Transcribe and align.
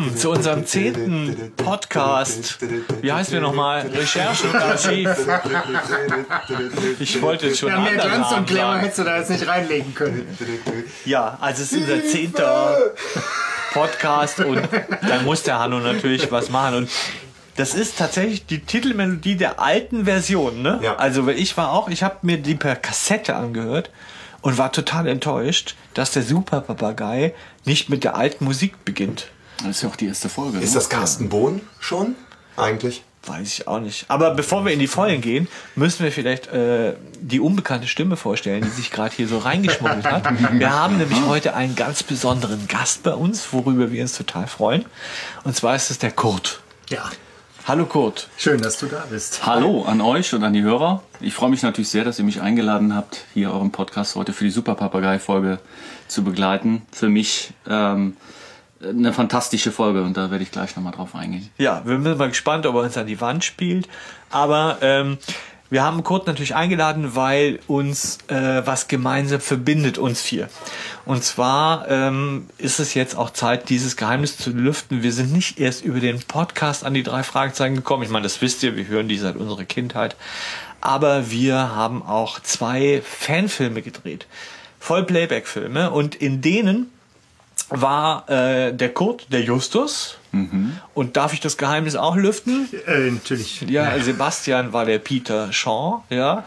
willkommen 0.00 0.16
zu 0.16 0.30
unserem 0.30 0.66
zehnten 0.66 1.52
Podcast. 1.56 2.58
Wie 3.02 3.12
heißt 3.12 3.32
wir 3.32 3.40
nochmal? 3.40 3.86
Recherche 3.86 4.48
und 4.48 4.56
Archiv. 4.56 5.08
Ich 6.98 7.20
wollte 7.20 7.48
jetzt 7.48 7.58
schon 7.58 7.68
Ja, 7.68 7.80
mehr 7.80 7.96
Glanz 7.96 8.32
und 8.32 8.46
Glamour 8.46 8.78
hättest 8.78 8.98
du 8.98 9.04
da 9.04 9.18
jetzt 9.18 9.30
nicht 9.30 9.46
reinlegen 9.46 9.94
können. 9.94 10.26
Ja, 11.04 11.36
also 11.40 11.62
es 11.62 11.72
ist 11.72 11.82
unser 11.82 12.04
zehnter 12.04 12.76
Podcast 13.72 14.40
und 14.40 14.62
dann 15.06 15.24
muss 15.24 15.42
der 15.42 15.58
Hanno 15.58 15.80
natürlich 15.80 16.30
was 16.32 16.48
machen. 16.48 16.76
Und 16.76 16.90
das 17.56 17.74
ist 17.74 17.98
tatsächlich 17.98 18.46
die 18.46 18.60
Titelmelodie 18.60 19.36
der 19.36 19.60
alten 19.60 20.06
Version. 20.06 20.62
Ne? 20.62 20.80
Ja. 20.82 20.96
Also 20.96 21.26
weil 21.26 21.38
ich 21.38 21.56
war 21.56 21.72
auch, 21.72 21.88
ich 21.88 22.02
habe 22.02 22.16
mir 22.22 22.38
die 22.38 22.54
per 22.54 22.76
Kassette 22.76 23.34
angehört 23.36 23.90
und 24.40 24.56
war 24.56 24.72
total 24.72 25.08
enttäuscht, 25.08 25.74
dass 25.92 26.10
der 26.12 26.22
Super 26.22 26.62
Papagei 26.62 27.34
nicht 27.66 27.90
mit 27.90 28.04
der 28.04 28.16
alten 28.16 28.46
Musik 28.46 28.84
beginnt. 28.86 29.28
Das 29.62 29.76
ist 29.76 29.82
ja 29.82 29.88
auch 29.88 29.96
die 29.96 30.06
erste 30.06 30.28
Folge. 30.28 30.58
Ist 30.58 30.70
ne? 30.70 30.74
das 30.74 30.88
Carsten 30.88 31.28
Bohn 31.28 31.60
schon? 31.78 32.14
Eigentlich? 32.56 33.02
Weiß 33.26 33.46
ich 33.46 33.68
auch 33.68 33.80
nicht. 33.80 34.06
Aber 34.08 34.34
bevor 34.34 34.64
wir 34.64 34.72
in 34.72 34.78
die 34.78 34.86
Vollen 34.86 35.20
gehen, 35.20 35.46
müssen 35.76 36.02
wir 36.04 36.10
vielleicht 36.10 36.46
äh, 36.46 36.94
die 37.20 37.38
unbekannte 37.38 37.86
Stimme 37.86 38.16
vorstellen, 38.16 38.62
die 38.62 38.70
sich 38.70 38.90
gerade 38.90 39.14
hier 39.14 39.28
so 39.28 39.38
reingeschmuggelt 39.38 40.06
hat. 40.06 40.24
Wir 40.58 40.72
haben 40.72 40.96
nämlich 40.96 41.20
heute 41.26 41.54
einen 41.54 41.76
ganz 41.76 42.02
besonderen 42.02 42.66
Gast 42.66 43.02
bei 43.02 43.12
uns, 43.12 43.52
worüber 43.52 43.92
wir 43.92 44.00
uns 44.00 44.16
total 44.16 44.46
freuen. 44.46 44.86
Und 45.44 45.54
zwar 45.54 45.76
ist 45.76 45.90
es 45.90 45.98
der 45.98 46.12
Kurt. 46.12 46.60
Ja, 46.88 47.10
Hallo 47.66 47.84
Kurt. 47.84 48.28
schön, 48.38 48.62
dass 48.62 48.78
du 48.78 48.86
da 48.86 49.04
bist. 49.10 49.44
Hallo 49.44 49.84
an 49.84 50.00
euch 50.00 50.32
und 50.32 50.42
an 50.42 50.54
die 50.54 50.62
Hörer. 50.62 51.02
Ich 51.20 51.34
freue 51.34 51.50
mich 51.50 51.62
natürlich 51.62 51.90
sehr, 51.90 52.04
dass 52.04 52.18
ihr 52.18 52.24
mich 52.24 52.40
eingeladen 52.40 52.96
habt, 52.96 53.24
hier 53.34 53.52
euren 53.52 53.70
Podcast 53.70 54.16
heute 54.16 54.32
für 54.32 54.44
die 54.44 54.50
Super 54.50 54.74
Papagei-Folge 54.74 55.58
zu 56.08 56.24
begleiten. 56.24 56.82
Für 56.90 57.10
mich 57.10 57.52
ähm, 57.68 58.16
eine 58.82 59.12
fantastische 59.12 59.72
Folge 59.72 60.02
und 60.02 60.16
da 60.16 60.30
werde 60.30 60.42
ich 60.42 60.50
gleich 60.50 60.74
nochmal 60.76 60.92
drauf 60.92 61.14
eingehen. 61.14 61.50
Ja, 61.58 61.82
wir 61.84 62.00
sind 62.00 62.18
mal 62.18 62.28
gespannt, 62.28 62.66
ob 62.66 62.74
er 62.76 62.82
uns 62.82 62.96
an 62.96 63.06
die 63.06 63.20
Wand 63.20 63.44
spielt. 63.44 63.88
Aber 64.30 64.78
ähm, 64.80 65.18
wir 65.68 65.84
haben 65.84 66.02
Kurt 66.02 66.26
natürlich 66.26 66.54
eingeladen, 66.54 67.14
weil 67.14 67.60
uns 67.66 68.18
äh, 68.28 68.62
was 68.64 68.88
gemeinsam 68.88 69.40
verbindet, 69.40 69.98
uns 69.98 70.20
vier. 70.20 70.48
Und 71.04 71.22
zwar 71.22 71.88
ähm, 71.88 72.48
ist 72.58 72.80
es 72.80 72.94
jetzt 72.94 73.16
auch 73.16 73.30
Zeit, 73.30 73.68
dieses 73.68 73.96
Geheimnis 73.96 74.36
zu 74.36 74.50
lüften. 74.50 75.02
Wir 75.02 75.12
sind 75.12 75.32
nicht 75.32 75.60
erst 75.60 75.84
über 75.84 76.00
den 76.00 76.20
Podcast 76.20 76.84
an 76.84 76.94
die 76.94 77.02
drei 77.02 77.22
Fragezeichen 77.22 77.76
gekommen. 77.76 78.02
Ich 78.02 78.10
meine, 78.10 78.24
das 78.24 78.40
wisst 78.40 78.62
ihr, 78.62 78.76
wir 78.76 78.88
hören 78.88 79.08
die 79.08 79.18
seit 79.18 79.36
unserer 79.36 79.64
Kindheit. 79.64 80.16
Aber 80.80 81.30
wir 81.30 81.74
haben 81.76 82.02
auch 82.02 82.40
zwei 82.40 83.02
Fanfilme 83.04 83.82
gedreht. 83.82 84.26
Voll 84.80 85.04
Playback-Filme. 85.04 85.90
Und 85.90 86.14
in 86.14 86.40
denen 86.40 86.90
war 87.68 88.28
äh, 88.28 88.72
der 88.72 88.92
Kurt, 88.94 89.32
der 89.32 89.42
Justus. 89.42 90.16
Und 90.94 91.16
darf 91.16 91.32
ich 91.32 91.40
das 91.40 91.56
Geheimnis 91.56 91.96
auch 91.96 92.14
lüften? 92.14 92.68
Äh, 92.86 93.10
natürlich. 93.10 93.62
Ja, 93.62 93.98
Sebastian 93.98 94.72
war 94.72 94.84
der 94.84 95.00
Peter 95.00 95.52
Shaw, 95.52 96.04
ja. 96.08 96.44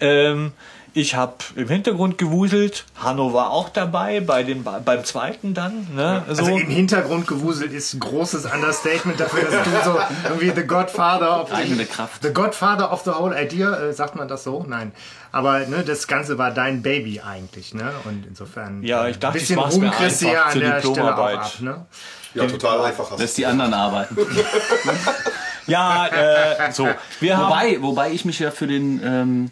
Ähm, 0.00 0.52
ich 0.96 1.16
habe 1.16 1.34
im 1.56 1.66
Hintergrund 1.66 2.18
gewuselt. 2.18 2.84
Hanno 2.94 3.32
war 3.34 3.50
auch 3.50 3.68
dabei 3.68 4.20
bei 4.20 4.44
dem 4.44 4.62
beim 4.62 5.04
zweiten 5.04 5.52
dann. 5.52 5.88
Ne? 5.92 6.22
So. 6.28 6.44
Also 6.44 6.56
im 6.56 6.68
Hintergrund 6.68 7.26
gewuselt 7.26 7.72
ist 7.72 7.94
ein 7.94 8.00
großes 8.00 8.46
Understatement 8.46 9.18
dafür, 9.18 9.42
dass 9.42 9.64
du 9.64 9.70
so 9.90 9.98
irgendwie 10.22 10.52
the 10.54 10.64
Godfather 10.64 11.42
of 11.42 11.48
the, 11.48 11.56
Eigene 11.56 11.84
Kraft. 11.86 12.22
the 12.22 12.32
Godfather 12.32 12.92
of 12.92 13.02
the 13.04 13.10
whole 13.10 13.34
idea, 13.34 13.74
äh, 13.76 13.92
sagt 13.92 14.14
man 14.14 14.28
das 14.28 14.44
so? 14.44 14.64
Nein. 14.68 14.92
Aber 15.34 15.66
ne, 15.66 15.82
das 15.82 16.06
Ganze 16.06 16.38
war 16.38 16.52
dein 16.52 16.82
Baby 16.82 17.20
eigentlich, 17.20 17.74
ne? 17.74 17.90
Und 18.04 18.24
insofern 18.24 18.84
Ja, 18.84 19.08
ich 19.08 19.18
dachte, 19.18 19.38
ein 19.38 19.40
bisschen 19.40 19.58
ich 19.58 19.64
mach's 19.64 19.76
mir 19.78 19.90
einfach 19.90 20.20
ja 20.22 20.44
an 20.44 20.52
zur 20.52 20.60
der 20.60 20.68
Stelle 20.68 20.78
auch 20.78 20.94
Diplomarbeit. 20.94 21.38
ab, 21.38 21.60
ne? 21.60 21.86
Ja, 22.34 22.46
total 22.46 22.84
einfach. 22.84 23.10
hast 23.10 23.18
Lässt 23.18 23.36
die 23.38 23.44
anderen 23.44 23.74
arbeiten. 23.74 24.16
ja, 25.66 26.06
äh, 26.06 26.70
so. 26.70 26.88
Wir 27.18 27.36
haben, 27.36 27.48
wobei, 27.48 27.82
wobei 27.82 28.10
ich 28.12 28.24
mich 28.24 28.38
ja 28.38 28.52
für 28.52 28.68
den, 28.68 29.00
ähm, 29.04 29.50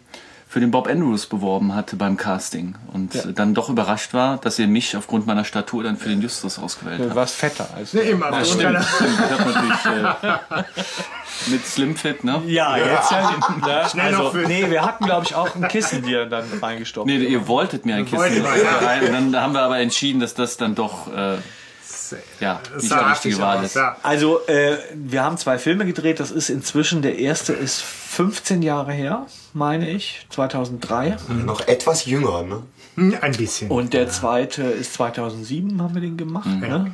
für 0.53 0.59
den 0.59 0.69
Bob 0.69 0.87
Andrews 0.87 1.25
beworben 1.25 1.73
hatte 1.73 1.95
beim 1.95 2.15
Casting 2.15 2.75
und 2.93 3.15
äh, 3.15 3.33
dann 3.33 3.55
doch 3.55 3.69
überrascht 3.69 4.13
war, 4.13 4.37
dass 4.37 4.59
ihr 4.59 4.67
mich 4.67 4.95
aufgrund 4.95 5.25
meiner 5.25 5.45
Statur 5.45 5.81
dann 5.81 5.97
für 5.97 6.09
den 6.09 6.21
Justus 6.21 6.59
ausgewählt 6.59 6.99
du 6.99 7.05
habt. 7.05 7.15
warst 7.15 7.35
fetter 7.37 7.67
als 7.75 7.91
Ne, 7.95 8.01
immer. 8.01 8.29
Ja, 8.31 8.43
so 8.43 8.51
stimmt, 8.53 8.63
deiner- 8.65 8.83
stimmt. 8.83 9.09
Ich 9.19 9.39
hab 9.39 9.45
natürlich 9.47 9.85
äh, 10.59 10.63
mit 11.49 11.65
Slimfit, 11.65 12.23
ne? 12.23 12.43
ja, 12.45 12.77
jetzt 12.77 13.11
ja. 13.11 13.35
ja 13.67 13.89
Schnell 13.89 14.11
noch 14.11 14.19
also, 14.19 14.31
für- 14.31 14.47
nee, 14.47 14.69
wir 14.69 14.83
hatten, 14.85 15.05
glaube 15.05 15.25
ich, 15.25 15.33
auch 15.33 15.55
ein 15.55 15.67
Kissen 15.69 16.03
dir 16.03 16.27
dann 16.27 16.45
reingestopft. 16.61 17.07
Nee, 17.07 17.17
ihr 17.17 17.47
wolltet 17.47 17.87
mir 17.87 17.95
ein 17.95 18.05
Kissen 18.05 18.43
ja. 18.43 18.77
rein 18.77 19.07
und 19.07 19.31
dann 19.33 19.41
haben 19.41 19.53
wir 19.53 19.61
aber 19.63 19.79
entschieden, 19.79 20.19
dass 20.19 20.35
das 20.35 20.57
dann 20.57 20.75
doch 20.75 21.07
äh, 21.11 21.37
ja, 22.39 22.59
Das 22.73 22.83
nicht 22.83 22.89
sah 22.89 23.09
richtige 23.11 23.37
Wahl 23.39 23.57
aus, 23.59 23.65
ist. 23.65 23.75
ja. 23.75 23.97
Also, 24.03 24.45
äh, 24.47 24.77
wir 24.93 25.23
haben 25.23 25.37
zwei 25.37 25.57
Filme 25.57 25.85
gedreht. 25.85 26.19
Das 26.19 26.31
ist 26.31 26.49
inzwischen, 26.49 27.01
der 27.01 27.17
erste 27.19 27.53
ist 27.53 27.81
15 27.81 28.61
Jahre 28.61 28.93
her, 28.93 29.25
meine 29.53 29.89
ich, 29.89 30.25
2003. 30.29 31.17
du. 31.27 31.33
Noch 31.33 31.67
etwas 31.67 32.05
jünger, 32.05 32.43
ne? 32.43 32.63
Hm, 32.95 33.17
Ein 33.21 33.31
bisschen. 33.33 33.69
Und 33.71 33.93
der 33.93 34.09
zweite 34.09 34.61
ist 34.63 34.93
2007, 34.93 35.81
haben 35.81 35.93
wir 35.95 36.01
den 36.01 36.15
gemacht. 36.17 36.45
Ne? 36.47 36.91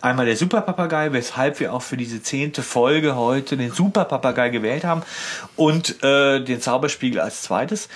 Einmal 0.00 0.24
der 0.26 0.36
Superpapagei, 0.36 1.12
weshalb 1.12 1.60
wir 1.60 1.74
auch 1.74 1.82
für 1.82 1.98
diese 1.98 2.22
zehnte 2.22 2.62
Folge 2.62 3.14
heute 3.14 3.56
den 3.58 3.70
Superpapagei 3.70 4.48
gewählt 4.48 4.84
haben. 4.84 5.02
Und 5.56 6.02
äh, 6.02 6.42
den 6.42 6.60
Zauberspiegel 6.60 7.20
als 7.20 7.42
zweites. 7.42 7.88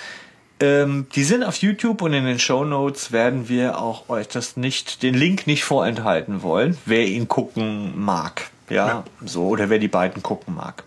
Ähm, 0.58 1.06
die 1.14 1.24
sind 1.24 1.44
auf 1.44 1.56
YouTube 1.56 2.00
und 2.02 2.14
in 2.14 2.24
den 2.24 2.38
Show 2.38 2.64
Notes 2.64 3.12
werden 3.12 3.48
wir 3.48 3.78
auch 3.78 4.08
euch 4.08 4.28
das 4.28 4.56
nicht, 4.56 5.02
den 5.02 5.14
Link 5.14 5.46
nicht 5.46 5.64
vorenthalten 5.64 6.42
wollen, 6.42 6.78
wer 6.86 7.06
ihn 7.06 7.28
gucken 7.28 7.92
mag. 7.96 8.50
Ja, 8.70 9.04
so, 9.24 9.46
oder 9.46 9.70
wer 9.70 9.78
die 9.78 9.88
beiden 9.88 10.22
gucken 10.22 10.54
mag. 10.54 10.84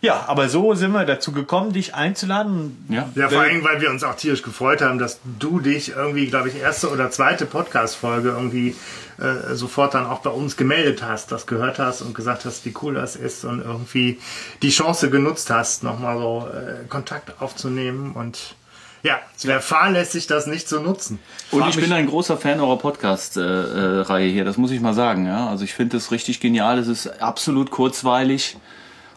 Ja, 0.00 0.24
aber 0.28 0.48
so 0.48 0.74
sind 0.74 0.92
wir 0.92 1.04
dazu 1.04 1.32
gekommen, 1.32 1.72
dich 1.72 1.94
einzuladen. 1.94 2.86
Ja. 2.88 3.08
Ja, 3.14 3.28
vor 3.28 3.40
allem, 3.40 3.64
weil 3.64 3.80
wir 3.80 3.90
uns 3.90 4.04
auch 4.04 4.14
tierisch 4.14 4.42
gefreut 4.42 4.80
haben, 4.80 4.98
dass 4.98 5.20
du 5.38 5.60
dich 5.60 5.90
irgendwie, 5.90 6.26
glaube 6.26 6.48
ich, 6.48 6.56
erste 6.56 6.90
oder 6.90 7.10
zweite 7.10 7.46
Podcast-Folge 7.46 8.30
irgendwie 8.30 8.76
äh, 9.18 9.54
sofort 9.54 9.94
dann 9.94 10.06
auch 10.06 10.20
bei 10.20 10.30
uns 10.30 10.56
gemeldet 10.56 11.02
hast, 11.02 11.32
das 11.32 11.46
gehört 11.46 11.78
hast 11.78 12.02
und 12.02 12.14
gesagt 12.14 12.44
hast, 12.44 12.64
wie 12.64 12.74
cool 12.82 12.94
das 12.94 13.16
ist 13.16 13.44
und 13.44 13.60
irgendwie 13.60 14.20
die 14.62 14.70
Chance 14.70 15.10
genutzt 15.10 15.50
hast, 15.50 15.82
nochmal 15.82 16.18
so 16.18 16.48
äh, 16.52 16.86
Kontakt 16.88 17.40
aufzunehmen 17.40 18.12
und 18.12 18.54
ja, 19.02 19.20
es 19.36 19.46
wäre 19.46 19.60
fahrlässig, 19.60 20.26
das 20.26 20.46
nicht 20.46 20.68
zu 20.68 20.80
nutzen. 20.80 21.18
Und 21.50 21.68
ich 21.68 21.76
bin 21.76 21.92
ein 21.92 22.06
großer 22.06 22.36
Fan 22.36 22.60
eurer 22.60 22.78
Podcast-Reihe 22.78 24.30
hier, 24.30 24.44
das 24.44 24.56
muss 24.56 24.70
ich 24.70 24.80
mal 24.80 24.94
sagen. 24.94 25.26
Ja? 25.26 25.48
Also 25.48 25.64
ich 25.64 25.74
finde 25.74 25.96
es 25.96 26.10
richtig 26.10 26.40
genial, 26.40 26.78
es 26.78 26.88
ist 26.88 27.22
absolut 27.22 27.70
kurzweilig 27.70 28.56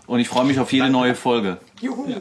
und 0.07 0.19
ich 0.19 0.29
freue 0.29 0.45
mich 0.45 0.59
auf 0.59 0.71
jede 0.71 0.89
neue 0.89 1.15
Folge. 1.15 1.57
Juhu. 1.79 2.07
Ja, 2.09 2.17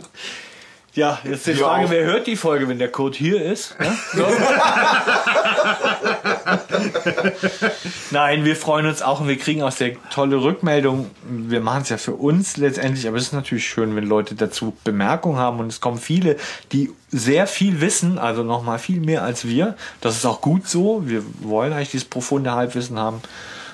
jetzt 0.95 1.47
die 1.47 1.55
Frage, 1.55 1.91
wer 1.91 2.05
hört 2.05 2.27
die 2.27 2.37
Folge, 2.37 2.69
wenn 2.69 2.79
der 2.79 2.91
Code 2.91 3.17
hier 3.17 3.45
ist? 3.45 3.79
Ne? 3.79 3.97
So. 4.15 4.27
Nein, 8.11 8.45
wir 8.45 8.57
freuen 8.57 8.87
uns 8.87 9.03
auch 9.03 9.21
und 9.21 9.29
wir 9.29 9.39
kriegen 9.39 9.63
auch 9.63 9.71
sehr 9.71 9.95
tolle 10.11 10.43
Rückmeldungen. 10.43 11.11
Wir 11.23 11.61
machen 11.61 11.83
es 11.83 11.91
ja 11.91 11.97
für 11.97 12.15
uns 12.15 12.57
letztendlich, 12.57 13.07
aber 13.07 13.19
es 13.19 13.25
ist 13.25 13.33
natürlich 13.33 13.69
schön, 13.69 13.95
wenn 13.95 14.07
Leute 14.07 14.35
dazu 14.35 14.77
Bemerkungen 14.83 15.39
haben 15.39 15.61
und 15.61 15.69
es 15.69 15.81
kommen 15.81 15.99
viele, 15.99 16.37
die 16.73 16.91
sehr 17.11 17.47
viel 17.47 17.81
wissen, 17.81 18.19
also 18.19 18.43
nochmal 18.43 18.79
viel 18.79 19.01
mehr 19.01 19.23
als 19.23 19.47
wir. 19.47 19.77
Das 20.01 20.17
ist 20.17 20.25
auch 20.25 20.41
gut 20.41 20.67
so. 20.67 21.03
Wir 21.07 21.23
wollen 21.41 21.73
eigentlich 21.73 21.91
dieses 21.91 22.09
profunde 22.09 22.53
Halbwissen 22.53 22.99
haben. 22.99 23.21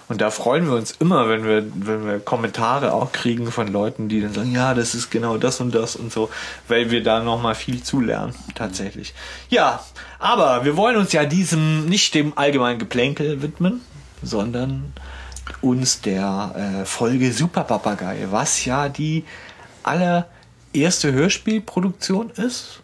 Und 0.08 0.20
da 0.20 0.30
freuen 0.30 0.66
wir 0.66 0.74
uns 0.74 0.92
immer, 0.92 1.28
wenn 1.28 1.44
wir, 1.44 1.66
wenn 1.74 2.06
wir 2.06 2.20
Kommentare 2.20 2.92
auch 2.92 3.10
kriegen 3.10 3.50
von 3.50 3.66
Leuten, 3.68 4.08
die 4.08 4.20
dann 4.20 4.32
sagen, 4.32 4.52
ja, 4.52 4.72
das 4.72 4.94
ist 4.94 5.10
genau 5.10 5.36
das 5.36 5.60
und 5.60 5.74
das 5.74 5.96
und 5.96 6.12
so, 6.12 6.30
weil 6.68 6.90
wir 6.90 7.02
da 7.02 7.20
nochmal 7.20 7.56
viel 7.56 7.82
zulernen, 7.82 8.34
tatsächlich. 8.54 9.14
Ja, 9.48 9.84
aber 10.18 10.64
wir 10.64 10.76
wollen 10.76 10.96
uns 10.96 11.12
ja 11.12 11.24
diesem, 11.24 11.86
nicht 11.86 12.14
dem 12.14 12.38
allgemeinen 12.38 12.78
Geplänkel 12.78 13.42
widmen, 13.42 13.80
sondern 14.22 14.92
uns 15.60 16.00
der 16.00 16.82
äh, 16.82 16.84
Folge 16.84 17.32
Super 17.32 17.64
Papagei, 17.64 18.28
was 18.30 18.64
ja 18.64 18.88
die 18.88 19.24
allererste 19.82 21.12
Hörspielproduktion 21.12 22.30
ist. 22.30 22.80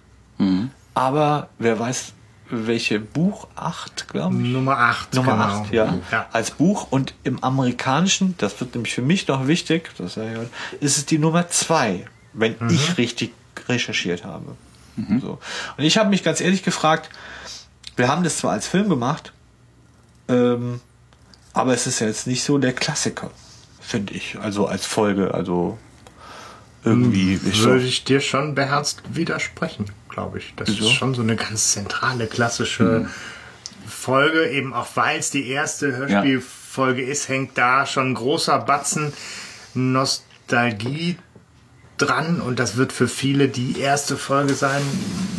Aber 0.95 1.49
wer 1.59 1.79
weiß, 1.79 2.13
welche 2.53 3.01
Buch 3.01 3.49
8, 3.57 4.09
glaube 4.09 4.37
ich. 4.37 4.49
Nummer 4.53 4.77
8. 4.77 5.15
Nummer 5.15 5.33
genau. 5.33 5.45
8, 5.45 5.73
ja, 5.73 5.99
ja. 6.11 6.27
Als 6.33 6.51
Buch 6.51 6.87
und 6.91 7.15
im 7.25 7.43
amerikanischen, 7.43 8.35
das 8.39 8.61
wird 8.61 8.75
nämlich 8.75 8.95
für 8.95 9.03
mich 9.03 9.27
noch 9.27 9.47
wichtig, 9.47 9.91
das 9.97 10.19
ist 10.81 10.99
es 10.99 11.07
die 11.07 11.19
Nummer 11.19 11.49
2, 11.49 12.05
wenn 12.35 12.57
ich 12.71 12.99
richtig 12.99 13.33
recherchiert 13.69 14.25
habe. 14.25 14.55
So. 15.21 15.39
Und 15.79 15.85
ich 15.85 15.97
habe 15.97 16.11
mich 16.11 16.23
ganz 16.23 16.41
ehrlich 16.41 16.63
gefragt, 16.63 17.09
wir 17.97 18.09
haben 18.09 18.23
das 18.23 18.39
zwar 18.39 18.53
als 18.53 18.67
Film 18.67 18.91
gemacht, 18.91 19.33
ähm, 20.29 20.81
aber 21.55 21.73
es 21.73 21.87
ist 21.87 22.01
ja 22.01 22.07
jetzt 22.07 22.27
nicht 22.27 22.45
so 22.45 22.59
der 22.59 22.75
Klassiker, 22.75 23.31
finde 23.81 24.13
ich. 24.13 24.39
Also 24.39 24.67
als 24.67 24.85
Folge, 24.85 25.33
also 25.33 25.79
irgendwie. 26.85 27.35
ist 27.35 27.63
Würde 27.63 27.85
ich 27.85 28.05
dir 28.05 28.21
schon 28.21 28.55
beherzt 28.55 29.03
widersprechen, 29.13 29.87
glaube 30.09 30.39
ich. 30.39 30.53
Das 30.57 30.69
Wieso? 30.69 30.85
ist 30.87 30.93
schon 30.93 31.15
so 31.15 31.23
eine 31.23 31.37
ganz 31.37 31.73
zentrale, 31.73 32.27
klassische 32.27 33.09
Folge, 33.89 34.49
eben 34.51 34.73
auch 34.75 34.89
weil 34.95 35.19
es 35.19 35.31
die 35.31 35.49
erste 35.49 35.97
Hörspielfolge 35.97 37.03
ist, 37.03 37.29
hängt 37.29 37.57
da 37.59 37.87
schon 37.87 38.11
ein 38.11 38.15
großer 38.15 38.59
Batzen 38.59 39.13
Nostalgie 39.75 41.17
dran 41.99 42.41
und 42.41 42.59
das 42.59 42.77
wird 42.77 42.93
für 42.93 43.07
viele 43.07 43.49
die 43.49 43.79
erste 43.79 44.17
Folge 44.17 44.55
sein, 44.55 44.83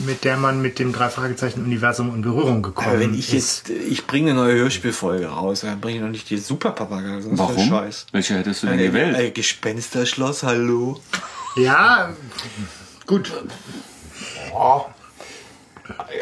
mit 0.06 0.24
der 0.24 0.38
man 0.38 0.62
mit 0.62 0.80
dem 0.80 0.94
drei 0.94 1.10
Fragezeichen 1.10 1.64
Universum 1.64 2.14
in 2.16 2.22
Berührung 2.22 2.62
gekommen 2.62 2.88
Aber 2.90 3.00
wenn 3.00 3.14
ich 3.14 3.34
ist. 3.34 3.68
jetzt, 3.68 3.70
ich 3.70 4.08
bringe 4.08 4.32
eine 4.32 4.40
neue 4.40 4.56
Hörspielfolge 4.56 5.26
raus, 5.28 5.62
dann 5.62 5.82
bringe 5.82 5.98
ich 5.98 6.04
noch 6.04 6.10
nicht 6.12 6.30
die 6.30 6.38
Superpapagei, 6.38 7.20
sonst 7.22 7.38
Warum? 7.40 7.58
ist 7.58 7.68
Scheiß. 7.68 8.06
Welche 8.14 8.36
hättest 8.36 8.64
du 8.64 8.68
denn 8.68 8.80
Äh, 8.80 8.88
gewählt? 8.88 9.18
äh, 9.18 9.32
Gespensterschloss, 9.32 10.44
hallo. 10.44 11.02
Ja, 11.56 12.10
gut. 13.06 13.32
Oh. 14.56 14.82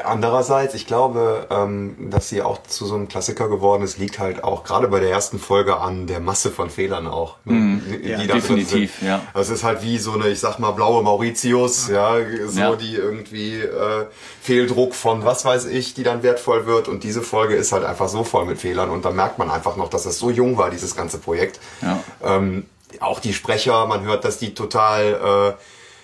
Andererseits, 0.03 0.73
ich 0.73 0.87
glaube, 0.87 1.45
ähm, 1.51 2.09
dass 2.09 2.29
sie 2.29 2.41
auch 2.41 2.63
zu 2.63 2.87
so 2.87 2.95
einem 2.95 3.07
Klassiker 3.07 3.47
geworden 3.47 3.83
ist, 3.83 3.99
liegt 3.99 4.17
halt 4.17 4.43
auch 4.43 4.63
gerade 4.63 4.87
bei 4.87 4.99
der 4.99 5.11
ersten 5.11 5.37
Folge 5.37 5.77
an 5.77 6.07
der 6.07 6.19
Masse 6.19 6.49
von 6.49 6.71
Fehlern 6.71 7.05
auch. 7.05 7.35
ne, 7.45 7.79
die, 8.01 8.09
Ja, 8.09 8.17
die 8.17 8.27
drin 8.27 8.37
definitiv, 8.41 8.97
sind. 8.99 9.07
ja. 9.07 9.21
Das 9.35 9.49
ist 9.49 9.63
halt 9.63 9.83
wie 9.83 9.99
so 9.99 10.13
eine, 10.13 10.29
ich 10.29 10.39
sag 10.39 10.57
mal, 10.57 10.71
blaue 10.71 11.03
Mauritius, 11.03 11.89
ja, 11.89 12.15
so 12.47 12.59
Ja. 12.59 12.75
die 12.75 12.95
irgendwie 12.95 13.59
äh, 13.59 14.07
Fehldruck 14.41 14.95
von 14.95 15.23
was 15.25 15.45
weiß 15.45 15.65
ich, 15.65 15.93
die 15.93 16.01
dann 16.03 16.23
wertvoll 16.23 16.65
wird. 16.65 16.87
Und 16.87 17.03
diese 17.03 17.21
Folge 17.21 17.53
ist 17.55 17.71
halt 17.71 17.83
einfach 17.85 18.09
so 18.09 18.23
voll 18.23 18.45
mit 18.45 18.57
Fehlern. 18.57 18.89
Und 18.89 19.05
da 19.05 19.11
merkt 19.11 19.37
man 19.37 19.51
einfach 19.51 19.75
noch, 19.75 19.89
dass 19.89 20.07
es 20.07 20.17
so 20.17 20.31
jung 20.31 20.57
war, 20.57 20.71
dieses 20.71 20.95
ganze 20.95 21.19
Projekt. 21.19 21.59
Ja. 21.83 21.99
Ähm, 22.23 22.65
auch 22.99 23.19
die 23.19 23.33
Sprecher, 23.33 23.85
man 23.85 24.03
hört, 24.03 24.25
dass 24.25 24.37
die 24.39 24.53
total, 24.53 25.55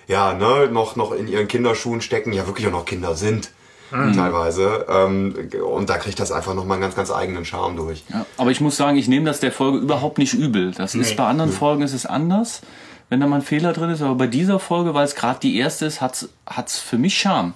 äh, 0.08 0.12
ja, 0.12 0.32
ne, 0.32 0.68
noch, 0.72 0.96
noch 0.96 1.12
in 1.12 1.28
ihren 1.28 1.48
Kinderschuhen 1.48 2.00
stecken, 2.00 2.32
ja 2.32 2.46
wirklich 2.46 2.66
auch 2.66 2.72
noch 2.72 2.84
Kinder 2.84 3.14
sind. 3.14 3.50
Teilweise. 3.90 4.84
Ähm, 4.88 5.34
und 5.66 5.88
da 5.88 5.96
kriegt 5.96 6.20
das 6.20 6.30
einfach 6.30 6.52
nochmal 6.54 6.74
einen 6.74 6.82
ganz, 6.82 6.94
ganz 6.94 7.10
eigenen 7.10 7.46
Charme 7.46 7.76
durch. 7.76 8.04
Ja, 8.12 8.26
aber 8.36 8.50
ich 8.50 8.60
muss 8.60 8.76
sagen, 8.76 8.98
ich 8.98 9.08
nehme 9.08 9.24
das 9.24 9.40
der 9.40 9.50
Folge 9.50 9.78
überhaupt 9.78 10.18
nicht 10.18 10.34
übel. 10.34 10.72
Das 10.72 10.94
ist 10.94 11.10
Nee. 11.10 11.14
bei 11.16 11.24
anderen 11.24 11.50
Folgen 11.52 11.80
ist 11.82 11.94
es 11.94 12.04
anders, 12.04 12.60
wenn 13.08 13.18
da 13.20 13.26
mal 13.26 13.36
ein 13.36 13.42
Fehler 13.42 13.72
drin 13.72 13.88
ist. 13.88 14.02
Aber 14.02 14.14
bei 14.14 14.26
dieser 14.26 14.58
Folge, 14.58 14.92
weil 14.92 15.06
es 15.06 15.14
gerade 15.14 15.40
die 15.40 15.56
erste 15.56 15.86
ist, 15.86 16.02
hat's 16.02 16.28
hat's 16.46 16.78
für 16.78 16.98
mich 16.98 17.16
Charme. 17.18 17.54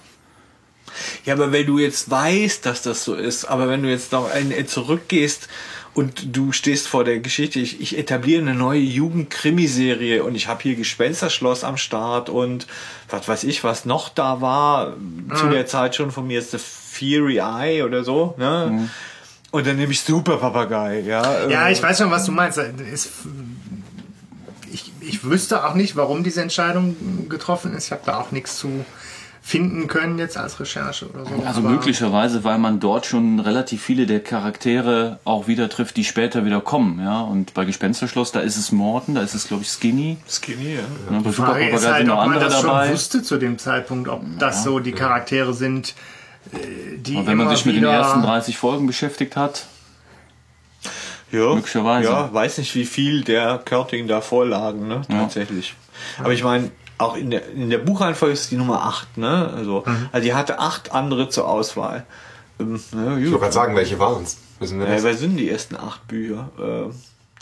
Ja, 1.23 1.35
aber 1.35 1.51
wenn 1.51 1.67
du 1.67 1.77
jetzt 1.77 2.09
weißt, 2.09 2.65
dass 2.65 2.81
das 2.81 3.03
so 3.03 3.13
ist, 3.13 3.45
aber 3.45 3.67
wenn 3.67 3.83
du 3.83 3.89
jetzt 3.89 4.11
noch 4.11 4.29
ein, 4.31 4.67
zurückgehst 4.67 5.47
und 5.93 6.35
du 6.35 6.51
stehst 6.51 6.87
vor 6.87 7.03
der 7.03 7.19
Geschichte, 7.19 7.59
ich, 7.59 7.79
ich 7.79 7.97
etabliere 7.97 8.41
eine 8.41 8.55
neue 8.55 8.79
Jugendkrimiserie 8.79 10.23
und 10.23 10.35
ich 10.35 10.47
habe 10.47 10.63
hier 10.63 10.75
Gespensterschloss 10.75 11.63
am 11.63 11.77
Start 11.77 12.29
und 12.29 12.67
was 13.09 13.27
weiß 13.27 13.43
ich, 13.43 13.63
was 13.63 13.85
noch 13.85 14.09
da 14.09 14.41
war, 14.41 14.95
zu 15.35 15.49
der 15.49 15.65
Zeit 15.67 15.95
schon 15.95 16.11
von 16.11 16.25
mir 16.25 16.39
ist 16.39 16.51
The 16.51 16.57
Fury 16.57 17.37
Eye 17.37 17.83
oder 17.83 18.03
so, 18.03 18.33
ne? 18.37 18.89
Und 19.51 19.67
dann 19.67 19.75
nehme 19.75 19.91
ich 19.91 20.01
Super 20.01 20.37
Papagei, 20.37 21.01
ja. 21.01 21.47
Ja, 21.47 21.69
ich 21.69 21.81
weiß 21.81 21.99
schon, 21.99 22.09
was 22.09 22.25
du 22.25 22.31
meinst. 22.31 22.57
Ist, 22.57 23.11
ich, 24.71 24.91
ich 24.99 25.23
wüsste 25.23 25.63
auch 25.63 25.75
nicht, 25.75 25.95
warum 25.95 26.23
diese 26.23 26.41
Entscheidung 26.41 27.29
getroffen 27.29 27.75
ist. 27.75 27.85
Ich 27.85 27.91
habe 27.91 28.01
da 28.03 28.19
auch 28.19 28.31
nichts 28.31 28.57
zu 28.57 28.83
finden 29.45 29.87
können 29.87 30.17
jetzt 30.19 30.37
als 30.37 30.57
Recherche 30.61 31.05
oder 31.09 31.25
so. 31.25 31.43
Also 31.45 31.59
Aber- 31.59 31.69
möglicherweise, 31.69 32.45
weil 32.45 32.57
man 32.57 32.79
dort 32.79 33.05
schon 33.05 33.41
relativ 33.41 33.83
viele 33.83 34.05
der 34.05 34.21
Charaktere 34.21 35.19
auch 35.25 35.47
wieder 35.47 35.67
trifft, 35.67 35.97
die 35.97 36.05
später 36.05 36.45
wieder 36.45 36.61
kommen. 36.61 36.99
Ja, 37.03 37.19
und 37.21 37.53
bei 37.53 37.65
Gespensterschloss, 37.65 38.31
da 38.31 38.39
ist 38.39 38.55
es 38.55 38.71
Morten, 38.71 39.15
da 39.15 39.21
ist 39.21 39.33
es 39.33 39.47
glaube 39.49 39.63
ich 39.63 39.69
Skinny. 39.69 40.15
Skinny, 40.29 40.75
ja. 40.75 40.81
Ne, 41.11 41.19
bei 41.21 41.29
Die 41.29 41.35
Frage 41.35 41.69
ist 41.69 41.85
halt, 41.85 42.07
noch 42.07 42.23
ob 42.23 42.29
man 42.29 42.39
das 42.39 42.61
dabei. 42.61 42.85
schon 42.85 42.93
wusste 42.93 43.21
zu 43.21 43.37
dem 43.37 43.57
Zeitpunkt, 43.57 44.07
ob 44.07 44.21
das 44.39 44.63
so 44.63 44.79
die 44.79 44.93
Charaktere 44.93 45.53
sind, 45.53 45.93
äh, 46.53 46.97
die 46.97 47.17
Aber 47.17 47.27
wenn 47.27 47.37
man 47.37 47.49
sich 47.49 47.65
mit 47.65 47.75
den 47.75 47.83
ersten 47.83 48.21
30 48.21 48.57
Folgen 48.57 48.87
beschäftigt 48.87 49.35
hat, 49.35 49.65
Ja, 51.33 51.55
Möglicherweise. 51.55 52.09
Ja, 52.09 52.31
weiß 52.33 52.59
nicht, 52.59 52.75
wie 52.75 52.85
viel 52.85 53.23
der 53.23 53.57
Körting 53.65 54.07
da 54.07 54.21
vorlagen, 54.21 54.87
ne? 54.87 55.01
Tatsächlich. 55.09 55.73
Aber 56.19 56.31
ich 56.31 56.43
meine, 56.43 56.69
auch 56.97 57.15
in 57.17 57.31
der, 57.31 57.49
in 57.51 57.69
der 57.69 57.79
Buchreihenfolge 57.79 58.33
ist 58.33 58.51
die 58.51 58.55
Nummer 58.57 58.83
8, 58.83 59.17
ne? 59.17 59.51
Also, 59.55 59.83
also 60.11 60.23
die 60.25 60.33
hatte 60.33 60.59
acht 60.59 60.91
andere 60.91 61.29
zur 61.29 61.47
Auswahl. 61.47 62.05
Ähm, 62.59 62.79
ne, 62.91 63.19
Ich 63.19 63.25
wollte 63.25 63.39
gerade 63.39 63.51
sagen, 63.53 63.75
welche 63.75 63.99
waren 63.99 64.23
es? 64.23 64.37
Wissen 64.59 64.79
wir 64.79 64.87
wer 64.87 65.13
sind 65.15 65.37
die 65.37 65.49
ersten 65.49 65.75
acht 65.75 66.07
Bücher? 66.07 66.49
Ähm, 66.59 66.93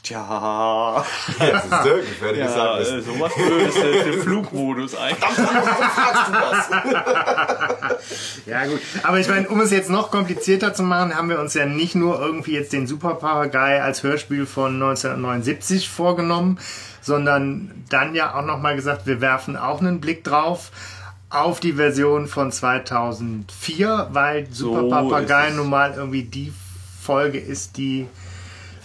tja. 0.01 1.03
Ja, 1.39 1.61
siehst 1.61 1.85
du? 1.85 1.99
Ich 1.99 2.21
werde 2.21 2.39
Ja, 2.39 2.45
gesagt 2.47 2.87
äh, 2.87 3.01
sowas 3.01 3.33
Blödes, 3.35 3.75
der, 3.75 3.91
der 4.05 4.13
Flugmodus 4.23 4.95
eigentlich. 4.95 5.29
Ja 8.45 8.65
gut, 8.65 8.81
aber 9.03 9.19
ich 9.19 9.27
meine, 9.29 9.47
um 9.49 9.61
es 9.61 9.71
jetzt 9.71 9.89
noch 9.89 10.11
komplizierter 10.11 10.73
zu 10.73 10.83
machen, 10.83 11.15
haben 11.15 11.29
wir 11.29 11.39
uns 11.39 11.53
ja 11.53 11.65
nicht 11.65 11.95
nur 11.95 12.19
irgendwie 12.19 12.53
jetzt 12.53 12.73
den 12.73 12.87
Super 12.87 13.15
Papagei 13.15 13.81
als 13.81 14.03
Hörspiel 14.03 14.45
von 14.45 14.73
1979 14.73 15.87
vorgenommen, 15.89 16.57
sondern 17.01 17.71
dann 17.89 18.15
ja 18.15 18.35
auch 18.35 18.45
nochmal 18.45 18.75
gesagt, 18.75 19.05
wir 19.07 19.21
werfen 19.21 19.57
auch 19.57 19.81
einen 19.81 19.99
Blick 19.99 20.23
drauf 20.23 20.71
auf 21.29 21.59
die 21.59 21.73
Version 21.73 22.27
von 22.27 22.51
2004, 22.51 24.09
weil 24.11 24.47
Super 24.51 24.81
So 24.81 24.89
Papagei 24.89 25.49
nun 25.51 25.69
mal 25.69 25.93
irgendwie 25.95 26.23
die 26.23 26.53
Folge 27.01 27.39
ist, 27.39 27.77
die 27.77 28.07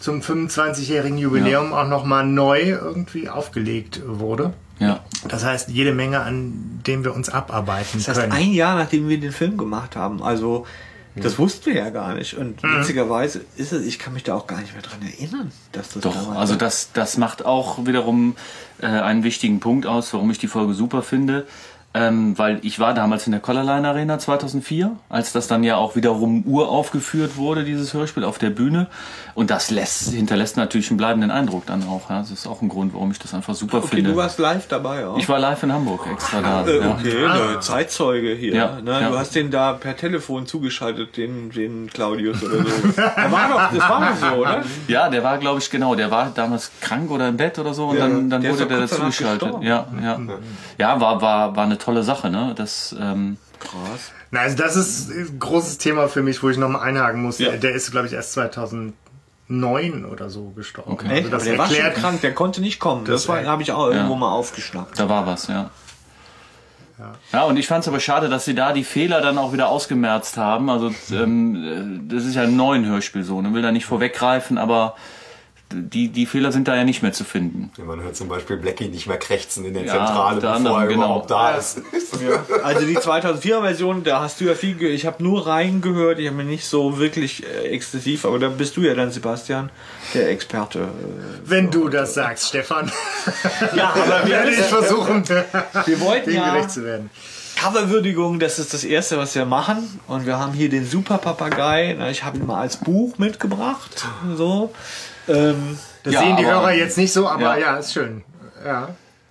zum 0.00 0.20
25-jährigen 0.20 1.18
Jubiläum 1.18 1.72
auch 1.72 1.88
nochmal 1.88 2.24
neu 2.26 2.60
irgendwie 2.70 3.28
aufgelegt 3.28 4.02
wurde. 4.06 4.52
ja. 4.78 5.00
Das 5.28 5.44
heißt, 5.44 5.70
jede 5.70 5.92
Menge, 5.92 6.20
an 6.20 6.80
dem 6.86 7.02
wir 7.02 7.12
uns 7.14 7.28
abarbeiten 7.28 7.98
Das 7.98 8.08
heißt, 8.08 8.20
können. 8.20 8.32
ein 8.32 8.52
Jahr 8.52 8.76
nachdem 8.76 9.08
wir 9.08 9.18
den 9.18 9.32
Film 9.32 9.56
gemacht 9.56 9.96
haben. 9.96 10.22
Also, 10.22 10.66
das 11.22 11.38
wussten 11.38 11.66
wir 11.66 11.74
ja 11.74 11.90
gar 11.90 12.14
nicht. 12.14 12.34
Und 12.34 12.62
Mhm. 12.62 12.80
witzigerweise 12.80 13.40
ist 13.56 13.72
es, 13.72 13.84
ich 13.86 13.98
kann 13.98 14.12
mich 14.12 14.22
da 14.24 14.34
auch 14.34 14.46
gar 14.46 14.60
nicht 14.60 14.72
mehr 14.74 14.82
dran 14.82 15.00
erinnern, 15.02 15.50
dass 15.72 15.90
das 15.90 16.02
Doch, 16.02 16.14
damals 16.14 16.38
also 16.38 16.54
das, 16.56 16.90
das 16.92 17.16
macht 17.16 17.44
auch 17.44 17.86
wiederum 17.86 18.36
äh, 18.80 18.86
einen 18.86 19.22
wichtigen 19.24 19.60
Punkt 19.60 19.86
aus, 19.86 20.12
warum 20.12 20.30
ich 20.30 20.38
die 20.38 20.48
Folge 20.48 20.74
super 20.74 21.02
finde. 21.02 21.46
Ähm, 21.96 22.38
weil 22.38 22.58
ich 22.62 22.78
war 22.78 22.94
damals 22.94 23.26
in 23.26 23.32
der 23.32 23.40
Collarline 23.40 23.88
Arena 23.88 24.18
2004, 24.18 24.92
als 25.08 25.32
das 25.32 25.46
dann 25.48 25.64
ja 25.64 25.76
auch 25.76 25.96
wiederum 25.96 26.44
uraufgeführt 26.46 27.36
wurde, 27.36 27.64
dieses 27.64 27.94
Hörspiel 27.94 28.24
auf 28.24 28.38
der 28.38 28.50
Bühne. 28.50 28.86
Und 29.34 29.50
das 29.50 29.70
lässt, 29.70 30.12
hinterlässt 30.12 30.56
natürlich 30.56 30.90
einen 30.90 30.96
bleibenden 30.96 31.30
Eindruck 31.30 31.66
dann 31.66 31.82
auch. 31.88 32.08
Ja. 32.10 32.20
Das 32.20 32.30
ist 32.30 32.46
auch 32.46 32.62
ein 32.62 32.68
Grund, 32.68 32.94
warum 32.94 33.10
ich 33.10 33.18
das 33.18 33.34
einfach 33.34 33.54
super 33.54 33.78
Okay, 33.78 33.96
finde. 33.96 34.10
du 34.10 34.16
warst 34.16 34.38
live 34.38 34.66
dabei 34.68 35.06
auch. 35.06 35.18
ich 35.18 35.28
war 35.28 35.38
live 35.38 35.62
in 35.62 35.72
Hamburg 35.72 36.06
extra 36.12 36.40
da. 36.40 36.66
Äh, 36.66 36.80
ja. 36.80 36.90
okay, 36.90 37.28
ne, 37.52 37.60
Zeitzeuge 37.60 38.34
hier. 38.34 38.54
Ja, 38.54 38.80
ne? 38.82 38.92
ja. 38.92 39.08
Du 39.10 39.18
hast 39.18 39.34
den 39.34 39.50
da 39.50 39.72
per 39.74 39.96
Telefon 39.96 40.46
zugeschaltet, 40.46 41.16
den, 41.16 41.50
den 41.50 41.88
Claudius 41.90 42.42
oder 42.42 42.58
so. 42.64 42.88
Der 42.96 43.32
war 43.32 43.48
doch, 43.48 43.78
das 43.78 43.88
war 43.88 44.10
doch 44.10 44.16
so, 44.16 44.36
oder? 44.40 44.62
Ja, 44.88 45.08
der 45.08 45.22
war, 45.22 45.38
glaube 45.38 45.60
ich, 45.60 45.70
genau, 45.70 45.94
der 45.94 46.10
war 46.10 46.30
damals 46.34 46.70
krank 46.80 47.10
oder 47.10 47.28
im 47.28 47.36
Bett 47.36 47.58
oder 47.58 47.74
so 47.74 47.86
und 47.88 47.96
Ja, 47.96 48.02
dann, 48.06 48.30
dann 48.30 48.44
wurde 48.44 48.66
der 48.66 48.80
dazugeschaltet. 48.80 49.54
Ja, 49.62 49.86
ja. 50.02 50.18
Ja, 50.78 51.00
war, 51.00 51.20
war, 51.20 51.56
war 51.56 51.64
eine 51.64 51.78
tolle 51.78 52.02
Sache, 52.02 52.30
ne? 52.30 52.54
Das, 52.56 52.94
ähm, 52.98 53.36
Krass. 53.58 54.12
Na, 54.30 54.40
also 54.40 54.56
das 54.56 54.76
ist 54.76 55.10
ein 55.10 55.38
großes 55.38 55.78
Thema 55.78 56.08
für 56.08 56.22
mich, 56.22 56.42
wo 56.42 56.50
ich 56.50 56.56
nochmal 56.58 56.82
einhaken 56.82 57.22
muss. 57.22 57.38
Ja. 57.38 57.52
Der 57.52 57.72
ist, 57.72 57.90
glaube 57.90 58.06
ich, 58.06 58.12
erst 58.12 58.32
2009 58.32 60.04
oder 60.04 60.28
so 60.28 60.50
gestorben. 60.50 60.92
Okay. 60.92 61.08
Also 61.08 61.30
das 61.30 61.42
Aber 61.42 61.50
der 61.50 61.58
war 61.58 61.68
schon 61.68 61.92
krank, 61.94 62.20
der 62.20 62.34
konnte 62.34 62.60
nicht 62.60 62.78
kommen. 62.78 63.04
Das, 63.04 63.22
Das 63.22 63.28
war 63.28 63.44
habe 63.44 63.62
ich 63.62 63.72
auch 63.72 63.88
irgendwo 63.88 64.14
mal 64.14 64.32
aufgeschnappt. 64.32 64.98
Da 64.98 65.08
war 65.08 65.26
was, 65.26 65.48
ja. 65.48 65.70
Ja, 67.32 67.44
und 67.44 67.58
ich 67.58 67.66
fand 67.66 67.82
es 67.82 67.88
aber 67.88 68.00
schade, 68.00 68.28
dass 68.30 68.46
sie 68.46 68.54
da 68.54 68.72
die 68.72 68.84
Fehler 68.84 69.20
dann 69.20 69.36
auch 69.36 69.52
wieder 69.52 69.68
ausgemerzt 69.68 70.38
haben. 70.38 70.70
Also 70.70 70.90
ähm, 71.12 72.08
äh, 72.08 72.14
das 72.14 72.24
ist 72.24 72.34
ja 72.36 72.42
ein 72.42 72.56
neuen 72.56 72.86
Hörspiel 72.86 73.22
so, 73.22 73.42
ne? 73.42 73.52
will 73.52 73.60
da 73.60 73.70
nicht 73.70 73.84
vorweggreifen, 73.84 74.56
aber 74.56 74.96
die, 75.72 76.08
die 76.08 76.26
Fehler 76.26 76.52
sind 76.52 76.68
da 76.68 76.76
ja 76.76 76.84
nicht 76.84 77.02
mehr 77.02 77.12
zu 77.12 77.24
finden. 77.24 77.72
Ja, 77.76 77.84
Man 77.84 78.00
hört 78.02 78.14
zum 78.16 78.28
Beispiel 78.28 78.56
Blackie 78.56 78.88
nicht 78.88 79.06
mehr 79.08 79.18
krächzen 79.18 79.64
in 79.64 79.74
der 79.74 79.84
Ja, 79.84 79.92
Zentrale, 80.06 80.36
bevor 80.40 80.54
anderem, 80.54 80.80
er 80.82 80.86
genau. 80.86 81.04
überhaupt 81.04 81.30
da 81.30 81.56
ist. 81.56 81.80
Also 82.62 82.86
die 82.86 82.96
2004er 82.96 83.60
Version, 83.60 84.02
da 84.04 84.20
hast 84.22 84.40
du 84.40 84.44
ja 84.44 84.54
viel, 84.54 84.74
ge 84.74 84.88
ich 84.90 85.06
habe 85.06 85.22
nur 85.22 85.46
reingehört, 85.46 86.18
ich 86.18 86.26
habe 86.26 86.36
mir 86.36 86.44
nicht 86.44 86.66
so 86.66 86.98
wirklich 86.98 87.44
äh, 87.44 87.68
exzessiv, 87.68 88.24
aber 88.24 88.38
da 88.38 88.48
bist 88.48 88.76
du 88.76 88.82
ja 88.82 88.94
dann, 88.94 89.10
Sebastian, 89.10 89.70
der 90.14 90.30
Experte. 90.30 90.78
äh. 90.80 90.84
wenn 91.44 91.70
du 91.70 91.88
das 91.88 92.14
sagst, 92.14 92.48
Stefan, 92.48 92.90
Ja, 93.74 93.90
aber 93.94 94.28
werde 94.28 94.50
ich 94.50 94.58
versuchen, 94.60 95.24
wir 95.28 96.00
wollten 96.00 96.30
dem 96.30 96.36
ja 96.36 96.54
gerecht 96.54 96.70
zu 96.70 96.84
werden. 96.84 97.10
Coverwürdigung, 97.56 98.38
das 98.38 98.58
ist 98.58 98.72
das 98.74 98.84
erste, 98.84 99.16
was 99.18 99.34
wir 99.34 99.46
machen. 99.46 100.00
Und 100.06 100.26
wir 100.26 100.38
haben 100.38 100.52
hier 100.52 100.68
den 100.68 100.86
Super 100.86 101.18
Papagei. 101.18 101.96
Ich 102.10 102.22
habe 102.22 102.36
ihn 102.38 102.46
mal 102.46 102.60
als 102.60 102.76
Buch 102.76 103.16
mitgebracht. 103.18 104.06
So. 104.36 104.72
Ähm, 105.28 105.78
Das 106.02 106.14
Ja, 106.14 106.20
sehen 106.20 106.36
die 106.36 106.44
aber- 106.44 106.54
Hörer 106.60 106.72
jetzt 106.72 106.96
nicht 106.98 107.12
so, 107.12 107.28
aber 107.28 107.58
Ja. 107.58 107.72
ja, 107.72 107.76
ist 107.78 107.92
schön. 107.92 108.22
Ja. 108.64 108.90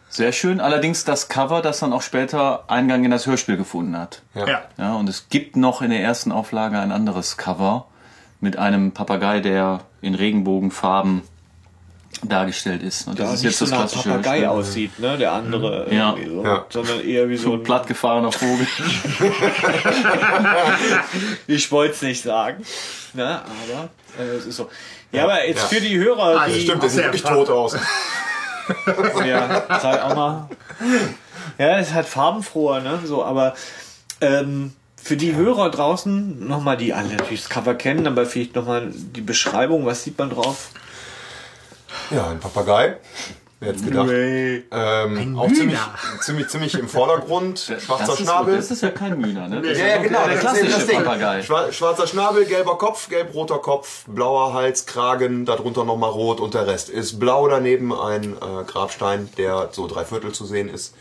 Sehr 0.09 0.31
schön, 0.31 0.59
allerdings 0.61 1.03
das 1.05 1.27
Cover, 1.29 1.61
das 1.61 1.79
dann 1.79 1.91
auch 1.93 2.01
später 2.01 2.63
Eingang 2.69 3.03
in 3.05 3.11
das 3.11 3.27
Hörspiel 3.27 3.57
gefunden 3.57 3.97
hat. 3.97 4.21
ja. 4.33 4.61
Ja, 4.77 4.93
und 4.95 5.07
es 5.09 5.27
gibt 5.29 5.55
noch 5.57 5.81
in 5.81 5.89
der 5.89 6.01
ersten 6.01 6.31
Auflage 6.31 6.77
ein 6.79 6.91
anderes 6.91 7.37
Cover 7.37 7.85
mit 8.41 8.57
einem 8.57 8.91
Papagei, 8.91 9.39
der 9.39 9.81
in 10.01 10.15
Regenbogenfarben 10.15 11.21
dargestellt 12.23 12.81
ist. 12.81 13.07
Und 13.09 13.19
Da 13.19 13.23
das 13.23 13.33
ist 13.35 13.43
nicht 13.43 13.51
jetzt 13.51 13.59
so 13.59 13.65
das 13.65 13.71
nach 13.71 13.77
klassische 13.79 14.09
Papagei 14.09 14.35
Spiel. 14.37 14.47
aussieht, 14.47 14.99
ne? 14.99 15.17
Der 15.17 15.31
andere 15.33 15.87
Ja. 15.93 16.15
so. 16.25 16.43
Ja. 16.45 16.65
Sondern 16.69 17.01
eher 17.01 17.27
wie 17.29 17.35
so 17.37 17.53
ein 17.53 17.63
plattgefahrener 17.63 18.31
Vogel. 18.31 18.67
Ich 21.47 21.71
wollte 21.71 21.93
es 21.95 22.01
nicht 22.01 22.23
sagen. 22.23 22.63
Ne? 23.13 23.39
Aber 23.41 23.89
äh, 24.19 24.35
es 24.37 24.45
ist 24.45 24.55
so. 24.57 24.69
Ja, 25.11 25.23
aber 25.23 25.47
jetzt 25.47 25.63
für 25.65 25.79
die 25.81 25.97
Hörer, 25.97 26.41
Ah, 26.41 26.47
die. 26.47 26.61
Stimmt, 26.61 26.83
der 26.83 26.89
sieht 26.89 27.03
wirklich 27.03 27.23
tot 27.23 27.49
aus. 27.49 27.75
Ja, 29.27 29.63
zeig 29.79 30.01
auch 30.03 30.15
mal. 30.15 30.49
Ja, 31.59 31.77
es 31.77 31.89
ist 31.89 31.93
halt 31.93 32.07
farbenfroher, 32.07 32.79
ne? 32.79 32.99
So, 33.05 33.23
aber 33.23 33.53
ähm, 34.21 34.73
für 35.01 35.17
die 35.17 35.35
Hörer 35.35 35.69
draußen 35.69 36.47
nochmal, 36.47 36.75
die 36.75 36.91
alle 36.91 37.09
natürlich 37.09 37.41
das 37.43 37.49
Cover 37.49 37.75
kennen, 37.75 38.07
aber 38.07 38.25
vielleicht 38.25 38.55
nochmal 38.55 38.89
die 38.91 39.21
Beschreibung, 39.21 39.85
was 39.85 40.03
sieht 40.03 40.17
man 40.17 40.31
drauf? 40.31 40.69
Ja, 42.09 42.27
ein 42.29 42.39
Papagei. 42.39 42.97
Wer 43.59 43.69
hätte 43.71 43.83
gedacht? 43.85 44.09
Ähm, 44.09 45.37
auch 45.39 45.47
ziemlich, 45.47 45.79
ziemlich, 46.19 46.47
ziemlich 46.49 46.77
im 46.77 46.89
Vordergrund. 46.89 47.59
Schwarzer 47.59 48.05
das, 48.05 48.19
ist, 48.19 48.25
Schnabel. 48.25 48.55
das 48.57 48.71
ist 48.71 48.81
ja 48.83 48.89
kein 48.91 49.17
Mühner, 49.17 49.47
ne? 49.47 49.61
Das 49.61 49.77
Ja, 49.77 49.85
ist 49.85 49.91
ja, 49.95 50.01
genau. 50.01 50.25
Der 50.25 50.33
ist 50.33 50.39
klassische 50.41 50.71
das 50.71 50.87
Ding. 50.87 51.03
Papagei. 51.03 51.41
Schwarzer 51.41 52.05
Schnabel, 52.07 52.45
gelber 52.45 52.77
Kopf, 52.77 53.07
gelb-roter 53.07 53.59
Kopf, 53.59 54.03
blauer 54.07 54.53
Hals, 54.53 54.85
Kragen, 54.85 55.45
darunter 55.45 55.85
nochmal 55.85 56.09
rot 56.09 56.41
und 56.41 56.53
der 56.53 56.67
Rest 56.67 56.89
ist 56.89 57.17
blau. 57.17 57.47
Daneben 57.47 57.93
ein 57.93 58.33
äh, 58.33 58.63
Grabstein, 58.65 59.29
der 59.37 59.69
so 59.71 59.87
drei 59.87 60.03
Viertel 60.03 60.33
zu 60.33 60.45
sehen 60.45 60.67
ist. 60.69 60.93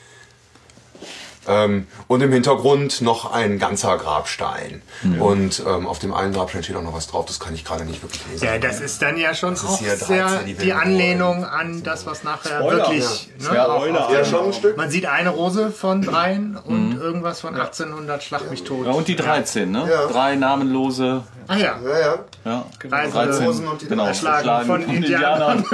Ähm, 1.47 1.87
und 2.09 2.23
im 2.23 2.33
Hintergrund 2.33 3.01
noch 3.01 3.33
ein 3.33 3.59
ganzer 3.59 3.97
Grabstein. 3.99 4.83
Und 5.19 5.63
ähm, 5.67 5.87
auf 5.87 5.99
dem 5.99 6.15
einen 6.15 6.33
Grabstein 6.33 6.63
steht 6.63 6.77
auch 6.77 6.83
noch 6.83 6.95
was 6.95 7.07
drauf, 7.07 7.27
das 7.27 7.41
kann 7.41 7.55
ich 7.55 7.65
gerade 7.65 7.85
nicht 7.85 8.03
wirklich 8.03 8.23
lesen. 8.31 8.45
Ja, 8.47 8.59
das 8.59 8.81
ist 8.81 9.03
dann 9.03 9.17
ja 9.17 9.35
schon 9.35 9.55
ist 9.55 9.65
auch 9.65 9.79
13, 9.79 9.97
sehr 10.07 10.43
die 10.47 10.55
die 10.55 10.73
Anlehnung 10.73 11.45
an 11.45 11.83
das, 11.83 12.07
was 12.07 12.25
nachher 12.25 12.61
Spoiler. 12.61 12.77
wirklich. 12.79 13.29
Ne? 13.39 13.45
Spoiler. 13.45 14.09
ja, 14.13 14.25
schon 14.25 14.47
ein 14.47 14.53
Stück. 14.53 14.77
Man 14.77 14.91
sieht 14.91 15.07
eine 15.07 15.31
Rose 15.31 15.71
von 15.71 16.03
dreien 16.03 16.57
und 16.57 16.99
irgendwas 16.99 17.41
von 17.41 17.55
1800 17.55 18.23
Schlag 18.23 18.51
mich 18.51 18.65
tot. 18.65 18.87
Ja, 18.87 18.93
und 18.93 19.09
die 19.09 19.17
13, 19.17 19.71
ne? 19.71 19.87
Ja. 19.89 20.07
Drei 20.07 20.37
namenlose. 20.37 21.25
Ah 21.47 21.57
ja. 21.57 21.79
Ja, 21.85 22.01
ja. 22.01 22.19
Ja, 22.45 22.67
Reisende 22.91 23.45
Rosen 23.45 23.69
und 23.69 23.83
die 23.83 23.87
genau, 23.87 24.07
erschlagen 24.07 24.49
erschlagen 24.49 24.67
von 24.67 24.95
Indianern. 24.95 25.65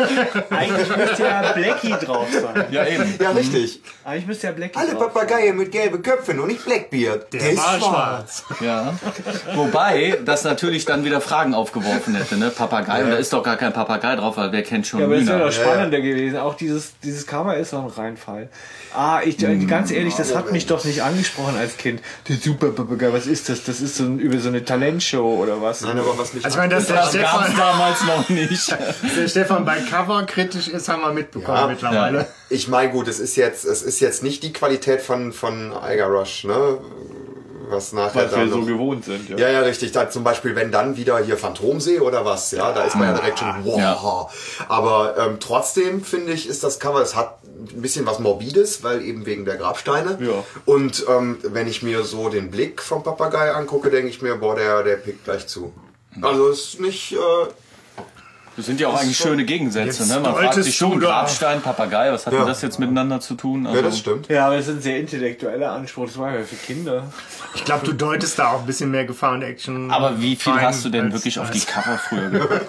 Eigentlich 0.51 0.97
müsste 0.97 1.23
ja 1.23 1.53
Blackie 1.53 1.95
drauf 2.05 2.27
sein. 2.33 2.67
Ja, 2.71 2.87
eben. 2.87 3.15
Ja, 3.21 3.31
richtig. 3.31 3.81
Eigentlich 4.05 4.27
müsste 4.27 4.49
ja 4.49 4.53
Blackie 4.53 4.79
Alle 4.79 4.93
drauf. 4.93 5.13
Papageien 5.13 5.57
mit 5.61 5.73
gelben 5.73 6.03
Köpfen 6.03 6.41
und 6.41 6.49
nicht 6.49 6.65
Blackbeard. 6.65 7.33
Der 7.33 7.41
war 7.57 7.79
schwarz. 7.79 8.45
Ja. 8.61 8.95
Wobei 9.55 10.19
das 10.25 10.45
natürlich 10.45 10.85
dann 10.85 11.05
wieder 11.05 11.21
Fragen 11.21 11.55
aufgeworfen 11.55 12.15
hätte, 12.15 12.37
ne? 12.37 12.51
Papagei, 12.51 13.05
und 13.05 13.11
da 13.11 13.17
ist 13.17 13.33
doch 13.33 13.43
gar 13.43 13.57
kein 13.57 13.73
Papagei 13.73 14.17
drauf, 14.17 14.37
weil 14.37 14.53
wer 14.53 14.63
kennt 14.63 14.87
schon 14.87 15.01
Ja, 15.01 15.07
aber 15.07 15.17
es 15.17 15.27
wäre 15.27 15.37
Hühner? 15.39 15.47
doch 15.47 15.53
spannender 15.53 16.01
gewesen. 16.01 16.39
Auch 16.39 16.55
dieses, 16.55 16.93
dieses 17.03 17.27
Cover 17.27 17.57
ist 17.57 17.73
doch 17.73 17.85
ein 17.85 17.91
Reinfall. 17.91 18.49
Ah, 18.95 19.21
ich, 19.25 19.39
ganz 19.69 19.91
ehrlich, 19.91 20.15
das 20.17 20.35
hat 20.35 20.51
mich 20.51 20.67
doch 20.67 20.85
nicht 20.85 21.03
angesprochen 21.03 21.57
als 21.57 21.77
Kind. 21.77 22.01
Der 22.29 22.37
Super 22.37 22.71
Papagei, 22.71 23.13
was 23.13 23.27
ist 23.27 23.49
das? 23.49 23.63
Das 23.65 23.81
ist 23.81 23.97
so 23.97 24.05
ein, 24.05 24.19
über 24.19 24.39
so 24.39 24.49
eine 24.49 24.65
Talentshow 24.65 25.37
oder 25.41 25.63
was? 25.63 25.83
Nein, 25.83 25.99
aber 25.99 26.19
was 26.19 26.35
mich 26.35 26.45
Also, 26.45 26.57
ich 26.57 26.61
meine, 26.61 26.75
dass 26.75 26.87
der 26.87 26.97
Das 26.97 27.13
gab 27.13 27.41
es 27.43 27.53
Stefan, 27.53 27.57
damals 27.57 28.05
noch 28.05 28.29
nicht. 28.29 28.77
der 29.17 29.29
Stefan 29.29 29.65
bei 29.65 29.79
Cover 29.81 30.25
kritisch 30.27 30.69
ist, 30.69 30.89
haben 30.89 31.03
wir 31.03 31.13
mitbekommen 31.13 31.59
Ja. 31.59 31.67
mittlerweile. 31.69 32.27
Ich 32.51 32.69
meine, 32.69 32.91
gut, 32.91 33.09
es 33.09 33.21
ist 33.21 33.37
jetzt, 33.37 33.65
es 33.65 33.83
ist 33.83 34.01
jetzt 34.01 34.23
nicht 34.23 34.43
die 34.43 34.53
Qualität 34.53 35.01
von, 35.01 35.33
von 35.33 35.73
Iger 35.73 36.07
Rush, 36.07 36.45
ne? 36.45 36.79
Was 37.69 37.93
nachher 37.93 38.25
was 38.25 38.33
wir 38.33 38.39
dann 38.39 38.51
so 38.51 38.59
noch, 38.59 38.67
gewohnt 38.67 39.05
sind. 39.05 39.29
Ja. 39.29 39.39
ja, 39.39 39.49
ja, 39.51 39.61
richtig. 39.61 39.93
Da 39.93 40.11
zum 40.11 40.25
Beispiel, 40.25 40.57
wenn 40.57 40.73
dann 40.73 40.97
wieder 40.97 41.19
hier 41.21 41.37
Phantomsee 41.37 42.01
oder 42.01 42.25
was, 42.25 42.51
ja, 42.51 42.73
da 42.73 42.83
ist 42.83 42.97
man 42.97 43.09
ja 43.09 43.15
direkt 43.15 43.39
schon, 43.39 43.65
wow. 43.65 43.79
Ja. 43.79 44.67
Aber 44.69 45.15
ähm, 45.17 45.37
trotzdem 45.39 46.03
finde 46.03 46.33
ich, 46.33 46.49
ist 46.49 46.65
das 46.65 46.81
Cover, 46.81 47.01
es 47.01 47.15
hat 47.15 47.39
ein 47.45 47.81
bisschen 47.81 48.07
was 48.07 48.19
Morbides, 48.19 48.83
weil 48.83 49.03
eben 49.03 49.25
wegen 49.25 49.45
der 49.45 49.57
Grabsteine. 49.57 50.19
Ja. 50.21 50.45
Und 50.65 51.05
ähm, 51.09 51.39
wenn 51.43 51.69
ich 51.69 51.83
mir 51.83 52.03
so 52.03 52.29
den 52.29 52.51
Blick 52.51 52.83
vom 52.83 53.05
Papagei 53.05 53.53
angucke, 53.53 53.91
denke 53.91 54.09
ich 54.09 54.21
mir, 54.21 54.35
boah, 54.35 54.57
der, 54.57 54.83
der 54.83 54.97
pickt 54.97 55.25
gleich 55.25 55.47
zu. 55.47 55.73
Also 56.23 56.49
es 56.49 56.61
ist 56.61 56.81
nicht, 56.81 57.13
äh, 57.13 57.17
Das 58.61 58.67
sind 58.67 58.79
ja 58.79 58.89
auch 58.89 59.01
eigentlich 59.01 59.17
schöne 59.17 59.45
Gegensätze, 59.45 60.07
ne? 60.07 60.21
Man 60.21 60.35
fragt 60.35 60.55
sich 60.63 60.77
schon, 60.77 61.01
Grabstein, 61.01 61.63
Papagei, 61.63 62.13
was 62.13 62.27
hat 62.27 62.35
Ja. 62.35 62.41
denn 62.41 62.49
das 62.49 62.61
jetzt 62.61 62.79
miteinander 62.79 63.19
zu 63.21 63.35
tun? 63.35 63.67
Also, 63.67 63.79
ja, 63.79 63.83
das 63.83 63.99
stimmt. 63.99 64.29
Ja, 64.29 64.47
aber 64.49 64.57
es 64.57 64.69
ist 64.69 64.75
ein 64.77 64.83
sehr 64.83 64.99
intellektueller 65.01 65.73
Anspruch. 65.73 66.07
Das 66.07 66.19
war 66.19 66.35
ja 66.37 66.43
für 66.45 66.57
Kinder. 66.57 67.05
Ich 67.55 67.65
glaube, 67.65 67.87
du 67.87 67.93
deutest 67.95 68.39
da 68.39 68.49
auch 68.49 68.61
ein 68.61 68.67
bisschen 68.67 68.91
mehr 68.91 69.07
Gefahr 69.07 69.33
und 69.33 69.43
Action. 69.43 69.91
Aber 69.91 70.21
wie 70.21 70.37
viel 70.37 70.53
rein 70.53 70.67
hast 70.67 70.85
du 70.85 70.91
denn 70.91 71.07
als- 71.07 71.15
wirklich 71.15 71.39
auf 71.39 71.51
die 71.51 71.61
Cover 71.61 71.99
früher 71.99 72.29
gehört? 72.31 72.63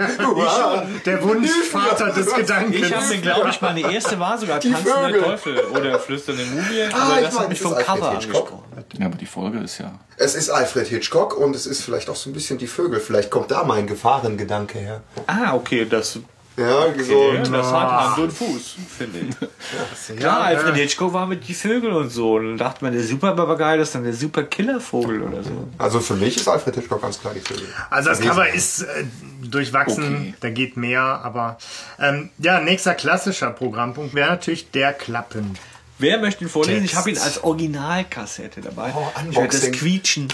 Der 1.06 1.22
Wunschvater 1.24 2.12
des 2.12 2.34
Gedankens. 2.34 2.76
Ich 2.88 2.96
habe 2.96 3.06
mir, 3.08 3.18
glaube 3.18 3.50
ich, 3.50 3.62
meine 3.62 3.92
erste 3.94 4.20
war 4.20 4.38
sogar 4.38 4.60
Tanzender 4.60 5.08
Vögel. 5.10 5.22
Teufel 5.24 5.60
oder 5.76 6.00
Flüsternde 6.00 6.46
Mumie. 6.46 6.64
Ah, 6.94 7.04
aber 7.04 7.20
ich 7.20 7.26
das 7.26 7.40
hat 7.40 7.50
mich 7.50 7.60
vom 7.62 7.76
Cover 7.76 8.10
angesprochen. 8.12 8.60
Ja, 9.00 9.06
aber 9.08 9.18
die 9.18 9.26
Folge 9.26 9.60
ist 9.60 9.78
ja. 9.78 9.92
Es 10.18 10.36
ist 10.36 10.50
Alfred 10.50 10.88
Hitchcock 10.88 11.38
und 11.38 11.56
es 11.56 11.66
ist 11.66 11.82
vielleicht 11.82 12.10
auch 12.10 12.16
so 12.16 12.30
ein 12.30 12.34
bisschen 12.34 12.58
die 12.58 12.68
Vögel. 12.68 13.00
Vielleicht 13.00 13.30
kommt 13.32 13.50
da 13.52 13.64
mein 13.64 13.88
Gefahrengedanke 13.88 14.80
her. 14.80 15.02
Ah, 15.28 15.54
okay, 15.54 15.86
das, 15.90 16.20
Ja, 16.58 16.86
okay, 16.86 17.04
so. 17.04 17.52
das 17.52 17.72
hat 17.72 17.90
Hand 17.90 18.18
und 18.20 18.32
Fuß, 18.34 18.76
finde 18.98 19.20
ich. 19.20 20.16
Klar, 20.20 20.42
Alfred 20.42 20.76
Hitchcock 20.76 21.14
war 21.14 21.26
mit 21.26 21.48
die 21.48 21.54
Vögel 21.54 21.94
und 21.94 22.10
so. 22.10 22.36
Und 22.36 22.46
dann 22.50 22.58
dachte 22.58 22.84
man, 22.84 22.94
der 22.94 23.04
Super 23.04 23.34
Papagei, 23.34 23.78
das 23.78 23.88
ist 23.90 23.96
dann 23.96 24.04
der 24.04 24.14
Super 24.14 24.44
Killervogel 24.44 25.22
oder 25.24 25.42
so. 25.44 25.68
Also 25.78 26.00
für 26.02 26.16
mich 26.16 26.36
ist 26.36 26.48
Alfred 26.50 26.76
Hitchcock 26.76 27.02
ganz 27.02 27.20
klar 27.20 27.34
die 27.34 27.40
Vögel. 27.40 27.66
Also 27.90 28.10
das. 28.10 28.20
Cover 28.20 28.50
ist 28.50 28.82
äh, 28.84 29.06
durchwachsen, 29.42 30.04
Okay. 30.04 30.34
da 30.42 30.50
geht 30.50 30.76
mehr, 30.78 31.02
aber 31.02 31.58
ähm, 32.00 32.30
ja, 32.40 32.60
nächster 32.60 32.94
klassischer 32.96 33.52
Programmpunkt 33.52 34.14
wäre 34.14 34.30
natürlich 34.32 34.70
der 34.72 34.94
Klappen. 34.94 35.58
Wer 36.02 36.18
möchte 36.18 36.44
ihn 36.44 36.50
vorlesen? 36.50 36.84
Ich 36.84 36.92
Text. 36.92 36.98
habe 36.98 37.12
ihn 37.12 37.18
als 37.20 37.44
Originalkassette 37.44 38.60
dabei. 38.62 38.92
Oh, 38.96 39.08
ich 39.30 39.36
werde 39.38 39.48
das 39.50 39.64
Unboxing. 39.64 39.72
Quietschen. 39.74 40.28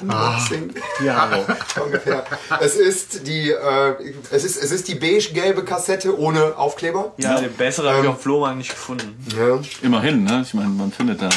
Unboxing. 0.00 0.74
Ja, 1.04 1.30
hallo. 1.30 1.44
Ungefähr. 1.84 2.24
Es 2.60 2.74
ist 2.74 3.28
die, 3.28 3.50
äh, 3.50 3.94
es 4.32 4.42
ist, 4.42 4.56
es 4.56 4.72
ist 4.72 4.88
die 4.88 4.96
beige-gelbe 4.96 5.64
Kassette 5.64 6.18
ohne 6.18 6.56
Aufkleber. 6.58 7.14
Ja, 7.18 7.40
den 7.40 7.52
besseren 7.54 7.94
habe 7.94 8.02
ich 8.06 8.08
auf 8.08 8.22
Flohmarkt 8.22 8.58
nicht 8.58 8.70
gefunden. 8.70 9.16
Ja. 9.38 9.60
Immerhin, 9.82 10.24
ne? 10.24 10.42
Ich 10.44 10.52
meine, 10.52 10.70
man 10.70 10.90
findet 10.90 11.22
da 11.22 11.28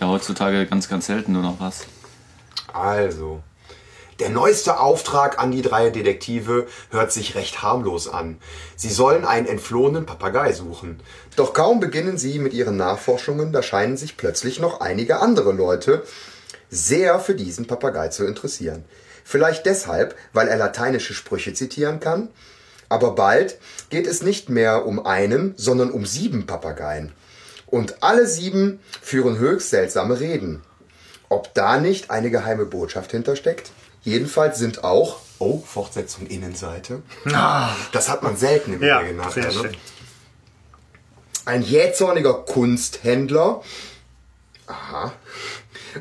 ja 0.00 0.08
heutzutage 0.08 0.66
ganz, 0.66 0.88
ganz 0.88 1.06
selten 1.06 1.32
nur 1.32 1.42
noch 1.42 1.60
was. 1.60 1.86
Also, 2.72 3.40
der 4.18 4.30
neueste 4.30 4.78
Auftrag 4.78 5.38
an 5.38 5.50
die 5.52 5.62
drei 5.62 5.90
Detektive 5.90 6.66
hört 6.90 7.12
sich 7.12 7.34
recht 7.34 7.62
harmlos 7.62 8.08
an. 8.08 8.38
Sie 8.76 8.88
sollen 8.90 9.24
einen 9.24 9.46
entflohenen 9.46 10.06
Papagei 10.06 10.52
suchen. 10.52 11.00
Doch 11.36 11.54
kaum 11.54 11.80
beginnen 11.80 12.18
sie 12.18 12.38
mit 12.38 12.52
ihren 12.52 12.76
Nachforschungen, 12.76 13.52
da 13.52 13.62
scheinen 13.62 13.96
sich 13.96 14.16
plötzlich 14.16 14.60
noch 14.60 14.80
einige 14.80 15.20
andere 15.20 15.52
Leute 15.52 16.02
sehr 16.70 17.20
für 17.20 17.34
diesen 17.34 17.66
Papagei 17.66 18.08
zu 18.08 18.24
interessieren. 18.24 18.84
Vielleicht 19.24 19.66
deshalb, 19.66 20.16
weil 20.32 20.48
er 20.48 20.56
lateinische 20.56 21.14
Sprüche 21.14 21.54
zitieren 21.54 22.00
kann. 22.00 22.28
Aber 22.88 23.14
bald 23.14 23.58
geht 23.88 24.06
es 24.06 24.22
nicht 24.22 24.50
mehr 24.50 24.84
um 24.84 25.06
einen, 25.06 25.54
sondern 25.56 25.90
um 25.90 26.04
sieben 26.04 26.46
Papageien. 26.46 27.12
Und 27.66 28.02
alle 28.02 28.26
sieben 28.26 28.80
führen 29.00 29.38
höchst 29.38 29.70
seltsame 29.70 30.20
Reden. 30.20 30.62
Ob 31.30 31.54
da 31.54 31.78
nicht 31.78 32.10
eine 32.10 32.30
geheime 32.30 32.66
Botschaft 32.66 33.12
hintersteckt? 33.12 33.70
Jedenfalls 34.02 34.58
sind 34.58 34.84
auch, 34.84 35.20
oh, 35.38 35.62
Fortsetzung 35.64 36.26
Innenseite. 36.26 37.00
Das 37.92 38.10
hat 38.10 38.22
man 38.22 38.36
selten 38.36 38.74
im 38.74 38.82
Ja, 38.82 38.98
Original. 38.98 39.30
sehr 39.32 39.44
ne? 39.44 39.72
Ein 41.44 41.62
jähzorniger 41.62 42.34
Kunsthändler. 42.34 43.62
Aha. 44.66 45.12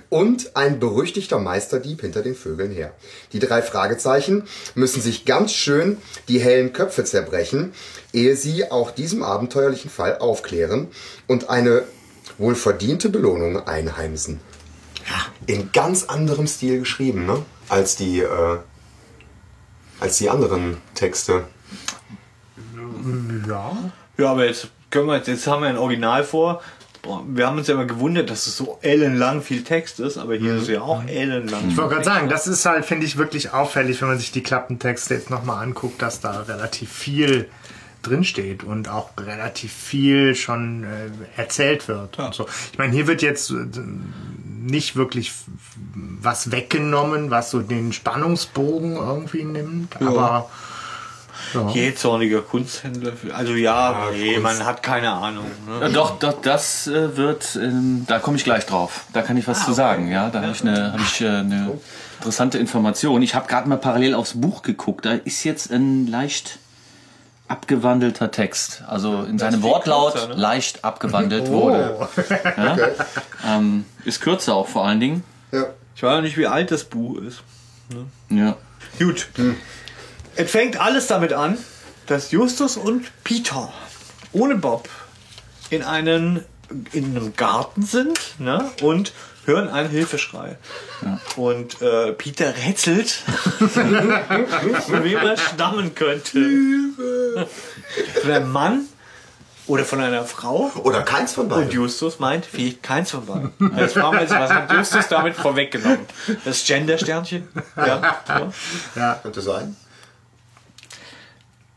Und 0.09 0.55
ein 0.55 0.79
berüchtigter 0.79 1.39
Meisterdieb 1.39 2.01
hinter 2.01 2.21
den 2.21 2.35
Vögeln 2.35 2.71
her. 2.71 2.93
Die 3.33 3.39
drei 3.39 3.61
Fragezeichen 3.61 4.43
müssen 4.75 5.01
sich 5.01 5.25
ganz 5.25 5.53
schön 5.53 5.97
die 6.27 6.39
hellen 6.39 6.71
Köpfe 6.71 7.03
zerbrechen, 7.03 7.73
ehe 8.13 8.35
sie 8.35 8.71
auch 8.71 8.91
diesem 8.91 9.23
abenteuerlichen 9.23 9.89
Fall 9.89 10.19
aufklären 10.19 10.87
und 11.27 11.49
eine 11.49 11.83
wohlverdiente 12.37 13.09
Belohnung 13.09 13.67
einheimsen. 13.67 14.39
In 15.47 15.71
ganz 15.73 16.05
anderem 16.05 16.47
Stil 16.47 16.79
geschrieben, 16.79 17.25
ne? 17.25 17.43
Als 17.67 17.95
die, 17.95 18.19
äh, 18.19 18.57
als 19.99 20.17
die 20.19 20.29
anderen 20.29 20.77
Texte. 20.93 21.45
Ja. 23.47 23.91
Ja, 24.17 24.31
aber 24.31 24.45
jetzt 24.45 24.69
können 24.91 25.07
wir 25.07 25.17
jetzt, 25.17 25.27
jetzt 25.27 25.47
haben 25.47 25.63
wir 25.63 25.69
ein 25.69 25.77
Original 25.77 26.23
vor. 26.23 26.61
Wir 27.27 27.47
haben 27.47 27.57
uns 27.57 27.67
ja 27.67 27.73
immer 27.73 27.85
gewundert, 27.85 28.29
dass 28.29 28.45
es 28.45 28.55
so 28.55 28.77
ellenlang 28.83 29.41
viel 29.41 29.63
Text 29.63 29.99
ist, 29.99 30.19
aber 30.19 30.35
hier 30.35 30.57
ist 30.57 30.63
es 30.63 30.67
ja 30.67 30.81
auch 30.81 31.03
ellenlang. 31.05 31.69
Ich 31.69 31.77
wollte 31.77 31.95
gerade 31.95 32.05
sagen, 32.05 32.29
das 32.29 32.45
ist 32.45 32.63
halt, 32.65 32.85
finde 32.85 33.07
ich, 33.07 33.17
wirklich 33.17 33.51
auffällig, 33.51 33.99
wenn 34.01 34.09
man 34.09 34.19
sich 34.19 34.31
die 34.31 34.43
Klappentexte 34.43 35.15
jetzt 35.15 35.31
nochmal 35.31 35.63
anguckt, 35.63 35.99
dass 35.99 36.19
da 36.19 36.41
relativ 36.41 36.91
viel 36.91 37.49
drinsteht 38.03 38.63
und 38.63 38.87
auch 38.87 39.09
relativ 39.19 39.73
viel 39.73 40.35
schon 40.35 40.83
äh, 40.83 41.09
erzählt 41.39 41.87
wird. 41.87 42.19
Und 42.19 42.35
so. 42.35 42.47
Ich 42.71 42.77
meine, 42.77 42.93
hier 42.93 43.07
wird 43.07 43.23
jetzt 43.23 43.49
äh, 43.49 43.65
nicht 44.61 44.95
wirklich 44.95 45.33
was 45.95 46.51
weggenommen, 46.51 47.31
was 47.31 47.49
so 47.49 47.61
den 47.61 47.93
Spannungsbogen 47.93 48.95
irgendwie 48.95 49.43
nimmt, 49.43 49.99
aber 50.01 50.49
jähzorniger 51.73 52.41
Kunsthändler. 52.41 53.13
Also 53.33 53.53
ja, 53.53 54.07
nee, 54.13 54.39
man 54.39 54.63
hat 54.65 54.81
keine 54.83 55.11
Ahnung. 55.11 55.45
Ja, 55.67 55.87
Ne? 55.87 55.93
doch, 55.93 56.19
doch, 56.19 56.41
das 56.41 56.87
äh, 56.87 57.15
wird, 57.17 57.55
ähm, 57.61 58.05
da 58.07 58.19
komme 58.19 58.37
ich 58.37 58.43
gleich 58.43 58.65
drauf. 58.65 59.05
Da 59.13 59.21
kann 59.21 59.37
ich 59.37 59.47
was 59.47 59.65
zu 59.65 59.73
sagen. 59.73 60.09
Ja, 60.11 60.29
da 60.29 60.41
habe 60.41 60.51
ich 60.51 60.61
eine, 60.61 60.93
hab 60.93 60.99
ich, 61.01 61.21
äh, 61.21 61.27
eine 61.27 61.79
interessante 62.19 62.57
Information. 62.57 63.21
Ich 63.21 63.35
habe 63.35 63.47
gerade 63.47 63.67
mal 63.69 63.77
parallel 63.77 64.13
aufs 64.15 64.39
Buch 64.39 64.61
geguckt. 64.61 65.05
Da 65.05 65.13
ist 65.13 65.43
jetzt 65.43 65.71
ein 65.71 66.07
leicht 66.07 66.59
abgewandelter 67.47 68.31
Text. 68.31 68.83
Also 68.87 69.23
in 69.23 69.37
seinem 69.37 69.61
Wortlaut 69.61 70.13
kürzer, 70.13 70.27
ne? 70.29 70.35
leicht 70.35 70.85
abgewandelt 70.85 71.47
wurde. 71.51 72.07
Ja? 72.57 72.77
Ähm, 73.47 73.85
ist 74.05 74.21
kürzer 74.21 74.55
auch 74.55 74.67
vor 74.67 74.85
allen 74.87 74.99
Dingen. 74.99 75.23
Ja. 75.51 75.65
Ich 75.95 76.03
weiß 76.03 76.17
auch 76.19 76.21
nicht, 76.21 76.37
wie 76.37 76.47
alt 76.47 76.71
das 76.71 76.85
Buch 76.85 77.17
ist. 77.17 77.43
Ja. 78.29 78.55
Gut. 78.97 79.27
Es 80.35 80.51
fängt 80.51 80.79
alles 80.79 81.07
damit 81.07 81.33
an, 81.33 81.57
dass 82.07 82.31
Justus 82.31 82.77
und 82.77 83.11
Peter 83.23 83.71
ohne 84.31 84.55
Bob 84.55 84.87
in, 85.69 85.83
einen, 85.83 86.45
in 86.93 87.05
einem 87.15 87.35
Garten 87.35 87.83
sind 87.83 88.17
ne? 88.39 88.69
und 88.81 89.13
hören 89.45 89.69
einen 89.69 89.89
Hilfeschrei. 89.89 90.57
Und 91.35 91.81
äh, 91.81 92.13
Peter 92.13 92.53
rätselt, 92.65 93.09
von 93.09 95.03
wem 95.03 95.17
er 95.17 95.37
stammen 95.37 95.95
könnte. 95.95 96.39
Von 98.21 98.31
einem 98.31 98.51
Mann 98.51 98.87
oder 99.67 99.85
von 99.85 100.01
einer 100.01 100.23
Frau. 100.25 100.71
Oder 100.83 101.01
keins 101.03 101.33
von 101.33 101.43
Und 101.43 101.49
beiden. 101.49 101.71
Justus 101.71 102.19
meint, 102.19 102.45
vielleicht 102.45 102.83
keins 102.83 103.11
von 103.11 103.25
beiden. 103.25 103.51
Jetzt 103.77 103.93
fragen 103.93 104.13
wir 104.13 104.21
uns, 104.21 104.31
was 104.31 104.51
hat 104.51 104.71
Justus 104.71 105.07
damit 105.07 105.35
vorweggenommen? 105.35 106.05
Das 106.45 106.65
Gender-Sternchen? 106.65 107.47
Ja. 107.77 108.17
ja. 108.95 109.19
Könnte 109.23 109.41
sein. 109.41 109.75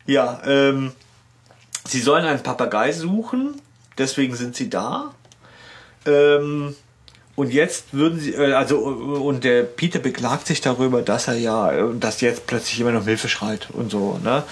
Ja, 0.06 0.40
ähm, 0.46 0.92
sie 1.86 2.00
sollen 2.00 2.24
einen 2.24 2.42
Papagei 2.42 2.92
suchen, 2.92 3.60
deswegen 3.98 4.36
sind 4.36 4.56
sie 4.56 4.68
da. 4.70 5.14
Ähm, 6.06 6.74
und 7.36 7.52
jetzt 7.52 7.92
würden 7.92 8.20
sie, 8.20 8.32
äh, 8.32 8.52
also, 8.52 8.78
und 8.78 9.42
der 9.42 9.64
Peter 9.64 9.98
beklagt 9.98 10.46
sich 10.46 10.60
darüber, 10.60 11.02
dass 11.02 11.26
er 11.26 11.34
ja, 11.34 11.72
äh, 11.72 11.84
dass 11.98 12.20
jetzt 12.20 12.46
plötzlich 12.46 12.78
jemand 12.78 12.96
um 12.96 13.04
Hilfe 13.04 13.28
schreit 13.28 13.68
und 13.72 13.90
so, 13.90 14.20
ne? 14.22 14.44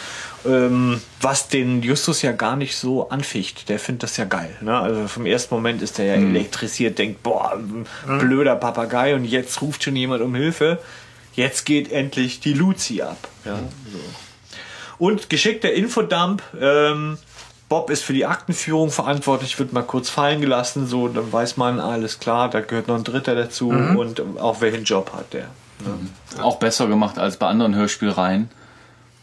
Ähm, 0.45 1.01
was 1.21 1.47
den 1.47 1.83
Justus 1.83 2.23
ja 2.23 2.33
gar 2.33 2.57
nicht 2.57 2.77
so 2.77 3.09
anficht. 3.11 3.69
Der 3.69 3.79
findet 3.79 4.03
das 4.03 4.17
ja 4.17 4.25
geil, 4.25 4.57
ne? 4.61 4.77
Also 4.77 5.07
vom 5.07 5.27
ersten 5.27 5.55
Moment 5.55 5.81
ist 5.83 6.01
er 6.01 6.07
ja 6.07 6.15
elektrisiert, 6.15 6.99
denkt, 6.99 7.23
boah, 7.23 7.57
blöder 8.19 8.57
Papagei 8.57 9.15
und 9.15 9.25
jetzt 9.25 9.63
ruft 9.63 9.85
schon 9.85 9.95
jemand 9.95 10.21
um 10.23 10.35
Hilfe. 10.35 10.81
Jetzt 11.35 11.65
geht 11.65 11.93
endlich 11.93 12.41
die 12.41 12.55
Luzi 12.55 13.03
ab. 13.03 13.29
Ja, 13.45 13.57
so. 13.57 14.01
Und 15.03 15.29
geschickter 15.29 15.73
Infodump. 15.73 16.45
Ähm, 16.61 17.19
Bob 17.69 17.91
ist 17.91 18.05
für 18.05 18.13
die 18.13 18.25
Aktenführung 18.25 18.93
verantwortlich, 18.93 19.59
wird 19.59 19.73
mal 19.73 19.83
kurz 19.83 20.09
fallen 20.09 20.41
gelassen, 20.41 20.87
so 20.87 21.09
dann 21.09 21.33
weiß 21.33 21.57
man, 21.57 21.81
alles 21.81 22.21
klar, 22.21 22.49
da 22.49 22.61
gehört 22.61 22.87
noch 22.87 22.95
ein 22.95 23.03
Dritter 23.03 23.35
dazu 23.35 23.71
und 23.71 24.23
auch 24.39 24.61
welchen 24.61 24.85
Job 24.85 25.13
hat 25.13 25.33
der. 25.33 25.49
Ne? 25.81 26.41
Auch 26.41 26.61
besser 26.61 26.87
gemacht 26.87 27.19
als 27.19 27.37
bei 27.37 27.49
anderen 27.49 27.75
Hörspielreihen, 27.75 28.49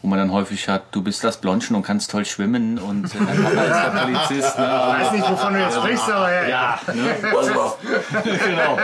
wo 0.02 0.08
man 0.08 0.18
dann 0.18 0.32
häufig 0.32 0.68
hat, 0.68 0.82
du 0.90 1.00
bist 1.02 1.24
das 1.24 1.38
Blondchen 1.38 1.74
und 1.74 1.82
kannst 1.82 2.10
toll 2.10 2.26
schwimmen 2.26 2.78
und 2.78 3.06
äh, 3.14 3.18
dein 3.18 3.42
Papa 3.42 3.62
ist 3.62 3.72
der 3.72 4.00
Polizist. 4.02 4.58
Ne? 4.58 4.64
Ich 4.66 5.02
weiß 5.02 5.12
nicht, 5.12 5.30
wovon 5.30 5.54
du 5.54 5.60
jetzt 5.60 5.76
sprichst, 5.76 6.10
aber 6.10 6.30
ja. 6.30 6.46
ja. 6.46 6.78
Ne? 6.92 7.16
Also, 7.38 7.78
genau. 8.44 8.78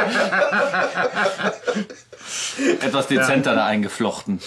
Etwas 2.80 3.06
dezenter 3.06 3.54
da 3.54 3.66
eingeflochten. 3.66 4.40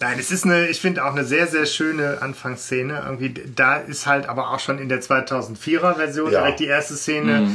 Nein, 0.00 0.18
es 0.18 0.30
ist 0.30 0.44
eine, 0.44 0.68
ich 0.68 0.80
finde 0.80 1.04
auch 1.04 1.12
eine 1.12 1.24
sehr, 1.24 1.46
sehr 1.48 1.66
schöne 1.66 2.18
Anfangsszene. 2.22 3.02
Irgendwie, 3.04 3.34
da 3.56 3.76
ist 3.76 4.06
halt 4.06 4.28
aber 4.28 4.50
auch 4.50 4.60
schon 4.60 4.78
in 4.78 4.88
der 4.88 5.00
2004er 5.02 5.94
Version 5.96 6.30
Ja. 6.30 6.40
direkt 6.42 6.60
die 6.60 6.66
erste 6.66 6.94
Szene, 6.94 7.50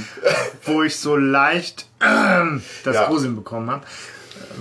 wo 0.64 0.84
ich 0.84 0.98
so 0.98 1.16
leicht 1.16 1.88
ähm, 2.02 2.62
das 2.84 2.96
Ja. 2.96 3.06
Gruseln 3.08 3.36
bekommen 3.36 3.70
habe. 3.72 3.86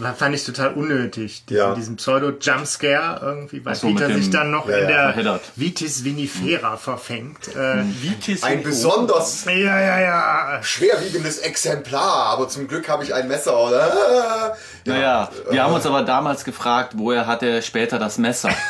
Äh, 0.03 0.13
Fand 0.15 0.35
ich 0.35 0.45
total 0.45 0.75
unnötig, 0.75 1.45
diesen, 1.47 1.59
Ja. 1.59 1.75
diesen 1.75 1.97
Pseudo-Jumpscare 1.97 3.21
irgendwie, 3.23 3.65
weil 3.65 3.75
so, 3.75 3.89
Peter 3.89 4.09
dem- 4.09 4.17
sich 4.19 4.31
dann 4.31 4.51
noch 4.51 4.69
Ja, 4.69 4.77
in 4.79 4.87
der 4.89 5.03
verheddert. 5.09 5.43
Vitis 5.57 6.05
vinifera 6.05 6.77
verfängt. 6.77 7.49
Äh, 7.55 7.85
Vitis 8.01 8.43
Ein 8.43 8.63
besonders 8.63 9.45
ja, 9.45 9.53
ja, 9.81 10.01
ja. 10.01 10.63
schwerwiegendes 10.63 11.39
Exemplar, 11.39 12.27
aber 12.27 12.49
zum 12.49 12.69
Glück 12.69 12.89
habe 12.89 13.05
ich 13.05 13.13
ein 13.15 13.29
Messer, 13.29 13.57
oder? 13.59 14.57
Naja, 14.85 15.29
wir 15.51 15.63
haben 15.63 15.75
uns 15.75 15.87
aber 15.87 16.03
damals 16.03 16.45
gefragt, 16.45 16.93
woher 16.97 17.27
hat 17.27 17.43
er 17.43 17.63
später 17.63 17.99
das 17.99 18.19
Messer? 18.19 18.51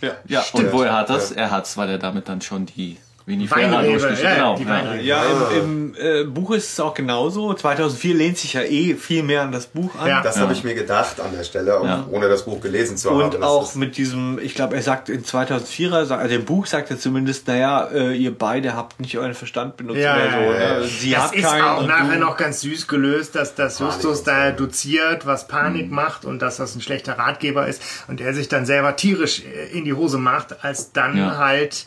Ja. 0.00 0.12
Ja, 0.28 0.44
und 0.52 0.72
woher 0.72 0.92
hat 0.96 1.10
das? 1.10 1.32
Er 1.32 1.50
hat's, 1.50 1.76
weil 1.76 1.90
er 1.90 1.98
damit 1.98 2.28
dann 2.28 2.40
schon 2.40 2.66
die 2.66 2.98
Vinifera 3.28 3.60
Weinrebe, 3.60 3.98
durchgeschnitten 3.98 4.24
ja, 4.24 4.34
Genau. 4.34 4.56
die 4.56 4.62
ja. 4.64 4.68
Weinrebe. 4.70 5.02
Ja, 5.04 5.22
im, 5.60 5.94
im 5.94 5.94
äh, 5.96 6.24
Buch 6.24 6.52
ist 6.52 6.72
es 6.72 6.80
auch 6.80 6.94
genauso. 6.94 7.52
2004 7.54 8.14
lehnt 8.14 8.38
sich 8.38 8.54
ja 8.54 8.62
eh 8.62 8.94
viel 8.94 9.22
mehr 9.22 9.42
an 9.42 9.52
das 9.52 9.66
Buch 9.66 9.94
an. 10.00 10.08
Ja. 10.08 10.22
Das 10.22 10.38
habe 10.38 10.52
ich 10.54 10.64
mir 10.64 10.74
gedacht 10.74 11.20
an 11.20 11.32
der 11.36 11.44
Stelle, 11.44 11.78
Ja. 11.84 12.06
ohne 12.10 12.28
das 12.28 12.44
Buch 12.46 12.60
gelesen 12.60 12.96
zu 12.96 13.10
haben. 13.10 13.20
Und 13.34 13.42
auch 13.42 13.74
mit 13.74 13.96
diesem, 13.98 14.38
ich 14.38 14.54
glaube, 14.54 14.76
er 14.76 14.82
sagt 14.82 15.08
in 15.10 15.24
2004er, 15.24 16.06
sa- 16.06 16.16
also 16.16 16.34
im 16.34 16.44
Buch 16.44 16.66
sagt 16.66 16.90
er 16.90 16.98
zumindest, 16.98 17.46
naja, 17.48 17.88
äh, 17.92 18.14
ihr 18.16 18.36
beide 18.36 18.74
habt 18.74 18.98
nicht 19.00 19.18
euren 19.18 19.34
Verstand 19.34 19.76
benutzt 19.76 20.00
Ja, 20.00 20.14
oder 20.16 20.24
ja, 20.24 20.30
so. 20.32 20.38
ja, 20.38 20.50
ne? 20.52 20.80
ja. 20.80 20.82
Sie 20.86 21.10
das 21.10 21.32
ist 21.32 21.44
auch 21.46 21.80
und 21.80 21.86
nachher 21.88 22.18
noch 22.18 22.36
ganz 22.38 22.62
süß 22.62 22.88
gelöst, 22.88 23.34
dass 23.34 23.54
das 23.54 23.78
Panik 23.78 23.92
Justus 23.94 24.18
und 24.20 24.26
da 24.28 24.50
doziert, 24.52 25.26
was 25.26 25.46
Panik 25.48 25.90
macht 25.90 26.24
und 26.24 26.40
dass 26.40 26.56
das 26.56 26.74
ein 26.74 26.80
schlechter 26.80 27.18
Ratgeber 27.18 27.66
ist 27.68 27.82
und 28.08 28.20
er 28.20 28.32
sich 28.32 28.48
dann 28.48 28.64
selber 28.64 28.96
tierisch 28.96 29.42
äh, 29.44 29.76
in 29.76 29.84
die 29.84 29.92
Hose 29.94 30.16
macht, 30.18 30.64
als 30.64 30.92
dann 30.92 31.16
Ja. 31.18 31.36
halt 31.36 31.86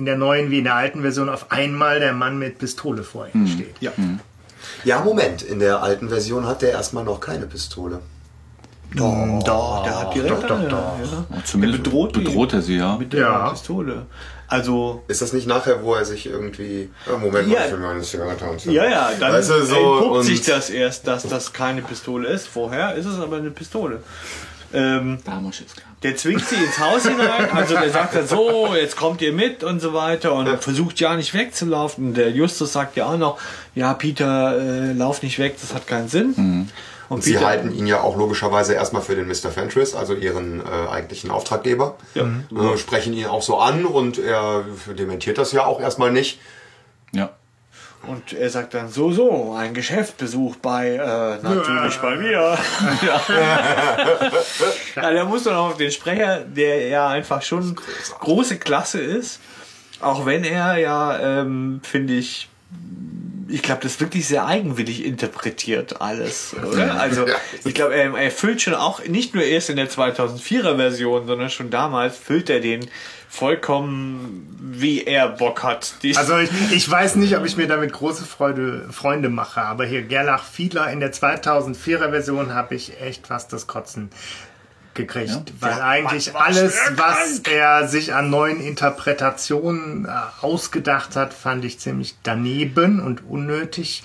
in 0.00 0.06
der 0.06 0.16
neuen 0.16 0.50
wie 0.50 0.58
in 0.58 0.64
der 0.64 0.74
alten 0.74 1.02
Version 1.02 1.28
auf 1.28 1.50
einmal 1.52 2.00
der 2.00 2.12
Mann 2.14 2.38
mit 2.38 2.58
Pistole 2.58 3.02
vor 3.04 3.28
ihm 3.32 3.46
steht. 3.46 3.76
Ja. 3.80 3.92
ja, 4.84 5.00
Moment, 5.04 5.42
in 5.42 5.58
der 5.60 5.82
alten 5.82 6.08
Version 6.08 6.46
hat 6.46 6.62
der 6.62 6.70
erstmal 6.72 7.04
noch 7.04 7.20
keine 7.20 7.46
Pistole. 7.46 8.00
Doch, 8.96 9.42
doch, 9.44 9.84
der 9.84 10.00
hat 10.00 10.14
direkt 10.14 10.32
doch, 10.32 10.46
doch, 10.48 10.58
eine, 10.58 10.68
doch. 10.68 10.94
Ja. 11.30 11.44
Zumindest 11.44 11.84
Der 11.86 11.90
bedroht, 11.90 12.12
bedroht 12.14 12.52
er 12.54 12.62
sie, 12.62 12.76
ja. 12.78 12.96
Mit 12.96 13.12
der 13.12 13.20
Ja. 13.20 13.50
Pistole. 13.50 14.06
Also, 14.48 15.04
Ist 15.06 15.22
das 15.22 15.32
nicht 15.32 15.46
nachher, 15.46 15.84
wo 15.84 15.94
er 15.94 16.04
sich 16.04 16.26
irgendwie. 16.26 16.90
Oh, 17.06 17.16
Moment, 17.18 17.46
Ja. 17.48 17.60
mal, 17.60 17.66
ich 17.66 17.72
will 17.72 17.78
mal 17.78 17.90
eine 17.94 18.02
Zigarette 18.02 18.44
haben. 18.46 18.58
ja, 18.64 18.84
ja, 18.88 19.10
dann 19.20 19.32
Weißt 19.34 19.50
du, 19.50 19.64
so, 19.64 19.76
entpuppt 19.76 20.24
sich 20.24 20.42
das 20.42 20.70
erst, 20.70 21.06
dass 21.06 21.22
das 21.28 21.52
keine 21.52 21.82
Pistole 21.82 22.26
ist. 22.26 22.48
Vorher 22.48 22.94
ist 22.96 23.06
es 23.06 23.20
aber 23.20 23.36
eine 23.36 23.50
Pistole. 23.50 24.02
Ähm. 24.72 25.18
Der 26.02 26.16
zwingt 26.16 26.46
sie 26.46 26.54
ins 26.54 26.78
Haus 26.78 27.06
hinein, 27.06 27.50
also 27.52 27.74
der 27.74 27.90
sagt 27.90 28.14
dann 28.14 28.26
so, 28.26 28.74
jetzt 28.74 28.96
kommt 28.96 29.20
ihr 29.20 29.32
mit 29.34 29.62
und 29.62 29.80
so 29.80 29.92
weiter 29.92 30.32
und 30.32 30.48
versucht 30.62 30.98
ja 30.98 31.14
nicht 31.14 31.34
wegzulaufen. 31.34 32.08
Und 32.08 32.14
der 32.16 32.30
Justus 32.30 32.72
sagt 32.72 32.96
ja 32.96 33.06
auch 33.06 33.18
noch, 33.18 33.38
ja 33.74 33.92
Peter, 33.94 34.58
äh, 34.58 34.92
lauf 34.92 35.22
nicht 35.22 35.38
weg, 35.38 35.56
das 35.60 35.74
hat 35.74 35.86
keinen 35.86 36.08
Sinn. 36.08 36.68
Und 37.10 37.24
Sie 37.24 37.32
Peter, 37.32 37.46
halten 37.46 37.74
ihn 37.74 37.86
ja 37.86 38.00
auch 38.00 38.16
logischerweise 38.16 38.72
erstmal 38.72 39.02
für 39.02 39.16
den 39.16 39.26
Mr. 39.26 39.50
Fentress, 39.50 39.94
also 39.94 40.14
ihren 40.14 40.60
äh, 40.60 40.88
eigentlichen 40.88 41.30
Auftraggeber. 41.30 41.96
Ja. 42.14 42.22
Äh, 42.24 42.78
sprechen 42.78 43.12
ihn 43.12 43.26
auch 43.26 43.42
so 43.42 43.58
an 43.58 43.84
und 43.84 44.18
er 44.18 44.64
dementiert 44.96 45.36
das 45.36 45.50
ja 45.52 45.66
auch 45.66 45.80
erstmal 45.80 46.12
nicht. 46.12 46.40
Ja. 47.12 47.30
Und 48.10 48.32
er 48.32 48.50
sagt 48.50 48.74
dann 48.74 48.88
so, 48.88 49.12
so, 49.12 49.54
ein 49.56 49.72
Geschäftsbesuch 49.72 50.56
bei, 50.56 50.94
äh, 50.94 51.42
natürlich 51.42 51.96
bei 51.98 52.16
mir. 52.16 52.58
ja, 54.96 55.10
der 55.12 55.24
muss 55.24 55.44
dann 55.44 55.54
auch 55.54 55.70
auf 55.70 55.76
den 55.76 55.92
Sprecher, 55.92 56.40
der 56.40 56.88
ja 56.88 57.08
einfach 57.08 57.42
schon 57.42 57.76
große 58.18 58.58
Klasse 58.58 59.00
ist, 59.00 59.40
auch 60.00 60.26
wenn 60.26 60.44
er 60.44 60.78
ja, 60.78 61.40
ähm, 61.40 61.80
finde 61.84 62.14
ich, 62.14 62.48
ich 63.48 63.62
glaube, 63.62 63.82
das 63.82 64.00
wirklich 64.00 64.26
sehr 64.26 64.46
eigenwillig 64.46 65.04
interpretiert 65.04 66.00
alles, 66.00 66.54
oder? 66.54 67.00
Also, 67.00 67.26
ich 67.64 67.74
glaube, 67.74 67.94
er, 67.94 68.14
er 68.14 68.30
füllt 68.30 68.62
schon 68.62 68.74
auch, 68.74 69.04
nicht 69.04 69.34
nur 69.34 69.44
erst 69.44 69.70
in 69.70 69.76
der 69.76 69.90
2004er 69.90 70.76
Version, 70.76 71.26
sondern 71.26 71.50
schon 71.50 71.70
damals 71.70 72.16
füllt 72.16 72.50
er 72.50 72.60
den 72.60 72.88
vollkommen, 73.30 74.58
wie 74.60 75.04
er 75.04 75.28
Bock 75.28 75.62
hat. 75.62 75.94
Also 76.16 76.38
ich, 76.38 76.50
ich 76.72 76.90
weiß 76.90 77.14
nicht, 77.14 77.36
ob 77.36 77.44
ich 77.44 77.56
mir 77.56 77.68
damit 77.68 77.92
große 77.92 78.24
Freude, 78.24 78.88
Freunde 78.90 79.28
mache, 79.28 79.62
aber 79.62 79.86
hier 79.86 80.02
Gerlach 80.02 80.42
Fiedler 80.42 80.90
in 80.90 80.98
der 80.98 81.12
2004er 81.12 82.10
Version 82.10 82.52
habe 82.54 82.74
ich 82.74 83.00
echt 83.00 83.30
was 83.30 83.46
das 83.46 83.68
Kotzen 83.68 84.10
gekriegt, 84.94 85.52
weil 85.60 85.80
eigentlich 85.80 86.34
alles, 86.34 86.76
was 86.96 87.38
er 87.48 87.86
sich 87.86 88.14
an 88.14 88.30
neuen 88.30 88.60
Interpretationen 88.60 90.06
äh, 90.06 90.10
ausgedacht 90.44 91.14
hat, 91.14 91.32
fand 91.32 91.64
ich 91.64 91.78
ziemlich 91.78 92.16
daneben 92.24 93.00
und 93.00 93.24
unnötig. 93.28 94.02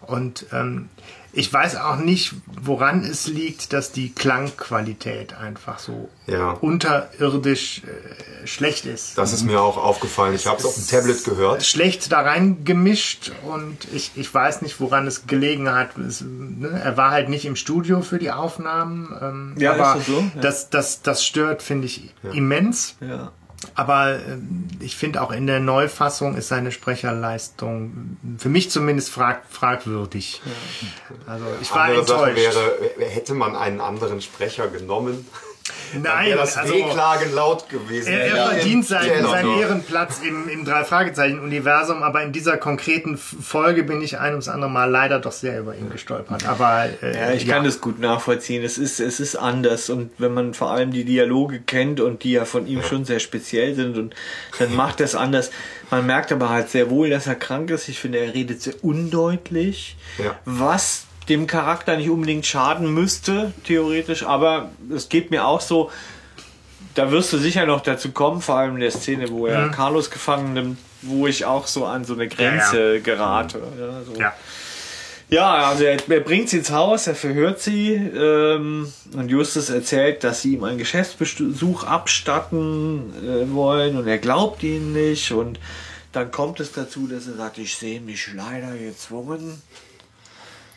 Und 0.00 0.46
ähm, 0.52 0.88
ich 1.36 1.52
weiß 1.52 1.76
auch 1.76 1.96
nicht, 1.96 2.34
woran 2.62 3.02
es 3.04 3.26
liegt, 3.26 3.72
dass 3.72 3.92
die 3.92 4.12
Klangqualität 4.12 5.34
einfach 5.34 5.78
so 5.78 6.08
Ja. 6.26 6.50
unterirdisch 6.52 7.82
äh, 7.84 8.46
schlecht 8.46 8.86
ist. 8.86 9.18
Das 9.18 9.32
ist 9.32 9.44
mir 9.44 9.60
auch 9.60 9.76
aufgefallen. 9.76 10.34
Ich 10.34 10.46
habe 10.46 10.58
es 10.58 10.64
auf 10.64 10.74
dem 10.74 10.86
Tablet 10.86 11.24
gehört. 11.24 11.64
Schlecht 11.64 12.12
da 12.12 12.20
reingemischt 12.20 13.32
und 13.44 13.78
ich, 13.92 14.12
ich 14.14 14.32
weiß 14.32 14.62
nicht, 14.62 14.80
woran 14.80 15.06
es 15.06 15.26
gelegen 15.26 15.68
hat. 15.70 15.96
Es, 15.98 16.22
ne, 16.22 16.68
er 16.82 16.96
war 16.96 17.10
halt 17.10 17.28
nicht 17.28 17.44
im 17.44 17.56
Studio 17.56 18.00
für 18.02 18.18
die 18.18 18.30
Aufnahmen. 18.30 19.14
Ähm, 19.20 19.54
Ja, 19.58 19.72
aber 19.74 19.98
ist 19.98 20.06
das 20.08 20.14
so? 20.14 20.20
Ja. 20.20 20.40
das, 20.40 20.70
das, 20.70 21.02
das 21.02 21.24
stört, 21.24 21.62
finde 21.62 21.86
ich, 21.86 22.12
immens. 22.32 22.96
Ja. 23.00 23.32
Aber 23.74 24.18
ähm, 24.26 24.68
ich 24.80 24.96
finde 24.96 25.22
auch 25.22 25.32
in 25.32 25.46
der 25.46 25.60
Neufassung 25.60 26.36
ist 26.36 26.48
seine 26.48 26.72
Sprecherleistung 26.72 28.16
für 28.38 28.48
mich 28.48 28.70
zumindest 28.70 29.10
frag, 29.10 29.42
fragwürdig. 29.48 30.40
Also 31.26 31.44
ich 31.60 31.70
war 31.72 31.84
Andere 31.84 32.00
enttäuscht. 32.00 32.36
wäre, 32.36 33.08
hätte 33.08 33.34
man 33.34 33.56
einen 33.56 33.80
anderen 33.80 34.20
Sprecher 34.20 34.68
genommen, 34.68 35.26
Nein, 35.94 36.26
wäre 36.26 36.38
das 36.38 36.56
also 36.58 36.74
Wehklagen 36.74 37.32
laut 37.34 37.68
gewesen. 37.70 38.12
er, 38.12 38.20
er 38.26 38.36
Ja, 38.36 38.46
verdient 38.50 38.90
ja, 38.90 39.00
seinen, 39.00 39.16
genau 39.16 39.30
seinen 39.30 39.54
so. 39.54 39.60
Ehrenplatz 39.60 40.20
im, 40.26 40.48
im 40.48 40.64
Drei-Fragezeichen-Universum, 40.64 42.02
aber 42.02 42.22
in 42.22 42.32
dieser 42.32 42.56
konkreten 42.58 43.16
Folge 43.16 43.82
bin 43.82 44.02
ich 44.02 44.18
ein 44.18 44.32
ums 44.32 44.48
andere 44.48 44.70
Mal 44.70 44.90
leider 44.90 45.20
doch 45.20 45.32
sehr 45.32 45.60
über 45.60 45.74
ihn 45.74 45.88
gestolpert. 45.90 46.46
Aber 46.46 46.86
äh, 47.02 47.14
Ja, 47.18 47.32
ich 47.32 47.48
kann 47.48 47.64
das 47.64 47.80
gut 47.80 47.98
nachvollziehen. 47.98 48.62
Es 48.62 48.76
ist, 48.76 49.00
es 49.00 49.20
ist 49.20 49.36
anders 49.36 49.88
und 49.88 50.10
wenn 50.18 50.34
man 50.34 50.52
vor 50.54 50.70
allem 50.70 50.90
die 50.90 51.04
Dialoge 51.04 51.60
kennt 51.60 52.00
und 52.00 52.24
die 52.24 52.32
ja 52.32 52.44
von 52.44 52.66
ihm 52.66 52.82
schon 52.82 53.04
sehr 53.04 53.20
speziell 53.20 53.74
sind 53.74 53.96
und 53.96 54.14
dann 54.58 54.74
macht 54.74 55.00
es 55.00 55.14
anders. 55.14 55.50
Man 55.90 56.04
merkt 56.06 56.32
aber 56.32 56.50
halt 56.50 56.68
sehr 56.70 56.90
wohl, 56.90 57.08
dass 57.10 57.26
er 57.26 57.36
krank 57.36 57.70
ist. 57.70 57.88
Ich 57.88 58.00
finde, 58.00 58.18
er 58.18 58.34
redet 58.34 58.60
sehr 58.60 58.74
undeutlich, 58.82 59.96
Ja. 60.18 60.36
was 60.44 61.06
dem 61.28 61.46
Charakter 61.46 61.96
nicht 61.96 62.10
unbedingt 62.10 62.46
schaden 62.46 62.92
müsste, 62.92 63.52
theoretisch, 63.64 64.24
aber 64.24 64.70
es 64.94 65.08
geht 65.08 65.30
mir 65.30 65.46
auch 65.46 65.60
so, 65.60 65.90
da 66.94 67.10
wirst 67.10 67.32
du 67.32 67.38
sicher 67.38 67.66
noch 67.66 67.80
dazu 67.80 68.12
kommen, 68.12 68.40
vor 68.40 68.56
allem 68.56 68.74
in 68.74 68.80
der 68.80 68.90
Szene, 68.90 69.30
wo 69.30 69.46
er 69.46 69.70
Carlos 69.70 70.10
gefangen 70.10 70.52
nimmt, 70.52 70.78
wo 71.02 71.26
ich 71.26 71.44
auch 71.44 71.66
so 71.66 71.86
an 71.86 72.04
so 72.04 72.14
eine 72.14 72.28
Grenze 72.28 73.00
gerate. 73.00 73.58
Ja, 73.78 74.02
so. 74.02 74.20
Ja. 74.20 74.32
Ja, 75.30 75.68
also 75.68 75.84
er, 75.84 75.96
er 76.08 76.20
bringt 76.20 76.50
sie 76.50 76.58
ins 76.58 76.70
Haus, 76.70 77.06
er 77.06 77.14
verhört 77.14 77.60
sie 77.60 77.94
ähm, 77.94 78.92
und 79.16 79.28
Justus 79.30 79.70
erzählt, 79.70 80.22
dass 80.22 80.42
sie 80.42 80.54
ihm 80.54 80.64
einen 80.64 80.78
Geschäftsbesuch 80.78 81.84
abstatten 81.84 83.12
äh, 83.24 83.52
wollen 83.52 83.96
und 83.96 84.06
er 84.06 84.18
glaubt 84.18 84.62
ihnen 84.62 84.92
nicht 84.92 85.32
und 85.32 85.58
dann 86.12 86.30
kommt 86.30 86.60
es 86.60 86.72
dazu, 86.72 87.08
dass 87.08 87.26
er 87.26 87.34
sagt, 87.34 87.58
ich 87.58 87.74
sehe 87.74 88.00
mich 88.00 88.28
leider 88.34 88.76
gezwungen. 88.76 89.60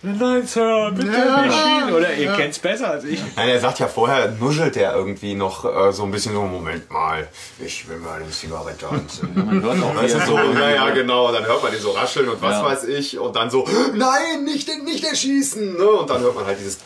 Nein, 0.03 0.45
Sir, 0.45 0.91
bitte 0.95 1.07
nicht 1.09 1.57
spielen. 1.57 1.93
Oder 1.93 2.13
ihr 2.13 2.31
kennt's 2.33 2.59
besser 2.59 2.91
als 2.91 3.03
ich. 3.03 3.19
Nein, 3.35 3.49
er 3.49 3.59
sagt 3.59 3.79
ja 3.79 3.87
vorher, 3.87 4.31
nuschelt 4.39 4.77
er 4.77 4.95
irgendwie 4.95 5.33
noch 5.33 5.65
äh, 5.65 5.91
so 5.91 6.03
ein 6.03 6.11
bisschen 6.11 6.33
so, 6.33 6.43
Moment 6.43 6.89
mal, 6.91 7.27
ich 7.59 7.89
will 7.89 7.97
mal 7.97 8.21
eine 8.21 8.29
Zigarette 8.29 8.87
anzünden. 8.87 9.45
Man 9.45 9.61
hört 9.63 9.81
auch, 9.83 9.95
Weißt 9.95 10.15
du, 10.15 10.19
so, 10.19 10.25
so, 10.37 10.53
ja, 10.53 10.69
ja, 10.69 10.89
genau, 10.91 11.31
dann 11.31 11.45
hört 11.45 11.63
man 11.63 11.71
den 11.71 11.81
so 11.81 11.91
rascheln 11.91 12.29
und 12.29 12.39
was 12.41 12.51
Ja. 12.53 12.63
weiß 12.65 12.83
ich 12.85 13.17
und 13.17 13.35
dann 13.35 13.49
so, 13.49 13.67
nein, 13.95 14.43
nicht, 14.45 14.67
den- 14.67 14.83
nicht 14.85 15.03
erschießen, 15.03 15.73
ne? 15.77 15.85
Und 15.85 16.09
dann 16.09 16.21
hört 16.21 16.35
man 16.35 16.45
halt 16.45 16.59
dieses, 16.59 16.77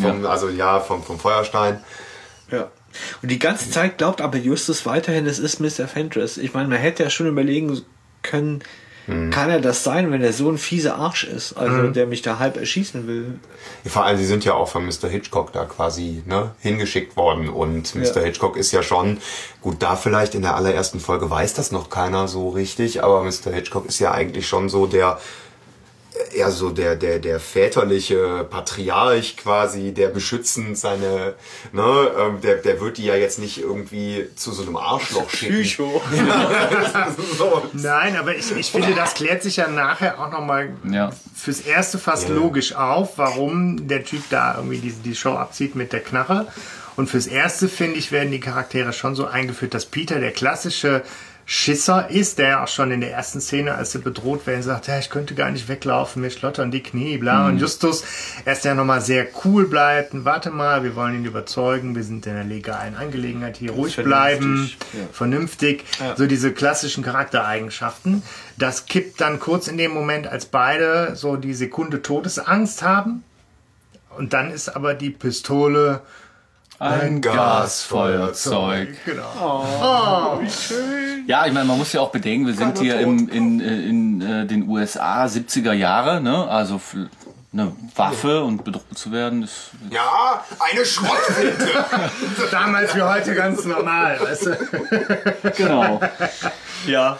vom, 0.00 0.24
also 0.24 0.48
ja, 0.48 0.80
vom, 0.80 1.02
vom 1.02 1.18
Feuerstein. 1.18 1.84
Ja. 2.50 2.70
Und 3.20 3.30
die 3.30 3.38
ganze 3.38 3.70
Zeit 3.70 3.98
glaubt 3.98 4.22
aber 4.22 4.38
Justus 4.38 4.86
weiterhin, 4.86 5.26
es 5.26 5.38
ist 5.38 5.60
Mr. 5.60 5.86
Fentress. 5.86 6.38
Ich 6.38 6.54
meine, 6.54 6.68
man 6.68 6.78
hätte 6.78 7.02
ja 7.02 7.10
schon 7.10 7.26
überlegen 7.26 7.82
können, 8.22 8.62
kann 9.06 9.50
er 9.50 9.60
das 9.60 9.84
sein, 9.84 10.10
wenn 10.10 10.20
er 10.20 10.32
so 10.32 10.50
ein 10.50 10.58
fieser 10.58 10.96
Arsch 10.96 11.24
ist, 11.24 11.52
also 11.56 11.88
der 11.88 12.06
mich 12.06 12.22
da 12.22 12.40
halb 12.40 12.56
erschießen 12.56 13.06
will. 13.06 13.38
Vor 13.86 14.04
allem, 14.04 14.18
sie 14.18 14.26
sind 14.26 14.44
ja 14.44 14.54
auch 14.54 14.68
von 14.68 14.84
Mr. 14.84 15.08
Hitchcock 15.08 15.52
da 15.52 15.64
quasi 15.64 16.24
ne, 16.26 16.50
hingeschickt 16.60 17.16
worden. 17.16 17.48
Und 17.48 17.94
Mr. 17.94 18.16
Ja. 18.16 18.22
Hitchcock 18.22 18.56
ist 18.56 18.72
ja 18.72 18.82
schon, 18.82 19.18
gut, 19.60 19.76
da 19.80 19.94
vielleicht 19.94 20.34
in 20.34 20.42
der 20.42 20.56
allerersten 20.56 20.98
Folge 20.98 21.30
weiß 21.30 21.54
das 21.54 21.70
noch 21.70 21.88
keiner 21.88 22.26
so 22.26 22.48
richtig, 22.48 23.04
aber 23.04 23.22
Mr. 23.22 23.52
Hitchcock 23.52 23.86
ist 23.86 24.00
ja 24.00 24.10
eigentlich 24.10 24.48
schon 24.48 24.68
so 24.68 24.86
der, 24.86 25.20
eher 26.32 26.50
so 26.50 26.70
der, 26.70 26.96
der, 26.96 27.18
der 27.18 27.40
väterliche 27.40 28.46
Patriarch 28.48 29.36
quasi, 29.36 29.92
der 29.92 30.08
beschützend 30.08 30.76
seine, 30.78 31.34
ne, 31.72 32.10
ähm, 32.18 32.40
der, 32.42 32.56
der 32.56 32.80
wird 32.80 32.98
die 32.98 33.04
ja 33.04 33.14
jetzt 33.16 33.38
nicht 33.38 33.58
irgendwie 33.60 34.28
zu 34.36 34.52
so 34.52 34.62
einem 34.62 34.76
Arschloch 34.76 35.30
schicken. 35.30 35.62
Psycho. 35.62 36.02
so. 37.38 37.62
Nein, 37.72 38.16
aber 38.16 38.34
ich, 38.34 38.50
ich 38.54 38.70
finde, 38.70 38.94
das 38.94 39.14
klärt 39.14 39.42
sich 39.42 39.56
ja 39.56 39.68
nachher 39.68 40.20
auch 40.20 40.30
nochmal 40.30 40.70
Ja. 40.90 41.10
fürs 41.34 41.60
Erste 41.60 41.98
fast 41.98 42.28
logisch 42.28 42.74
auf, 42.74 43.18
warum 43.18 43.88
der 43.88 44.04
Typ 44.04 44.22
da 44.30 44.56
irgendwie 44.56 44.78
die, 44.78 44.92
die 44.92 45.14
Show 45.14 45.34
abzieht 45.34 45.74
mit 45.74 45.92
der 45.92 46.00
Knarre. 46.00 46.46
Und 46.96 47.08
fürs 47.10 47.26
Erste, 47.26 47.68
finde 47.68 47.98
ich, 47.98 48.10
werden 48.10 48.30
die 48.30 48.40
Charaktere 48.40 48.92
schon 48.94 49.14
so 49.14 49.26
eingeführt, 49.26 49.74
dass 49.74 49.84
Peter 49.84 50.18
der 50.18 50.32
klassische 50.32 51.02
Schisser 51.48 52.10
ist, 52.10 52.38
der 52.38 52.48
ja 52.48 52.64
auch 52.64 52.68
schon 52.68 52.90
in 52.90 53.00
der 53.00 53.12
ersten 53.12 53.40
Szene, 53.40 53.76
als 53.76 53.94
er 53.94 54.00
bedroht 54.00 54.48
werden, 54.48 54.64
sagt, 54.64 54.88
ja, 54.88 54.98
ich 54.98 55.10
könnte 55.10 55.36
gar 55.36 55.52
nicht 55.52 55.68
weglaufen, 55.68 56.20
mir 56.20 56.30
schlottern 56.30 56.72
die 56.72 56.82
Knie, 56.82 57.18
bla. 57.18 57.46
Und 57.46 57.58
Justus 57.58 58.02
erst 58.44 58.64
ja 58.64 58.74
nochmal 58.74 59.00
sehr 59.00 59.28
cool 59.44 59.68
bleibt 59.68 60.12
und 60.12 60.24
warte 60.24 60.50
mal, 60.50 60.82
wir 60.82 60.96
wollen 60.96 61.14
ihn 61.14 61.24
überzeugen, 61.24 61.94
wir 61.94 62.02
sind 62.02 62.26
in 62.26 62.34
der 62.34 62.42
legalen 62.42 62.96
Angelegenheit 62.96 63.58
hier, 63.58 63.70
ruhig 63.70 63.94
bleiben, 63.94 64.72
Vernünftig, 65.12 65.84
ja. 65.88 66.02
vernünftig, 66.02 66.16
so 66.16 66.26
diese 66.26 66.52
klassischen 66.52 67.04
Charaktereigenschaften. 67.04 68.24
Das 68.58 68.86
kippt 68.86 69.20
dann 69.20 69.38
kurz 69.38 69.68
in 69.68 69.78
dem 69.78 69.92
Moment, 69.92 70.26
als 70.26 70.46
beide 70.46 71.14
so 71.14 71.36
die 71.36 71.54
Sekunde 71.54 72.02
Todesangst 72.02 72.82
haben. 72.82 73.22
Und 74.18 74.32
dann 74.32 74.50
ist 74.50 74.74
aber 74.74 74.94
die 74.94 75.10
Pistole 75.10 76.00
Ein 76.78 77.20
Gasfeuerzeug. 77.22 78.88
Genau. 79.04 80.40
Ja, 81.26 81.46
ich 81.46 81.52
meine, 81.52 81.64
man 81.64 81.78
muss 81.78 81.92
ja 81.92 82.00
auch 82.00 82.10
bedenken, 82.10 82.46
wir 82.46 82.54
sind 82.54 82.78
hier 82.78 83.00
im, 83.00 83.28
in, 83.28 83.60
äh, 83.60 83.88
in 83.88 84.20
äh, 84.20 84.46
den 84.46 84.68
USA 84.68 85.24
70er 85.24 85.72
Jahre, 85.72 86.20
ne? 86.20 86.46
Also 86.48 86.80
eine 87.52 87.72
Waffe 87.94 88.42
und 88.44 88.64
bedroht 88.64 88.96
zu 88.96 89.10
werden, 89.12 89.42
ist 89.42 89.70
Ja, 89.90 90.44
eine 90.58 90.84
Schrottflinte. 90.84 91.68
Damals 92.50 92.94
wie 92.94 93.02
heute 93.02 93.34
ganz 93.34 93.64
normal, 93.64 94.20
weißt 94.20 94.46
du? 94.46 95.52
genau. 95.56 96.00
Ja. 96.86 97.18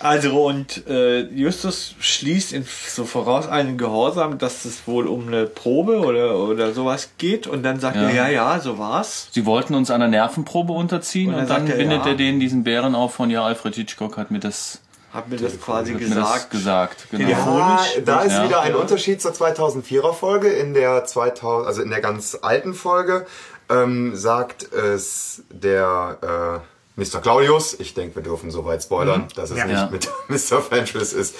Also 0.00 0.44
und 0.44 0.86
äh, 0.88 1.20
Justus 1.22 1.94
schließt 2.00 2.52
in 2.52 2.66
so 2.88 3.04
vorauseilendem 3.06 3.78
Gehorsam, 3.78 4.36
dass 4.38 4.64
es 4.66 4.86
wohl 4.86 5.06
um 5.06 5.26
eine 5.26 5.46
Probe 5.46 6.00
oder, 6.00 6.36
oder 6.38 6.74
sowas 6.74 7.10
geht 7.16 7.46
und 7.46 7.62
dann 7.62 7.80
sagt 7.80 7.96
Ja. 7.96 8.02
er, 8.02 8.14
ja, 8.14 8.28
ja, 8.28 8.60
so 8.60 8.78
war's. 8.78 9.28
Sie 9.30 9.46
wollten 9.46 9.74
uns 9.74 9.90
einer 9.90 10.08
Nervenprobe 10.08 10.72
unterziehen 10.74 11.28
Und 11.32 11.40
und, 11.40 11.48
dann 11.48 11.48
dann 11.48 11.66
sagt 11.66 11.70
er, 11.70 11.76
bindet 11.78 12.04
ja. 12.04 12.10
er 12.12 12.14
denen 12.16 12.40
diesen 12.40 12.62
Bären 12.62 12.94
auf 12.94 13.14
von 13.14 13.30
ja, 13.30 13.42
Alfred 13.44 13.74
Hitchcock 13.74 14.18
hat 14.18 14.30
mir 14.30 14.38
das, 14.40 14.80
Hat 15.14 15.28
mir 15.30 15.36
das 15.38 15.58
quasi 15.60 15.92
hat 15.94 16.00
mir 16.02 16.08
das 16.14 16.50
gesagt. 16.50 16.50
gesagt. 16.50 17.06
Genau. 17.10 17.28
Ja, 17.30 17.80
da 18.04 18.20
ist 18.20 18.32
Ja. 18.32 18.44
wieder 18.44 18.60
ein 18.60 18.72
Ja. 18.72 18.76
Unterschied 18.78 19.22
zur 19.22 19.32
2004er 19.32 20.12
Folge. 20.12 20.48
In 20.48 20.74
der 20.74 21.06
2000, 21.06 21.66
also 21.66 21.80
in 21.80 21.88
der 21.88 22.00
ganz 22.02 22.36
alten 22.42 22.74
Folge 22.74 23.24
ähm, 23.70 24.14
sagt 24.14 24.70
es 24.72 25.42
der 25.50 26.60
äh, 26.62 26.75
Mr. 26.96 27.20
Claudius, 27.20 27.74
ich 27.78 27.92
denke, 27.94 28.16
wir 28.16 28.22
dürfen 28.22 28.50
soweit 28.50 28.82
spoilern, 28.82 29.28
dass 29.36 29.50
es 29.50 29.58
Ja. 29.58 29.66
nicht 29.66 29.76
Ja. 29.76 29.88
mit 29.90 30.08
Mr. 30.28 30.62
Fentress 30.62 31.12
ist, 31.12 31.34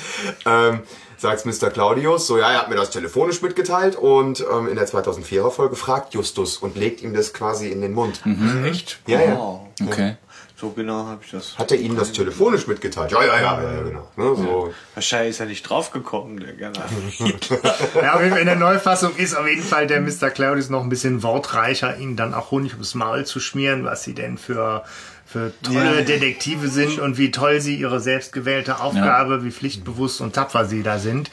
ähm, 0.45 0.81
sagt 1.17 1.47
Mr. 1.47 1.71
Claudius, 1.71 2.27
so 2.27 2.37
ja, 2.39 2.53
er 2.53 2.59
hat 2.61 2.69
mir 2.69 2.77
das 2.77 2.91
telefonisch 2.91 3.41
mitgeteilt 3.41 3.97
und 3.97 4.45
ähm, 4.53 4.69
in 4.69 4.77
der 4.77 4.87
2004er 4.87 5.51
Folge 5.51 5.75
fragt 5.77 6.13
Justus 6.15 6.59
und 6.59 6.77
legt 6.77 7.01
ihm 7.03 7.15
das 7.15 7.33
quasi 7.33 7.69
in 7.69 7.81
den 7.81 7.95
Mund. 7.95 8.21
Echt? 8.67 9.01
Ja, 9.07 9.21
ja. 9.23 9.37
Wow. 9.37 9.61
Okay. 9.87 10.17
So 10.59 10.71
genau 10.71 11.05
habe 11.05 11.21
ich 11.23 11.31
das. 11.33 11.59
Hat 11.59 11.71
er 11.71 11.77
Ihnen 11.79 11.97
das 11.99 12.13
telefonisch 12.13 12.67
mitgeteilt? 12.67 13.13
Ja, 13.13 13.23
ja, 13.23 13.39
ja, 13.39 13.63
ja, 13.63 13.73
ja 13.75 13.83
genau. 13.83 14.09
Ne, 14.17 14.35
so. 14.37 14.73
Wahrscheinlich 14.95 15.31
ist 15.33 15.41
er 15.41 15.45
nicht 15.47 15.63
draufgekommen, 15.69 16.41
der 16.41 16.55
gerne. 16.55 16.79
Ja, 18.01 18.15
auf 18.15 18.21
jeden 18.21 18.31
Fall 18.33 18.41
in 18.41 18.47
der 18.47 18.57
Neufassung 18.57 19.15
ist 19.17 19.37
auf 19.37 19.47
jeden 19.47 19.63
Fall 19.63 19.87
der 19.87 20.01
Mr. 20.01 20.31
Claudius 20.31 20.71
noch 20.71 20.83
ein 20.83 20.89
bisschen 20.89 21.23
wortreicher, 21.23 21.99
ihnen 21.99 22.17
dann 22.17 22.33
auch 22.33 22.53
Honig 22.53 22.73
ums 22.73 22.95
Maul 22.95 23.27
zu 23.27 23.39
schmieren, 23.39 23.85
was 23.85 24.03
sie 24.05 24.15
denn 24.15 24.39
für, 24.39 24.85
für 25.27 25.53
tolle 25.63 25.97
Ja. 25.99 26.03
Detektive 26.03 26.69
sind 26.69 26.99
und 27.01 27.19
wie 27.19 27.31
toll 27.33 27.61
sie 27.61 27.75
ihre 27.77 27.99
selbstgewählte 28.01 28.81
Aufgabe, 28.81 29.45
wie 29.45 29.51
pflichtbewusst 29.51 30.21
und 30.21 30.35
tapfer 30.35 30.65
sie 30.67 30.83
da 30.83 30.99
sind. 30.99 31.31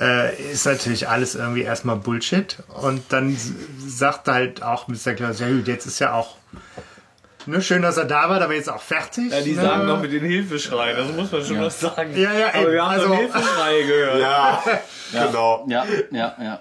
Äh, 0.00 0.36
ist 0.52 0.66
natürlich 0.66 1.08
alles 1.08 1.34
irgendwie 1.36 1.62
erstmal 1.62 1.96
Bullshit. 1.96 2.56
Und 2.82 3.02
dann 3.10 3.36
sagt 3.86 4.28
halt 4.28 4.62
auch 4.62 4.88
Mr. 4.88 5.14
Claudius, 5.14 5.40
ja 5.40 5.48
gut, 5.48 5.68
jetzt 5.68 5.86
ist 5.86 5.98
ja 6.00 6.12
auch 6.14 6.36
ne, 7.46 7.62
schön, 7.62 7.82
dass 7.82 7.96
er 7.96 8.04
da 8.04 8.28
war, 8.28 8.40
aber 8.42 8.54
jetzt 8.54 8.68
auch 8.68 8.82
fertig. 8.82 9.32
Ja, 9.32 9.40
die 9.40 9.52
ne? 9.54 9.62
sagen 9.62 9.86
noch 9.86 10.00
mit 10.02 10.12
den 10.12 10.24
Hilfeschreien, 10.24 10.96
das 10.96 11.16
muss 11.16 11.32
man 11.32 11.44
schon 11.44 11.56
Ja. 11.56 11.62
noch 11.62 11.70
sagen. 11.70 12.10
Ja, 12.16 12.32
ja, 12.32 12.48
Aber 12.48 12.66
ey, 12.68 12.72
wir 12.72 12.82
haben 12.82 12.90
also- 12.90 13.04
also, 13.12 13.16
Hilfeschreie 13.16 13.86
gehört. 13.86 14.20
Ja, 15.12 15.24
genau. 15.26 15.64
Ja, 15.70 15.86
ja, 16.10 16.36
ja. 16.38 16.60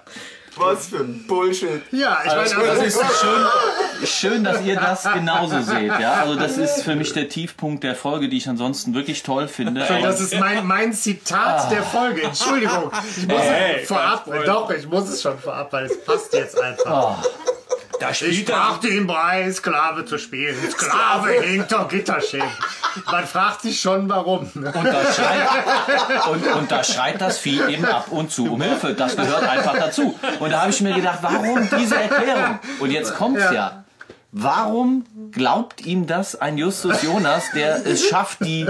Was 0.60 0.88
für 0.88 0.98
ein 0.98 1.26
Bullshit. 1.28 1.82
Ja, 1.92 2.20
ich 2.26 2.32
Das, 2.32 2.54
meine, 2.54 2.68
das 2.68 2.80
also, 2.80 3.02
ist 3.02 3.20
schön, 3.20 4.08
schön, 4.08 4.44
dass 4.44 4.62
ihr 4.62 4.76
das 4.76 5.04
genauso 5.14 5.62
seht. 5.62 6.00
Ja? 6.00 6.14
Also 6.22 6.36
das 6.36 6.58
ist 6.58 6.84
für 6.84 6.96
mich 6.96 7.14
der 7.14 7.30
Tiefpunkt 7.30 7.84
der 7.84 7.96
Folge, 7.96 8.30
die 8.30 8.38
ich 8.38 8.48
ansonsten 8.50 8.94
wirklich 8.94 9.24
toll 9.24 9.48
finde. 9.48 9.86
das 10.02 10.20
ist 10.20 10.40
mein, 10.40 10.66
mein 10.66 10.94
Zitat 10.94 11.72
der 11.72 11.84
Folge. 11.84 12.24
Entschuldigung. 12.24 12.92
Ich 13.18 13.28
muss 13.28 13.42
Hey, 13.42 13.82
es 13.82 13.88
vorab, 13.88 14.28
doch, 14.46 14.70
ich 14.72 14.88
muss 14.88 15.10
es 15.10 15.22
schon 15.22 15.38
vorab, 15.40 15.72
weil 15.74 15.86
es 15.86 16.04
passt 16.04 16.34
jetzt 16.34 16.60
einfach. 16.60 17.18
Da 18.00 18.12
Ich 18.12 18.46
brachte 18.46 18.88
ihn 18.88 19.08
bei, 19.08 19.52
Sklave 19.52 20.06
zu 20.06 20.18
spielen. 20.18 20.56
Sklave 20.70 21.42
hinter 21.42 21.86
Gitterstäben. 21.86 22.48
Man 23.06 23.26
fragt 23.26 23.62
sich 23.62 23.80
schon, 23.80 24.08
warum. 24.10 24.50
Und 24.54 24.74
da, 24.74 25.14
schreit, 25.14 26.28
und, 26.32 26.48
und 26.48 26.72
da 26.72 26.84
schreit 26.84 27.20
das 27.22 27.40
Vieh 27.40 27.62
eben 27.68 27.86
ab 27.86 28.08
und 28.10 28.32
zu 28.32 28.54
um 28.54 28.62
Hilfe. 28.62 28.94
Das 28.94 29.16
gehört 29.16 29.44
einfach 29.44 29.78
dazu. 29.78 30.18
Und 30.40 30.52
da 30.52 30.62
habe 30.62 30.72
ich 30.72 30.82
mir 30.82 30.94
gedacht, 30.94 31.20
warum 31.22 31.68
diese 31.80 31.96
Erklärung? 31.96 32.60
Und 32.80 32.92
jetzt 32.92 33.16
kommt's 33.16 33.44
ja. 33.52 33.84
Warum 34.34 35.06
glaubt 35.32 35.86
ihm 35.86 36.06
das 36.06 36.36
ein 36.40 36.58
Justus 36.58 37.02
Jonas, 37.02 37.46
der 37.56 37.86
es 37.86 38.08
schafft, 38.08 38.42
die, 38.42 38.68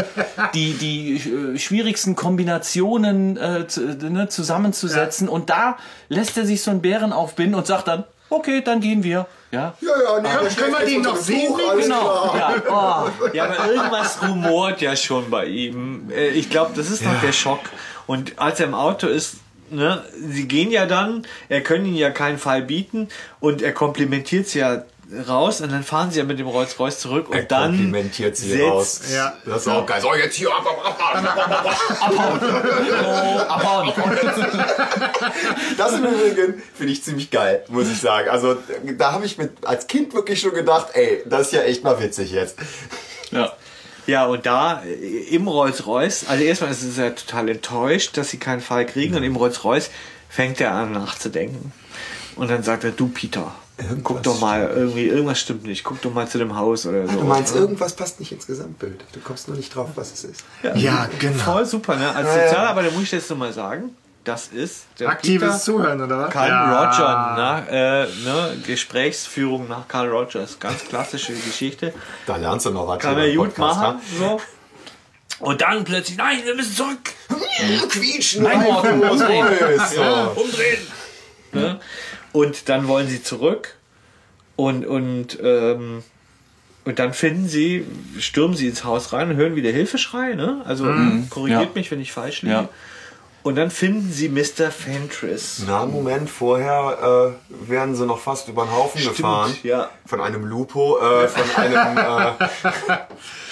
die, 0.54 0.74
die 0.74 1.16
äh, 1.16 1.58
schwierigsten 1.58 2.16
Kombinationen 2.16 3.38
äh, 3.38 3.68
zu, 3.68 3.82
ne, 3.82 4.30
zusammenzusetzen? 4.30 5.28
Und 5.28 5.50
da 5.50 5.78
lässt 6.10 6.38
er 6.38 6.46
sich 6.46 6.62
so 6.62 6.72
einen 6.72 6.82
Bären 6.82 7.12
aufbinden 7.12 7.56
und 7.56 7.66
sagt 7.66 7.88
dann, 7.88 8.04
okay, 8.30 8.62
dann 8.62 8.80
gehen 8.80 9.04
wir. 9.04 9.28
Ja, 9.52 9.74
Ja, 9.80 9.90
ja, 10.04 10.20
nee, 10.22 10.28
der 10.44 10.50
können 10.56 10.74
wir 10.78 10.86
den 10.86 11.02
noch 11.02 11.16
sehen? 11.16 11.54
Alles 11.70 11.86
genau. 11.86 12.36
Ja, 12.38 12.56
oh. 12.70 13.28
Ja, 13.34 13.46
aber 13.46 13.72
irgendwas 13.72 14.22
rumort 14.22 14.82
ja 14.82 14.96
schon 14.96 15.30
bei 15.30 15.46
ihm. 15.46 16.12
Äh, 16.12 16.30
Ich 16.30 16.50
glaube, 16.50 16.72
das 16.76 16.90
ist 16.92 17.04
noch 17.04 17.20
der 17.22 17.32
Schock. 17.32 17.62
Und 18.08 18.38
als 18.40 18.60
er 18.60 18.68
im 18.68 18.74
Auto 18.74 19.08
ist, 19.08 19.36
ne, 19.70 20.04
sie 20.18 20.48
gehen 20.50 20.70
ja 20.72 20.86
dann, 20.86 21.26
er 21.48 21.62
können 21.62 21.86
ihn 21.86 21.96
ja 21.96 22.10
keinen 22.10 22.38
Fall 22.40 22.62
bieten 22.62 23.08
und 23.40 23.62
er 23.62 23.72
komplimentiert 23.74 24.48
sie 24.48 24.60
ja 24.60 24.84
raus 25.28 25.62
und 25.62 25.72
dann 25.72 25.84
fahren 25.84 26.12
sie 26.12 26.20
ja 26.20 26.26
mit 26.26 26.38
dem 26.40 26.48
Rolls-Royce 26.48 27.00
zurück 27.00 27.30
und 27.30 27.36
Er 27.36 27.44
dann 27.44 27.72
komplimentiert 27.72 28.36
sie 28.36 28.62
raus. 28.62 29.02
Ja. 29.14 29.34
Das 29.46 29.62
ist 29.62 29.68
auch 29.68 29.86
geil. 29.86 30.02
So, 30.02 30.14
jetzt 30.14 30.36
hier 30.36 30.50
ab, 30.50 30.66
ab, 30.66 31.00
ab, 31.00 31.26
ab, 31.26 31.38
ab, 31.38 31.78
ab. 32.02 33.52
abhauen. 33.52 33.94
Das 35.78 35.94
im 35.94 36.06
Übrigen 36.06 36.62
finde 36.76 36.94
ich 36.94 37.04
ziemlich 37.04 37.32
geil, 37.32 37.64
muss 37.70 37.90
ich 37.90 38.00
sagen. 38.00 38.30
Also 38.30 38.58
da 38.98 39.14
habe 39.14 39.26
ich 39.26 39.38
mit 39.38 39.66
als 39.66 39.88
Kind 39.88 40.14
wirklich 40.14 40.42
schon 40.42 40.54
gedacht, 40.54 40.88
ey, 40.94 41.24
das 41.26 41.48
ist 41.48 41.54
ja 41.54 41.62
echt 41.62 41.84
mal 41.84 42.00
witzig 42.02 42.32
jetzt. 42.32 42.58
Ja. 43.32 43.54
Ja, 44.08 44.26
und 44.26 44.46
da 44.46 44.84
äh, 44.84 45.36
im 45.36 45.50
Rolls-Royce, 45.50 46.28
also 46.30 46.44
erstmal 46.44 46.72
ist 46.72 46.98
er 46.98 47.14
total 47.14 47.50
enttäuscht, 47.50 48.16
dass 48.16 48.30
sie 48.30 48.38
keinen 48.38 48.62
Fall 48.62 48.86
kriegen 48.86 49.16
und 49.16 49.24
im 49.24 49.36
Rolls-Royce 49.36 49.90
fängt 50.30 50.62
er 50.62 50.72
an 50.72 50.94
nachzudenken. 50.94 51.74
Und 52.38 52.50
dann 52.50 52.64
sagt 52.64 52.86
er, 52.86 52.92
du 52.92 53.10
Peter, 53.10 53.54
guck 54.04 54.24
doch 54.24 54.40
mal, 54.40 54.70
irgendwie, 54.76 55.06
irgendwas 55.06 55.40
stimmt 55.40 55.64
nicht, 55.64 55.84
guck 55.84 56.02
doch 56.02 56.14
mal 56.14 56.28
zu 56.28 56.38
dem 56.38 56.56
Haus 56.56 56.86
oder 56.86 57.08
so. 57.08 57.20
Du 57.20 57.26
meinst, 57.26 57.56
irgendwas 57.56 57.96
passt 57.96 58.20
nicht 58.20 58.32
ins 58.32 58.48
Gesamtbild. 58.48 59.04
Du 59.14 59.20
kommst 59.20 59.48
nur 59.48 59.58
nicht 59.58 59.74
drauf, 59.76 59.90
was 59.96 60.14
es 60.14 60.24
ist. 60.24 60.44
Ja, 60.76 61.08
genau. 61.20 61.44
Voll 61.44 61.66
super, 61.66 61.96
ne? 61.96 62.14
Als 62.14 62.28
Sozialarbeiter 62.34 62.92
muss 62.92 63.04
ich 63.04 63.12
jetzt 63.12 63.30
nur 63.30 63.40
mal 63.40 63.54
sagen, 63.54 63.96
das 64.24 64.48
ist 64.48 64.88
der 65.00 65.10
Aktives 65.10 65.48
Peter 65.48 65.60
Zuhören, 65.60 66.02
oder 66.02 66.20
was? 66.20 66.34
Carl 66.34 66.50
Ja. 66.50 66.90
Roger, 66.90 67.36
nach, 67.38 67.68
äh, 67.70 68.06
ne? 68.26 68.58
Gesprächsführung 68.66 69.68
nach 69.70 69.88
Carl 69.88 70.10
Rogers, 70.10 70.60
ganz 70.60 70.84
klassische 70.84 71.34
Geschichte. 71.34 71.94
Da 72.26 72.36
lernst 72.36 72.66
du 72.66 72.72
noch 72.72 72.88
was. 72.88 73.00
Kann 73.00 73.18
er 73.18 73.34
gut 73.34 73.56
Podcast, 73.56 73.80
machen, 73.80 74.02
so. 74.20 74.42
Und 75.40 75.62
dann 75.62 75.84
plötzlich, 75.84 76.18
nein, 76.18 76.40
wir 76.44 76.56
müssen 76.56 76.76
zurück. 76.76 77.14
ha? 77.30 77.88
Quietschen, 77.88 78.46
Einordnen, 78.46 79.02
Reifen, 79.04 79.12
umdrehen. 79.12 79.46
Neues, 79.46 79.92
so. 79.92 80.42
umdrehen. 80.42 80.88
Ne? 81.54 81.80
Und 82.38 82.70
dann 82.70 82.88
wollen 82.88 83.08
sie 83.08 83.24
zurück 83.24 83.76
und, 84.56 84.86
und, 84.86 85.40
ähm, 85.42 86.04
und 86.86 87.00
dann 87.00 87.14
finden 87.14 87.48
sie, 87.48 87.86
stürmen 88.20 88.56
sie 88.56 88.68
ins 88.68 88.84
Haus 88.84 89.12
rein 89.14 89.30
und 89.32 89.36
hören 89.38 89.56
wieder 89.56 89.72
Hilfeschrei, 89.72 90.34
ne? 90.36 90.62
Also 90.66 90.86
korrigiert 91.30 91.62
Ja. 91.64 91.70
mich, 91.74 91.90
wenn 91.92 92.00
ich 92.00 92.12
falsch 92.12 92.44
liege. 92.44 92.54
Ja. 92.54 92.70
Und 93.44 93.56
dann 93.56 93.72
finden 93.72 94.12
sie 94.12 94.30
Mr. 94.30 94.72
Fentress. 94.72 95.64
Na, 95.66 95.86
Moment, 95.86 96.30
vorher 96.30 97.34
äh, 97.34 97.70
werden 97.72 97.96
sie 97.96 98.06
noch 98.06 98.20
fast 98.20 98.50
über 98.50 98.66
den 98.66 98.72
Haufen 98.72 99.02
gefahren. 99.02 99.56
ja. 99.64 99.90
Von 100.06 100.20
einem 100.22 100.44
Lupo, 100.46 100.98
äh, 101.00 101.28
von 101.30 101.64
einem 101.64 101.98
äh, 101.98 102.32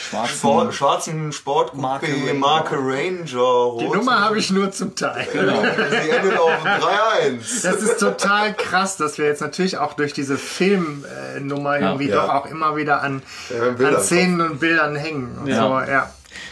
Schwarzen. 0.10 0.38
Sport, 0.38 0.74
schwarzen 0.74 1.32
Sportcoupé 1.32 1.76
Marke 1.82 2.08
Ranger. 2.08 2.34
Marke 2.36 2.76
Ranger. 2.78 3.40
Rot. 3.40 3.82
Die 3.82 3.88
Nummer 3.88 4.20
habe 4.22 4.38
ich 4.38 4.52
nur 4.52 4.72
zum 4.72 4.96
Teil. 4.96 5.28
Genau. 5.32 5.62
Sie 5.62 6.10
endet 6.10 6.38
auf 6.38 6.52
3-1. 6.64 7.64
Das 7.64 7.82
ist 7.82 8.00
total 8.00 8.54
krass, 8.54 8.98
dass 8.98 9.18
wir 9.18 9.26
jetzt 9.26 9.42
natürlich 9.42 9.78
auch 9.78 9.94
durch 9.94 10.14
diese 10.14 10.38
Filmnummer 10.38 11.80
irgendwie 11.80 12.10
Ja. 12.10 12.26
doch 12.26 12.34
auch 12.34 12.46
immer 12.46 12.76
wieder 12.76 13.02
an, 13.02 13.22
Ja, 13.50 13.88
an 13.88 14.02
Szenen 14.02 14.42
und 14.42 14.60
Bildern 14.60 14.96
hängen. 14.96 15.38
Und 15.40 15.48
Ja. 15.48 15.62
So, 15.86 15.92
ja. 15.92 16.10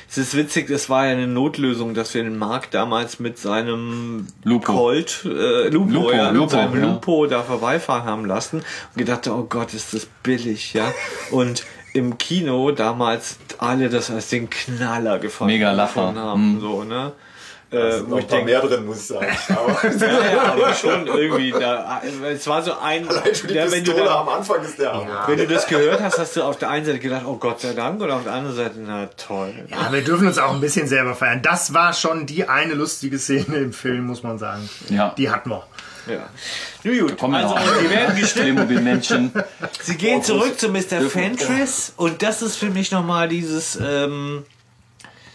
Es 0.10 0.18
ist 0.18 0.36
witzig, 0.38 0.68
das 0.68 0.90
war 0.90 1.06
ja 1.08 1.12
eine 1.14 1.28
Notlösung, 1.28 1.94
dass 1.94 2.14
wir 2.14 2.24
den 2.24 2.38
Mark 2.38 2.70
damals 2.72 3.20
mit 3.20 3.38
seinem 3.40 4.28
Lupo. 4.44 4.72
Colt, 4.74 5.26
äh, 5.26 5.70
Lupo, 5.70 5.92
Lupo, 5.92 6.12
ja, 6.12 6.26
mit 6.32 6.36
Lupo, 6.36 6.50
seinem 6.52 6.80
ja. 6.82 6.88
Lupo 6.88 7.26
da 7.26 7.42
vorbeifahren 7.42 8.06
haben 8.06 8.26
lassen 8.26 8.58
und 8.60 8.98
gedacht, 8.98 9.28
oh 9.28 9.46
Gott, 9.50 9.74
ist 9.74 9.94
das 9.94 10.06
billig, 10.22 10.74
ja. 10.74 10.94
Und 11.32 11.64
im 11.94 12.18
Kino 12.18 12.72
damals 12.72 13.38
alle 13.60 13.90
das 13.90 14.10
als 14.12 14.30
den 14.30 14.50
Knaller 14.50 15.20
gefunden, 15.20 15.54
Mega 15.54 15.72
Lacher. 15.72 16.14
haben, 16.16 16.56
Mhm. 16.56 16.60
so, 16.62 16.84
ne? 16.84 17.12
Da 17.70 17.80
Äh, 17.80 18.02
wo 18.06 18.10
noch 18.12 18.18
ich 18.20 18.24
ein 18.26 18.28
paar 18.28 18.38
denke, 18.38 18.46
mehr 18.52 18.62
drin, 18.62 18.86
muss 18.86 18.98
ich 18.98 19.08
sagen. 19.08 19.26
Aber 19.50 19.80
ja, 19.84 20.32
ja, 20.34 20.44
aber 20.54 20.74
schon 20.76 21.08
irgendwie 21.08 21.52
da, 21.52 22.04
es 22.32 22.46
war 22.46 22.62
so 22.62 22.74
ein, 22.80 23.08
allein 23.10 23.34
schon 23.34 23.48
die 23.48 23.56
ja, 23.56 23.64
wenn 23.64 23.84
du 23.84 23.92
Pistole 23.94 24.04
da, 24.06 24.22
am 24.22 24.30
Anfang 24.30 24.62
ist 24.64 24.78
der 24.78 24.94
Hammer. 24.94 25.24
wenn 25.26 25.38
du 25.38 25.48
das 25.48 25.66
gehört 25.66 26.00
hast, 26.00 26.20
hast 26.20 26.36
du 26.36 26.44
auf 26.44 26.58
der 26.60 26.70
einen 26.70 26.86
Seite 26.86 27.00
gedacht, 27.00 27.24
oh 27.26 27.38
Gott 27.38 27.62
sei 27.62 27.74
Dank, 27.74 28.00
oder 28.00 28.18
auf 28.18 28.24
der 28.26 28.34
anderen 28.34 28.56
Seite, 28.56 28.76
na 28.86 29.08
toll. 29.18 29.54
ja, 29.70 29.92
wir 29.92 30.04
dürfen 30.04 30.28
uns 30.28 30.38
auch 30.38 30.54
ein 30.54 30.62
bisschen 30.62 30.88
selber 30.88 31.16
feiern. 31.16 31.42
Das 31.42 31.74
war 31.74 31.94
schon 31.94 32.28
die 32.28 32.48
eine 32.48 32.76
lustige 32.76 33.18
Szene 33.18 33.58
im 33.58 33.74
Film, 33.74 34.06
muss 34.06 34.22
man 34.22 34.38
sagen. 34.38 34.70
Ja. 34.90 35.16
Die 35.18 35.32
hatten 35.32 35.50
wir. 35.50 35.64
Ja. 36.08 36.30
Nun 36.84 37.00
gut, 37.00 37.18
Kommen 37.18 37.34
wir 37.34 37.40
also 37.40 37.56
noch. 37.56 37.78
die 37.82 37.90
werden. 37.90 38.16
Playmobil-Männchen. 38.16 39.32
Sie 39.82 39.96
gehen 39.96 40.24
zurück 40.24 40.60
zu 40.60 40.70
Mr. 40.70 41.02
Fentress 41.10 41.94
und 41.98 42.22
das 42.22 42.42
ist 42.42 42.58
für 42.58 42.70
mich 42.70 42.92
nochmal 42.92 43.30
dieses, 43.30 43.78
ähm, 43.82 44.44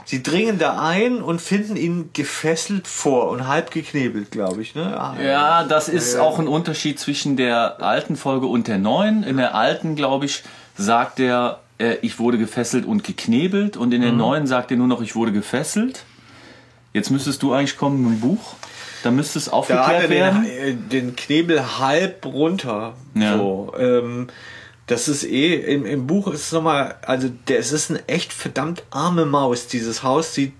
sie 0.04 0.22
dringen 0.22 0.58
da 0.58 0.80
ein 0.80 1.22
und 1.22 1.40
finden 1.40 1.76
ihn 1.76 2.10
gefesselt 2.12 2.86
vor 2.86 3.30
und 3.30 3.46
halb 3.46 3.70
geknebelt, 3.70 4.30
glaube 4.30 4.62
ich, 4.62 4.74
ne? 4.74 4.98
Ah, 4.98 5.16
Ja, 5.20 5.64
das 5.64 5.88
ist 5.88 6.16
auch 6.16 6.38
ein 6.38 6.48
Unterschied 6.48 6.98
zwischen 6.98 7.36
der 7.36 7.82
alten 7.82 8.16
Folge 8.16 8.46
und 8.46 8.68
der 8.68 8.78
neuen. 8.78 9.22
In 9.22 9.36
der 9.36 9.54
alten, 9.54 9.96
glaube 9.96 10.26
ich, 10.26 10.42
sagt 10.76 11.20
er, 11.20 11.60
äh, 11.78 11.96
ich 12.02 12.18
wurde 12.18 12.38
gefesselt 12.38 12.84
und 12.86 13.04
geknebelt 13.04 13.76
und 13.76 13.92
in 13.94 14.02
der 14.02 14.12
neuen 14.12 14.46
sagt 14.46 14.70
er 14.70 14.76
nur 14.76 14.86
noch, 14.86 15.00
ich 15.00 15.14
wurde 15.14 15.32
gefesselt. 15.32 16.04
Jetzt 16.92 17.10
müsstest 17.10 17.42
du 17.42 17.52
eigentlich 17.52 17.76
kommen 17.76 18.02
mit 18.02 18.12
dem 18.12 18.20
Buch. 18.20 18.54
Da 19.08 19.12
müsste 19.14 19.38
es 19.38 19.46
Da 19.46 19.52
hat 19.52 19.58
aufgeklärt 19.58 20.02
er 20.04 20.10
werden. 20.10 20.44
den, 20.44 20.52
äh, 20.52 20.74
den 20.74 21.16
Knebel 21.16 21.78
halb 21.78 22.26
runter. 22.26 22.94
Ja. 23.14 23.36
So, 23.38 23.72
ähm, 23.78 24.28
das 24.86 25.08
ist 25.08 25.24
eh, 25.24 25.54
im, 25.74 25.86
im 25.86 26.06
Buch 26.06 26.28
ist 26.28 26.42
es 26.46 26.52
nochmal, 26.52 26.96
also 27.06 27.28
der, 27.48 27.58
es 27.58 27.72
ist 27.72 27.90
eine 27.90 28.06
echt 28.08 28.32
verdammt 28.32 28.82
arme 28.90 29.24
Maus. 29.24 29.66
Dieses 29.66 30.02
Haus 30.02 30.34
sieht 30.34 30.52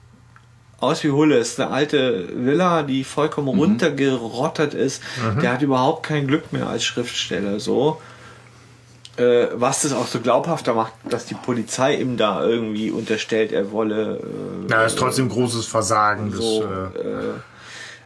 aus 0.81 1.03
wie 1.05 1.11
Hulle. 1.11 1.37
Es 1.39 1.51
ist 1.53 1.61
eine 1.61 1.71
alte 1.71 2.29
Villa, 2.35 2.83
die 2.85 3.05
vollkommen 3.05 3.53
Mhm. 3.55 3.61
runtergerottet 3.61 4.73
ist. 4.75 5.03
Der 5.43 5.53
hat 5.53 5.63
überhaupt 5.63 6.05
kein 6.05 6.27
Glück 6.27 6.53
mehr 6.53 6.69
als 6.69 6.85
Schriftsteller. 6.85 7.59
So. 7.61 8.01
Äh, 9.17 9.49
was 9.55 9.83
das 9.83 9.93
auch 9.93 10.07
so 10.07 10.21
glaubhafter 10.21 10.75
macht, 10.75 10.93
dass 11.11 11.27
die 11.27 11.35
Polizei 11.35 11.97
ihm 11.97 12.17
da 12.17 12.45
irgendwie 12.45 12.91
unterstellt, 12.93 13.51
er 13.51 13.73
wolle 13.73 14.21
äh, 14.69 14.71
Ja, 14.71 14.85
ist 14.85 14.97
trotzdem 14.97 15.29
großes 15.29 15.67
Versagen 15.67 16.31
des 16.31 16.39
so, 16.39 16.63
äh, 16.63 16.99
äh, 17.01 17.35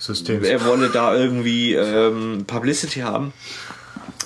Systems. 0.02 0.46
er 0.48 0.64
wolle 0.64 0.88
da 0.88 1.14
irgendwie 1.14 1.74
ähm, 1.74 2.44
Publicity 2.46 3.00
haben. 3.00 3.32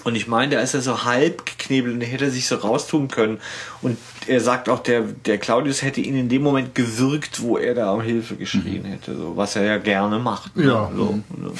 Und 0.04 0.14
ich 0.14 0.26
meine, 0.26 0.54
da 0.54 0.60
ist 0.60 0.72
er 0.72 0.80
so 0.80 1.04
halb 1.04 1.44
geknebelt 1.44 1.94
und 1.94 2.00
er 2.00 2.06
hätte 2.06 2.30
sich 2.30 2.46
so 2.46 2.54
raustun 2.54 3.08
können. 3.08 3.38
Und 3.82 3.98
er 4.26 4.40
sagt 4.40 4.68
auch, 4.68 4.78
der, 4.78 5.02
der 5.02 5.36
Claudius 5.36 5.82
hätte 5.82 6.00
ihn 6.00 6.16
in 6.16 6.28
dem 6.28 6.42
Moment 6.42 6.74
gewürgt, 6.74 7.42
wo 7.42 7.58
er 7.58 7.74
da 7.74 7.90
um 7.92 8.00
Hilfe 8.00 8.36
geschrien 8.36 8.84
hätte. 8.84 9.16
So, 9.16 9.36
was 9.36 9.56
er 9.56 9.64
ja 9.64 9.78
gerne 9.78 10.18
macht. 10.20 10.56
ne? 10.56 10.66
Ja. 10.66 10.90
So, 10.94 11.18
ne? 11.36 11.52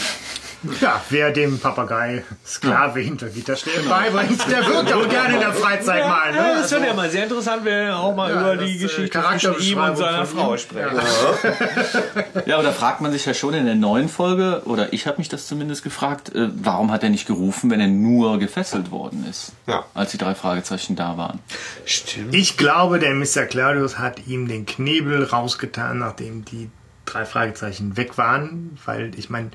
Ja, 0.81 1.00
wer 1.11 1.31
dem 1.33 1.59
Papagei 1.59 2.24
Sklave 2.46 3.00
hinter 3.00 3.29
Gitter 3.29 3.57
beibringt, 3.88 4.40
der 4.50 4.66
wird 4.66 4.92
auch 4.92 5.09
gerne 5.09 5.35
in 5.35 5.40
der 5.40 5.52
Freizeit 5.52 6.05
mal. 6.07 6.31
Ne? 6.33 6.37
Ja, 6.38 6.48
das 6.55 6.62
Also, 6.64 6.76
wird 6.76 6.87
ja 6.87 6.94
mal 6.94 7.11
sehr 7.11 7.22
interessant, 7.24 7.64
wenn 7.64 7.87
wir 7.87 7.96
auch 7.96 8.14
mal 8.14 8.31
Ja, 8.31 8.40
über 8.55 8.64
die 8.64 8.76
äh, 8.76 8.79
Geschichte 8.79 9.22
zwischen 9.38 9.61
ihm 9.61 9.79
und 9.79 9.96
seiner 9.96 10.26
Frau 10.26 10.57
sprechen. 10.57 10.96
Ja. 10.96 12.42
Ja, 12.46 12.55
aber 12.57 12.64
da 12.64 12.72
fragt 12.72 13.00
man 13.00 13.12
sich 13.12 13.24
ja 13.26 13.35
schon 13.35 13.55
in 13.55 13.66
der 13.66 13.74
neuen 13.74 14.09
Folge, 14.09 14.62
oder 14.66 14.92
ich 14.92 15.07
habe 15.07 15.18
mich 15.18 15.29
das 15.29 15.46
zumindest 15.46 15.83
gefragt, 15.83 16.35
äh, 16.35 16.48
warum 16.55 16.90
hat 16.92 17.02
er 17.02 17.11
nicht 17.11 17.26
gerufen, 17.26 17.70
wenn 17.70 17.81
er 17.81 17.88
nur 17.88 18.38
gefesselt 18.38 18.90
worden 18.90 19.26
ist? 19.29 19.52
Ja. 19.66 19.85
Als 19.94 20.11
die 20.12 20.18
drei 20.18 20.35
Fragezeichen 20.35 20.96
da 20.96 21.16
waren. 21.16 21.40
Stimmt. 21.85 22.35
Ich 22.35 22.57
glaube, 22.57 22.98
der 22.98 23.14
Mr. 23.14 23.44
Claudius 23.48 23.98
hat 23.98 24.26
ihm 24.26 24.48
den 24.48 24.66
Knebel 24.66 25.24
rausgetan, 25.24 25.98
nachdem 25.98 26.44
die 26.44 26.70
drei 27.05 27.24
Fragezeichen 27.24 27.96
weg 27.96 28.18
waren, 28.18 28.76
weil 28.85 29.12
ich 29.16 29.31
meine, 29.31 29.50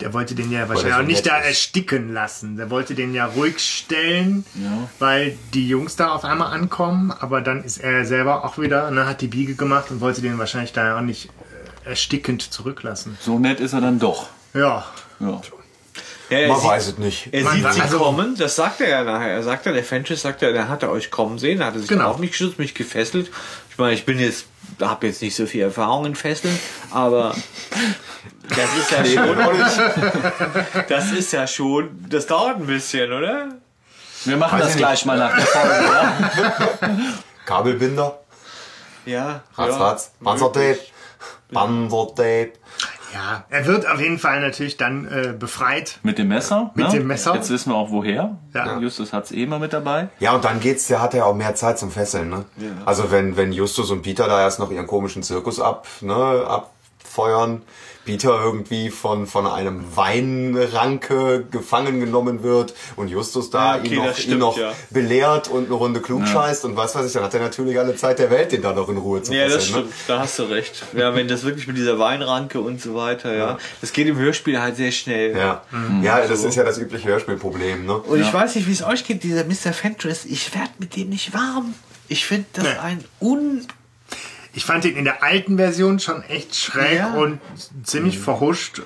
der 0.00 0.12
wollte 0.12 0.34
den 0.34 0.50
ja 0.52 0.68
wahrscheinlich 0.68 0.94
auch 0.94 1.02
nicht 1.02 1.26
da 1.26 1.38
ersticken 1.38 2.12
lassen. 2.12 2.56
Der 2.56 2.70
wollte 2.70 2.94
den 2.94 3.14
ja 3.14 3.26
ruhig 3.26 3.58
stellen, 3.58 4.44
Ja. 4.54 4.88
weil 4.98 5.36
die 5.54 5.68
Jungs 5.68 5.96
da 5.96 6.10
auf 6.12 6.24
einmal 6.24 6.52
ankommen. 6.52 7.10
Aber 7.18 7.40
dann 7.40 7.64
ist 7.64 7.78
er 7.78 8.04
selber 8.04 8.44
auch 8.44 8.58
wieder, 8.58 8.90
ne, 8.90 9.06
hat 9.06 9.20
die 9.20 9.28
Biege 9.28 9.54
gemacht 9.54 9.90
und 9.90 10.00
wollte 10.00 10.22
den 10.22 10.38
wahrscheinlich 10.38 10.72
da 10.72 10.96
auch 10.96 11.00
nicht 11.02 11.30
äh, 11.84 11.88
erstickend 11.90 12.42
zurücklassen. 12.42 13.18
So 13.20 13.38
nett 13.38 13.60
ist 13.60 13.72
er 13.72 13.80
dann 13.80 13.98
doch. 13.98 14.28
Ja, 14.54 14.84
Ja. 15.20 15.40
Ja, 16.30 16.38
er 16.38 16.48
Man 16.48 16.60
sieht- 16.60 16.68
weiß 16.70 16.86
es 16.88 16.98
nicht. 16.98 17.28
Er 17.32 17.44
Man 17.44 17.54
sieht 17.54 17.72
sie 17.72 17.80
also- 17.80 17.98
kommen, 17.98 18.36
das 18.36 18.54
sagt 18.56 18.80
er 18.82 18.88
ja 18.88 19.02
nachher. 19.04 19.28
Er 19.30 19.42
sagt 19.42 19.64
ja, 19.66 19.72
der 19.72 19.82
Fenchess 19.84 20.22
sagt 20.22 20.42
ja, 20.42 20.52
der 20.52 20.68
hat 20.68 20.82
er 20.82 20.90
euch 20.90 21.10
kommen 21.10 21.38
sehen, 21.38 21.60
er 21.60 21.68
hatte 21.68 21.80
sich 21.80 21.88
Genau. 21.88 22.10
auf 22.10 22.18
mich 22.18 22.32
geschützt, 22.32 22.58
mich 22.58 22.74
gefesselt. 22.74 23.30
Ich 23.70 23.78
meine, 23.78 23.94
ich 23.94 24.04
bin 24.04 24.18
jetzt, 24.18 24.44
habe 24.82 25.06
jetzt 25.06 25.22
nicht 25.22 25.34
so 25.36 25.46
viel 25.46 25.62
Erfahrung 25.62 26.04
in 26.04 26.14
Fesseln, 26.16 26.58
aber 26.90 27.34
das 28.48 28.76
ist 28.78 28.90
ja 28.90 29.04
schon, 29.04 29.38
das 30.88 31.12
ist 31.12 31.32
ja 31.32 31.46
schon, 31.46 32.04
das 32.10 32.26
dauert 32.26 32.56
ein 32.56 32.66
bisschen, 32.66 33.10
oder? 33.12 33.48
Wir 34.24 34.36
machen 34.36 34.58
Weiß 34.58 34.64
das 34.66 34.74
ich 34.74 34.78
gleich 34.78 35.04
mal 35.06 35.16
nach 35.16 35.34
der 35.36 35.46
Folge. 35.46 35.84
Ja? 35.84 36.90
Kabelbinder, 37.46 38.18
Ja. 39.06 39.42
Ratz, 39.56 39.70
ja, 39.70 39.76
Ratz, 39.78 40.10
Panzertape, 40.22 40.78
Panzertape. 41.52 42.52
Ja. 43.14 43.44
Er 43.48 43.66
wird 43.66 43.88
auf 43.88 44.00
jeden 44.00 44.18
Fall 44.18 44.40
natürlich 44.40 44.76
dann 44.76 45.06
äh, 45.06 45.34
befreit. 45.38 45.98
Mit 46.02 46.18
dem 46.18 46.28
Messer. 46.28 46.70
Mit 46.74 46.86
ne? 46.86 46.92
dem 46.92 47.06
Messer. 47.06 47.34
Jetzt 47.34 47.50
wissen 47.50 47.70
wir 47.70 47.76
auch 47.76 47.90
woher. 47.90 48.36
Ja. 48.54 48.78
Justus 48.78 49.12
hat 49.12 49.24
es 49.24 49.32
eh 49.32 49.42
immer 49.42 49.58
mit 49.58 49.72
dabei. 49.72 50.08
Ja, 50.18 50.32
und 50.34 50.44
dann 50.44 50.60
geht's, 50.60 50.86
der 50.86 51.00
hat 51.00 51.14
ja 51.14 51.24
auch 51.24 51.34
mehr 51.34 51.54
Zeit 51.54 51.78
zum 51.78 51.90
Fesseln, 51.90 52.28
ne? 52.28 52.44
Also 52.84 53.10
wenn, 53.10 53.36
wenn 53.36 53.52
Justus 53.52 53.90
und 53.90 54.02
Peter 54.02 54.26
da 54.26 54.40
erst 54.40 54.58
noch 54.58 54.70
ihren 54.70 54.86
komischen 54.86 55.22
Zirkus 55.22 55.60
ab, 55.60 55.86
ne, 56.00 56.62
abfeuern, 57.18 57.62
Peter 58.04 58.40
irgendwie 58.42 58.88
von, 58.88 59.26
von 59.26 59.46
einem 59.46 59.84
Weinranke 59.94 61.44
gefangen 61.50 62.00
genommen 62.00 62.42
wird 62.42 62.72
und 62.96 63.08
Justus 63.08 63.50
da 63.50 63.76
Ja, 63.76 63.80
okay, 63.82 63.88
ihn 63.88 63.96
noch, 63.96 64.06
das 64.06 64.18
ihn 64.18 64.22
stimmt, 64.22 64.40
noch 64.40 64.56
ja. 64.56 64.72
belehrt 64.88 65.48
und 65.48 65.66
eine 65.66 65.74
Runde 65.74 66.00
klug 66.00 66.26
scheißt 66.26 66.64
und 66.64 66.76
was 66.76 66.94
weiß 66.94 67.04
ich, 67.04 67.12
dann 67.12 67.24
hat 67.24 67.34
er 67.34 67.40
natürlich 67.40 67.78
alle 67.78 67.96
Zeit 67.96 68.18
der 68.18 68.30
Welt, 68.30 68.52
den 68.52 68.62
da 68.62 68.72
noch 68.72 68.88
in 68.88 68.96
Ruhe 68.96 69.22
zu 69.22 69.34
Ja, 69.34 69.44
das 69.44 69.66
fesseln. 69.66 69.80
stimmt, 69.80 69.94
da 70.06 70.20
hast 70.20 70.38
du 70.38 70.44
recht. 70.44 70.84
Ja, 70.96 71.14
wenn 71.14 71.28
das 71.28 71.44
wirklich 71.44 71.66
mit 71.66 71.76
dieser 71.76 71.98
Weinranke 71.98 72.60
und 72.60 72.80
so 72.80 72.94
weiter, 72.94 73.34
ja. 73.36 73.58
Das 73.82 73.92
geht 73.92 74.06
im 74.06 74.16
Hörspiel 74.16 74.58
halt 74.58 74.76
sehr 74.76 74.92
schnell. 74.92 75.34
Ne? 75.34 75.38
Ja, 75.40 75.62
ja 76.02 76.26
das 76.26 76.44
ist 76.44 76.54
ja 76.54 76.64
das 76.64 76.78
übliche 76.78 77.08
Hörspielproblem, 77.08 77.84
ne? 77.84 77.98
Und 77.98 78.20
ich 78.22 78.32
weiß 78.32 78.54
nicht, 78.54 78.66
wie 78.68 78.72
es 78.72 78.82
euch 78.82 79.04
geht, 79.04 79.22
dieser 79.22 79.44
Mr. 79.44 79.74
Fentress, 79.74 80.24
ich 80.24 80.54
werde 80.54 80.70
mit 80.78 80.96
dem 80.96 81.10
nicht 81.10 81.34
warm. 81.34 81.74
Ich 82.08 82.24
finde 82.24 82.46
das 82.54 82.64
Nee. 82.64 82.70
ein 82.80 83.04
un... 83.20 83.66
Ich 84.54 84.64
fand 84.64 84.84
ihn 84.84 84.96
in 84.96 85.04
der 85.04 85.22
alten 85.22 85.56
Version 85.56 85.98
schon 86.00 86.22
echt 86.22 86.54
schräg 86.56 86.98
Ja. 86.98 87.14
und 87.14 87.40
ziemlich 87.84 88.18
verhuscht 88.18 88.82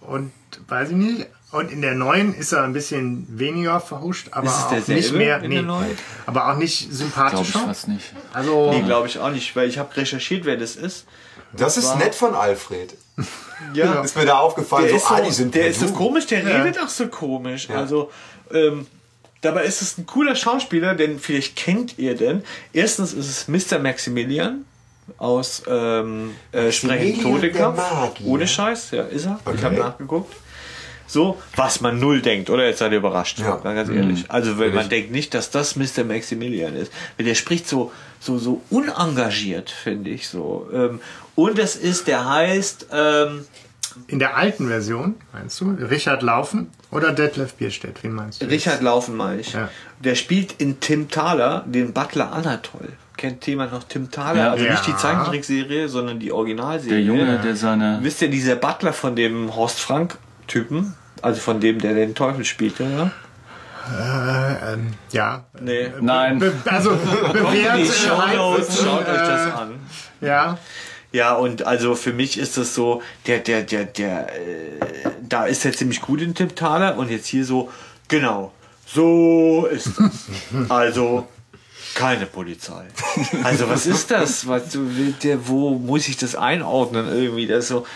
und 0.00 0.32
weiß 0.68 0.90
ich 0.90 0.96
nicht. 0.96 1.26
Und 1.52 1.70
in 1.70 1.82
der 1.82 1.94
neuen 1.94 2.34
ist 2.34 2.50
er 2.52 2.64
ein 2.64 2.72
bisschen 2.72 3.26
weniger 3.38 3.78
verhuscht, 3.80 4.28
aber 4.32 4.46
Ist 4.48 4.56
es 4.56 4.64
auch 4.82 4.88
nicht 4.88 5.12
mehr, 5.12 5.36
in 5.40 5.50
der 5.52 5.62
nee, 5.62 5.66
neuen? 5.66 5.96
aber 6.26 6.50
auch 6.50 6.56
nicht 6.56 6.80
Glaube 6.80 6.92
ich 6.92 6.98
sympathischer. 6.98 7.58
fast 7.60 7.86
nicht. 7.88 8.12
Also 8.32 8.70
Nee, 8.72 8.82
glaube 8.82 9.06
ich 9.06 9.20
auch 9.20 9.30
nicht, 9.30 9.54
weil 9.54 9.68
ich 9.68 9.78
habe 9.78 9.96
recherchiert, 9.96 10.44
wer 10.46 10.56
das 10.56 10.74
ist. 10.74 11.06
Das 11.52 11.76
ist 11.76 11.96
nett 11.96 12.14
von 12.14 12.34
Alfred. 12.34 12.94
Ja, 13.72 14.02
Ist 14.02 14.16
mir 14.16 14.26
da 14.26 14.38
aufgefallen, 14.38 14.88
der 14.88 14.90
so, 14.90 14.96
ist 14.96 15.08
so, 15.08 15.14
ah, 15.14 15.20
die 15.20 15.30
sind 15.32 15.54
der 15.54 15.68
ist 15.68 15.80
so 15.80 15.86
komisch, 15.92 16.26
der 16.26 16.44
redet 16.44 16.78
auch 16.82 16.88
so 16.88 17.06
komisch. 17.06 17.70
Also, 17.70 18.10
ähm, 18.52 18.86
dabei 19.40 19.64
ist 19.64 19.80
es 19.80 19.96
ein 19.96 20.04
cooler 20.06 20.34
Schauspieler, 20.34 20.94
denn 20.96 21.18
vielleicht 21.20 21.54
kennt 21.56 21.96
ihr 21.96 22.16
den. 22.16 22.42
Erstens 22.72 23.12
ist 23.14 23.28
es 23.28 23.48
Mr. 23.48 23.78
Maximilian 23.78 24.64
aus 25.18 25.62
ähm, 25.68 26.34
äh, 26.52 26.70
Sprechen 26.72 27.22
Todekampf. 27.22 27.80
Ohne 28.24 28.46
Scheiß, 28.46 28.90
ja, 28.92 29.02
ist 29.04 29.26
er. 29.26 29.38
Ich 29.44 29.52
Okay. 29.52 29.64
habe 29.64 29.74
nachgeguckt. 29.76 30.34
So, 31.06 31.40
was 31.54 31.80
man 31.82 32.00
null 32.00 32.22
denkt, 32.22 32.48
oder? 32.48 32.66
Jetzt 32.66 32.78
seid 32.78 32.92
ihr 32.92 32.98
überrascht. 32.98 33.38
Ja. 33.38 33.56
Ganz 33.56 33.90
ehrlich. 33.90 34.24
Also, 34.30 34.58
wenn 34.58 34.74
man 34.74 34.88
denkt 34.88 35.12
nicht, 35.12 35.34
dass 35.34 35.50
das 35.50 35.76
Mr. 35.76 36.02
Maximilian 36.04 36.74
ist. 36.74 36.90
Weil 37.16 37.26
der 37.26 37.34
spricht 37.34 37.68
so, 37.68 37.92
so, 38.20 38.38
so 38.38 38.62
unengagiert, 38.70 39.70
finde 39.70 40.10
ich 40.10 40.28
so. 40.28 40.68
Ähm, 40.72 41.00
und 41.34 41.58
das 41.58 41.76
ist, 41.76 42.08
der 42.08 42.28
heißt, 42.28 42.86
ähm, 42.90 43.44
in 44.08 44.18
der 44.18 44.36
alten 44.36 44.66
Version, 44.66 45.14
meinst 45.32 45.60
du, 45.60 45.70
Richard 45.78 46.22
Laufen 46.22 46.70
oder 46.90 47.12
Detlef 47.12 47.54
Bierstedt, 47.54 48.02
wen 48.02 48.12
meinst 48.12 48.42
du? 48.42 48.46
Richard 48.46 48.80
Laufen 48.80 49.14
meine 49.16 49.40
ich. 49.40 49.52
Ja. 49.52 49.68
Der 50.00 50.14
spielt 50.16 50.54
in 50.60 50.80
Tim 50.80 51.08
Thaler 51.10 51.64
den 51.66 51.92
Butler 51.92 52.32
Anatol. 52.32 52.88
Kennt 53.16 53.46
jemand 53.46 53.72
noch 53.72 53.84
Tim 53.84 54.10
Thaler? 54.10 54.38
Ja. 54.38 54.50
Also 54.52 54.64
nicht 54.64 54.86
die. 54.86 54.96
Zeichentrickserie, 54.96 55.88
sondern 55.88 56.18
die 56.18 56.32
Originalserie. 56.32 56.96
Der 56.96 57.02
Junge, 57.02 57.38
der 57.38 57.56
seine. 57.56 57.98
Wisst 58.02 58.22
ihr, 58.22 58.28
dieser 58.28 58.56
Butler 58.56 58.92
von 58.92 59.14
dem 59.14 59.54
Horst 59.54 59.78
Frank-Typen? 59.80 60.94
Also 61.22 61.40
von 61.40 61.60
dem, 61.60 61.78
der 61.78 61.94
den 61.94 62.14
Teufel 62.14 62.44
spielte, 62.44 62.84
ja? 62.84 63.10
Äh, 63.90 64.72
ähm, 64.72 64.94
ja. 65.12 65.44
Nee. 65.60 65.92
Nein. 66.00 66.38
Be 66.38 66.52
also 66.66 66.90
bewährt. 67.32 67.78
Die 67.78 67.82
äh, 67.82 67.86
Shownotes, 67.86 68.82
schaut 68.82 69.08
euch 69.08 69.18
das 69.18 69.46
äh, 69.46 69.50
an. 69.50 69.74
Ja. 70.20 70.58
Ja, 71.12 71.34
und 71.34 71.64
also 71.64 71.94
für 71.94 72.12
mich 72.12 72.38
ist 72.38 72.56
das 72.56 72.74
so, 72.74 73.00
der, 73.28 73.38
der, 73.38 73.62
der, 73.62 73.84
der, 73.84 74.34
äh, 74.34 75.10
da 75.22 75.44
ist 75.44 75.64
er 75.64 75.72
ziemlich 75.72 76.00
gut 76.00 76.20
in 76.20 76.34
Tim 76.34 76.56
Thaler 76.56 76.96
und 76.96 77.08
jetzt 77.08 77.26
hier 77.26 77.44
so, 77.44 77.70
genau, 78.08 78.52
so 78.84 79.66
ist 79.70 79.92
das. 79.96 80.26
Also 80.68 81.28
keine 81.94 82.26
Polizei. 82.26 82.84
Also 83.42 83.68
was 83.68 83.86
ist 83.86 84.10
das? 84.10 84.46
Was, 84.48 84.62
der, 85.22 85.48
wo 85.48 85.70
muss 85.70 86.08
ich 86.08 86.16
das 86.16 86.34
einordnen 86.34 87.08
irgendwie? 87.08 87.46
Das 87.46 87.68
so, 87.68 87.86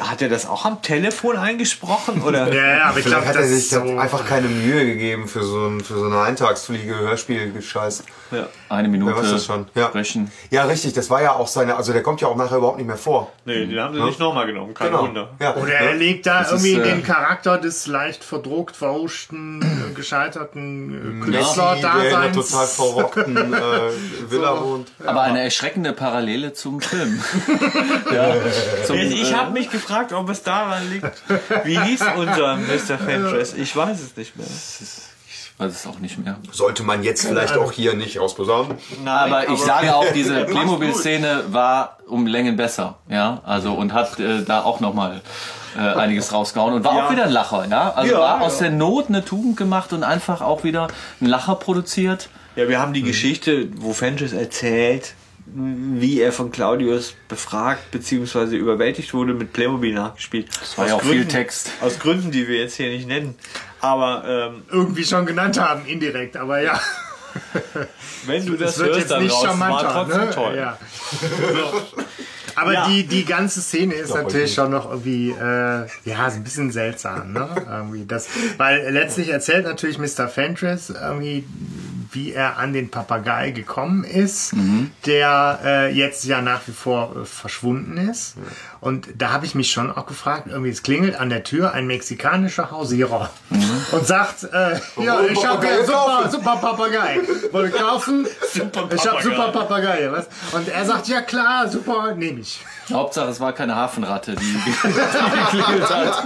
hat 0.00 0.22
er 0.22 0.28
das 0.28 0.46
auch 0.46 0.64
am 0.64 0.82
Telefon 0.82 1.36
eingesprochen 1.36 2.22
oder? 2.22 2.52
Ja, 2.52 2.76
ja, 2.76 2.84
aber 2.84 2.98
ich 2.98 3.04
Vielleicht 3.04 3.22
glaube, 3.24 3.26
hat 3.26 3.34
das 3.36 3.42
er 3.42 3.48
sich 3.48 3.58
ist 3.58 3.70
so. 3.70 3.98
einfach 3.98 4.26
keine 4.26 4.48
Mühe 4.48 4.84
gegeben 4.86 5.28
für 5.28 5.42
so, 5.44 5.66
ein, 5.68 5.80
für 5.80 5.94
so 5.94 6.06
eine 6.06 6.20
Eintagsfliege 6.20 6.98
Hörspiel-Scheiß. 6.98 8.04
Ja. 8.32 8.48
Eine 8.68 8.88
Minute 8.88 9.16
weiß 9.16 9.30
das 9.30 9.46
schon? 9.46 9.66
Ja. 9.74 9.88
sprechen. 9.88 10.30
ja, 10.50 10.64
richtig, 10.64 10.92
das 10.94 11.08
war 11.10 11.22
ja 11.22 11.32
auch 11.32 11.46
seine, 11.46 11.76
also 11.76 11.92
der 11.92 12.02
kommt 12.02 12.20
ja 12.20 12.28
auch 12.28 12.36
nachher 12.36 12.56
überhaupt 12.58 12.78
nicht 12.78 12.86
mehr 12.86 12.96
vor. 12.96 13.32
Nee, 13.44 13.66
den 13.66 13.78
haben 13.80 13.94
sie 13.94 14.02
nicht 14.02 14.18
nochmal 14.18 14.46
genommen, 14.46 14.74
kein 14.74 14.88
Genau. 14.88 15.02
Wunder. 15.02 15.30
Ja. 15.40 15.54
Oder 15.56 15.72
er 15.74 15.94
legt 15.94 16.26
da 16.26 16.40
Das 16.40 16.50
irgendwie 16.50 16.72
ist, 16.72 16.78
äh, 16.86 16.90
den 16.90 17.02
Charakter 17.04 17.58
des 17.58 17.86
leicht 17.86 18.24
verdruckt, 18.24 18.76
verhuschten, 18.76 19.62
äh, 19.62 19.94
gescheiterten 19.94 21.22
äh, 21.22 21.24
Künstler-Daseins. 21.24 22.36
total 22.36 22.66
verrockten 22.66 23.36
äh, 23.54 23.60
Villa 24.30 24.60
wohnt. 24.62 24.92
Aber 25.04 25.22
eine 25.22 25.42
erschreckende 25.42 25.92
Parallele 25.92 26.52
zum 26.52 26.80
Film. 26.80 27.22
ja, 28.12 28.34
zum, 28.84 28.96
Ich 28.96 29.30
äh, 29.32 29.34
habe 29.34 29.52
mich 29.52 29.70
gefragt, 29.70 30.12
ob 30.12 30.28
es 30.28 30.42
daran 30.42 30.90
liegt. 30.90 31.22
Wie 31.64 31.78
hieß 31.78 32.02
unser 32.16 32.56
Mr. 32.56 32.98
Fentress? 32.98 33.54
Ich 33.54 33.74
weiß 33.76 34.00
es 34.00 34.16
nicht 34.16 34.36
mehr. 34.36 34.46
Weiß 35.58 35.72
es 35.72 35.86
auch 35.86 35.98
nicht 36.00 36.18
mehr. 36.18 36.36
Sollte 36.52 36.82
man 36.82 37.02
jetzt 37.02 37.26
vielleicht 37.26 37.56
auch 37.56 37.72
hier 37.72 37.94
nicht 37.94 38.18
ausposaunen. 38.18 38.76
Nein, 39.04 39.32
Aber 39.32 39.48
ich 39.48 39.58
sage 39.60 39.94
auch, 39.96 40.04
diese 40.12 40.44
Playmobil-Szene 40.44 41.44
war 41.50 41.96
um 42.06 42.26
Längen 42.26 42.56
besser, 42.56 42.96
ja, 43.08 43.40
also 43.44 43.72
und 43.72 43.92
hat 43.94 44.20
äh, 44.20 44.42
da 44.44 44.62
auch 44.64 44.80
nochmal 44.80 45.22
äh, 45.76 45.80
einiges 45.80 46.32
rausgehauen 46.32 46.74
und 46.74 46.84
war 46.84 46.94
Ja. 46.96 47.06
auch 47.06 47.10
wieder 47.10 47.24
ein 47.24 47.30
Lacher, 47.32 47.66
ja, 47.70 47.90
also 47.94 48.12
Ja, 48.14 48.20
war 48.20 48.40
ja. 48.40 48.46
aus 48.46 48.58
der 48.58 48.70
Not 48.70 49.06
eine 49.08 49.24
Tugend 49.24 49.56
gemacht 49.56 49.92
und 49.94 50.04
einfach 50.04 50.42
auch 50.42 50.62
wieder 50.62 50.88
ein 51.22 51.26
Lacher 51.26 51.54
produziert. 51.54 52.28
Ja, 52.54 52.68
wir 52.68 52.78
haben 52.78 52.92
die 52.92 53.02
Geschichte, 53.02 53.68
wo 53.76 53.92
Fenris 53.94 54.32
erzählt, 54.34 55.14
wie 55.46 56.20
er 56.20 56.32
von 56.32 56.50
Claudius 56.50 57.14
befragt 57.28 57.90
bzw. 57.92 58.56
überwältigt 58.56 59.14
wurde, 59.14 59.32
mit 59.34 59.52
Playmobil 59.52 59.94
nachgespielt. 59.94 60.48
Das 60.60 60.76
war 60.76 60.88
ja 60.88 60.94
auch 60.96 61.02
viel 61.02 61.26
Text. 61.26 61.70
Aus 61.80 61.98
Gründen, 61.98 62.30
die 62.32 62.48
wir 62.48 62.58
jetzt 62.58 62.74
hier 62.76 62.88
nicht 62.90 63.06
nennen. 63.06 63.34
Aber 63.80 64.24
ähm, 64.26 64.62
Irgendwie 64.70 65.04
schon 65.04 65.24
genannt 65.26 65.58
haben, 65.60 65.86
indirekt, 65.86 66.36
aber 66.36 66.60
ja. 66.60 66.80
wenn 68.26 68.44
du 68.46 68.56
das 68.56 68.78
wird 68.78 68.88
hörst, 68.88 69.00
jetzt 69.00 69.10
dann 69.10 69.22
nicht 69.22 69.32
raus, 69.32 69.44
war 69.44 69.50
charmanter. 69.50 69.90
trotzdem 69.92 70.20
Ne? 70.24 70.30
toll. 70.30 70.56
Ja. 70.56 70.78
Aber 72.58 72.72
Ja. 72.72 72.88
die, 72.88 73.06
die 73.06 73.26
ganze 73.26 73.60
Szene 73.60 73.92
ist 73.92 74.12
Doch, 74.12 74.22
natürlich 74.22 74.48
ich 74.50 74.54
schon 74.54 74.70
noch 74.70 74.88
irgendwie, 74.90 75.28
äh, 75.30 75.86
ja, 76.06 76.30
so 76.30 76.36
ein 76.36 76.42
bisschen 76.44 76.72
seltsam, 76.72 77.34
ne? 77.34 77.50
irgendwie 77.70 78.06
das, 78.06 78.28
weil 78.56 78.90
letztlich 78.94 79.28
erzählt 79.28 79.66
natürlich 79.66 79.98
Mr. 79.98 80.26
Fentress 80.26 80.88
irgendwie, 80.88 81.44
wie 82.12 82.32
er 82.32 82.58
an 82.58 82.72
den 82.72 82.90
Papagei 82.90 83.50
gekommen 83.50 84.04
ist, 84.04 84.52
der 85.06 85.58
äh, 85.64 85.92
jetzt 85.92 86.24
ja 86.24 86.40
nach 86.40 86.60
wie 86.66 86.72
vor 86.72 87.14
äh, 87.22 87.24
verschwunden 87.24 87.96
ist. 87.96 88.34
Und 88.80 89.08
da 89.16 89.32
habe 89.32 89.46
ich 89.46 89.54
mich 89.54 89.70
schon 89.70 89.90
auch 89.90 90.06
gefragt, 90.06 90.46
irgendwie, 90.48 90.70
es 90.70 90.82
klingelt 90.82 91.16
an 91.16 91.28
der 91.30 91.42
Tür 91.44 91.72
ein 91.72 91.86
mexikanischer 91.86 92.70
Hausierer 92.70 93.30
und 93.92 94.06
sagt, 94.06 94.44
äh, 94.44 94.78
ja, 95.02 95.20
ich 95.22 95.44
habe 95.44 95.58
Papagei 95.58 95.70
ja 95.78 95.84
super, 95.86 95.92
kaufen? 95.96 96.30
super 96.30 96.56
Papagei. 96.56 97.20
Wollte 97.52 97.76
kaufen. 97.76 98.26
Super 98.52 98.88
Ich 98.94 99.06
habe 99.06 99.16
Papagei. 99.18 99.22
super 99.22 99.48
Papagei, 99.52 100.08
was? 100.12 100.26
Und 100.52 100.68
er 100.68 100.84
sagt, 100.84 101.08
ja 101.08 101.20
klar, 101.22 101.68
super, 101.68 102.14
nehme 102.14 102.40
ich. 102.40 102.64
Hauptsache, 102.92 103.30
es 103.30 103.40
war 103.40 103.52
keine 103.52 103.74
Hafenratte, 103.74 104.36
die, 104.36 104.44
die 104.44 104.70
geklingelt 105.60 105.90
hat. 105.90 106.24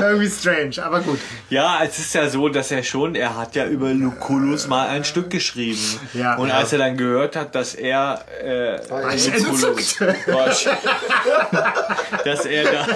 Irgendwie 0.00 0.28
strange, 0.30 0.84
aber 0.84 1.00
gut. 1.00 1.18
Ja, 1.48 1.80
es 1.84 1.98
ist 1.98 2.14
ja 2.14 2.28
so, 2.28 2.48
dass 2.48 2.70
er 2.70 2.82
schon, 2.82 3.14
er 3.14 3.36
hat 3.36 3.54
ja 3.56 3.66
über 3.66 3.92
Lucullus 3.92 4.68
mal 4.68 4.88
ein 4.88 5.04
Stück 5.04 5.30
geschrieben. 5.30 5.78
Ja, 6.14 6.36
und 6.36 6.48
ja. 6.48 6.56
als 6.58 6.72
er 6.72 6.78
dann 6.78 6.96
gehört 6.96 7.36
hat, 7.36 7.54
dass 7.54 7.74
er, 7.74 8.20
äh. 8.42 8.78
War 8.90 9.14
ich- 9.14 9.30
dass 12.24 12.44
er 12.46 12.64
da, 12.64 12.86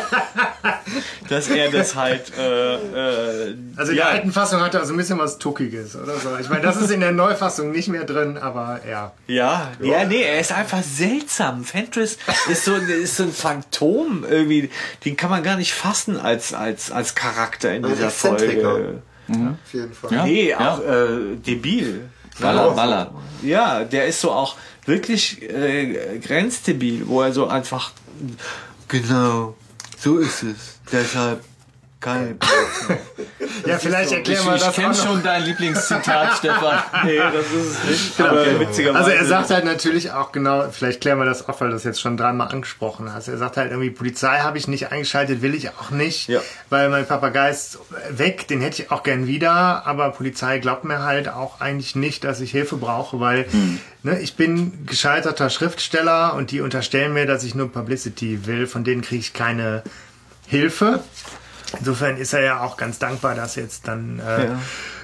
dass 1.29 1.49
er 1.49 1.71
das 1.71 1.95
halt, 1.95 2.33
äh, 2.39 2.75
äh, 2.75 3.55
Also 3.77 3.93
in 3.93 3.99
ja, 3.99 4.05
der 4.05 4.13
alten 4.15 4.33
Fassung 4.33 4.61
hat 4.61 4.75
er 4.75 4.81
also 4.81 4.95
ein 4.95 4.97
bisschen 4.97 5.19
was 5.19 5.39
Tuckiges 5.39 5.97
oder 5.97 6.17
so. 6.19 6.37
Ich 6.41 6.49
meine, 6.49 6.63
das 6.63 6.77
ist 6.77 6.91
in 6.91 7.01
der 7.01 7.13
Neufassung 7.13 7.71
nicht 7.73 7.89
mehr 7.89 8.05
drin, 8.05 8.39
aber 8.39 8.81
ja. 8.89 9.13
Ja, 9.27 9.69
ja, 9.81 10.05
nee, 10.05 10.23
er 10.23 10.41
ist 10.41 10.53
einfach 10.53 10.83
seltsam. 10.83 11.65
Fenris 11.65 12.19
ist 12.49 12.65
so, 12.65 12.73
ist 12.93 13.17
so 13.17 13.23
ein 13.25 13.33
Phantom 13.33 14.25
irgendwie. 14.29 14.71
Den 15.05 15.17
kann 15.17 15.31
man 15.31 15.43
gar 15.43 15.57
nicht 15.57 15.73
fassen 15.73 16.19
als, 16.19 16.53
als, 16.53 16.91
als 16.91 17.15
Charakter 17.15 17.75
in 17.75 17.83
dieser 17.83 18.09
Exzentriker. 18.09 18.71
Folge. 18.71 19.03
Auf 19.29 19.73
jeden 19.73 19.95
Fall. 19.95 20.13
Ja. 20.13 20.25
Nee, 20.25 20.55
auch 20.55 20.81
äh, 20.81 21.37
debil. 21.37 22.09
Baller, 22.41 22.71
Baller. 22.73 23.15
Ja, 23.43 23.85
der 23.85 24.07
ist 24.07 24.21
so 24.21 24.33
auch 24.33 24.57
wirklich 24.87 25.43
äh, 25.43 26.19
grenzdebil, 26.19 27.07
wo 27.07 27.23
er 27.23 27.33
so 27.33 27.47
einfach. 27.47 27.93
Genau, 28.89 29.57
so 29.99 30.19
ist 30.19 30.43
es. 30.43 30.79
Deshalb 30.93 31.43
keine 32.05 32.37
Ja, 33.67 33.79
vielleicht 33.79 34.11
Ich, 34.11 34.17
erklären 34.19 34.45
wir 34.45 34.57
ich 34.57 34.61
das 34.61 34.69
auch 34.71 34.75
kenne 34.75 34.95
schon 34.95 35.23
dein 35.23 35.43
Lieblingszitat, 35.45 36.35
Stefan. 36.39 36.83
Nee, 37.05 37.17
das 37.19 37.47
ist 37.47 37.79
es 37.85 37.85
nicht. 37.91 38.21
Aber 38.21 38.61
witzigerweise. 38.61 38.99
Also 39.05 39.11
er 39.11 39.25
sagt 39.25 39.51
halt 39.51 39.65
natürlich 39.65 40.13
auch 40.13 40.31
genau, 40.31 40.69
vielleicht 40.71 41.01
klären 41.01 41.19
wir 41.19 41.25
das 41.25 41.49
auch, 41.49 41.59
weil 41.61 41.69
du 41.69 41.75
das 41.75 41.85
jetzt 41.85 42.01
schon 42.01 42.19
dreimal 42.19 42.49
angesprochen 42.49 43.13
hast. 43.13 43.29
Er 43.29 43.39
sagt 43.39 43.57
halt 43.57 43.71
irgendwie, 43.71 43.89
Polizei 43.91 44.39
habe 44.41 44.59
ich 44.59 44.69
nicht 44.69 44.93
eingeschaltet, 44.93 45.41
will 45.41 45.55
ich 45.55 45.71
auch 45.71 45.91
nicht, 45.91 46.29
Ja. 46.29 46.41
weil 46.69 46.91
mein 46.91 47.07
Papagei 47.07 47.51
ist 47.51 47.79
weg, 48.11 48.47
den 48.49 48.61
hätte 48.61 48.83
ich 48.83 48.91
auch 48.91 49.03
gern 49.03 49.27
wieder, 49.27 49.87
aber 49.87 50.11
Polizei 50.11 50.59
glaubt 50.59 50.85
mir 50.85 51.03
halt 51.03 51.29
auch 51.31 51.61
eigentlich 51.63 51.97
nicht, 51.97 52.25
dass 52.25 52.41
ich 52.41 52.51
Hilfe 52.51 52.77
brauche, 52.77 53.19
weil 53.19 53.47
ne, 54.03 54.21
ich 54.21 54.37
bin 54.37 54.85
gescheiterter 54.85 55.49
Schriftsteller 55.49 56.35
und 56.35 56.51
die 56.51 56.61
unterstellen 56.61 57.15
mir, 57.15 57.25
dass 57.27 57.45
ich 57.45 57.55
nur 57.55 57.73
Publicity 57.73 58.47
will, 58.47 58.67
von 58.67 58.85
denen 58.85 59.01
kriege 59.01 59.21
ich 59.21 59.33
keine 59.33 59.83
Hilfe. 60.47 61.03
Insofern 61.79 62.17
ist 62.17 62.33
er 62.33 62.43
ja 62.43 62.61
auch 62.63 62.77
ganz 62.77 62.99
dankbar, 62.99 63.35
dass 63.35 63.57
jetzt 63.57 63.89
dann 63.89 64.21
äh, 64.21 64.45
Ja. 64.45 64.59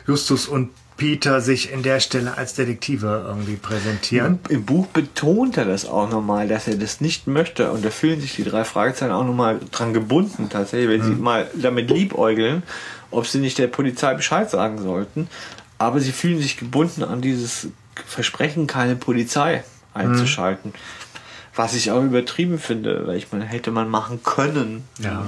Justus 0.06 0.48
und 0.48 0.70
Peter 0.96 1.40
sich 1.40 1.72
in 1.72 1.82
der 1.82 1.98
Stelle 2.00 2.36
als 2.36 2.54
Detektive 2.54 3.24
irgendwie 3.26 3.56
präsentieren. 3.56 4.38
Im 4.50 4.64
Buch 4.66 4.86
betont 4.86 5.56
er 5.56 5.64
das 5.64 5.86
auch 5.86 6.10
nochmal, 6.10 6.46
dass 6.46 6.68
er 6.68 6.76
das 6.76 7.00
nicht 7.00 7.26
möchte. 7.26 7.70
Und 7.72 7.84
da 7.84 7.90
fühlen 7.90 8.20
sich 8.20 8.34
die 8.36 8.44
drei 8.44 8.64
Fragezeichen 8.64 9.12
auch 9.12 9.24
nochmal 9.24 9.60
dran 9.70 9.94
gebunden, 9.94 10.50
tatsächlich, 10.50 10.90
wenn 10.90 11.02
sie 11.02 11.18
mal 11.18 11.48
damit 11.54 11.90
liebäugeln, 11.90 12.62
ob 13.10 13.26
sie 13.26 13.38
nicht 13.38 13.56
der 13.56 13.68
Polizei 13.68 14.12
Bescheid 14.12 14.50
sagen 14.50 14.76
sollten. 14.82 15.28
Aber 15.78 16.00
sie 16.00 16.12
fühlen 16.12 16.38
sich 16.38 16.58
gebunden 16.58 17.02
an 17.02 17.22
dieses 17.22 17.68
Versprechen, 18.06 18.66
keine 18.66 18.94
Polizei 18.94 19.64
einzuschalten. 19.94 20.74
Was 21.60 21.74
ich 21.74 21.90
auch 21.90 22.02
übertrieben 22.02 22.58
finde, 22.58 23.06
weil 23.06 23.16
ich 23.16 23.30
meine, 23.32 23.44
hätte 23.44 23.70
man 23.70 23.90
machen 23.90 24.22
können. 24.24 24.84
Ja. 24.98 25.26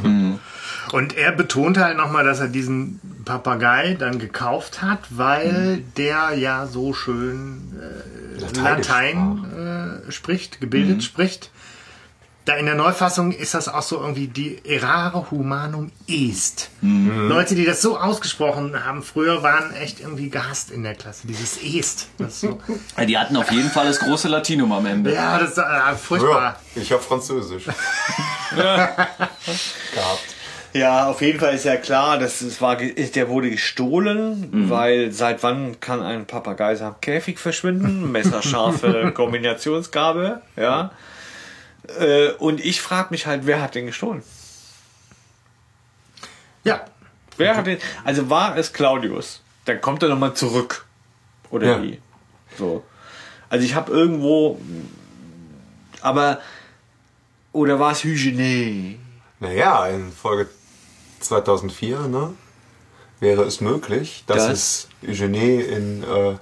Und 0.93 1.17
er 1.17 1.33
betont 1.33 1.77
halt 1.77 1.99
nochmal, 1.99 2.25
dass 2.25 2.41
er 2.41 2.49
diesen 2.49 3.01
Papagei 3.27 3.97
dann 3.99 4.19
gekauft 4.19 4.81
hat, 4.81 5.01
weil 5.11 5.83
der 5.99 6.33
ja 6.35 6.67
so 6.67 6.95
schön 6.95 7.79
äh, 7.79 8.61
Latein 8.61 9.45
äh, 10.09 10.11
spricht, 10.11 10.61
gebildet 10.61 11.03
spricht. 11.05 11.51
Da 12.45 12.57
in 12.57 12.67
der 12.67 12.75
Neufassung 12.75 13.31
ist 13.31 13.55
das 13.55 13.69
auch 13.69 13.83
so 13.83 14.01
irgendwie 14.01 14.27
die 14.27 14.61
errare 14.69 15.31
humanum 15.31 15.93
est. 16.09 16.71
Leute, 16.81 17.55
die 17.55 17.65
das 17.65 17.81
so 17.81 17.97
ausgesprochen 17.97 18.85
haben 18.85 19.05
früher, 19.05 19.45
waren 19.45 19.73
echt 19.75 20.01
irgendwie 20.01 20.29
gehasst 20.29 20.73
in 20.73 20.83
der 20.83 20.95
Klasse. 20.97 21.29
Dieses 21.29 21.63
est. 21.63 22.09
So, 22.29 22.59
Ja, 22.99 23.05
die 23.05 23.17
hatten 23.17 23.37
auf 23.37 23.53
jeden 23.53 23.71
Fall 23.71 23.87
das 23.87 24.01
große 24.01 24.27
Latinum 24.27 24.73
am 24.73 24.87
Ende. 24.87 25.15
ja, 25.15 25.39
das 25.39 25.51
ist 25.53 25.59
äh, 25.59 25.95
furchtbar. 25.97 26.57
Ja, 26.75 26.83
ich 26.83 26.91
habe 26.91 27.01
Französisch. 27.03 27.65
Gehabt. 28.57 30.35
Ja, 30.75 31.07
auf 31.07 31.21
jeden 31.21 31.39
Fall 31.39 31.55
ist 31.55 31.65
ja 31.65 31.77
klar, 31.77 32.19
dass 32.19 32.41
es 32.41 32.61
war, 32.63 32.77
der 32.77 33.29
wurde 33.29 33.51
gestohlen, 33.51 34.69
weil 34.71 35.13
seit 35.13 35.43
wann 35.43 35.79
kann 35.81 36.03
ein 36.03 36.27
Papagei 36.27 36.81
am 36.81 36.99
Käfig 37.01 37.39
verschwinden? 37.39 38.11
Messerscharfe 38.11 39.13
Kombinationsgabe, 39.15 40.41
ja. 40.57 40.91
Äh, 41.99 42.31
Und 42.39 42.65
ich 42.65 42.81
frage 42.81 43.09
mich 43.11 43.27
halt, 43.27 43.47
wer 43.47 43.61
hat 43.61 43.75
den 43.75 43.87
gestohlen? 43.87 44.23
Ja, 46.65 46.85
Wer 47.39 47.57
hat 47.57 47.67
den? 47.67 47.79
Also 48.05 48.29
war 48.29 48.57
es 48.59 48.73
Claudius? 48.75 49.41
Dann 49.65 49.81
kommt 49.81 50.03
er 50.03 50.11
nochmal 50.11 50.35
zurück. 50.35 50.85
Oder 51.51 51.67
Ja. 51.79 51.83
wie? 51.83 52.01
So. 52.59 52.85
Also 53.49 53.65
ich 53.65 53.75
habe 53.75 53.91
irgendwo. 53.91 54.61
Aber. 56.03 56.41
Oder 57.53 57.81
war 57.81 57.93
es 57.93 58.05
Hygiene? 58.05 58.99
Naja, 59.41 59.87
in 59.89 60.13
Folge 60.13 60.49
2004 61.21 62.01
ne, 62.09 62.35
wäre 63.21 63.43
es 63.45 63.61
möglich, 63.61 64.25
dass 64.27 64.47
Das- 64.47 64.53
es 64.53 64.89
Eugenie 65.09 65.61
in 65.61 66.03
äh, 66.05 66.37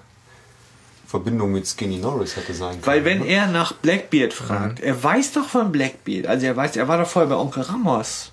Verbindung 1.10 1.50
mit 1.50 1.66
Skinny 1.66 1.96
Norris 1.96 2.36
hätte 2.36 2.54
sein 2.54 2.70
können. 2.70 2.86
Weil 2.86 3.04
wenn 3.04 3.18
ne? 3.18 3.26
er 3.26 3.46
nach 3.48 3.72
Blackbeard 3.72 4.32
fragt, 4.32 4.78
er 4.78 5.02
weiß 5.02 5.32
doch 5.32 5.48
von 5.48 5.72
Blackbeard. 5.72 6.28
Also 6.28 6.46
er 6.46 6.56
weiß, 6.56 6.76
er 6.76 6.86
war 6.86 6.98
doch 6.98 7.08
vorher 7.08 7.28
bei 7.28 7.34
Onkel 7.36 7.64
Ramos. 7.64 8.30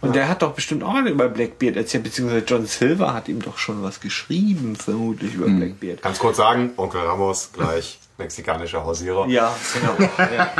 Und 0.00 0.16
der 0.16 0.28
hat 0.28 0.42
doch 0.42 0.52
bestimmt 0.52 0.82
auch 0.82 0.96
über 0.96 1.28
Blackbeard 1.28 1.76
erzählt, 1.76 2.02
beziehungsweise 2.02 2.44
John 2.44 2.66
Silver 2.66 3.14
hat 3.14 3.28
ihm 3.28 3.40
doch 3.40 3.56
schon 3.56 3.84
was 3.84 4.00
geschrieben, 4.00 4.74
vermutlich 4.74 5.34
über 5.34 5.46
Blackbeard. 5.46 6.02
Ganz 6.02 6.18
kurz 6.18 6.38
sagen, 6.38 6.72
Onkel 6.76 7.02
Ramos 7.02 7.50
gleich 7.52 8.00
mexikanischer 8.22 8.84
Hausierer. 8.84 9.26
Ja, 9.28 9.52
genau. 9.74 10.10
ja. 10.36 10.50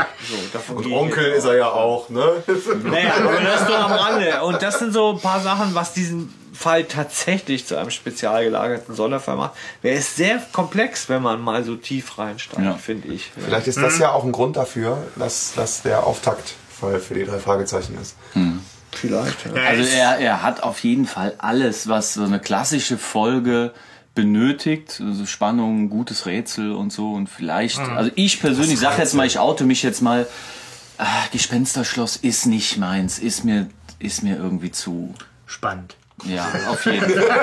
So, 0.67 0.73
Und 0.75 0.91
Onkel 0.91 1.31
ist 1.33 1.45
er 1.45 1.55
ja 1.55 1.69
auch, 1.69 2.09
ne? 2.09 2.43
Naja, 2.83 3.13
aber 3.17 3.39
das 3.41 3.61
ist 3.61 3.69
doch 3.69 3.79
am 3.79 3.91
Rande. 3.91 4.41
Und 4.43 4.61
das 4.61 4.79
sind 4.79 4.93
so 4.93 5.11
ein 5.13 5.19
paar 5.19 5.39
Sachen, 5.41 5.73
was 5.73 5.93
diesen 5.93 6.33
Fall 6.53 6.83
tatsächlich 6.83 7.65
zu 7.65 7.75
einem 7.77 7.89
spezial 7.89 8.43
gelagerten 8.43 8.93
Sonderfall 8.95 9.35
macht. 9.37 9.53
Der 9.81 9.93
ist 9.93 10.15
sehr 10.15 10.39
komplex, 10.51 11.09
wenn 11.09 11.21
man 11.23 11.41
mal 11.41 11.63
so 11.63 11.75
tief 11.75 12.17
reinsteigt, 12.19 12.63
Ja. 12.63 12.73
finde 12.75 13.07
ich. 13.07 13.31
Vielleicht 13.43 13.67
ist 13.67 13.79
das 13.81 13.97
ja 13.97 14.11
auch 14.11 14.23
ein 14.23 14.31
Grund 14.31 14.55
dafür, 14.55 14.97
dass 15.15 15.53
das 15.55 15.81
der 15.81 16.05
Auftaktfall 16.05 16.99
für 16.99 17.15
die 17.15 17.25
drei 17.25 17.39
Fragezeichen 17.39 17.97
ist. 17.99 18.15
Vielleicht. 18.91 19.45
Ja. 19.45 19.63
Also 19.67 19.83
er, 19.89 20.17
er 20.19 20.43
hat 20.43 20.61
auf 20.61 20.79
jeden 20.83 21.07
Fall 21.07 21.33
alles, 21.39 21.87
was 21.89 22.13
so 22.13 22.23
eine 22.23 22.39
klassische 22.39 22.97
Folge 22.99 23.71
benötigt, 24.15 25.01
also 25.03 25.25
Spannung, 25.25 25.89
gutes 25.89 26.25
Rätsel 26.25 26.71
und 26.73 26.91
so 26.93 27.13
und 27.13 27.29
vielleicht, 27.29 27.79
also 27.79 28.11
ich 28.15 28.39
persönlich 28.39 28.79
sage 28.79 29.01
jetzt 29.01 29.15
mal, 29.15 29.25
ich 29.25 29.39
oute 29.39 29.63
mich 29.63 29.81
jetzt 29.81 30.01
mal, 30.01 30.27
ah, 30.97 31.05
Gespensterschloss 31.31 32.17
ist 32.17 32.45
nicht 32.45 32.77
meins, 32.77 33.17
ist 33.17 33.43
mir, 33.43 33.67
ist 33.99 34.23
mir 34.23 34.37
irgendwie 34.37 34.71
zu, 34.71 35.15
spannend. 35.47 35.95
ja, 36.25 36.47
auf 36.69 36.85
jeden 36.85 37.09
Fall. 37.09 37.23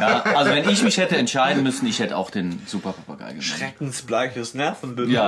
Ja, 0.00 0.22
also 0.22 0.52
wenn 0.52 0.68
ich 0.68 0.82
mich 0.82 0.98
hätte 0.98 1.16
entscheiden 1.16 1.62
müssen, 1.62 1.86
ich 1.86 1.98
hätte 1.98 2.16
auch 2.16 2.30
den 2.30 2.62
Super 2.66 2.92
Papagei 2.92 3.28
genommen. 3.30 3.42
Schreckensbleiches 3.42 4.54
Nervenbündel. 4.54 5.12
Ja, 5.12 5.26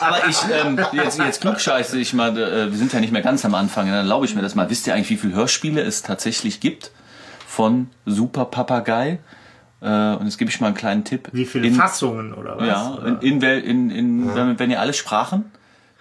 aber 0.00 0.28
ich, 0.28 0.38
ähm, 0.50 0.80
jetzt, 0.92 1.18
jetzt 1.18 1.40
klugscheiße 1.42 1.98
ich 1.98 2.14
mal, 2.14 2.36
äh, 2.38 2.70
wir 2.70 2.78
sind 2.78 2.92
ja 2.92 3.00
nicht 3.00 3.12
mehr 3.12 3.20
ganz 3.20 3.44
am 3.44 3.54
Anfang, 3.54 3.86
dann 3.86 3.96
erlaube 3.96 4.24
ich 4.24 4.34
mir 4.34 4.42
das 4.42 4.54
mal. 4.54 4.70
Wisst 4.70 4.86
ihr 4.86 4.94
eigentlich, 4.94 5.10
wie 5.10 5.16
viele 5.16 5.34
Hörspiele 5.34 5.82
es 5.82 6.02
tatsächlich 6.02 6.60
gibt 6.60 6.92
von 7.54 7.88
Super 8.04 8.46
Papagei? 8.46 9.20
Äh, 9.80 9.86
und 9.86 10.24
jetzt 10.24 10.38
gebe 10.38 10.50
ich 10.50 10.60
mal 10.60 10.68
einen 10.68 10.76
kleinen 10.76 11.04
Tipp. 11.04 11.28
Wie 11.32 11.44
viele 11.44 11.68
in, 11.68 11.74
Fassungen 11.74 12.34
oder 12.34 12.58
was? 12.58 12.66
Ja, 12.66 12.98
in, 13.06 13.40
in, 13.40 13.42
in, 13.42 13.90
in 13.90 14.34
wenn, 14.34 14.58
wenn 14.58 14.70
ihr 14.70 14.80
alle 14.80 14.92
Sprachen? 14.92 15.52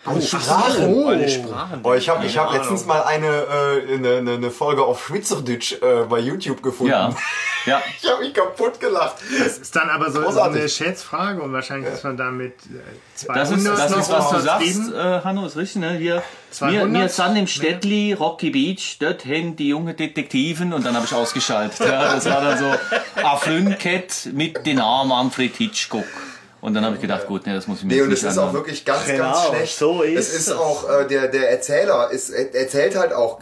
Oh, 0.06 0.20
Sprachen. 0.20 0.94
Oh. 0.94 1.08
Alle 1.08 1.30
Sprachen. 1.30 1.80
Oh, 1.84 1.94
ich 1.94 2.10
habe 2.10 2.26
ich 2.26 2.38
hab 2.38 2.52
letztens 2.54 2.86
mal 2.86 3.04
eine, 3.04 3.28
äh, 3.28 3.94
eine, 3.94 4.18
eine, 4.18 4.32
eine 4.34 4.52
Folge 4.52 4.84
auf 4.84 5.06
Schweizerdeutsch 5.06 5.82
äh, 5.82 6.04
bei 6.10 6.20
YouTube 6.20 6.62
gefunden. 6.62 6.92
Ja. 6.92 7.16
Ja. 7.66 7.82
Ich 8.02 8.10
habe 8.10 8.22
mich 8.22 8.34
kaputt 8.34 8.80
gelacht. 8.80 9.16
Das 9.40 9.58
ist 9.58 9.74
dann 9.74 9.90
aber 9.90 10.12
so 10.12 10.20
Großartig. 10.20 10.60
eine 10.60 10.68
Schätzfrage 10.68 11.42
und 11.42 11.54
wahrscheinlich 11.54 11.94
ist 11.94 12.04
man 12.04 12.18
damit 12.18 12.56
äh, 12.64 12.82
200 13.16 13.42
Das 13.42 13.58
ist, 13.58 13.68
das 13.68 13.92
ist 13.92 14.12
was 14.12 14.30
du 14.32 14.40
sagst, 14.40 14.94
äh, 14.94 15.22
Hanno, 15.24 15.46
ist 15.46 15.56
richtig, 15.56 15.82
ne? 15.82 15.92
Hier, 15.94 16.16
wir, 16.16 16.24
200? 16.52 16.94
wir 16.94 17.08
sind 17.08 17.36
im 17.38 17.48
Städtli, 17.48 18.14
Rocky 18.14 18.50
Beach, 18.50 18.98
dort 19.00 19.26
haben 19.26 19.56
die 19.56 19.70
jungen 19.70 19.96
Detektiven 19.96 20.74
und 20.74 20.86
dann 20.86 20.94
habe 20.94 21.06
ich 21.06 21.14
ausgeschaltet. 21.14 21.80
Ja, 21.80 22.14
das 22.14 22.26
war 22.26 22.42
dann 22.42 22.58
so 22.58 22.66
ein 22.66 23.38
Flünkett 23.38 24.30
mit 24.34 24.66
dem 24.66 24.78
Namen 24.78 25.10
Manfred 25.10 25.56
Hitchcock. 25.56 26.04
Und 26.64 26.74
dann 26.76 26.86
habe 26.86 26.96
ich 26.96 27.02
gedacht, 27.02 27.28
gut, 27.28 27.46
ne, 27.46 27.54
das 27.56 27.68
muss 27.68 27.80
ich 27.80 27.84
mir 27.84 27.90
Nee, 27.90 27.96
jetzt 27.98 28.06
und 28.08 28.14
es 28.14 28.22
nicht 28.24 28.32
ist 28.32 28.38
auch 28.38 28.54
wirklich 28.54 28.86
ganz, 28.86 29.06
Genau, 29.06 29.24
ganz 29.34 29.48
schlecht. 29.48 29.78
so 29.78 30.02
ist 30.02 30.30
es 30.30 30.34
ist 30.34 30.48
es. 30.48 30.54
auch, 30.54 30.90
äh, 30.90 31.06
der, 31.08 31.28
der 31.28 31.52
Erzähler 31.52 32.10
ist, 32.10 32.30
er 32.30 32.56
erzählt 32.56 32.96
halt 32.96 33.12
auch 33.12 33.40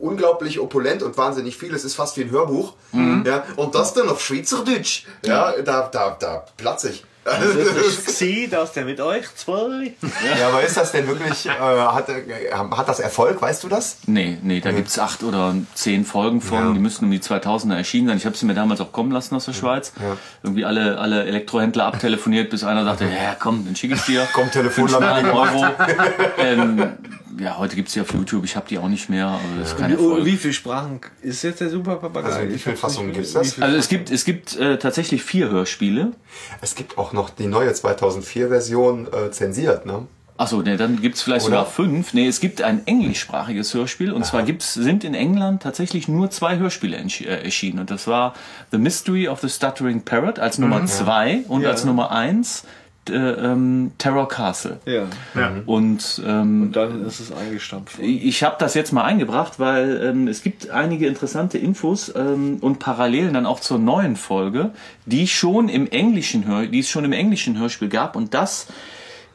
unglaublich 0.00 0.58
opulent 0.58 1.02
und 1.02 1.16
wahnsinnig 1.18 1.58
viel. 1.58 1.74
Es 1.74 1.84
ist 1.84 1.94
fast 1.94 2.16
wie 2.16 2.22
ein 2.22 2.30
Hörbuch. 2.30 2.72
Mhm. 2.92 3.24
Ja, 3.26 3.44
und 3.56 3.74
das 3.74 3.92
dann 3.92 4.08
auf 4.08 4.22
Schweizerdeutsch. 4.22 5.04
Ja, 5.24 5.52
da, 5.62 5.88
da, 5.92 6.16
da 6.18 6.46
platz 6.56 6.84
ich. 6.84 7.04
Ich 7.24 7.98
sehe, 8.14 8.48
dass 8.48 8.72
der 8.72 8.84
mit 8.84 9.00
euch 9.00 9.24
zwei. 9.36 9.94
Ja, 10.38 10.48
aber 10.48 10.62
ist 10.62 10.76
das 10.76 10.90
denn 10.90 11.06
wirklich, 11.06 11.46
äh, 11.46 11.50
hat, 11.50 12.08
äh, 12.08 12.50
hat 12.52 12.88
das 12.88 12.98
Erfolg, 12.98 13.40
weißt 13.40 13.62
du 13.62 13.68
das? 13.68 13.98
Nee, 14.06 14.38
nee, 14.42 14.60
da 14.60 14.72
gibt's 14.72 14.98
acht 14.98 15.22
oder 15.22 15.54
zehn 15.74 16.04
Folgen 16.04 16.40
von, 16.40 16.58
Ja. 16.58 16.72
die 16.72 16.80
müssen 16.80 17.04
um 17.04 17.10
die 17.12 17.20
2000er 17.20 17.76
erschienen 17.76 18.08
sein. 18.08 18.16
Ich 18.16 18.26
habe 18.26 18.36
sie 18.36 18.44
mir 18.46 18.54
damals 18.54 18.80
auch 18.80 18.90
kommen 18.90 19.12
lassen 19.12 19.36
aus 19.36 19.44
der 19.44 19.52
Schweiz. 19.52 19.92
Ja. 20.00 20.16
Irgendwie 20.42 20.64
alle, 20.64 20.98
alle 20.98 21.24
Elektrohändler 21.24 21.86
abtelefoniert, 21.86 22.50
bis 22.50 22.64
einer 22.64 22.84
sagte, 22.84 23.04
ja 23.04 23.36
komm, 23.38 23.64
dann 23.66 23.76
schicke 23.76 23.94
ich 23.94 24.02
dir. 24.02 24.26
Komm, 24.32 24.50
Telefonlampe. 24.50 25.32
Euro. 25.32 25.66
ähm, 26.38 26.92
ja, 27.38 27.58
heute 27.58 27.76
gibt's 27.76 27.92
die 27.92 28.00
auf 28.00 28.12
YouTube, 28.12 28.44
ich 28.44 28.56
habe 28.56 28.66
die 28.68 28.78
auch 28.78 28.88
nicht 28.88 29.08
mehr, 29.08 29.26
aber 29.26 29.40
das 29.58 29.72
ist 29.72 29.78
kein 29.78 29.90
Wie, 29.90 29.94
Erfolg. 29.94 30.24
wie 30.24 30.36
viele 30.36 30.52
Sprachen 30.52 31.00
ist 31.22 31.42
jetzt 31.42 31.60
der 31.60 31.70
Super 31.70 31.96
Papagei? 31.96 32.28
Also 32.32 32.48
wie 32.54 32.58
viele 32.58 32.76
Fassungen 32.76 33.08
nicht- 33.08 33.16
gibt's 33.16 33.32
das? 33.32 33.60
Also 33.60 33.76
es 33.76 33.88
gibt, 33.88 34.10
es 34.10 34.24
gibt 34.24 34.56
äh, 34.56 34.78
tatsächlich 34.78 35.22
vier 35.22 35.48
Hörspiele. 35.50 36.12
Es 36.60 36.74
gibt 36.74 36.98
auch 36.98 37.12
noch 37.12 37.30
die 37.30 37.46
neue 37.46 37.70
2004-Version 37.70 39.08
äh, 39.12 39.30
zensiert, 39.30 39.86
ne? 39.86 40.06
Achso, 40.38 40.60
nee, 40.62 40.76
dann 40.76 41.00
gibt's 41.00 41.22
vielleicht 41.22 41.46
Oder? 41.46 41.58
sogar 41.58 41.66
fünf. 41.66 42.14
Nee, 42.14 42.26
es 42.26 42.40
gibt 42.40 42.62
ein 42.62 42.84
englischsprachiges 42.86 43.74
Hörspiel. 43.74 44.12
Und 44.12 44.24
zwar 44.24 44.42
gibt's, 44.42 44.74
sind 44.74 45.04
in 45.04 45.14
England 45.14 45.62
tatsächlich 45.62 46.08
nur 46.08 46.30
zwei 46.30 46.56
Hörspiele 46.56 46.96
äh, 46.96 47.44
erschienen. 47.44 47.78
Und 47.80 47.90
das 47.90 48.06
war 48.08 48.34
The 48.72 48.78
Mystery 48.78 49.28
of 49.28 49.40
the 49.40 49.48
Stuttering 49.48 50.02
Parrot 50.02 50.38
als 50.38 50.58
Nummer 50.58 50.84
zwei 50.86 51.42
und 51.48 51.60
Ja. 51.62 51.70
als 51.70 51.84
Nummer 51.84 52.10
eins 52.10 52.64
äh, 53.10 53.14
ähm, 53.14 53.92
Terror 53.98 54.28
Castle. 54.28 54.78
Ja. 54.84 55.04
Ja. 55.34 55.52
Und 55.66 56.22
ähm, 56.26 56.70
Dann 56.72 57.04
ist 57.04 57.20
es 57.20 57.32
eingestampft. 57.32 57.98
worden. 57.98 58.08
ich 58.08 58.42
habe 58.42 58.56
das 58.58 58.74
jetzt 58.74 58.92
mal 58.92 59.04
eingebracht, 59.04 59.58
weil 59.58 60.00
ähm, 60.04 60.28
es 60.28 60.42
gibt 60.42 60.70
einige 60.70 61.06
interessante 61.06 61.58
Infos 61.58 62.12
ähm, 62.14 62.58
und 62.60 62.78
Parallelen 62.78 63.34
dann 63.34 63.46
auch 63.46 63.60
zur 63.60 63.78
neuen 63.78 64.16
Folge, 64.16 64.70
die 65.06 65.26
schon 65.26 65.68
im 65.68 65.88
englischen 65.88 66.46
Hör 66.46 66.66
die 66.66 66.80
es 66.80 66.88
schon 66.88 67.04
im 67.04 67.12
englischen 67.12 67.58
Hörspiel 67.58 67.88
gab 67.88 68.14
und 68.16 68.34
das 68.34 68.68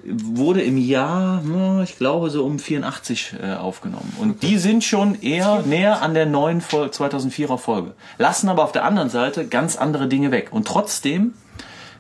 wurde 0.04 0.62
im 0.62 0.78
Jahr, 0.78 1.44
ich 1.84 1.98
glaube 1.98 2.30
so 2.30 2.46
um 2.46 2.60
84 2.60 3.36
äh, 3.42 3.54
aufgenommen. 3.54 4.14
Und 4.20 4.44
die 4.44 4.58
sind 4.58 4.84
schon 4.84 5.22
eher 5.22 5.64
näher 5.64 6.02
an 6.02 6.14
der 6.14 6.26
neuen 6.26 6.62
Fol 6.62 6.88
2004er 6.88 7.58
Folge. 7.58 7.94
Lassen 8.18 8.48
aber 8.50 8.64
auf 8.64 8.72
der 8.72 8.86
anderen 8.86 9.10
Seite 9.10 9.48
ganz 9.48 9.76
andere 9.76 10.08
Dinge 10.08 10.32
weg. 10.32 10.50
Und 10.52 10.68
trotzdem, 10.68 11.34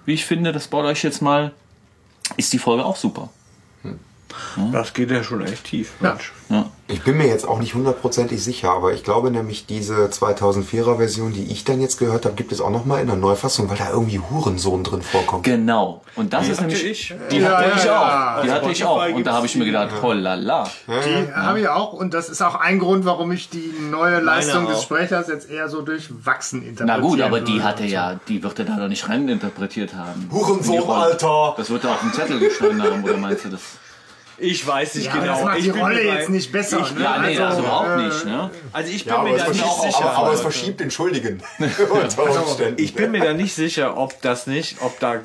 wie 0.08 0.14
ich 0.14 0.26
finde, 0.26 0.53
das 0.53 0.70
baut 0.70 0.86
euch 0.86 1.03
jetzt 1.03 1.22
mal, 1.22 1.51
ist 2.38 2.53
die 2.53 2.60
Folge 2.60 2.86
auch 2.86 2.95
super. 2.95 3.30
Das 4.72 4.94
geht 4.94 5.12
ja 5.12 5.24
schon 5.24 5.46
echt 5.46 5.66
tief. 5.66 5.94
Mensch. 6.00 6.34
Ja. 6.50 6.66
Ich 6.90 7.04
bin 7.04 7.18
mir 7.18 7.28
jetzt 7.28 7.46
auch 7.46 7.60
nicht 7.60 7.76
hundertprozentig 7.76 8.42
sicher, 8.42 8.72
aber 8.72 8.94
ich 8.94 9.04
glaube 9.04 9.30
nämlich 9.30 9.66
diese 9.66 10.06
2004er 10.06 10.96
Version, 10.96 11.34
die 11.34 11.44
ich 11.52 11.66
dann 11.66 11.82
jetzt 11.82 11.98
gehört 12.00 12.24
habe, 12.24 12.36
gibt 12.36 12.54
es 12.54 12.62
auch 12.62 12.70
noch 12.70 12.86
mal 12.86 13.02
in 13.02 13.08
der 13.08 13.18
Neufassung, 13.18 13.70
weil 13.70 13.76
da 13.76 13.90
irgendwie 13.92 14.20
Hurensohn 14.20 14.86
drin 14.86 15.02
vorkommt. 15.02 15.44
Genau. 15.44 16.02
Und 16.16 16.32
das 16.32 16.48
ist 16.48 16.62
hatte 16.62 16.68
nämlich. 16.70 16.86
ich. 17.12 17.14
Die 17.30 17.40
Ja, 17.40 17.58
hatte 17.58 17.70
ja, 17.70 17.76
ich 17.76 17.84
ja. 17.84 18.38
auch. 18.38 18.42
Die 18.44 18.52
hatte 18.52 18.72
ich 18.72 18.86
auch. 18.86 19.10
Und 19.14 19.24
da 19.28 19.34
habe 19.34 19.46
ich 19.46 19.56
mir 19.56 19.66
gedacht, 19.66 19.90
oh 20.02 20.14
la 20.14 20.36
la. 20.36 20.70
Die 20.88 21.34
habe 21.34 21.60
ich 21.60 21.68
auch 21.68 21.92
und 21.92 22.14
das 22.14 22.30
ist 22.30 22.42
auch 22.42 22.56
ein 22.56 22.80
Grund, 22.80 23.04
warum 23.04 23.34
ich 23.34 23.50
die 23.50 23.74
neue 23.92 24.22
Leistung 24.22 24.68
des 24.68 24.78
auch. 24.78 24.84
Sprechers 24.84 25.28
jetzt 25.28 25.50
eher 25.50 25.68
so 25.68 25.82
durchwachsen 25.82 26.62
Na 26.62 26.70
interpretiere. 26.70 27.02
gut, 27.02 27.22
aber 27.22 27.42
die 27.42 27.62
hatte 27.62 27.84
ja, 27.84 28.18
die 28.30 28.42
wird 28.42 28.60
er 28.60 28.66
da 28.66 28.78
doch 28.78 28.88
nicht 28.88 29.10
reininterpretiert 29.10 29.94
haben. 29.94 30.30
Hurensohn, 30.32 30.82
Die. 30.82 30.88
Alter! 30.88 31.54
Das 31.58 31.70
wird 31.70 31.84
er 31.84 31.92
auf 31.92 32.00
dem 32.00 32.14
Zettel 32.14 32.40
geschrieben 32.40 32.82
haben, 32.82 33.04
oder 33.04 33.18
meinst 33.18 33.44
du 33.44 33.50
das? 33.50 33.62
Ich 34.40 34.66
weiß 34.68 34.96
nicht 34.96 35.08
Ja, 35.08 35.14
genau. 35.14 35.26
das 35.34 35.44
macht 35.44 35.58
ich 35.58 35.64
die 35.64 35.72
bin 35.72 35.82
Rolle 35.82 36.04
jetzt 36.04 36.30
nicht 36.30 36.52
besser. 36.52 36.80
Ich- 36.82 36.92
ne? 36.94 37.02
Ja, 37.04 37.18
nee, 37.18 37.38
Also, 37.40 37.60
überhaupt 37.62 37.90
äh, 37.90 38.06
nicht, 38.06 38.26
ne? 38.26 38.52
Also 38.72 38.92
ich 38.92 39.04
bin 39.04 39.14
Ja, 39.14 39.24
mir 39.24 39.38
da 39.38 39.48
nicht 39.48 39.60
verschiebt, 39.62 39.82
sicher. 39.94 40.06
aber, 40.06 40.18
aber 40.18 40.34
es 40.34 40.42
verschiebt 40.42 40.80
den 40.80 40.92
Schuldigen. 40.92 41.42
Umständen. 41.60 42.82
Ich 42.84 42.94
bin 42.94 43.12
mir 43.12 43.22
da 43.22 43.34
nicht 43.34 43.56
sicher, 43.56 43.98
ob 43.98 44.22
das 44.22 44.46
nicht, 44.46 44.78
ob 44.82 45.00
da 45.00 45.22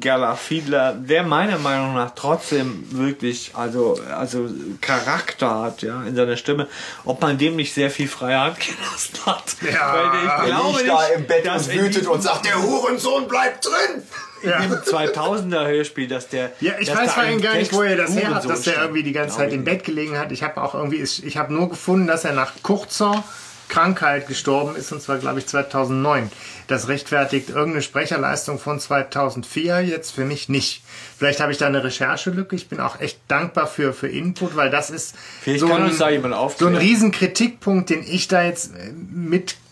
Gala 0.00 0.34
Fiedler, 0.36 0.92
der 0.92 1.22
meiner 1.22 1.58
Meinung 1.58 1.94
nach 1.94 2.10
trotzdem 2.14 2.84
wirklich, 2.90 3.52
also, 3.54 3.98
also 4.14 4.48
Charakter 4.82 5.62
hat, 5.62 5.80
ja, 5.82 6.02
in 6.02 6.14
seiner 6.14 6.36
Stimme, 6.36 6.68
ob 7.04 7.22
man 7.22 7.38
dem 7.38 7.56
nicht 7.56 7.72
sehr 7.72 7.90
viel 7.90 8.08
Freiheit 8.08 8.56
gelassen 8.60 9.26
hat. 9.26 9.56
Ja. 9.72 9.94
Weil 9.94 10.24
ich 10.24 10.46
glaube 10.52 10.78
liegt 10.78 10.88
da 10.90 11.00
nicht, 11.00 11.16
im 11.16 11.26
Bett 11.26 11.48
und 11.48 11.72
wütet 11.74 12.06
und 12.08 12.22
sagt, 12.22 12.44
der 12.44 12.60
Hurensohn 12.62 13.26
bleibt 13.26 13.64
drin! 13.64 14.02
Ja. 14.42 14.58
im 14.64 14.72
2000er 14.72 15.66
Hörspiel, 15.66 16.08
dass 16.08 16.28
der. 16.28 16.52
Ja, 16.60 16.74
ich 16.78 16.94
weiß 16.94 17.12
vor 17.12 17.22
allem 17.22 17.40
gar 17.40 17.54
nicht, 17.56 17.72
wo 17.72 17.82
er 17.82 17.96
das 17.96 18.14
her 18.14 18.22
hat, 18.28 18.28
Hurensohn 18.44 18.50
dass 18.50 18.62
der 18.62 18.72
stand. 18.72 18.84
irgendwie 18.86 19.02
die 19.02 19.12
ganze 19.12 19.36
Zeit 19.36 19.52
im 19.52 19.64
Bett 19.64 19.84
gelegen 19.84 20.18
hat. 20.18 20.32
Ich 20.32 20.42
habe 20.42 20.60
auch 20.62 20.74
irgendwie, 20.74 20.96
ich 21.02 21.36
habe 21.36 21.52
nur 21.52 21.68
gefunden, 21.68 22.06
dass 22.06 22.24
er 22.24 22.32
nach 22.32 22.52
kurzer 22.62 23.24
Krankheit 23.68 24.26
gestorben 24.26 24.74
ist, 24.74 24.90
und 24.92 25.00
zwar, 25.00 25.18
glaube 25.18 25.38
ich, 25.38 25.46
2009. 25.46 26.30
Das 26.66 26.88
rechtfertigt 26.88 27.50
irgendeine 27.50 27.82
Sprecherleistung 27.82 28.58
von 28.58 28.80
2004 28.80 29.80
jetzt 29.82 30.10
für 30.10 30.24
mich 30.24 30.48
nicht. 30.48 30.82
Vielleicht 31.16 31.40
habe 31.40 31.52
ich 31.52 31.58
da 31.58 31.66
eine 31.66 31.84
Recherchelücke. 31.84 32.56
Ich 32.56 32.68
bin 32.68 32.80
auch 32.80 33.00
echt 33.00 33.20
dankbar 33.28 33.68
für, 33.68 33.92
für 33.92 34.08
Input, 34.08 34.56
weil 34.56 34.70
das 34.70 34.90
ist 34.90 35.14
Vielleicht 35.40 35.60
so 35.60 35.72
ein, 35.72 35.82
da 35.86 35.92
so 35.92 36.04
ein 36.04 36.32
aufklären. 36.32 36.76
riesen 36.76 37.12
Kritikpunkt, 37.12 37.90
den 37.90 38.02
ich 38.02 38.26
da 38.26 38.42
jetzt 38.42 38.74
äh, 38.74 38.92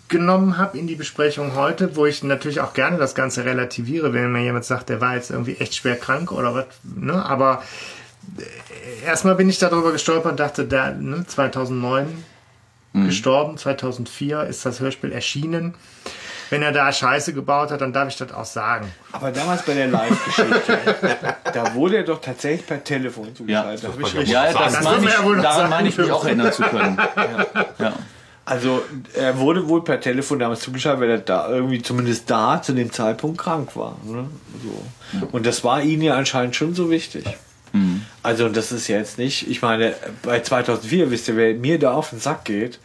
mitgenommen 0.08 0.56
habe 0.56 0.78
in 0.78 0.86
die 0.86 0.94
Besprechung 0.94 1.54
heute, 1.54 1.94
wo 1.94 2.06
ich 2.06 2.22
natürlich 2.22 2.60
auch 2.60 2.72
gerne 2.72 2.96
das 2.96 3.14
Ganze 3.14 3.44
relativiere, 3.44 4.14
wenn 4.14 4.32
mir 4.32 4.42
jemand 4.42 4.64
sagt, 4.64 4.88
der 4.88 5.02
war 5.02 5.14
jetzt 5.14 5.30
irgendwie 5.30 5.56
echt 5.56 5.74
schwer 5.74 5.96
krank 5.96 6.32
oder 6.32 6.54
was, 6.54 6.64
ne? 6.82 7.22
Aber 7.22 7.62
äh, 8.38 9.06
erstmal 9.06 9.34
bin 9.34 9.50
ich 9.50 9.58
darüber 9.58 9.92
gestolpert 9.92 10.32
und 10.32 10.40
dachte, 10.40 10.64
da, 10.64 10.92
ne, 10.92 11.26
2009 11.26 12.24
gestorben, 13.04 13.58
2004 13.58 14.44
ist 14.44 14.64
das 14.64 14.80
Hörspiel 14.80 15.12
erschienen. 15.12 15.74
Wenn 16.50 16.62
er 16.62 16.72
da 16.72 16.90
Scheiße 16.90 17.34
gebaut 17.34 17.70
hat, 17.70 17.82
dann 17.82 17.92
darf 17.92 18.08
ich 18.08 18.16
das 18.16 18.32
auch 18.32 18.46
sagen. 18.46 18.90
Aber 19.12 19.30
damals 19.30 19.62
bei 19.62 19.74
der 19.74 19.88
Live-Geschichte, 19.88 20.78
da 21.52 21.74
wurde 21.74 21.98
er 21.98 22.02
doch 22.04 22.20
tatsächlich 22.20 22.66
per 22.66 22.82
Telefon 22.82 23.36
zugeschaltet. 23.36 23.84
Das 23.84 23.94
ich 23.94 24.16
richtig 24.16 24.30
Ja, 24.30 24.52
das, 24.52 24.72
Das 24.72 24.84
meine 24.84 25.04
ich, 25.04 25.12
ja 25.12 25.42
daran 25.42 25.70
meine 25.70 25.88
ich 25.88 25.98
mich 25.98 26.10
auch 26.10 26.24
erinnern 26.24 26.50
zu 26.50 26.62
können. 26.62 26.98
Ja. 27.78 27.92
Also 28.48 28.82
er 29.14 29.38
wurde 29.38 29.68
wohl 29.68 29.84
per 29.84 30.00
Telefon 30.00 30.38
damals 30.38 30.60
zugeschaltet, 30.60 31.02
weil 31.02 31.10
er 31.10 31.18
da 31.18 31.50
irgendwie 31.50 31.82
zumindest 31.82 32.30
da 32.30 32.62
zu 32.62 32.72
dem 32.72 32.90
Zeitpunkt 32.90 33.36
krank 33.36 33.76
war. 33.76 33.98
Ne? 34.06 34.30
So. 34.62 35.28
Und 35.32 35.44
das 35.44 35.64
war 35.64 35.82
ihnen 35.82 36.00
ja 36.00 36.14
anscheinend 36.14 36.56
schon 36.56 36.74
so 36.74 36.90
wichtig. 36.90 37.26
Also 38.22 38.48
das 38.48 38.72
ist 38.72 38.88
ja 38.88 38.96
jetzt 38.96 39.18
nicht, 39.18 39.50
ich 39.50 39.60
meine, 39.60 39.94
bei 40.22 40.40
2004 40.40 41.10
wisst 41.10 41.28
ihr, 41.28 41.36
wer 41.36 41.54
mir 41.54 41.78
da 41.78 41.92
auf 41.92 42.08
den 42.08 42.20
Sack 42.20 42.46
geht. 42.46 42.78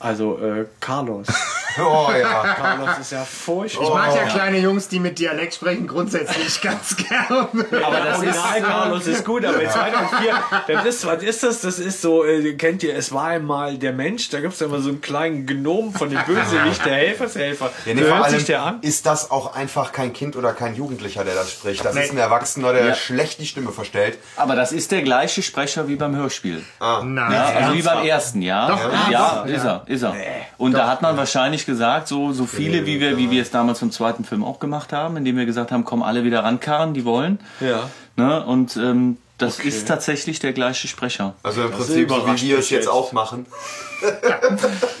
Also 0.00 0.38
äh, 0.38 0.66
Carlos. 0.80 1.26
Oh 1.78 2.08
ja. 2.10 2.42
Carlos 2.58 2.98
ist 3.00 3.12
ja 3.12 3.24
furchtbar. 3.24 3.84
Ich 3.84 3.94
mag 3.94 4.14
ja 4.16 4.24
kleine 4.24 4.58
Jungs, 4.58 4.88
die 4.88 4.98
mit 4.98 5.20
Dialekt 5.20 5.54
sprechen, 5.54 5.86
grundsätzlich 5.86 6.60
ganz 6.62 6.96
gerne. 6.96 7.48
Aber 7.84 8.00
das 8.04 8.18
Original 8.18 8.60
Carlos 8.60 9.06
ist 9.06 9.24
gut, 9.24 9.44
aber 9.44 9.62
in 9.62 9.70
2004, 9.70 10.34
das 10.66 10.84
ist, 10.84 11.06
was 11.06 11.22
ist 11.22 11.42
das? 11.44 11.60
Das 11.60 11.78
ist 11.78 12.02
so, 12.02 12.24
äh, 12.24 12.54
kennt 12.54 12.82
ihr, 12.82 12.96
es 12.96 13.12
war 13.12 13.28
einmal 13.28 13.78
der 13.78 13.92
Mensch, 13.92 14.30
da 14.30 14.40
gibt 14.40 14.54
es 14.54 14.60
ja 14.60 14.66
immer 14.66 14.80
so 14.80 14.88
einen 14.88 15.00
kleinen 15.00 15.46
Gnom 15.46 15.94
von 15.94 16.10
dem 16.10 16.18
Bösewicht, 16.26 16.84
der 16.84 16.94
Helfershelfer. 16.94 17.70
Ja, 17.86 17.94
nee, 17.94 18.00
hört 18.02 18.30
sich 18.30 18.44
der 18.46 18.62
an? 18.62 18.78
ist 18.82 19.06
das 19.06 19.30
auch 19.30 19.54
einfach 19.54 19.92
kein 19.92 20.12
Kind 20.12 20.34
oder 20.34 20.52
kein 20.54 20.74
Jugendlicher, 20.74 21.22
der 21.22 21.36
das 21.36 21.52
spricht. 21.52 21.84
Das 21.84 21.94
Nee. 21.94 22.02
ist 22.02 22.10
ein 22.10 22.18
Erwachsener, 22.18 22.72
der 22.72 22.84
Ja. 22.88 22.94
schlecht 22.94 23.38
die 23.40 23.46
Stimme 23.46 23.70
verstellt. 23.70 24.18
Aber 24.36 24.56
das 24.56 24.72
ist 24.72 24.90
der 24.90 25.02
gleiche 25.02 25.40
Sprecher 25.42 25.86
wie 25.86 25.94
beim 25.94 26.16
Hörspiel. 26.16 26.64
Nein, 26.80 27.32
Ja, 27.32 27.44
also 27.60 27.74
wie 27.74 27.82
beim 27.82 28.04
ersten, 28.04 28.42
ja. 28.42 28.66
Doch, 28.68 29.10
ja, 29.10 29.42
ist 29.44 29.64
er, 29.64 29.84
ist 29.90 30.02
er. 30.02 30.14
Und 30.56 30.72
da 30.72 30.88
hat 30.88 31.02
man 31.02 31.16
wahrscheinlich 31.16 31.66
gesagt, 31.66 32.08
so, 32.08 32.32
so 32.32 32.46
viele, 32.46 32.86
wie 32.86 33.00
wir, 33.00 33.16
wie 33.18 33.30
wir 33.30 33.42
es 33.42 33.50
damals 33.50 33.82
im 33.82 33.90
zweiten 33.90 34.24
Film 34.24 34.44
auch 34.44 34.60
gemacht 34.60 34.92
haben, 34.92 35.16
indem 35.16 35.36
wir 35.36 35.46
gesagt 35.46 35.72
haben, 35.72 35.84
kommen 35.84 36.02
alle 36.02 36.24
wieder 36.24 36.44
rankarren, 36.44 36.94
die 36.94 37.04
wollen. 37.04 37.40
Ja. 37.60 37.90
Ne? 38.16 38.44
Und 38.44 38.76
ähm, 38.76 39.18
das 39.38 39.58
ist 39.58 39.88
tatsächlich 39.88 40.38
der 40.38 40.52
gleiche 40.52 40.86
Sprecher. 40.86 41.34
Also 41.42 41.62
im 41.64 41.70
Prinzip 41.70 42.08
so 42.10 42.26
wie 42.26 42.40
wir 42.42 42.58
es 42.58 42.68
jetzt 42.68 42.70
jetzt. 42.70 42.88
auch 42.88 43.12
machen. 43.12 43.46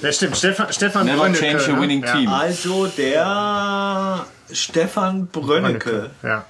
Das 0.02 0.16
stimmt. 0.16 0.36
Stefan, 0.36 0.72
Stefan 0.72 1.06
Never 1.06 1.18
Brönnecke, 1.18 1.40
change 1.40 1.64
a 1.64 1.72
ne? 1.74 1.80
winning 1.80 2.04
ja. 2.04 2.12
team. 2.12 2.28
Also 2.28 2.86
der 2.86 4.26
Stefan 4.50 5.26
Brönnecke. 5.26 6.10
Ja. 6.22 6.44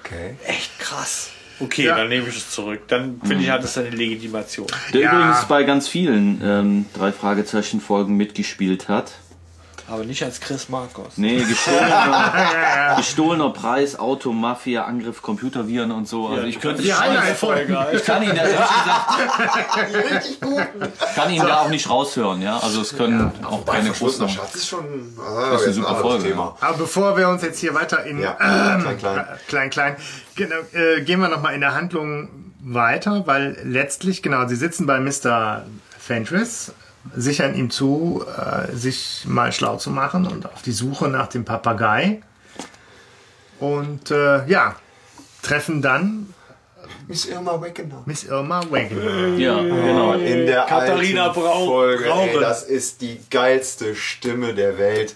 Okay. 0.00 0.36
Echt 0.46 0.78
krass. 0.78 1.30
Okay, 1.60 1.84
Ja. 1.84 1.96
dann 1.96 2.08
nehme 2.08 2.28
ich 2.28 2.36
es 2.36 2.50
zurück. 2.50 2.82
Dann 2.88 3.20
finde 3.24 3.44
ich, 3.44 3.50
hat 3.50 3.62
es 3.64 3.78
eine 3.78 3.90
Legitimation. 3.90 4.66
Der 4.92 5.00
Ja. 5.02 5.12
übrigens 5.16 5.44
bei 5.46 5.62
ganz 5.62 5.86
vielen 5.88 6.40
ähm, 6.42 6.86
drei 6.94 7.12
Fragezeichen 7.12 7.80
Folgen 7.80 8.16
mitgespielt 8.16 8.88
hat. 8.88 9.12
Aber 9.86 10.04
nicht 10.04 10.22
als 10.22 10.40
Chris 10.40 10.70
Marcos. 10.70 11.16
Nee, 11.16 11.42
gestohlener, 11.44 12.94
gestohlener 12.96 13.50
Preis, 13.50 13.98
Auto, 13.98 14.32
Mafia, 14.32 14.84
Angriff, 14.84 15.20
Computerviren 15.20 15.90
und 15.92 16.08
so. 16.08 16.28
Also 16.28 16.44
ich 16.46 16.58
könnte 16.58 16.82
Die 16.82 16.94
Highlight-Folge. 16.94 17.86
ich 17.92 18.04
kann 18.04 18.22
ihn 18.22 18.34
da 18.34 18.42
ehrlich 18.44 18.58
gesagt, 20.40 20.98
kann 21.14 21.30
ihn 21.30 21.42
da 21.42 21.58
auch 21.60 21.68
nicht 21.68 21.88
raushören, 21.90 22.40
ja. 22.40 22.58
Also 22.58 22.80
es 22.80 22.96
können 22.96 23.30
auch 23.44 23.64
keine 23.66 23.90
großen. 23.90 24.28
Schatz 24.28 24.54
ist 24.54 24.68
schon 24.68 24.84
Das 25.50 25.60
ist 25.60 25.66
eine 25.66 25.74
super 25.74 25.96
Folge, 25.96 26.34
Aber 26.34 26.76
bevor 26.78 27.16
wir 27.16 27.28
uns 27.28 27.42
jetzt 27.42 27.58
hier 27.58 27.74
weiter 27.74 28.04
in 28.04 28.20
Ja, 28.20 28.38
ähm, 28.40 28.82
klein, 28.82 28.98
klein. 28.98 29.18
äh, 29.18 29.22
klein, 29.48 29.70
klein, 29.70 29.96
genau, 30.34 30.56
äh, 30.72 31.02
gehen 31.02 31.20
wir 31.20 31.28
nochmal 31.28 31.54
in 31.54 31.60
der 31.60 31.74
Handlung 31.74 32.28
weiter, 32.60 33.26
weil 33.26 33.58
letztlich, 33.64 34.22
genau, 34.22 34.46
sie 34.48 34.56
sitzen 34.56 34.86
bei 34.86 34.98
Mr. 34.98 35.64
Fenris, 35.98 36.72
sichern 37.16 37.54
ihm 37.54 37.70
zu, 37.70 38.24
äh, 38.26 38.72
sich 38.74 39.24
mal 39.26 39.52
schlau 39.52 39.76
zu 39.76 39.90
machen 39.90 40.26
und 40.26 40.46
auf 40.46 40.62
die 40.62 40.72
Suche 40.72 41.08
nach 41.08 41.28
dem 41.28 41.44
Papagei. 41.44 42.22
Und 43.60 44.10
äh, 44.10 44.46
ja, 44.46 44.76
treffen 45.42 45.80
dann 45.82 46.34
Miss 47.06 47.26
Irma 47.26 47.60
Weggener. 47.60 48.02
Miss 48.06 48.24
Irma 48.24 48.62
Wagner. 48.70 49.36
Ja, 49.36 49.60
genau. 49.60 50.14
In 50.14 50.46
der 50.46 50.62
Katharina 50.64 51.28
alten 51.28 51.40
Brau- 51.40 51.66
Folge. 51.66 52.06
Ey, 52.10 52.40
das 52.40 52.62
ist 52.62 53.00
die 53.02 53.20
geilste 53.30 53.94
Stimme 53.94 54.54
der 54.54 54.78
Welt. 54.78 55.14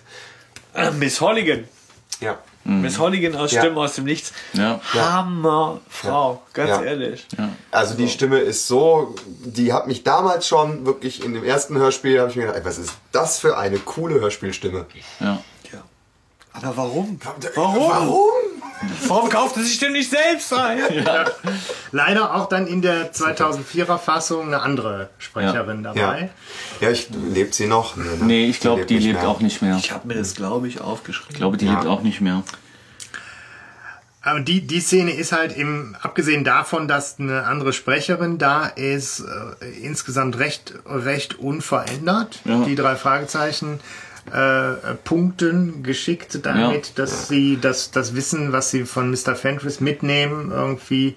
Äh, 0.75 0.91
Miss 0.91 1.21
Holligan. 1.21 1.65
Ja. 2.21 2.39
Miss 2.69 2.99
Holligan 2.99 3.35
aus 3.35 3.51
Ja. 3.53 3.63
Stimme 3.63 3.81
aus 3.81 3.95
dem 3.95 4.05
Nichts. 4.05 4.33
Ja. 4.53 4.79
Hammerfrau, 4.93 6.43
ganz 6.53 6.71
Ja. 6.71 6.83
ehrlich. 6.83 7.27
Also 7.71 7.95
die 7.95 8.09
Stimme 8.09 8.39
ist 8.39 8.67
so, 8.69 9.15
die 9.27 9.73
hat 9.73 9.87
mich 9.87 10.05
damals 10.05 10.47
schon 10.47 10.85
wirklich 10.87 11.25
in 11.25 11.33
dem 11.35 11.45
ersten 11.45 11.77
Hörspiel, 11.79 12.21
habe 12.21 12.31
ich 12.31 12.37
mir 12.37 12.43
gedacht, 12.43 12.59
ey, 12.61 12.65
was 12.65 12.79
ist 12.79 12.93
das 13.13 13.39
für 13.39 13.57
eine 13.57 13.79
coole 13.79 14.21
Hörspielstimme? 14.21 14.87
ja. 15.21 15.43
Ja. 15.73 15.83
Aber 16.53 16.77
warum? 16.77 17.19
Warum? 17.55 17.91
Warum? 17.91 18.31
Warum 19.07 19.29
kauft 19.29 19.57
er 19.57 19.63
sich 19.65 19.79
denn 19.79 19.93
nicht 19.93 20.11
selbst 20.11 20.53
ein? 20.53 20.81
Leider 21.93 22.35
auch 22.35 22.49
dann 22.49 22.67
in 22.67 22.83
der 22.83 23.13
2004er 23.13 23.99
Fassung 23.99 24.47
eine 24.49 24.61
andere 24.61 25.09
Sprecherin 25.19 25.83
Ja. 25.85 25.93
dabei. 25.95 26.31
Ja, 26.81 26.91
ich 26.91 27.09
lebt 27.11 27.55
sie 27.55 27.67
noch? 27.67 27.97
Nee, 27.97 28.05
ne? 28.05 28.25
Nee, 28.25 28.47
ich 28.47 28.61
glaube, 28.61 28.87
die 28.87 28.99
lebt 28.99 29.21
mehr. 29.21 29.29
auch 29.29 29.41
nicht 29.41 29.63
mehr. 29.63 29.77
Ich 29.79 29.91
habe 29.93 30.07
mir 30.07 30.15
das, 30.15 30.35
glaube 30.35 30.69
ich, 30.69 30.81
aufgeschrieben. 30.81 31.31
Ich 31.33 31.39
glaube, 31.39 31.57
die 31.57 31.67
Ja. 31.67 31.75
lebt 31.75 31.87
auch 31.87 32.03
nicht 32.03 32.21
mehr. 32.21 32.43
Aber 34.21 34.41
die, 34.41 34.67
die 34.67 34.81
Szene 34.81 35.13
ist 35.13 35.33
halt 35.33 35.57
im, 35.57 35.97
abgesehen 36.03 36.45
davon, 36.45 36.87
dass 36.89 37.19
eine 37.19 37.45
andere 37.45 37.73
Sprecherin 37.73 38.37
da 38.37 38.67
ist, 38.67 39.21
äh, 39.21 39.65
insgesamt 39.81 40.39
recht, 40.39 40.75
recht 40.87 41.39
unverändert. 41.39 42.41
Ja. 42.45 42.65
Die 42.65 42.75
drei 42.75 42.97
Fragezeichen 42.97 43.81
äh, 44.33 44.95
punkten 45.05 45.83
geschickt 45.83 46.39
damit, 46.45 46.87
Ja. 46.89 46.93
dass 46.97 47.29
sie 47.29 47.59
das, 47.61 47.91
das 47.91 48.15
Wissen, 48.15 48.53
was 48.53 48.71
sie 48.71 48.85
von 48.85 49.11
Mr. 49.11 49.35
Fenris 49.35 49.81
mitnehmen, 49.81 50.51
irgendwie 50.51 51.17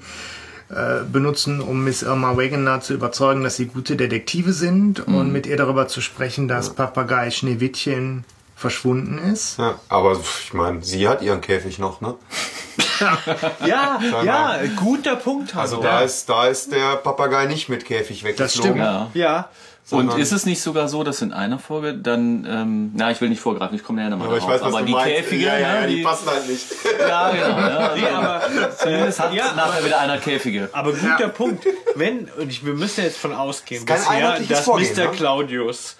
äh, 0.69 1.03
benutzen, 1.11 1.59
um 1.61 1.83
Miss 1.83 2.01
Irma 2.01 2.37
Wegener 2.37 2.79
zu 2.81 2.93
überzeugen, 2.93 3.43
dass 3.43 3.57
sie 3.57 3.65
gute 3.65 3.95
Detektive 3.97 4.53
sind 4.53 5.05
Mhm. 5.07 5.15
und 5.15 5.31
mit 5.33 5.45
ihr 5.45 5.57
darüber 5.57 5.87
zu 5.87 5.99
sprechen, 6.01 6.47
dass 6.47 6.73
Papagei 6.73 7.29
Schneewittchen 7.29 8.23
verschwunden 8.55 9.17
ist. 9.17 9.57
Ja, 9.59 9.79
aber 9.89 10.17
ich 10.19 10.53
meine, 10.53 10.81
sie 10.83 11.07
hat 11.09 11.21
ihren 11.23 11.41
Käfig 11.41 11.77
noch, 11.79 11.99
ne? 11.99 12.13
Ja, 13.65 13.99
ja, 14.23 14.59
guter 14.75 15.15
Punkt. 15.15 15.55
Also 15.55 15.81
da 15.81 16.01
ist, 16.01 16.29
da 16.29 16.47
ist 16.47 16.71
der 16.71 16.97
Papagei 16.97 17.45
nicht 17.47 17.67
mit 17.69 17.85
Käfig 17.85 18.23
weggeflogen. 18.23 18.49
stimmt. 18.73 18.77
Ja. 18.77 19.09
ja. 19.13 19.49
Und 19.89 20.17
ist 20.17 20.31
es 20.31 20.45
nicht 20.45 20.61
sogar 20.61 20.87
so, 20.87 21.03
dass 21.03 21.21
in 21.21 21.33
einer 21.33 21.59
Folge 21.59 21.95
dann, 21.95 22.45
ähm, 22.49 22.91
na, 22.95 23.11
ich 23.11 23.19
will 23.19 23.29
nicht 23.29 23.41
vorgreifen, 23.41 23.75
ich 23.75 23.83
komme 23.83 23.97
nachher 23.97 24.11
nochmal 24.11 24.27
Aber 24.27 24.37
ich 24.37 24.43
drauf, 24.43 24.53
weiß, 24.53 24.61
aber 24.61 24.81
die 24.83 24.91
meinst. 24.93 25.15
Käfige, 25.15 25.45
ja, 25.45 25.57
ja, 25.57 25.59
ja, 25.59 25.81
ne, 25.81 25.87
die, 25.87 25.95
die, 25.95 26.03
passen 26.03 26.29
halt 26.29 26.47
nicht. 26.47 26.65
ja, 26.99 27.31
genau, 27.31 27.47
ja, 27.47 27.91
Nee, 27.95 28.07
aber, 28.07 28.41
zumindest 28.77 29.19
hat 29.19 29.33
ja, 29.33 29.53
nachher 29.53 29.83
wieder 29.83 29.99
einer 29.99 30.17
Käfige. 30.17 30.69
aber 30.71 30.93
guter 30.93 31.29
Punkt. 31.29 31.65
Wenn, 31.95 32.29
und 32.37 32.49
ich, 32.49 32.65
wir 32.65 32.73
müssen 32.73 33.03
jetzt 33.03 33.17
von 33.17 33.33
ausgehen, 33.33 33.85
kein 33.85 33.97
bisher, 33.97 34.39
dass 34.47 34.65
Vorgehen, 34.65 34.95
Mr. 34.95 35.05
ne? 35.05 35.11
Claudius 35.11 35.95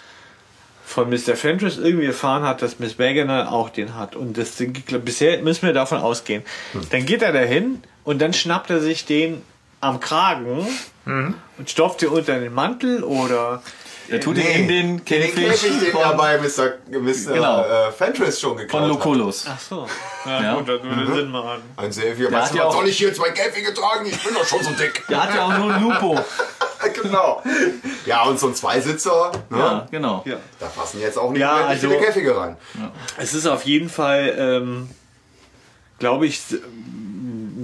von 0.86 1.10
Mr. 1.10 1.36
Fenris 1.36 1.78
irgendwie 1.78 2.08
erfahren 2.08 2.44
hat, 2.44 2.62
dass 2.62 2.80
Miss 2.80 3.00
Wegener 3.00 3.52
auch 3.52 3.70
den 3.70 3.96
hat. 3.96 4.16
Und 4.16 4.38
das, 4.38 4.62
bisher 5.04 5.42
müssen 5.42 5.66
wir 5.66 5.74
davon 5.74 6.00
ausgehen. 6.00 6.44
Hm. 6.74 6.82
Dann 6.92 7.06
geht 7.06 7.22
er 7.22 7.32
dahin 7.32 7.82
und 8.04 8.22
dann 8.22 8.34
schnappt 8.34 8.70
er 8.70 8.80
sich 8.80 9.06
den 9.06 9.42
am 9.82 10.00
Kragen 10.00 10.66
Mhm. 11.06 11.34
und 11.58 11.70
stopft 11.70 12.02
ihn 12.04 12.10
unter 12.10 12.40
den 12.40 12.54
Mantel 12.54 13.04
oder 13.04 13.62
Er 14.08 14.20
tut 14.20 14.38
ihn 14.38 14.46
in 14.46 14.68
den 14.68 14.98
Den 14.98 15.06
Käfig, 15.06 15.34
Käfig, 15.36 15.80
den 15.80 15.96
er 15.96 16.14
bei 16.16 16.38
Mr. 16.38 16.74
Mr. 16.92 17.34
Genau. 17.34 17.62
Äh, 17.64 17.92
Fenris 17.92 18.40
schon 18.42 18.58
geklaut 18.58 18.82
von 18.82 18.90
Locolos. 18.90 19.46
Ach 19.50 19.60
so. 19.60 19.88
Ja, 20.26 20.44
Ja. 20.44 20.56
gut, 20.56 20.68
das 20.70 20.84
würde 20.84 21.16
Sinn 21.16 21.32
machen. 21.32 21.50
hat. 21.50 21.60
Ein 21.78 21.90
Xavier, 21.92 22.30
Der 22.30 22.32
weißt 22.40 22.46
hat 22.48 22.54
du, 22.54 22.58
ja 22.58 22.64
was 22.66 22.70
auch- 22.74 22.78
soll 22.80 22.88
ich 22.90 22.98
hier 22.98 23.14
zwei 23.14 23.30
Käfige 23.32 23.74
tragen? 23.74 24.06
Ich 24.06 24.22
bin 24.24 24.34
doch 24.34 24.46
schon 24.46 24.62
so 24.64 24.72
dick. 24.72 25.04
Der 25.08 25.24
hat 25.24 25.34
ja 25.34 25.46
auch 25.46 25.58
nur 25.58 25.74
ein 25.74 25.82
Lupo. 25.82 26.20
genau. 27.04 27.42
Ja, 28.06 28.24
und 28.24 28.38
so 28.40 28.48
ein 28.48 28.56
Zweisitzer, 28.56 29.32
ne? 29.50 29.58
Ja, 29.58 29.88
genau. 29.90 30.24
Ja. 30.26 30.36
da 30.60 30.66
passen 30.68 31.00
jetzt 31.00 31.18
auch 31.18 31.32
nicht 31.32 31.40
Ja, 31.42 31.56
mehr 31.56 31.68
also- 31.68 31.88
viele 31.90 32.00
Käfige 32.02 32.36
rein. 32.38 32.58
Es 33.18 33.34
ist 33.34 33.48
auf 33.48 33.64
jeden 33.64 33.90
Fall, 33.90 34.36
ähm, 34.38 34.90
glaube 36.00 36.26
ich, 36.28 36.42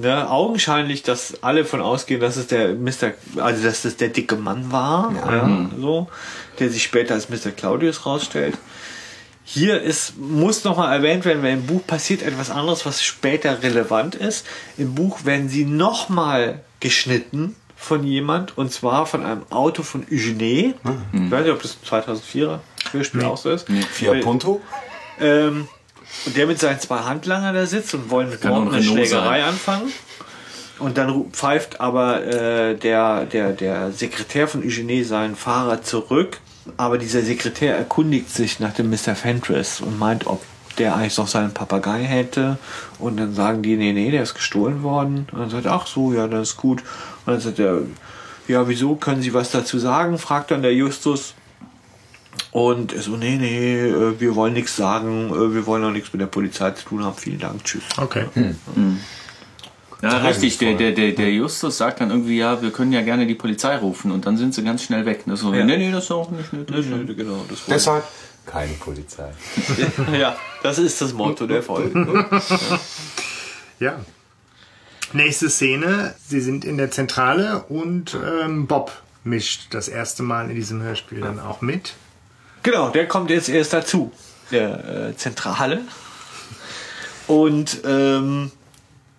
ne, 0.02 0.30
augenscheinlich, 0.30 1.04
dass 1.04 1.44
alle 1.44 1.66
von 1.66 1.82
ausgehen, 1.82 2.20
dass 2.22 2.36
es 2.38 2.48
der 2.48 2.74
Mr. 2.76 3.14
also 3.38 3.64
dass 3.64 3.86
es 3.86 3.98
der 3.98 4.10
dicke 4.10 4.36
Mann 4.36 4.72
war, 4.72 5.14
ja. 5.16 5.70
so, 5.80 6.08
der 6.60 6.70
sich 6.70 6.84
später 6.84 7.14
als 7.14 7.30
Mr. 7.30 7.52
Claudius 7.56 8.06
rausstellt. 8.06 8.58
Hier 9.44 9.82
ist, 9.82 10.18
muss 10.18 10.66
nochmal 10.66 10.94
erwähnt 10.94 11.24
werden, 11.24 11.42
weil 11.42 11.54
im 11.54 11.66
Buch 11.66 11.86
passiert 11.88 12.22
etwas 12.22 12.50
anderes, 12.50 12.86
was 12.86 13.02
später 13.02 13.64
relevant 13.64 14.14
ist. 14.16 14.46
Im 14.78 14.94
Buch 14.94 15.24
werden 15.24 15.48
sie 15.48 15.64
nochmal 15.64 16.62
geschnitten 16.82 17.56
von 17.78 18.04
jemand, 18.04 18.58
und 18.58 18.74
zwar 18.74 19.06
von 19.06 19.24
einem 19.26 19.44
Auto 19.50 19.84
von 19.84 20.06
Eugene. 20.12 20.74
Ich 21.14 21.32
weiß 21.32 21.44
nicht, 21.46 21.54
ob 21.54 21.62
das 21.62 21.78
2004er 21.90 22.60
Hörspiel 22.92 23.24
auch 23.24 23.38
so 23.38 23.52
ist. 23.52 23.68
Fiat 23.92 24.16
Weil- 24.16 24.22
Punto? 24.22 24.62
ähm, 25.22 25.70
und 26.26 26.36
der 26.36 26.48
mit 26.48 26.60
seinen 26.60 26.80
zwei 26.80 27.00
Handlanger 27.00 27.54
da 27.54 27.66
sitzt 27.66 27.94
und 27.94 28.10
wollen 28.10 28.30
mit 28.30 28.46
auch 28.46 28.72
eine 28.72 28.84
Schlägerei 28.84 29.40
sein. 29.40 29.50
anfangen. 29.50 29.94
Und 30.80 30.98
dann 30.98 31.32
pfeift 31.32 31.82
aber 31.82 32.24
äh, 32.24 32.76
der, 32.76 33.26
der, 33.26 33.52
der 33.54 33.92
Sekretär 33.92 34.48
von 34.48 34.62
Eugene 34.64 35.04
seinen 35.04 35.36
Fahrer 35.36 35.82
zurück. 35.82 36.40
Aber 36.76 36.98
dieser 36.98 37.22
Sekretär 37.22 37.76
erkundigt 37.78 38.30
sich 38.30 38.60
nach 38.60 38.74
dem 38.74 38.90
Mr. 38.90 39.16
Fenris 39.16 39.82
und 39.82 39.98
meint, 39.98 40.28
ob 40.28 40.42
der 40.78 40.96
eigentlich 40.96 41.18
noch 41.18 41.28
seinen 41.28 41.54
Papagei 41.54 42.04
hätte. 42.04 42.58
Und 43.00 43.18
dann 43.18 43.34
sagen 43.34 43.64
die, 43.64 43.76
nee, 43.76 43.94
nee, 43.94 44.12
der 44.12 44.24
ist 44.24 44.36
gestohlen 44.36 44.84
worden. 44.84 45.28
Und 45.32 45.40
dann 45.40 45.50
sagt 45.50 45.66
er, 45.66 45.74
ach 45.74 45.88
so, 45.88 46.14
ja, 46.14 46.28
das 46.28 46.50
ist 46.50 46.58
gut. 46.58 46.82
Und 47.26 47.34
dann 47.34 47.40
sagt 47.40 47.60
er, 47.60 47.82
ja, 48.48 48.68
wieso, 48.68 48.96
können 48.96 49.22
Sie 49.22 49.34
was 49.34 49.52
dazu 49.52 49.80
sagen? 49.80 50.18
Fragt 50.18 50.52
dann 50.52 50.62
der 50.62 50.74
Justus. 50.74 51.34
Und 52.58 52.92
er 52.92 53.04
so, 53.04 53.18
nee, 53.18 53.36
nee, 53.36 53.78
äh, 53.82 54.20
wir 54.20 54.34
wollen 54.34 54.54
nichts 54.54 54.76
sagen, 54.76 55.30
äh, 55.30 55.54
wir 55.54 55.68
wollen 55.68 55.84
auch 55.84 55.92
nichts 55.92 56.12
mit 56.12 56.22
der 56.24 56.26
Polizei 56.26 56.72
zu 56.72 56.86
tun 56.86 57.04
haben. 57.04 57.16
Vielen 57.16 57.38
Dank, 57.38 57.64
tschüss. 57.64 57.84
Okay. 57.98 58.26
Ja, 60.02 60.18
richtig. 60.18 60.58
Der, 60.58 60.74
der, 60.74 60.92
der, 60.94 61.12
der 61.12 61.32
Justus 61.32 61.78
sagt 61.78 62.02
dann 62.02 62.10
irgendwie, 62.10 62.40
ja, 62.40 62.60
wir 62.60 62.72
können 62.72 62.92
ja 62.92 63.04
gerne 63.04 63.28
die 63.28 63.36
Polizei 63.36 63.78
rufen 63.78 64.10
und 64.10 64.26
dann 64.26 64.38
sind 64.38 64.56
sie 64.56 64.64
ganz 64.64 64.82
schnell 64.82 65.06
weg. 65.06 65.28
Ne? 65.28 65.38
So, 65.38 65.54
Ja. 65.54 65.66
nee, 65.66 65.78
nee, 65.78 65.92
das 65.92 66.06
ist 66.06 66.12
auch 66.12 66.32
nicht 66.32 66.52
nötig. 66.52 67.16
genau, 67.16 67.46
das 67.48 67.64
Deshalb 67.68 68.04
keine 68.48 68.74
Polizei. 68.74 69.30
ja, 70.20 70.36
das 70.64 70.80
ist 70.80 71.00
das 71.00 71.14
Motto 71.14 71.46
der 71.46 71.62
Folge. 71.62 72.26
Ja. 73.80 74.00
Nächste 75.14 75.52
Szene, 75.52 76.16
sie 76.28 76.42
sind 76.42 76.66
in 76.66 76.78
der 76.78 76.90
Zentrale 76.90 77.66
und 77.70 78.18
ähm, 78.42 78.66
Bob 78.66 78.92
mischt 79.24 79.76
das 79.76 79.88
erste 79.90 80.24
Mal 80.24 80.50
in 80.50 80.56
diesem 80.56 80.82
Hörspiel 80.82 81.22
dann 81.22 81.40
auch 81.40 81.62
mit. 81.62 81.94
Genau, 82.72 82.90
der 82.90 83.08
kommt 83.08 83.30
jetzt 83.30 83.50
erst 83.50 83.74
dazu, 83.74 84.12
der 84.52 85.10
äh, 85.10 85.16
Zentrale. 85.16 85.82
Und 87.28 87.82
ähm, 87.86 88.52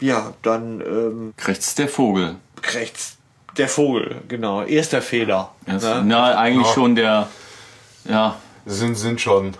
ja, 0.01 0.33
dann 0.43 0.81
ähm, 0.81 1.35
Rechts 1.45 1.75
der 1.75 1.89
Vogel. 1.89 2.37
rechts 2.75 3.17
der 3.57 3.69
Vogel, 3.69 4.17
genau, 4.29 4.63
erster 4.63 5.03
Fehler. 5.03 5.53
Das, 5.67 5.83
ne? 5.83 6.03
Na, 6.05 6.39
eigentlich 6.39 6.67
Ja. 6.69 6.73
schon 6.75 6.95
der, 6.95 7.29
ja, 8.05 8.37
Sind, 8.67 8.95
sind 8.97 9.21
schon. 9.21 9.55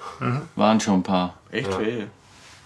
waren 0.55 0.81
schon 0.81 1.01
ein 1.01 1.03
paar. 1.03 1.35
Echt 1.51 1.79
weh. 1.79 2.05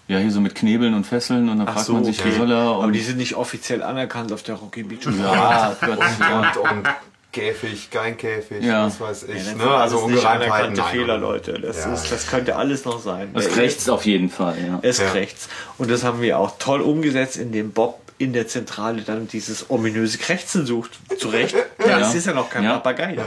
Ja, 0.08 0.18
hier 0.18 0.30
so 0.32 0.40
mit 0.40 0.54
Knebeln 0.54 0.92
und 0.94 1.06
Fesseln 1.06 1.48
und 1.48 1.58
dann 1.58 1.68
Ach 1.68 1.74
fragt 1.74 1.86
so, 1.86 1.94
man 1.94 2.04
sich, 2.04 2.22
wie 2.24 2.28
okay. 2.28 2.38
soll 2.38 2.50
er? 2.50 2.58
Aber 2.58 2.90
die 2.92 3.00
sind 3.00 3.16
nicht 3.16 3.34
offiziell 3.36 3.82
anerkannt 3.82 4.32
auf 4.32 4.42
der 4.42 4.56
Rocky 4.56 4.82
Beach. 4.82 5.06
ja, 5.06 5.74
Gott, 5.80 5.98
ja. 6.20 6.38
Und, 6.38 6.56
und 6.78 6.88
Käfig, 7.32 7.90
kein 7.90 8.16
Käfig, 8.16 8.62
Ja. 8.62 8.84
was 8.86 9.00
weiß 9.00 9.22
ich. 9.24 9.46
Ja, 9.46 9.54
ne? 9.54 9.70
Also 9.70 9.98
Ungereimtheiten. 10.00 10.74
nein. 10.74 10.86
Fehler, 10.90 11.16
Leute. 11.18 11.54
Das, 11.54 11.78
Ja. 11.84 11.94
ist, 11.94 12.12
das 12.12 12.26
könnte 12.26 12.56
alles 12.56 12.84
noch 12.84 13.00
sein. 13.00 13.30
Das 13.32 13.48
Der- 13.48 13.56
rechts 13.56 13.88
auf 13.88 14.04
jeden 14.04 14.28
Fall, 14.28 14.56
ja. 14.64 14.78
Es 14.82 14.98
Ja. 14.98 15.10
rechts. 15.12 15.48
Und 15.78 15.90
das 15.90 16.04
haben 16.04 16.20
wir 16.20 16.38
auch 16.38 16.58
toll 16.58 16.82
umgesetzt, 16.82 17.36
indem 17.38 17.72
Bob 17.72 18.00
in 18.18 18.32
der 18.34 18.46
Zentrale 18.48 19.02
dann 19.02 19.26
dieses 19.28 19.70
ominöse 19.70 20.18
Krächzen 20.18 20.66
sucht. 20.66 20.92
Zu 21.18 21.28
Recht. 21.28 21.56
Ja, 21.86 21.98
es 22.00 22.14
ist 22.14 22.26
ja 22.26 22.34
noch 22.34 22.50
kein 22.50 22.64
Ja. 22.64 22.74
Papagei. 22.74 23.14
Ja. 23.16 23.24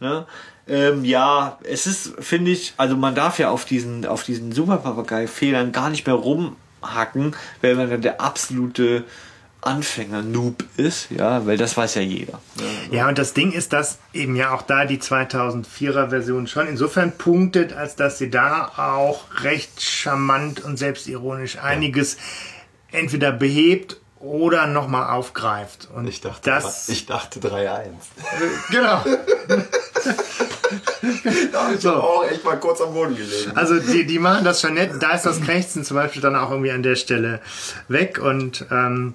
Ne? 0.00 0.26
Ähm, 0.68 1.04
ja, 1.04 1.58
es 1.64 1.86
ist, 1.86 2.12
finde 2.20 2.50
ich, 2.50 2.74
also 2.76 2.94
man 2.96 3.14
darf 3.14 3.38
ja 3.38 3.50
auf 3.50 3.64
diesen, 3.64 4.04
auf 4.06 4.22
diesen 4.22 4.52
Super-Papagei-Fehlern 4.52 5.72
gar 5.72 5.88
nicht 5.88 6.06
mehr 6.06 6.14
rumhacken, 6.14 7.34
weil 7.62 7.74
man 7.74 7.88
dann 7.90 8.02
der 8.02 8.20
absolute 8.20 9.04
Anfänger-Noob 9.68 10.64
ist, 10.76 11.10
ja, 11.10 11.46
weil 11.46 11.56
das 11.56 11.76
weiß 11.76 11.94
ja 11.96 12.02
jeder. 12.02 12.40
Ja, 12.90 13.08
und 13.08 13.18
das 13.18 13.34
Ding 13.34 13.52
ist, 13.52 13.72
dass 13.72 13.98
eben 14.12 14.36
ja 14.36 14.52
auch 14.54 14.62
da 14.62 14.84
die 14.84 14.98
2004er 14.98 16.08
Version 16.10 16.46
schon 16.46 16.66
insofern 16.68 17.12
punktet, 17.16 17.72
als 17.72 17.96
dass 17.96 18.18
sie 18.18 18.30
da 18.30 18.72
auch 18.76 19.24
recht 19.42 19.82
charmant 19.82 20.60
und 20.64 20.76
selbstironisch 20.78 21.58
einiges 21.58 22.16
entweder 22.90 23.32
behebt 23.32 24.00
oder 24.20 24.66
nochmal 24.66 25.10
aufgreift. 25.10 25.88
Und 25.94 26.08
Ich 26.08 26.20
dachte, 26.20 26.40
das, 26.50 26.88
ich 26.88 27.06
dachte 27.06 27.38
3-1. 27.40 27.90
genau. 28.70 29.04
Da 31.52 31.64
habe 31.64 31.74
ich 31.74 31.80
So. 31.80 31.94
auch 31.94 32.24
echt 32.30 32.44
mal 32.44 32.58
kurz 32.58 32.80
am 32.80 32.92
Boden 32.92 33.16
gelegen. 33.16 33.52
Also 33.54 33.78
die, 33.78 34.04
die 34.06 34.18
machen 34.18 34.44
das 34.44 34.60
schon 34.60 34.74
nett. 34.74 34.90
Da 35.00 35.12
ist 35.12 35.24
das 35.24 35.40
Krächzen 35.40 35.84
zum 35.84 35.96
Beispiel 35.96 36.20
dann 36.20 36.36
auch 36.36 36.50
irgendwie 36.50 36.70
an 36.72 36.82
der 36.82 36.96
Stelle 36.96 37.40
weg 37.88 38.18
und 38.18 38.66
ähm, 38.70 39.14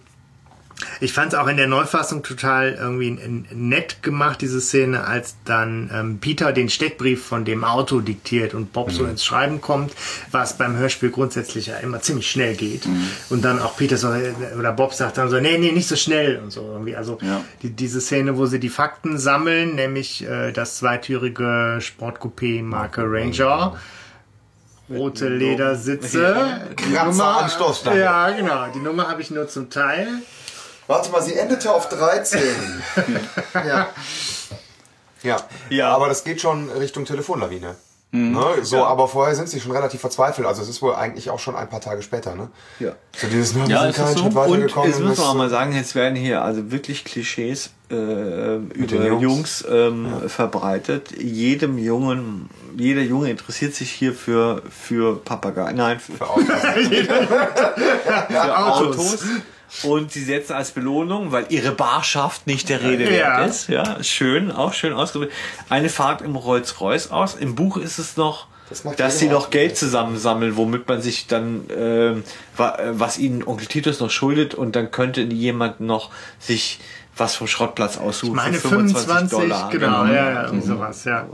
Ich 1.00 1.14
fand 1.14 1.34
es 1.34 1.40
auch 1.40 1.48
in 1.48 1.58
der 1.58 1.68
Neufassung 1.68 2.24
total 2.24 2.74
irgendwie 2.80 3.12
nett 3.52 4.02
gemacht, 4.04 4.42
diese 4.42 4.62
Szene, 4.62 5.06
als 5.06 5.36
dann 5.46 5.90
ähm, 5.94 6.20
Peter 6.20 6.52
den 6.54 6.70
Steckbrief 6.70 7.24
von 7.26 7.46
dem 7.46 7.64
Auto 7.64 8.00
diktiert 8.02 8.54
und 8.54 8.74
Bob 8.74 8.92
so 8.92 9.06
ins 9.06 9.24
Schreiben 9.24 9.62
kommt, 9.62 9.94
was 10.32 10.58
beim 10.58 10.76
Hörspiel 10.78 11.10
grundsätzlich 11.12 11.68
ja 11.68 11.78
immer 11.78 12.02
ziemlich 12.02 12.30
schnell 12.30 12.56
geht. 12.56 12.88
Und 13.30 13.44
dann 13.46 13.62
auch 13.62 13.76
Peter 13.78 13.98
so, 13.98 14.12
äh, 14.12 14.34
oder 14.58 14.72
Bob 14.72 14.94
sagt 14.94 15.18
dann 15.18 15.30
so, 15.30 15.40
nee, 15.40 15.58
nee, 15.58 15.72
nicht 15.72 15.88
so 15.88 15.96
schnell 15.96 16.40
und 16.44 16.52
so 16.52 16.62
irgendwie. 16.62 16.96
Also 16.96 17.18
Ja. 17.22 17.42
die, 17.62 17.70
diese 17.72 18.02
Szene, 18.02 18.38
wo 18.38 18.46
sie 18.46 18.60
die 18.60 18.70
Fakten 18.70 19.18
sammeln, 19.18 19.76
nämlich 19.76 20.24
äh, 20.28 20.52
das 20.52 20.78
zweitürige 20.78 21.80
Sportcoupé 21.82 22.64
Marke 22.64 23.04
Ranger. 23.06 23.78
Rote 24.90 25.30
Ledersitze. 25.30 26.62
Kratzer 26.76 27.38
an 27.38 27.50
Stoßstange. 27.50 28.00
Ja, 28.00 28.30
genau. 28.32 28.68
Die 28.76 28.80
Nummer 28.80 29.08
habe 29.08 29.22
ich 29.22 29.32
nur 29.32 29.48
zum 29.48 29.70
Teil. 29.70 30.08
Warte 30.88 31.12
mal, 31.12 31.22
sie 31.22 31.36
endete 31.36 31.72
auf 31.74 31.88
13. 31.90 32.40
ja. 33.54 33.88
ja. 35.24 35.38
Ja. 35.70 35.96
Aber 35.96 36.08
das 36.10 36.24
geht 36.24 36.42
schon 36.42 36.70
Richtung 36.70 37.06
Telefonlawine. 37.06 37.76
Mhm. 38.12 38.34
Ne? 38.34 38.46
So, 38.62 38.84
aber 38.86 39.08
vorher 39.08 39.34
sind 39.36 39.50
sie 39.50 39.60
schon 39.60 39.72
relativ 39.72 40.02
verzweifelt. 40.02 40.46
Also 40.46 40.62
es 40.62 40.70
ist 40.70 40.84
wohl 40.84 40.94
eigentlich 40.94 41.32
auch 41.32 41.40
schon 41.40 41.56
ein 41.56 41.68
paar 41.68 41.82
Tage 41.82 42.04
später, 42.04 42.36
ne? 42.36 42.50
Ja. 42.80 42.92
So 43.18 43.26
dieses, 43.28 43.56
ne, 43.56 43.64
wir 43.68 43.70
Ja, 43.74 43.82
sind 43.82 43.90
ist 43.90 43.98
das 44.00 44.06
keinen 44.06 44.14
so? 44.18 44.20
Schritt 44.22 44.28
Und 44.28 44.36
weitergekommen. 44.36 44.90
jetzt 44.92 45.00
müssen 45.00 45.18
wir 45.24 45.30
auch 45.30 45.34
mal 45.34 45.50
sagen, 45.50 45.74
jetzt 45.74 45.96
werden 45.96 46.16
hier 46.16 46.44
also 46.44 46.70
wirklich 46.72 47.06
Klischees 47.06 47.72
äh, 47.90 47.94
über 47.96 49.08
Jungs, 49.08 49.22
Jungs. 49.24 49.66
ähm, 49.68 50.30
verbreitet. 50.30 51.12
Jedem 51.20 51.80
Jungen, 51.80 52.52
jeder 52.78 53.02
Junge 53.02 53.32
interessiert 53.32 53.74
sich 53.74 53.92
hier 53.92 54.14
für, 54.14 54.62
für 54.70 55.16
Papageien, 55.18 55.76
nein, 55.76 56.00
für, 56.00 56.12
für 56.14 56.30
Autos. 56.30 56.46
für 58.30 58.58
Autos. 58.58 59.24
Und 59.82 60.12
sie 60.12 60.24
setzen 60.24 60.54
als 60.54 60.72
Belohnung, 60.72 61.32
weil 61.32 61.48
ihre 61.50 61.72
Barschaft 61.72 62.46
nicht 62.46 62.70
der 62.70 62.82
Rede 62.84 63.06
Ja. 63.06 63.40
wert 63.40 63.50
ist. 63.50 63.70
Ja, 63.70 64.04
schön, 64.04 64.52
auch 64.52 64.74
schön 64.74 64.94
ausgedrückt. 64.94 65.34
Eine 65.70 65.90
Fahrt 65.90 66.22
im 66.22 66.36
Rolls-Royce 66.36 67.10
aus. 67.12 67.34
Im 67.36 67.56
Buch 67.56 67.78
ist 67.78 67.98
es 67.98 68.16
noch, 68.16 68.46
Das 68.70 68.84
dass 68.98 69.20
sie 69.20 69.28
noch. 69.30 69.50
Geld 69.50 69.76
zusammensammeln, 69.78 70.58
womit 70.58 70.88
man 70.88 71.02
sich 71.02 71.28
dann, 71.28 71.66
ähm, 71.76 72.24
wa- 72.56 72.76
äh, 72.78 73.00
was 73.00 73.18
ihnen 73.18 73.44
Onkel 73.44 73.66
Titus 73.68 74.00
noch 74.00 74.12
schuldet 74.12 74.54
und 74.54 74.76
dann 74.76 74.92
könnte 74.92 75.22
jemand 75.22 75.80
noch 75.80 76.12
sich 76.40 76.80
was 77.16 77.36
vom 77.36 77.48
Schrottplatz 77.48 77.98
aussuchen. 77.98 78.36
Meine 78.36 78.58
für 78.58 78.70
25, 78.70 79.38
genau, 79.40 79.70
Genau. 79.70 80.06
ja, 80.06 80.14
ja, 80.32 80.44
irgendwie 80.46 80.68
sowas, 80.68 81.04
ja. 81.06 81.28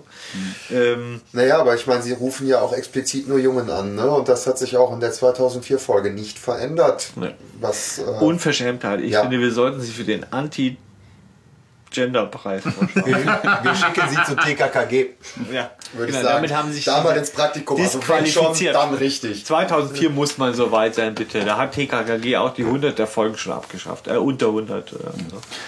Ähm, 0.71 1.21
Naja, 1.31 1.59
aber 1.59 1.75
ich 1.75 1.87
meine, 1.87 2.01
sie 2.01 2.13
rufen 2.13 2.47
ja 2.47 2.59
auch 2.61 2.73
explizit 2.73 3.27
nur 3.27 3.39
Jungen 3.39 3.69
an, 3.69 3.95
ne? 3.95 4.09
Und 4.09 4.27
das 4.27 4.45
hat 4.47 4.57
sich 4.57 4.75
auch 4.77 4.93
in 4.93 4.99
der 4.99 5.13
2004-Folge 5.13 6.11
nicht 6.11 6.37
verändert. 6.37 7.11
Nee. 7.15 7.33
Was, 7.61 7.99
äh, 7.99 8.01
Unverschämtheit. 8.03 9.01
Ich 9.01 9.11
Ja. 9.11 9.21
finde, 9.21 9.39
wir 9.39 9.51
sollten 9.51 9.79
sie 9.81 9.91
für 9.91 10.03
den 10.03 10.25
Vorschlagen. 12.61 13.05
wir, 13.05 13.59
wir 13.63 13.75
schicken 13.75 14.01
sie 14.09 14.23
zu 14.25 14.35
TKKG. 14.35 15.07
ja, 15.51 15.71
Würde 15.93 16.07
genau, 16.07 16.07
ich 16.07 16.13
sagen. 16.13 16.23
damit 16.35 16.53
haben 16.55 16.67
sie 16.69 16.75
sich 16.75 16.85
da 16.85 17.01
mal 17.01 17.09
diese- 17.09 17.19
ins 17.19 17.31
Praktikum. 17.31 17.81
Also 17.81 17.97
wenn 17.99 18.01
schon, 18.07 18.23
disqualifiziert. 18.25 18.75
dann 18.75 18.93
richtig. 18.93 19.45
2004 19.45 20.09
muss 20.11 20.37
man 20.37 20.53
so 20.53 20.71
weit 20.71 20.95
sein, 20.95 21.15
bitte. 21.15 21.43
Da 21.45 21.57
hat 21.57 21.73
TKKG 21.73 22.37
auch 22.37 22.53
die 22.53 22.63
100 22.63 22.97
der 22.99 23.07
Folgen 23.07 23.37
schon 23.37 23.53
abgeschafft. 23.53 24.07
Äh, 24.07 24.17
unter 24.17 24.47
100. 24.47 24.93
Äh, 24.93 24.95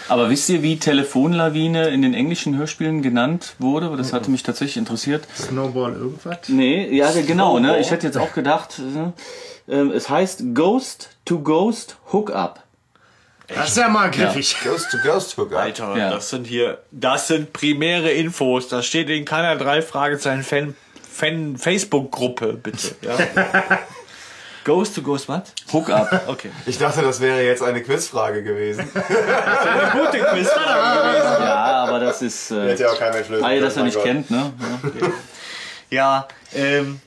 Aber 0.10 0.30
wisst 0.30 0.50
ihr, 0.50 0.62
wie 0.62 0.78
Telefonlawine 0.78 1.90
in 1.90 2.02
den 2.02 2.14
englischen 2.14 2.58
Hörspielen 2.58 3.02
genannt 3.02 3.56
wurde? 3.60 3.96
Das 3.98 4.14
hatte 4.14 4.30
mich 4.32 4.44
tatsächlich 4.44 4.78
interessiert. 4.78 5.28
Snowball 5.38 5.94
irgendwas. 5.94 6.38
Nee, 6.48 6.96
ja, 6.96 7.12
genau. 7.26 7.60
Ne? 7.60 7.80
Ich 7.80 7.92
hätte 7.92 8.08
jetzt 8.08 8.18
auch 8.18 8.34
gedacht, 8.34 8.80
äh, 9.68 9.76
es 9.76 10.10
heißt 10.10 10.44
Ghost 10.54 11.10
to 11.26 11.40
Ghost 11.40 11.98
Hookup. 12.12 12.62
Das 13.56 13.70
ist 13.70 13.78
ja 13.78 13.90
mal 13.90 14.10
griffig. 14.12 14.56
Ghost 14.64 14.92
to 14.92 14.98
Ghost 15.04 15.38
Hookup. 15.38 15.58
Alter, 15.58 15.96
Ja. 15.98 16.10
das 16.12 16.30
sind 16.30 16.46
hier, 16.48 16.80
das 16.92 17.28
sind 17.28 17.54
primäre 17.54 18.12
Infos. 18.12 18.68
Das 18.68 18.86
steht 18.86 19.10
in 19.10 19.26
keiner 19.26 19.56
drei 19.56 19.82
Fragezeichen 19.82 20.44
Fan, 20.44 20.76
Fan 21.12 21.58
Facebook-Gruppe, 21.58 22.54
bitte. 22.54 22.96
Ja. 23.02 23.18
Ghost 24.64 24.94
to 24.96 25.02
Ghost, 25.02 25.28
was? 25.28 25.42
Hookup. 25.74 26.22
Okay. 26.28 26.52
Ich 26.68 26.78
dachte, 26.78 27.02
das 27.02 27.20
wäre 27.20 27.42
jetzt 27.44 27.64
eine 27.64 27.82
Quizfrage 27.82 28.44
gewesen. 28.44 28.82
Eine 28.94 29.92
gute 30.06 30.20
Quizfrage 30.24 31.02
gewesen. 31.10 31.44
ja, 31.44 31.86
aber 31.88 32.00
das 32.00 32.22
ist. 32.22 32.52
Äh, 32.52 32.70
Hätte 32.70 32.84
ja 32.84 32.90
auch 32.92 33.00
kein 33.00 33.12
Mensch 33.12 33.28
lösen 33.30 33.44
weil 33.44 33.56
ihr 33.56 33.62
das 33.62 33.76
ja 33.76 33.82
können, 33.82 33.86
nicht 33.88 34.04
kennt, 34.04 34.30
ne? 34.32 34.54
Ja, 35.90 35.98
Ja. 35.98 36.28
ähm, 36.54 37.02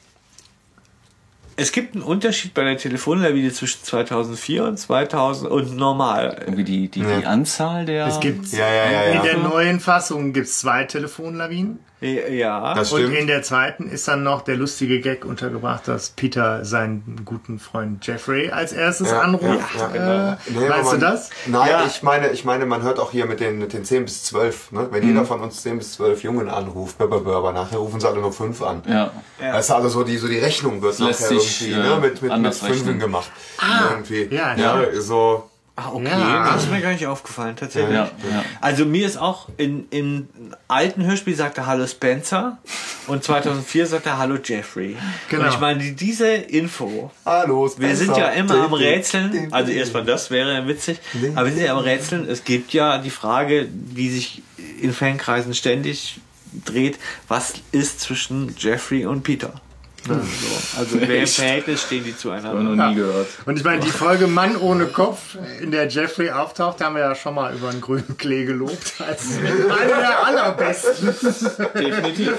es 1.57 1.73
gibt 1.73 1.95
einen 1.95 2.03
Unterschied 2.05 2.55
bei 2.55 2.65
der 2.65 2.77
Telefonlawine 2.77 3.53
zwischen 3.53 3.83
2004 3.85 4.65
und 4.65 4.79
2000 4.79 5.51
und 5.51 5.77
normal. 5.77 6.37
Irgendwie 6.41 6.65
die, 6.65 6.89
die, 6.89 7.01
die 7.03 7.27
Anzahl 7.27 7.85
der. 7.87 8.07
Es 8.07 8.21
gibt 8.21 8.47
Ja, 8.53 8.67
ja, 8.67 8.91
ja, 8.91 9.03
in 9.05 9.15
ja. 9.17 9.23
der 9.23 9.39
neuen 9.39 9.81
Fassung 9.81 10.33
gibt's 10.33 10.59
zwei 10.61 10.85
Telefonlawinen. 10.85 11.79
Ja. 12.01 12.75
Das 12.75 12.93
Und 12.93 13.01
stimmt. 13.01 13.17
in 13.17 13.27
der 13.29 13.43
zweiten 13.43 13.89
ist 13.89 14.07
dann 14.09 14.23
noch 14.25 14.43
der 14.43 14.57
lustige 14.57 15.01
Gag 15.01 15.25
untergebracht, 15.25 15.89
dass 15.89 16.11
Peter 16.11 16.63
seinen 16.63 17.23
guten 17.25 17.59
Freund 17.59 18.07
Jeffrey 18.07 18.51
als 18.51 18.73
erstes 18.75 19.11
Ja, 19.11 19.21
anruft. 19.23 19.45
ja, 19.79 19.95
ja, 19.95 20.33
äh, 20.33 20.37
Nee, 20.49 20.69
weißt 20.69 20.85
man, 20.85 21.01
du 21.01 21.07
das? 21.07 21.31
Nein, 21.47 21.71
Ja. 21.71 21.87
ich 21.87 22.03
meine, 22.03 22.29
ich 22.33 22.45
meine, 22.45 22.67
man 22.67 22.83
hört 22.83 22.99
auch 22.99 23.11
hier 23.11 23.25
mit 23.25 23.41
den, 23.41 23.59
mit 23.59 23.73
den 23.73 23.87
10 23.87 24.05
bis 24.05 24.25
12, 24.25 24.73
ne? 24.73 24.89
Wenn 24.91 25.07
jeder 25.07 25.25
von 25.25 25.41
uns 25.41 25.63
10 25.63 25.79
bis 25.79 25.95
12 25.95 26.23
Jungen 26.25 26.51
anruft, 26.51 27.01
aber 27.01 27.53
nachher 27.53 27.79
rufen 27.79 28.01
sie 28.01 28.07
alle 28.09 28.21
nur 28.21 28.33
5 28.35 28.61
an. 28.61 28.83
Ja. 28.87 29.11
Das 29.41 29.67
ist 29.67 29.71
also 29.71 29.89
so 29.89 30.05
die, 30.05 30.19
so 30.19 30.29
die 30.29 30.39
Rechnung 30.39 30.83
wird 30.83 30.99
lässt 30.99 31.23
nachher 31.23 31.41
sich, 31.41 31.44
irgendwie, 31.45 31.73
äh, 31.73 31.77
ne? 31.77 31.99
Mit, 32.01 32.23
mit, 32.23 32.39
mit 32.39 32.55
Fünfen 32.55 32.99
gemacht. 32.99 33.31
irgendwie. 33.91 34.29
ja, 34.35 34.55
ja. 34.57 34.83
ja. 34.83 35.01
so. 35.01 35.51
Ah, 35.77 35.89
okay. 35.93 36.05
Ja. 36.09 36.53
Das 36.53 36.63
ist 36.63 36.71
mir 36.71 36.81
gar 36.81 36.93
nicht 36.93 37.05
aufgefallen, 37.05 37.57
tatsächlich. 37.57 37.93
Ja, 37.97 38.05
ja. 38.31 38.45
Also 38.61 38.85
mir 38.87 39.05
ist 39.05 39.17
auch 39.17 39.49
in, 39.57 39.89
im 39.91 40.29
alten 40.69 41.05
Hörspiel 41.05 41.35
sagt 41.35 41.59
er 41.59 41.67
Hallo 41.67 41.85
Spencer 41.89 42.59
und 43.09 43.25
2004 43.25 43.87
sagt 43.89 44.07
er 44.07 44.19
Hallo 44.19 44.37
Jeffrey. 44.41 44.97
Genau. 45.31 45.43
Und 45.43 45.49
ich 45.49 45.59
meine, 45.59 45.81
die- 45.81 45.97
diese 45.97 46.29
Info, 46.29 47.11
Hallo, 47.27 47.65
wir 47.65 47.71
Spencer. 47.89 47.97
sind 47.97 48.17
ja 48.17 48.29
immer 48.29 48.55
am 48.67 48.73
Rätseln, 48.75 49.49
also 49.53 49.73
erstmal 49.73 50.05
das 50.05 50.31
wäre 50.31 50.65
witzig, 50.69 51.01
aber 51.35 51.47
wir 51.47 51.53
sind 51.55 51.65
ja 51.65 51.73
am 51.77 51.83
Rätseln, 51.83 52.29
es 52.29 52.45
gibt 52.45 52.73
ja 52.73 52.99
die 52.99 53.11
Frage, 53.11 53.67
die 53.69 54.11
sich 54.11 54.43
in 54.81 54.93
Fankreisen 54.93 55.55
ständig 55.55 56.21
dreht, 56.65 57.01
was 57.27 57.55
ist 57.73 57.99
zwischen 58.01 58.55
Jeffrey 58.57 59.07
und 59.07 59.25
Peter? 59.25 59.55
Ne, 60.07 60.21
so. 60.21 60.79
Also 60.79 60.99
in 60.99 61.09
welchem 61.09 61.43
Verhältnis 61.43 61.83
stehen 61.83 62.05
die 62.05 62.17
zueinander? 62.17 62.63
noch 62.63 62.89
nie 62.89 62.95
gehört. 62.95 63.29
Und 63.47 63.57
ich 63.57 63.65
meine, 63.65 63.81
die 63.81 63.91
Folge 63.91 64.27
Mann 64.27 64.57
ohne 64.57 64.87
Kopf, 64.87 65.37
in 65.61 65.71
der 65.71 65.89
Jeffrey 65.89 66.31
auftaucht, 66.31 66.83
haben 66.83 66.97
wir 66.97 67.03
ja 67.03 67.15
schon 67.15 67.35
mal 67.35 67.55
über 67.55 67.71
einen 67.71 67.81
grünen 67.81 68.17
Klee 68.19 68.45
gelobt. 68.45 68.95
Als 69.07 69.39
eine 69.39 69.87
der 69.87 70.27
allerbesten. 70.27 71.07
Definitiv. 71.75 72.33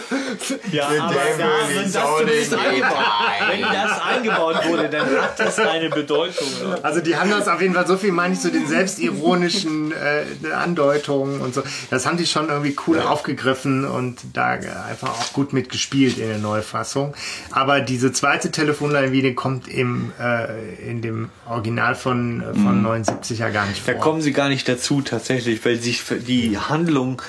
Ja, 0.71 0.87
aber 0.87 0.95
dem 0.95 1.39
da, 1.39 1.45
wenn, 1.67 1.85
ich 1.85 1.91
das 1.91 2.17
zumindest 2.17 2.51
nicht 2.51 2.59
eingebaut, 2.59 3.05
wenn 3.49 3.61
das 3.61 4.01
eingebaut 4.01 4.67
wurde, 4.67 4.89
dann 4.89 5.21
hat 5.21 5.39
das 5.39 5.59
eine 5.59 5.89
Bedeutung. 5.89 6.47
ne? 6.63 6.79
Also 6.83 7.01
die 7.01 7.15
haben 7.15 7.29
das 7.29 7.47
auf 7.47 7.61
jeden 7.61 7.73
Fall, 7.73 7.87
so 7.87 7.97
viel 7.97 8.11
meine 8.11 8.33
ich 8.33 8.39
zu 8.39 8.51
den 8.51 8.67
selbstironischen 8.67 9.91
äh, 9.91 10.51
Andeutungen 10.51 11.41
und 11.41 11.53
so. 11.53 11.63
Das 11.89 12.05
haben 12.05 12.17
die 12.17 12.25
schon 12.25 12.49
irgendwie 12.49 12.75
cool 12.87 12.99
aufgegriffen 12.99 13.85
und 13.85 14.19
da 14.33 14.51
einfach 14.51 15.09
auch 15.09 15.33
gut 15.33 15.53
mitgespielt 15.53 16.17
in 16.17 16.27
der 16.27 16.37
Neufassung. 16.37 17.13
Aber 17.55 17.79
diese 17.79 18.11
zweite 18.11 18.51
Telefonline 18.51 19.33
kommt 19.33 19.69
im, 19.69 20.11
äh, 20.19 20.75
in 20.89 21.01
dem 21.01 21.29
Original 21.47 21.95
von, 21.95 22.41
äh, 22.41 22.53
von 22.53 22.81
79 22.81 23.39
ja 23.39 23.49
gar 23.49 23.65
nicht 23.65 23.87
Da 23.87 23.93
vor. 23.93 24.01
kommen 24.01 24.21
sie 24.21 24.33
gar 24.33 24.49
nicht 24.49 24.67
dazu 24.67 25.01
tatsächlich, 25.01 25.63
weil 25.63 25.77
sich 25.77 26.03
die 26.27 26.57
Handlung 26.57 27.21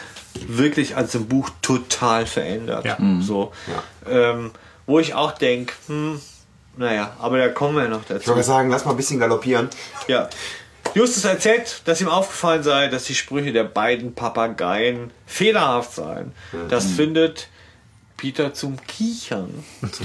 wirklich 0.48 0.96
als 0.96 1.14
im 1.14 1.28
Buch 1.28 1.48
total 1.62 2.26
verändert. 2.26 2.84
Ja. 2.84 2.98
So. 3.20 3.52
Ähm, 4.10 4.50
wo 4.86 4.98
ich 4.98 5.14
auch 5.14 5.30
denke, 5.30 5.72
hm, 5.86 6.20
naja, 6.76 7.12
aber 7.20 7.38
da 7.38 7.48
kommen 7.48 7.76
wir 7.76 7.88
noch 7.88 8.02
Ich 8.02 8.08
dazu. 8.08 8.26
würde 8.26 8.42
sagen, 8.42 8.68
lass 8.68 8.84
mal 8.84 8.90
ein 8.90 8.96
bisschen 8.96 9.20
galoppieren. 9.20 9.68
Ja. 10.08 10.28
Justus 10.94 11.24
erzählt, 11.24 11.82
dass 11.84 12.00
ihm 12.00 12.08
aufgefallen 12.08 12.64
sei, 12.64 12.88
dass 12.88 13.04
die 13.04 13.14
Sprüche 13.14 13.52
der 13.52 13.64
beiden 13.64 14.14
Papageien 14.14 15.12
fehlerhaft 15.24 15.92
seien. 15.94 16.32
Das 16.68 16.86
findet 16.86 17.48
Peter 18.16 18.54
zum 18.54 18.78
Kichern. 18.86 19.50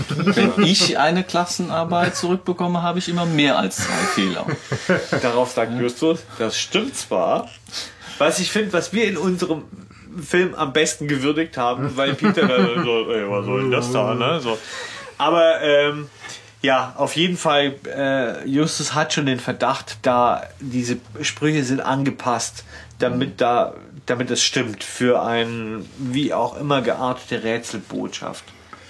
Wenn 0.09 0.63
ich 0.63 0.97
eine 0.97 1.23
Klassenarbeit 1.23 2.15
zurückbekomme, 2.15 2.81
habe 2.81 2.99
ich 2.99 3.07
immer 3.09 3.25
mehr 3.25 3.57
als 3.57 3.77
zwei 3.77 4.05
Fehler. 4.13 4.45
Darauf 5.21 5.51
sagt 5.51 5.79
Justus, 5.79 6.23
das 6.37 6.57
stimmt 6.57 6.95
zwar. 6.95 7.49
Was 8.17 8.39
ich 8.39 8.51
finde, 8.51 8.73
was 8.73 8.93
wir 8.93 9.05
in 9.05 9.17
unserem 9.17 9.63
Film 10.21 10.55
am 10.55 10.73
besten 10.73 11.07
gewürdigt 11.07 11.57
haben, 11.57 11.95
weil 11.95 12.13
Peter 12.13 12.47
dann 12.47 12.83
so, 12.83 13.09
ey, 13.11 13.29
was 13.29 13.45
soll 13.45 13.61
denn 13.61 13.71
das 13.71 13.91
da, 13.91 14.13
ne? 14.13 14.39
So. 14.41 14.57
Aber 15.17 15.61
ähm, 15.61 16.09
ja, 16.61 16.93
auf 16.97 17.15
jeden 17.15 17.37
Fall, 17.37 17.75
äh, 17.87 18.47
Justus 18.47 18.93
hat 18.93 19.13
schon 19.13 19.25
den 19.25 19.39
Verdacht, 19.39 19.97
da 20.03 20.43
diese 20.59 20.97
Sprüche 21.21 21.63
sind 21.63 21.79
angepasst, 21.79 22.65
damit 22.99 23.41
da, 23.41 23.73
damit 24.11 24.29
es 24.29 24.43
stimmt 24.43 24.83
für 24.83 25.21
ein 25.23 25.85
wie 25.97 26.33
auch 26.33 26.57
immer 26.59 26.81
geartete 26.81 27.43
Rätselbotschaft. 27.43 28.43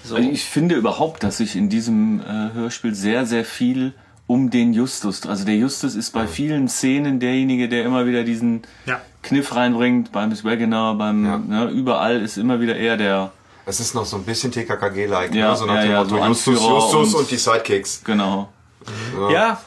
So. 0.04 0.16
Also 0.16 0.28
ich 0.28 0.44
finde 0.44 0.74
überhaupt, 0.74 1.22
dass 1.22 1.36
sich 1.38 1.54
in 1.56 1.68
diesem 1.68 2.20
äh, 2.20 2.52
Hörspiel 2.54 2.94
sehr, 2.94 3.24
sehr 3.24 3.44
viel 3.44 3.94
um 4.26 4.50
den 4.50 4.72
Justus. 4.72 5.26
Also 5.26 5.44
der 5.44 5.56
Justus 5.56 5.94
ist 5.94 6.10
bei 6.12 6.26
vielen 6.26 6.68
Szenen 6.68 7.20
derjenige, 7.20 7.68
der 7.68 7.84
immer 7.84 8.06
wieder 8.06 8.24
diesen 8.24 8.62
Ja. 8.86 9.00
Kniff 9.22 9.54
reinbringt, 9.54 10.10
beim 10.10 10.32
Wagoner, 10.44 10.94
beim, 10.94 11.24
Ja. 11.24 11.38
ne, 11.38 11.70
überall 11.70 12.20
ist 12.20 12.36
immer 12.36 12.60
wieder 12.60 12.74
er 12.76 12.96
der, 12.96 13.32
Es 13.64 13.78
ist 13.78 13.94
noch 13.94 14.04
so 14.04 14.16
ein 14.16 14.24
bisschen 14.24 14.50
TKKG-like, 14.50 15.32
Ja, 15.34 15.50
ne? 15.52 15.56
so 15.56 15.66
nach 15.66 15.76
ja, 15.76 15.82
dem 15.82 16.16
ja, 16.16 16.28
Motto 16.28 16.34
so 16.34 16.50
Justus, 16.50 16.68
Justus 16.68 17.14
und- 17.14 17.20
und, 17.20 17.30
die 17.30 17.36
Sidekicks. 17.36 18.02
genau. 18.04 18.48
Ja, 19.32 19.60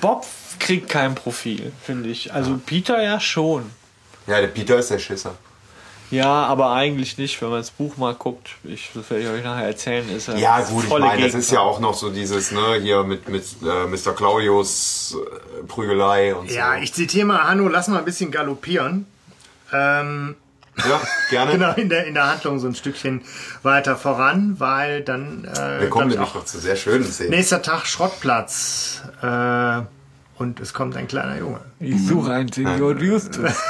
Bob 0.00 0.24
kriegt 0.58 0.88
kein 0.88 1.14
Profil, 1.14 1.70
finde 1.82 2.08
ich. 2.08 2.32
Also 2.32 2.58
Peter 2.64 3.02
ja 3.02 3.20
schon. 3.20 3.64
Ja, 4.26 4.40
der 4.40 4.48
Peter 4.48 4.78
ist 4.78 4.90
der 4.90 4.98
Schisser. 4.98 5.34
Ja, 6.12 6.44
aber 6.44 6.72
eigentlich 6.72 7.16
nicht, 7.16 7.40
wenn 7.40 7.48
man 7.48 7.60
das 7.60 7.70
Buch 7.70 7.96
mal 7.96 8.14
guckt. 8.14 8.50
Ich, 8.64 8.90
das 8.94 9.08
werde 9.08 9.24
ich 9.24 9.30
euch 9.30 9.42
nachher 9.42 9.66
erzählen. 9.66 10.06
Ist 10.14 10.28
Ja, 10.28 10.58
das 10.58 10.68
gut, 10.68 10.84
ich 10.84 10.90
meine, 10.90 11.22
das 11.24 11.34
ist 11.34 11.50
ja 11.50 11.60
auch 11.60 11.80
noch 11.80 11.94
so 11.94 12.10
dieses, 12.10 12.52
ne, 12.52 12.74
hier 12.82 13.02
mit, 13.02 13.30
mit 13.30 13.42
äh, 13.62 13.86
Mr. 13.86 14.14
Claudius 14.14 15.16
äh, 15.16 15.64
Prügelei 15.66 16.34
und 16.34 16.50
Ja, 16.50 16.74
so. 16.76 16.82
ich 16.82 16.92
zitiere 16.92 17.26
mal 17.26 17.44
Hanno, 17.44 17.66
lass 17.66 17.88
mal 17.88 17.98
ein 17.98 18.04
bisschen 18.04 18.30
galoppieren. 18.30 19.06
Ähm, 19.72 20.36
ja, 20.76 21.00
gerne. 21.30 21.52
genau, 21.52 21.72
in 21.76 21.88
der, 21.88 22.04
in 22.06 22.12
der 22.12 22.26
Handlung 22.30 22.58
so 22.58 22.66
ein 22.66 22.74
Stückchen 22.74 23.22
weiter 23.62 23.96
voran, 23.96 24.56
weil 24.58 25.00
dann 25.00 25.46
äh, 25.46 25.80
Wir 25.80 25.88
kommen 25.88 26.08
nämlich 26.08 26.34
noch 26.34 26.44
zu 26.44 26.58
sehr 26.58 26.76
schönen 26.76 27.04
Szenen. 27.04 27.30
nächster 27.30 27.62
Tag 27.62 27.86
Schrottplatz 27.86 29.00
äh, 29.22 29.80
und 30.36 30.60
es 30.60 30.74
kommt 30.74 30.94
ein 30.98 31.08
kleiner 31.08 31.38
Junge. 31.38 31.60
Ich 31.80 32.06
suche 32.06 32.32
einen 32.32 32.52
Senior 32.52 32.94
Justus. 32.98 33.52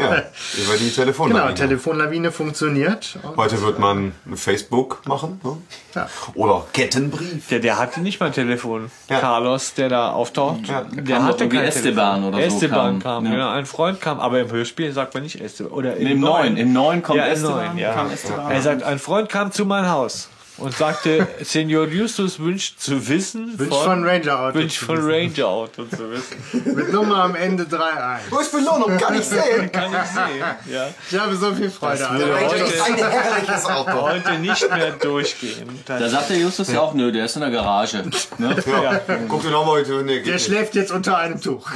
Ja, 0.00 0.22
über 0.64 0.76
die 0.78 0.90
Telefonlawine. 0.90 1.46
Genau, 1.46 1.56
Telefonlawine 1.56 2.32
funktioniert. 2.32 3.18
Heute 3.36 3.60
wird 3.62 3.78
man 3.78 4.12
Facebook 4.34 5.02
machen. 5.06 5.40
Ne? 5.44 5.56
Ja. 5.94 6.08
Oder 6.34 6.64
Kettenbrief. 6.72 7.48
Der, 7.48 7.60
der 7.60 7.78
hatte 7.78 8.00
nicht 8.00 8.20
mal 8.20 8.30
Telefon. 8.30 8.90
Ja. 9.08 9.20
Carlos, 9.20 9.74
der 9.74 9.88
da 9.88 10.10
auftaucht, 10.12 10.66
Ja. 10.68 10.84
der 10.90 11.24
hatte 11.24 11.44
irgendwie 11.44 11.58
kein 11.58 11.66
Esteban 11.66 12.22
Telefon. 12.22 12.34
oder 12.34 12.50
so 12.50 12.56
Esteban 12.56 12.98
kam, 13.00 13.24
kam, 13.24 13.32
ja. 13.32 13.52
Ein 13.52 13.66
Freund 13.66 14.00
kam, 14.00 14.20
aber 14.20 14.40
im 14.40 14.50
Hörspiel 14.50 14.92
sagt 14.92 15.14
man 15.14 15.22
nicht 15.22 15.40
Esteban. 15.40 15.72
Oder 15.72 15.96
Im 15.96 16.20
neuen, 16.20 16.56
im 16.56 16.72
neuen 16.72 17.02
kommt 17.02 17.18
ja, 17.18 17.26
im 17.26 17.32
Esteban, 17.32 17.66
neuen, 17.66 17.78
ja. 17.78 17.92
kam 17.92 18.10
Esteban. 18.10 18.50
Er 18.50 18.62
sagt, 18.62 18.82
ein 18.82 18.98
Freund 18.98 19.28
kam 19.28 19.52
zu 19.52 19.64
mein 19.64 19.88
Haus 19.88 20.28
und 20.60 20.74
sagte, 20.76 21.26
Senior 21.42 21.86
Justus 21.88 22.38
wünscht 22.38 22.78
zu 22.78 23.08
wissen 23.08 23.58
Wünscht 23.58 23.82
von 23.82 24.04
Ranger 24.06 24.38
Auto 24.40 24.58
wünscht 24.58 24.78
zu 24.78 24.84
von 24.86 24.96
wissen. 25.08 25.10
Ranger 25.10 25.48
Auto 25.48 25.84
zu 25.84 26.10
wissen. 26.10 26.74
Mit 26.76 26.92
Nummer 26.92 27.24
am 27.24 27.34
Ende 27.34 27.64
3-1. 27.64 28.18
Wo 28.30 28.38
ist 28.38 28.52
Belohnung? 28.52 28.96
Kann 28.98 29.14
ich 29.18 29.24
sehen. 29.24 29.72
Kann 29.72 29.90
ich 29.92 30.10
sehen. 30.10 30.44
Ja. 30.72 30.88
Ich 31.10 31.18
habe 31.18 31.34
so 31.36 31.54
viel 31.54 31.70
Freude 31.70 32.08
an. 32.08 32.18
heute- 32.18 32.56
ist 32.64 32.82
ein 32.82 32.94
herrliches 32.96 33.64
Auto. 33.66 33.92
Heute 34.02 34.32
nicht 34.38 34.70
mehr 34.70 34.92
durchgehen. 34.92 35.68
Da 35.86 36.08
sagt 36.08 36.30
der 36.30 36.36
Justus 36.38 36.70
ja 36.72 36.80
auch, 36.80 36.94
nö, 36.94 37.10
der 37.10 37.24
ist 37.24 37.34
in 37.36 37.40
der 37.42 37.50
Garage. 37.50 38.04
Ne? 38.38 38.56
Ja. 38.66 39.00
Guck 39.28 39.42
dir 39.42 39.50
nochmal 39.50 39.76
heute. 39.76 40.02
Nee, 40.02 40.16
geht 40.18 40.26
Der 40.26 40.34
nicht. 40.34 40.44
schläft 40.46 40.74
jetzt 40.74 40.92
unter 40.92 41.16
einem 41.18 41.40
Tuch. 41.40 41.68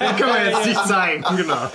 Den 0.00 0.16
können 0.16 0.34
wir 0.34 0.50
jetzt 0.50 0.66
nicht 0.66 0.86
zeigen. 0.86 1.24
Genau. 1.36 1.70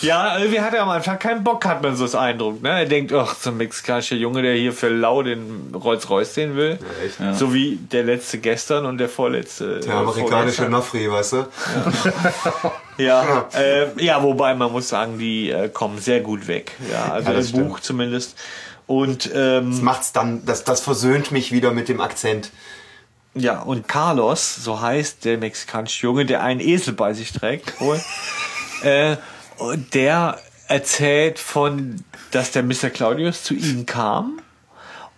Ja, 0.00 0.38
irgendwie 0.38 0.60
hat 0.60 0.74
er 0.74 0.82
am 0.82 0.88
Anfang 0.90 1.18
keinen 1.18 1.44
Bock, 1.44 1.64
hat 1.64 1.82
man 1.82 1.96
so 1.96 2.04
das 2.04 2.14
Eindruck. 2.14 2.60
Ne? 2.62 2.68
Er 2.70 2.86
denkt, 2.86 3.12
ach, 3.12 3.34
so 3.36 3.50
ein 3.50 3.56
mexikanischer 3.56 4.16
Junge, 4.16 4.42
der 4.42 4.54
hier 4.54 4.72
für 4.72 4.88
lau 4.88 5.22
den 5.22 5.72
Rolls-Royce 5.74 6.34
sehen 6.34 6.56
will. 6.56 6.78
echt. 7.04 7.38
So 7.38 7.54
wie 7.54 7.76
der 7.76 8.02
letzte 8.02 8.38
gestern 8.38 8.86
und 8.86 8.98
der 8.98 9.08
vorletzte. 9.08 9.80
Der 9.80 9.94
amerikanische 9.94 10.68
Nafri, 10.68 11.10
weißt 11.10 11.32
du? 11.34 11.46
Ja, 12.96 13.48
äh, 13.56 14.04
ja, 14.04 14.22
wobei 14.22 14.54
man 14.54 14.70
muss 14.70 14.88
sagen, 14.88 15.18
die 15.18 15.50
äh, 15.50 15.68
kommen 15.68 15.98
sehr 15.98 16.20
gut 16.20 16.46
weg. 16.46 16.72
Ja, 16.92 17.12
also 17.12 17.30
Ja, 17.30 17.36
das 17.36 17.50
im 17.50 17.66
Buch 17.68 17.80
zumindest. 17.80 18.38
Und 18.86 19.30
ähm, 19.34 19.82
Macht's 19.82 20.12
dann, 20.12 20.44
das, 20.46 20.62
das 20.62 20.80
versöhnt 20.80 21.32
mich 21.32 21.50
wieder 21.50 21.72
mit 21.72 21.88
dem 21.88 22.00
Akzent. 22.00 22.50
ja, 23.34 23.60
und 23.60 23.88
Carlos, 23.88 24.54
so 24.56 24.80
heißt 24.80 25.24
der 25.24 25.38
mexikanische 25.38 26.06
Junge, 26.06 26.24
der 26.24 26.42
einen 26.44 26.60
Esel 26.60 26.94
bei 26.94 27.14
sich 27.14 27.32
trägt, 27.32 27.80
wohl, 27.80 28.00
äh, 28.84 29.16
und 29.58 29.94
der 29.94 30.38
erzählt 30.68 31.38
von, 31.38 32.02
dass 32.30 32.52
der 32.52 32.62
Mr. 32.62 32.90
Claudius 32.90 33.42
zu 33.42 33.54
ihm 33.54 33.86
kam 33.86 34.40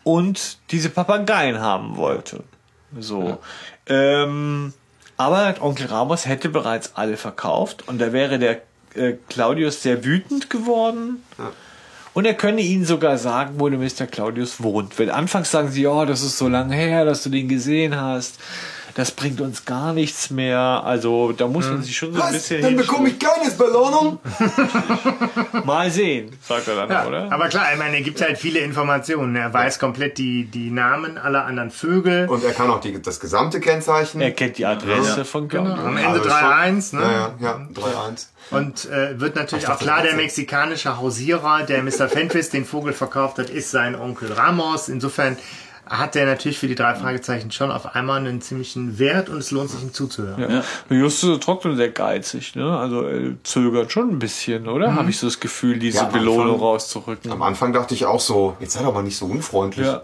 und 0.04 0.58
diese 0.70 0.90
Papageien 0.90 1.60
haben 1.60 1.96
wollte. 1.96 2.44
So. 2.98 3.38
Ähm, 3.86 4.72
aber 5.16 5.54
Onkel 5.60 5.86
Ramos 5.86 6.26
hätte 6.26 6.48
bereits 6.48 6.92
alle 6.94 7.16
verkauft 7.16 7.88
und 7.88 7.98
da 7.98 8.12
wäre 8.12 8.38
der 8.38 8.62
äh, 8.94 9.14
Claudius 9.28 9.82
sehr 9.82 10.04
wütend 10.04 10.50
geworden. 10.50 11.22
Und 12.14 12.24
er 12.24 12.34
könne 12.34 12.62
ihnen 12.62 12.86
sogar 12.86 13.18
sagen, 13.18 13.60
wo 13.60 13.68
der 13.68 13.78
Mr. 13.78 14.06
Claudius 14.06 14.62
wohnt. 14.62 14.98
Weil 14.98 15.10
anfangs 15.10 15.50
sagen 15.50 15.70
sie, 15.70 15.86
oh, 15.86 16.04
das 16.06 16.22
ist 16.22 16.38
so 16.38 16.48
lange 16.48 16.74
her, 16.74 17.04
dass 17.04 17.22
du 17.22 17.28
den 17.28 17.46
gesehen 17.46 18.00
hast. 18.00 18.38
Das 18.96 19.10
bringt 19.10 19.42
uns 19.42 19.66
gar 19.66 19.92
nichts 19.92 20.30
mehr. 20.30 20.58
Also 20.58 21.32
da 21.32 21.46
muss 21.46 21.66
man 21.68 21.82
sich 21.82 21.94
schon 21.94 22.14
so 22.14 22.22
ein 22.22 22.32
bisschen 22.32 22.62
Dann 22.62 22.76
bekomme 22.76 23.10
ich 23.10 23.18
keine 23.18 23.50
Belohnung. 23.50 24.18
mal 25.64 25.90
sehen, 25.90 26.34
sagt 26.40 26.66
er 26.68 26.76
dann, 26.76 26.90
Ja, 26.90 27.06
oder? 27.06 27.30
aber 27.30 27.48
klar, 27.48 27.66
ich 27.74 27.78
meine, 27.78 27.96
er 27.96 28.02
gibt 28.02 28.22
halt 28.22 28.38
viele 28.38 28.60
Informationen. 28.60 29.36
Er 29.36 29.52
weiß 29.52 29.78
komplett 29.78 30.16
die, 30.16 30.46
die 30.46 30.70
Namen 30.70 31.18
aller 31.18 31.44
anderen 31.44 31.70
Vögel. 31.70 32.26
Und 32.26 32.42
er 32.42 32.52
kann 32.52 32.70
auch 32.70 32.80
die, 32.80 33.00
das 33.02 33.20
gesamte 33.20 33.60
Kennzeichen. 33.60 34.22
er 34.22 34.30
kennt 34.30 34.56
die 34.56 34.64
Adresse 34.64 35.26
von 35.26 35.46
Claudius. 35.48 35.78
Am 35.78 35.98
Ende 35.98 36.08
Also 36.08 36.30
3-1, 36.30 36.96
ne? 36.96 37.02
Ja, 37.02 37.10
ja, 37.12 37.34
ja, 37.38 37.68
3-1. 37.74 38.26
Und 38.50 38.84
äh, 38.86 39.20
wird 39.20 39.36
natürlich 39.36 39.64
Ich 39.64 39.70
auch 39.70 39.78
klar, 39.78 39.96
der 39.96 40.12
13. 40.12 40.16
mexikanische 40.18 40.96
Hausierer, 40.98 41.64
der 41.64 41.82
Mr. 41.82 42.08
Fenris 42.08 42.48
den 42.48 42.64
Vogel 42.64 42.94
verkauft 42.94 43.38
hat, 43.38 43.50
ist 43.50 43.70
sein 43.72 43.94
Onkel 43.94 44.32
Ramos. 44.32 44.88
Insofern 44.88 45.36
hat 45.88 46.14
der 46.14 46.26
natürlich 46.26 46.58
für 46.58 46.66
die 46.68 46.74
drei 46.74 46.94
Fragezeichen 46.94 47.50
schon 47.52 47.70
auf 47.70 47.94
einmal 47.94 48.18
einen 48.18 48.40
ziemlichen 48.40 48.98
Wert 48.98 49.28
und 49.28 49.38
es 49.38 49.50
lohnt 49.52 49.70
sich 49.70 49.82
ihm 49.82 49.92
zuzuhören. 49.92 50.40
Ja. 50.90 50.96
Justus 50.96 51.36
ist 51.38 51.42
trotzdem 51.44 51.76
sehr 51.76 51.90
geizig, 51.90 52.56
ne? 52.56 52.76
Also 52.76 53.02
er 53.02 53.42
zögert 53.44 53.92
schon 53.92 54.10
ein 54.10 54.18
bisschen, 54.18 54.68
oder? 54.68 54.94
Habe 54.94 55.10
ich 55.10 55.18
so 55.18 55.26
das 55.28 55.38
Gefühl, 55.40 55.78
diese 55.78 55.98
Ja, 55.98 56.04
Belohnung 56.04 56.54
Anfang- 56.54 56.60
rauszurücken. 56.60 57.30
Am 57.32 57.42
Anfang 57.42 57.72
dachte 57.72 57.94
ich 57.94 58.04
auch 58.04 58.20
so, 58.20 58.56
jetzt 58.60 58.72
sei 58.74 58.82
doch 58.82 58.92
mal 58.92 59.02
nicht 59.02 59.16
so 59.16 59.26
unfreundlich 59.26 59.86
Ja. 59.86 60.02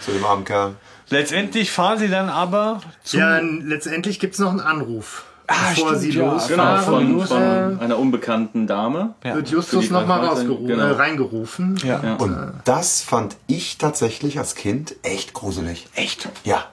zu 0.00 0.12
dem 0.12 0.24
armen 0.24 0.44
Kerl. 0.44 0.74
Letztendlich 1.10 1.70
fahren 1.70 1.98
sie 1.98 2.08
dann 2.08 2.30
aber 2.30 2.80
zu. 3.04 3.18
Ja, 3.18 3.38
letztendlich 3.38 4.18
gibt's 4.18 4.38
noch 4.38 4.50
einen 4.50 4.60
Anruf. 4.60 5.24
Ah, 5.52 5.70
Bevor 5.74 5.88
stimmt, 5.88 6.00
sie 6.00 6.10
ja. 6.18 6.46
Genau, 6.48 6.74
losfahren, 6.74 6.82
von, 6.82 7.20
äh, 7.20 7.26
von 7.26 7.80
einer 7.80 7.98
unbekannten 7.98 8.66
Dame. 8.66 9.14
Ja. 9.22 9.34
wird 9.34 9.50
Justus 9.50 9.90
nochmal 9.90 10.26
Fragezeichen, 10.26 10.66
genau. 10.66 10.82
äh, 10.82 10.90
reingerufen. 10.92 11.76
ja. 11.84 12.00
Ja. 12.02 12.14
Und 12.14 12.36
das 12.64 13.02
fand 13.02 13.36
ich 13.46 13.78
tatsächlich 13.78 14.38
als 14.38 14.54
Kind 14.54 14.96
echt 15.02 15.34
gruselig. 15.34 15.86
Echt? 15.94 16.28
Ja. 16.44 16.64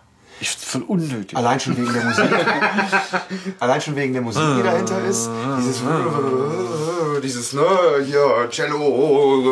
Ich 0.42 0.50
voll 0.50 0.84
unnötig. 0.84 1.38
Allein 1.38 1.60
schon 1.60 1.76
wegen 1.78 1.94
der 1.94 2.04
Musik. 2.06 2.26
Allein 3.60 3.82
schon 3.82 3.96
wegen 3.96 4.14
der 4.14 4.22
Musik, 4.22 4.42
die 4.58 4.64
dahinter 4.64 5.04
ist. 5.06 5.30
Dieses, 5.60 5.82
dieses, 7.24 7.54
ne, 7.54 7.66
hier, 8.06 8.48
Cello, 8.50 9.46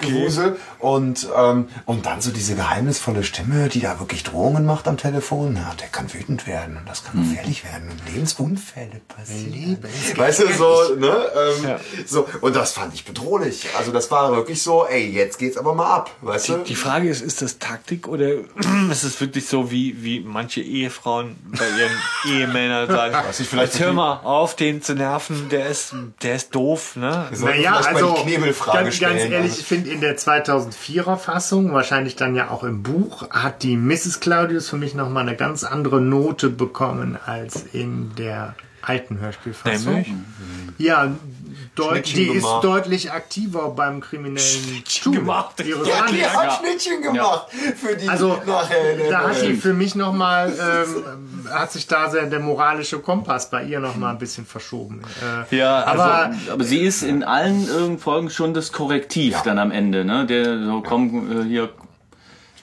Gewusel. 0.00 0.56
Und, 0.78 1.28
ähm, 1.36 1.68
und 1.86 2.04
dann 2.06 2.20
so 2.20 2.30
diese 2.30 2.54
geheimnisvolle 2.56 3.22
Stimme, 3.24 3.68
die 3.68 3.80
da 3.80 3.98
wirklich 4.00 4.22
Drohungen 4.24 4.66
macht 4.66 4.88
am 4.88 4.96
Telefon. 4.96 5.56
Ja, 5.56 5.72
der 5.80 5.88
kann 5.88 6.12
wütend 6.12 6.46
werden 6.46 6.76
und 6.76 6.88
das 6.88 7.04
kann 7.04 7.22
gefährlich 7.22 7.64
werden 7.64 7.90
und 7.90 8.12
Lebensunfälle 8.12 9.00
passieren. 9.08 9.78
Weißt 10.16 10.40
du, 10.42 10.52
so, 10.52 10.94
ne, 10.96 11.06
ähm, 11.06 11.64
Ja. 11.68 11.80
so. 12.06 12.26
Und 12.40 12.56
das 12.56 12.72
fand 12.72 12.94
ich 12.94 13.04
bedrohlich. 13.04 13.68
Also 13.78 13.92
das 13.92 14.10
war 14.10 14.32
wirklich 14.34 14.62
so, 14.62 14.84
ey, 14.86 15.10
jetzt 15.10 15.38
geht's 15.38 15.56
aber 15.56 15.74
mal 15.74 15.94
ab, 15.94 16.10
weißt 16.22 16.48
du? 16.48 16.56
Die 16.58 16.74
Frage 16.74 17.08
ist, 17.08 17.22
ist 17.22 17.40
das 17.42 17.58
Taktik 17.58 18.08
oder 18.08 18.28
ist 18.90 19.04
es 19.04 19.20
wirklich 19.20 19.43
so, 19.48 19.70
wie, 19.70 20.02
wie 20.02 20.20
manche 20.20 20.60
Ehefrauen 20.60 21.36
bei 21.46 21.68
ihren 21.68 21.92
Ehemännern 22.38 22.88
sagen, 22.88 23.14
Weiß 23.14 23.40
ich, 23.40 23.48
vielleicht 23.48 23.74
jetzt 23.74 23.82
hör 23.82 23.92
mal 23.92 24.20
auf, 24.22 24.56
den 24.56 24.82
zu 24.82 24.94
nerven, 24.94 25.48
der 25.50 25.66
ist, 25.66 25.94
der 26.22 26.36
ist 26.36 26.54
doof, 26.54 26.96
ne? 26.96 27.28
Naja, 27.40 27.76
also 27.76 28.14
ganz, 28.72 29.00
ganz 29.00 29.22
ehrlich, 29.22 29.58
ich 29.58 29.66
finde 29.66 29.90
in 29.90 30.00
der 30.00 30.16
2004er 30.16 31.16
Fassung, 31.16 31.72
wahrscheinlich 31.72 32.16
dann 32.16 32.34
ja 32.34 32.50
auch 32.50 32.64
im 32.64 32.82
Buch, 32.82 33.30
hat 33.30 33.62
die 33.62 33.76
Mrs. 33.76 34.20
Claudius 34.20 34.68
für 34.68 34.76
mich 34.76 34.94
nochmal 34.94 35.26
eine 35.26 35.36
ganz 35.36 35.64
andere 35.64 36.00
Note 36.00 36.50
bekommen 36.50 37.18
als 37.24 37.64
in 37.72 38.14
der 38.16 38.54
alten 38.82 39.18
Hörspielfassung. 39.18 39.94
Nämlich? 39.94 40.12
Ja, 40.78 41.12
deut 41.76 41.90
Schnittchen 42.08 42.16
die 42.16 42.26
ist 42.30 42.42
gemacht. 42.44 42.64
deutlich 42.64 43.12
aktiver 43.12 43.70
beim 43.70 44.00
kriminellen 44.00 44.82
Tun. 45.02 45.12
gemacht. 45.12 45.60
Ihres 45.64 45.86
Ja, 45.88 46.06
die 46.06 46.24
hat 46.24 46.58
Schnittchen 46.60 47.02
gemacht 47.02 47.48
für 47.76 47.96
die 47.96 48.08
Also 48.08 48.38
nachher. 48.46 49.08
da 49.10 49.20
hat 49.28 49.40
die 49.42 49.46
Neuen. 49.48 49.56
für 49.60 49.72
mich 49.74 49.94
nochmal, 49.94 50.52
ähm, 51.46 51.48
hat 51.52 51.72
sich 51.72 51.86
da 51.86 52.08
sehr 52.10 52.26
der 52.26 52.40
moralische 52.40 52.98
Kompass 53.00 53.50
bei 53.50 53.64
ihr 53.64 53.80
nochmal 53.80 54.12
ein 54.12 54.18
bisschen 54.18 54.46
verschoben. 54.46 55.02
Äh, 55.50 55.56
Ja, 55.56 55.80
also- 55.82 56.02
aber 56.02 56.34
Aber 56.52 56.64
sie 56.64 56.78
ist 56.80 57.02
in 57.02 57.22
allen 57.24 57.66
irgendeinen 57.66 57.98
Folgen 57.98 58.30
schon 58.30 58.54
das 58.54 58.72
Korrektiv 58.72 59.40
dann 59.42 59.58
am 59.58 59.70
Ende, 59.70 60.04
ne? 60.04 60.26
Der 60.26 60.62
so 60.64 60.82
komm 60.86 61.40
äh, 61.40 61.44
hier 61.44 61.70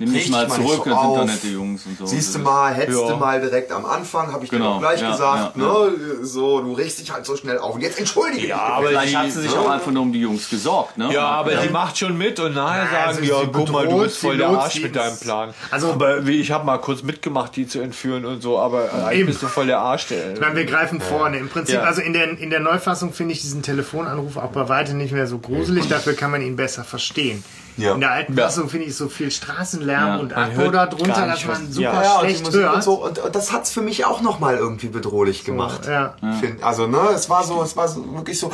Nimm 0.02 0.14
Richtig 0.16 0.32
mal 0.32 0.47
zurück, 0.49 0.62
so 0.66 0.70
das 0.78 0.84
sind 0.84 0.91
doch 0.93 1.18
auf. 1.20 1.26
nette 1.26 1.47
Jungs 1.47 1.86
und 1.86 1.97
so. 1.97 2.06
Siehst 2.08 2.34
du 2.34 2.39
mal, 2.39 2.74
hättest 2.74 2.99
Ja. 2.99 3.08
du 3.10 3.16
mal 3.18 3.39
direkt 3.39 3.72
am 3.72 3.86
Anfang, 3.86 4.32
habe 4.34 4.43
ich 4.43 4.49
dir 4.49 4.58
Genau, 4.58 4.74
doch 4.74 4.80
gleich 4.80 4.99
ja, 4.99 5.12
gesagt, 5.12 5.56
ja, 5.58 5.62
ne? 5.64 5.91
So, 6.24 6.62
du 6.62 6.74
regst 6.74 6.99
dich 6.99 7.12
halt 7.14 7.24
so 7.26 7.36
schnell 7.36 7.60
auf. 7.60 7.76
Und 7.76 7.82
jetzt 7.82 7.99
entschuldige 7.99 8.47
Ja, 8.47 8.56
dich. 8.58 8.64
aber 8.76 8.88
Vielleicht 8.88 9.12
die, 9.14 9.18
hat 9.18 9.32
sie 9.32 9.41
sich 9.41 9.56
auch 9.56 9.70
einfach 9.70 9.91
nur 9.91 10.02
um 10.02 10.12
die 10.12 10.22
Jungs 10.22 10.49
gesorgt, 10.49 10.97
ne? 10.97 11.14
Ja, 11.14 11.26
aber 11.28 11.52
die 11.56 11.70
macht 11.70 11.99
schon 11.99 12.18
mit 12.18 12.39
und 12.39 12.56
nachher 12.56 12.84
Ja, 12.86 12.89
sagen, 12.89 13.08
also 13.10 13.22
ja, 13.22 13.39
sie 13.41 13.47
guck 13.54 13.70
mal, 13.70 13.88
du 13.88 13.99
bist 13.99 14.18
voll 14.18 14.38
der 14.38 14.49
Arsch 14.49 14.74
die 14.74 14.80
mit 14.80 14.95
deinem 14.95 15.12
ins- 15.12 15.20
Plan. 15.20 15.54
Also- 15.70 15.91
aber 15.91 16.18
ich 16.26 16.52
habe 16.52 16.66
mal 16.66 16.80
kurz 16.80 17.04
mitgemacht, 17.04 17.56
die 17.56 17.68
zu 17.68 17.80
entführen 17.80 18.26
und 18.26 18.41
so, 18.41 18.58
aber 18.58 18.91
eigentlich 18.93 19.20
Eben. 19.20 19.28
bist 19.28 19.43
du 19.43 19.47
voll 19.47 19.68
der 19.68 19.80
Arsch. 19.80 20.08
Der, 20.08 20.34
Ich 20.34 20.39
meine, 20.41 20.56
wir 20.56 20.66
greifen 20.66 20.99
vorne. 20.99 21.38
Im 21.38 21.49
Prinzip, 21.49 21.76
Ja. 21.76 21.82
also 21.84 22.02
in 22.02 22.14
der, 22.14 22.39
in 22.39 22.49
der 22.49 22.60
Neufassung 22.60 23.14
finde 23.14 23.34
ich 23.34 23.41
diesen 23.41 23.62
Telefonanruf 23.62 24.38
auch 24.38 24.49
bei 24.52 24.68
weitem 24.68 24.97
nicht 24.97 25.12
mehr 25.14 25.28
so 25.28 25.38
gruselig. 25.38 25.88
Dafür 25.88 26.14
kann 26.14 26.32
man 26.32 26.41
ihn 26.41 26.56
besser 26.56 26.84
verstehen. 26.84 27.43
Ja. 27.78 27.94
In 27.94 28.00
der 28.02 28.12
alten 28.12 28.38
Ja. 28.38 28.46
Fassung 28.46 28.70
finde 28.70 28.88
ich 28.88 28.96
so 28.96 29.08
viel 29.08 29.32
Straßenlärm 29.32 30.08
Ja. 30.08 30.18
und 30.18 30.36
Akku 30.38 30.70
da 30.72 30.86
drunter, 30.86 31.26
dass 31.28 31.46
man 31.46 31.68
was- 31.68 31.74
super 31.76 31.82
Ja, 31.82 32.04
Ja, 32.04 32.14
und 32.16 32.26
schlecht 32.26 32.46
Musik 32.46 32.62
hört. 32.62 32.76
und 32.76 32.84
so. 32.84 32.94
Und, 33.06 33.20
und 33.20 33.36
das 33.36 33.52
hat's 33.52 33.72
für 33.72 33.82
mich 33.82 34.06
auch 34.06 34.22
nochmal 34.22 34.58
irgendwie 34.58 34.88
bedrohlich 34.88 35.44
gemacht. 35.44 35.86
Ja. 35.88 36.16
Find- 36.40 36.64
Also, 36.64 36.88
ne, 36.88 37.00
es 37.16 37.30
war 37.30 37.44
so, 37.44 37.62
es 37.64 37.76
war 37.78 37.88
so 37.88 38.06
wirklich 38.16 38.40
so, 38.40 38.52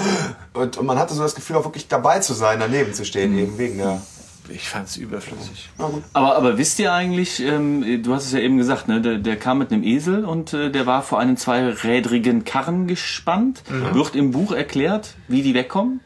und, 0.54 0.78
und 0.78 0.86
man 0.86 0.98
hatte 1.00 1.14
so 1.14 1.24
das 1.24 1.36
Gefühl, 1.36 1.56
auch 1.58 1.66
wirklich 1.66 1.88
dabei 1.88 2.20
zu 2.20 2.34
sein, 2.34 2.60
daneben 2.60 2.94
zu 2.94 3.06
stehen, 3.06 3.38
eben 3.38 3.58
wegen 3.58 3.78
der. 3.78 4.02
ich 4.50 4.70
fand's 4.70 4.96
überflüssig. 4.96 5.70
Aber, 6.14 6.36
aber 6.38 6.58
wisst 6.58 6.80
ihr 6.80 6.94
eigentlich, 6.94 7.42
ähm, 7.44 8.02
du 8.02 8.14
hast 8.14 8.26
es 8.28 8.32
ja 8.32 8.40
eben 8.40 8.58
gesagt, 8.58 8.88
ne, 8.88 9.02
der, 9.02 9.18
der 9.18 9.36
kam 9.36 9.58
mit 9.58 9.74
einem 9.74 9.84
Esel 9.84 10.24
und 10.24 10.54
äh, 10.54 10.70
der 10.72 10.86
war 10.86 11.02
vor 11.04 11.20
einen 11.20 11.36
zweirädrigen 11.36 12.46
Karren 12.46 12.88
gespannt. 12.88 13.64
Wird 13.92 14.16
im 14.16 14.32
Buch 14.32 14.54
erklärt, 14.54 15.16
wie 15.28 15.42
die 15.42 15.54
wegkommen? 15.54 16.00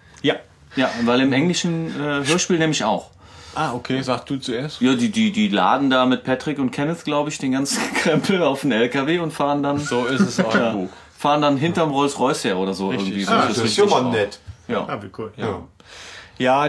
Ja. 0.75 0.89
Weil 1.03 1.21
im 1.21 1.33
englischen 1.33 1.87
äh, 1.99 2.25
Hörspiel 2.25 2.57
nämlich 2.57 2.83
auch. 2.83 3.09
Ah, 3.53 3.73
okay, 3.73 4.01
sag 4.01 4.25
du 4.27 4.37
zuerst. 4.37 4.79
Ja, 4.81 4.93
die, 4.93 5.09
die, 5.11 5.31
die 5.33 5.49
laden 5.49 5.89
da 5.89 6.05
mit 6.05 6.23
Patrick 6.23 6.57
und 6.59 6.71
Kenneth, 6.71 7.03
glaube 7.03 7.29
ich, 7.29 7.37
den 7.37 7.51
ganzen 7.51 7.81
Krempel 7.95 8.41
auf 8.43 8.61
den 8.61 8.71
LKW 8.71 9.19
und 9.19 9.31
fahren 9.31 9.61
dann, 9.61 9.77
So 9.79 10.05
ist 10.05 10.21
es 10.21 10.39
auch 10.39 10.55
ja, 10.55 10.71
im 10.71 10.77
Buch. 10.77 10.89
fahren 11.17 11.41
dann 11.41 11.57
hinterm 11.57 11.91
Rolls-Royce 11.91 12.45
her 12.45 12.57
oder 12.57 12.73
so 12.73 12.89
Richtig. 12.89 13.09
irgendwie. 13.09 13.27
Ah, 13.27 13.47
Das 13.47 13.57
ist 13.57 13.75
schon 13.75 13.89
mal 13.89 14.03
nett. 14.05 14.39
Ja. 14.69 14.85
Ah, 14.87 14.97
wie 15.01 15.09
cool. 15.17 15.33
Ja. 15.35 15.45
Ja, 15.47 15.59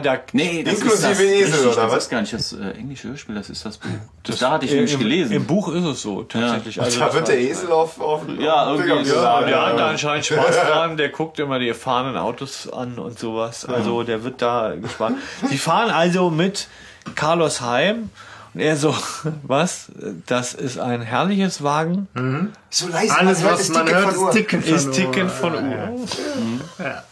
da. 0.00 0.18
Nee, 0.32 0.62
das 0.62 0.74
Inklusive 0.74 0.92
ist 0.94 1.04
das, 1.04 1.20
Esel, 1.20 1.44
richtig, 1.44 1.60
oder 1.72 1.82
das 1.82 1.92
was? 1.92 2.02
ist 2.04 2.10
gar 2.10 2.20
nicht 2.20 2.32
das 2.32 2.52
äh, 2.52 2.70
englische 2.78 3.08
Hörspiel, 3.08 3.34
das 3.34 3.50
ist 3.50 3.64
das 3.64 3.78
Buch. 3.78 3.88
Das, 4.22 4.38
da 4.38 4.50
hatte 4.52 4.66
ich 4.66 4.72
nämlich 4.72 4.92
im, 4.94 5.00
gelesen. 5.00 5.32
Im 5.32 5.46
Buch 5.46 5.68
ist 5.74 5.84
es 5.84 6.02
so, 6.02 6.22
tatsächlich. 6.24 6.80
Also 6.80 6.98
Da 6.98 7.06
das 7.06 7.14
wird 7.14 7.28
der 7.28 7.40
Esel 7.40 7.72
auf, 7.72 8.00
auf 8.00 8.22
Ja, 8.38 8.66
auf 8.66 8.80
irgendwie 8.80 9.04
so. 9.08 9.16
Ja, 9.16 9.42
der 9.42 9.66
hat 9.66 9.78
da 9.78 9.88
anscheinend 9.90 10.26
Spaß 10.26 10.56
dran, 10.68 10.96
der 10.96 11.08
guckt 11.08 11.38
immer 11.38 11.58
die 11.58 11.72
fahrenden 11.74 12.16
Autos 12.16 12.68
an 12.72 12.98
und 12.98 13.18
sowas. 13.18 13.64
Also 13.64 14.02
der 14.02 14.24
wird 14.24 14.42
da 14.42 14.74
gespannt. 14.74 15.18
Sie 15.48 15.58
fahren 15.58 15.90
also 15.90 16.30
mit 16.30 16.68
Carlos 17.14 17.60
heim 17.60 18.10
und 18.54 18.60
er 18.60 18.76
so, 18.76 18.94
was? 19.42 19.86
Das 20.26 20.54
ist 20.54 20.78
ein 20.78 21.00
herrliches 21.02 21.62
Wagen. 21.62 22.08
So 22.70 22.88
leise, 22.88 23.14
Alles, 23.18 23.40
man 23.42 23.50
hört 23.50 23.58
was 23.60 23.66
das 23.68 23.76
man 23.76 23.86
Ticken 23.86 24.00
hört, 24.04 24.14
von 24.14 24.22
Uhr. 24.24 24.28
ist 24.28 24.34
Ticken 24.36 24.62
von 24.62 24.74
Ist 24.74 24.86
Uhr. 24.86 24.92
Ticken 24.92 25.28
von 25.30 25.54
Uhr. 25.54 26.06
Ja. 26.78 27.02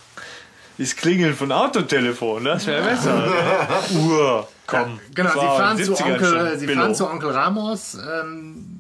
Ist 0.80 0.96
Klingeln 0.96 1.34
von 1.34 1.52
Autotelefon, 1.52 2.42
das 2.42 2.66
wäre 2.66 2.82
besser. 2.82 3.14
ne? 3.14 4.00
Uhr, 4.00 4.48
komm. 4.66 4.98
Genau, 5.14 5.28
Das 5.28 5.34
sie 5.34 5.46
fahren, 5.46 5.76
zu 5.76 5.84
den 5.84 5.94
70ern 5.94 6.12
Onkel, 6.14 6.58
sie 6.58 6.68
fahren 6.68 6.94
zu 6.94 7.06
Onkel 7.06 7.30
Ramos. 7.32 7.98
Ähm, 8.22 8.79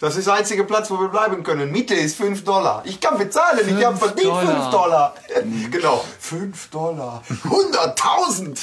Das 0.00 0.14
ist 0.16 0.26
der 0.26 0.34
einzige 0.34 0.64
Platz, 0.64 0.90
wo 0.90 1.00
wir 1.00 1.08
bleiben 1.08 1.42
können. 1.42 1.70
Miete 1.72 1.94
ist 1.94 2.16
5 2.18 2.44
Dollar. 2.44 2.82
Ich 2.84 3.00
kann 3.00 3.16
bezahlen, 3.16 3.60
ich 3.66 3.84
habe 3.84 3.96
verdient 3.96 4.30
5 4.36 4.44
Dollar. 4.70 4.70
Dollar. 4.70 5.14
genau, 5.70 6.04
5 6.20 6.68
Dollar. 6.70 7.22
100.000. 7.44 8.58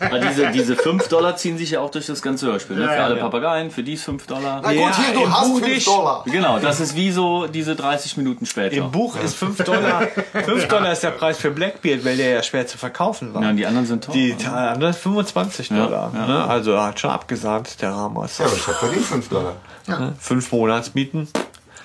Aber 0.00 0.18
diese, 0.20 0.50
diese 0.52 0.76
5 0.76 1.08
Dollar 1.08 1.36
ziehen 1.36 1.58
sich 1.58 1.72
ja 1.72 1.80
auch 1.80 1.90
durch 1.90 2.06
das 2.06 2.22
ganze 2.22 2.46
Hörspiel. 2.46 2.76
Ne? 2.76 2.82
Ja, 2.84 2.92
Für 2.92 3.02
alle 3.02 3.16
ja. 3.18 3.22
Papageien, 3.28 3.70
für 3.70 3.82
die 3.82 3.94
ist 3.94 4.04
5 4.04 4.26
Dollar. 4.26 4.60
Na 4.62 4.68
gut, 4.72 4.78
Ja, 4.80 4.96
hier, 4.96 5.14
du 5.14 5.32
hast 5.32 5.48
Buch 5.48 5.58
5 5.58 5.66
nicht. 5.68 5.86
Dollar. 5.88 6.22
Genau, 6.26 6.58
das 6.58 6.80
ist 6.80 6.94
wie 6.94 7.10
so 7.10 7.46
diese 7.46 7.74
30 7.74 8.16
Minuten 8.16 8.46
später. 8.46 8.76
Im 8.76 8.90
Buch 8.90 9.16
ist 9.16 9.34
5 9.36 9.56
Dollar. 9.64 10.02
5 10.32 10.68
Dollar 10.68 10.92
ist 10.92 11.02
der 11.02 11.10
Preis 11.10 11.38
für 11.38 11.50
Blackbeard, 11.50 12.04
weil 12.04 12.16
der 12.16 12.28
ja 12.30 12.42
schwer 12.42 12.66
zu 12.66 12.78
verkaufen 12.78 13.34
war. 13.34 13.42
Ja, 13.42 13.50
und 13.50 13.56
die 13.56 13.66
anderen 13.66 13.86
sind 13.86 14.04
teuer. 14.04 14.14
Die 14.14 14.36
anderen 14.46 14.94
25 14.94 15.68
Dollar. 15.70 16.12
ja. 16.14 16.26
Ne? 16.26 16.44
Also 16.44 16.72
er 16.72 16.84
hat 16.86 17.00
schon 17.00 17.10
abgesagt, 17.10 17.82
der 17.82 17.90
Ramos. 17.90 18.38
Ja, 18.38 18.46
aber 18.46 18.54
ich 18.54 18.66
habe 18.66 18.76
verdient 18.78 19.04
5 19.04 19.28
Dollar. 19.28 19.56
Ne? 19.86 20.14
Fünf 20.18 20.50
Monatsmieten 20.52 21.28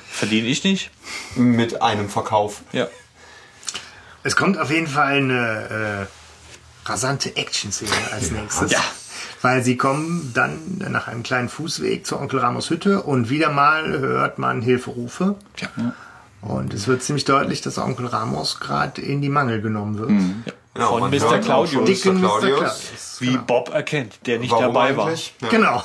verdiene 0.10 0.48
ich 0.48 0.64
nicht. 0.64 0.92
Mit 1.36 1.82
einem 1.82 2.10
Verkauf. 2.10 2.62
Ja. 2.72 2.88
es 4.24 4.36
kommt 4.36 4.58
auf 4.58 4.72
jeden 4.72 4.88
Fall 4.88 5.18
eine 5.18 6.08
äh, 6.86 6.90
rasante 6.90 7.36
Action-Szene 7.36 7.92
als 8.12 8.32
nächstes. 8.32 8.72
Ja. 8.72 8.80
Weil 9.42 9.64
sie 9.64 9.78
kommen 9.78 10.32
dann 10.34 10.78
nach 10.90 11.08
einem 11.08 11.24
kleinen 11.24 11.50
Fußweg 11.50 12.06
zu 12.06 12.18
Onkel 12.20 12.40
Ramos 12.40 12.70
Hütte 12.70 13.04
und 13.04 13.30
wieder 13.30 13.50
mal 13.50 13.88
hört 14.00 14.38
man 14.40 14.62
Hilferufe. 14.62 15.36
ja. 15.58 15.70
Und 16.42 16.74
es 16.74 16.88
wird 16.88 17.04
ziemlich 17.04 17.26
deutlich, 17.26 17.60
dass 17.60 17.78
Onkel 17.78 18.06
Ramos 18.06 18.62
gerade 18.62 19.02
in 19.02 19.22
die 19.22 19.28
Mangel 19.28 19.62
genommen 19.62 19.98
wird. 19.98 20.12
Ja, 20.78 20.88
Von 20.88 21.02
man 21.02 21.12
Mr. 21.12 21.40
Claudius. 21.40 22.06
Mr. 22.06 22.16
Claudius. 22.18 23.18
Wie 23.20 23.36
Bob 23.38 23.74
erkennt, 23.74 24.26
der 24.26 24.40
nicht 24.40 24.52
Warum 24.52 24.74
dabei 24.74 24.96
war. 24.96 25.08
eigentlich? 25.08 25.34
Ja. 25.42 25.50
Genau. 25.50 25.84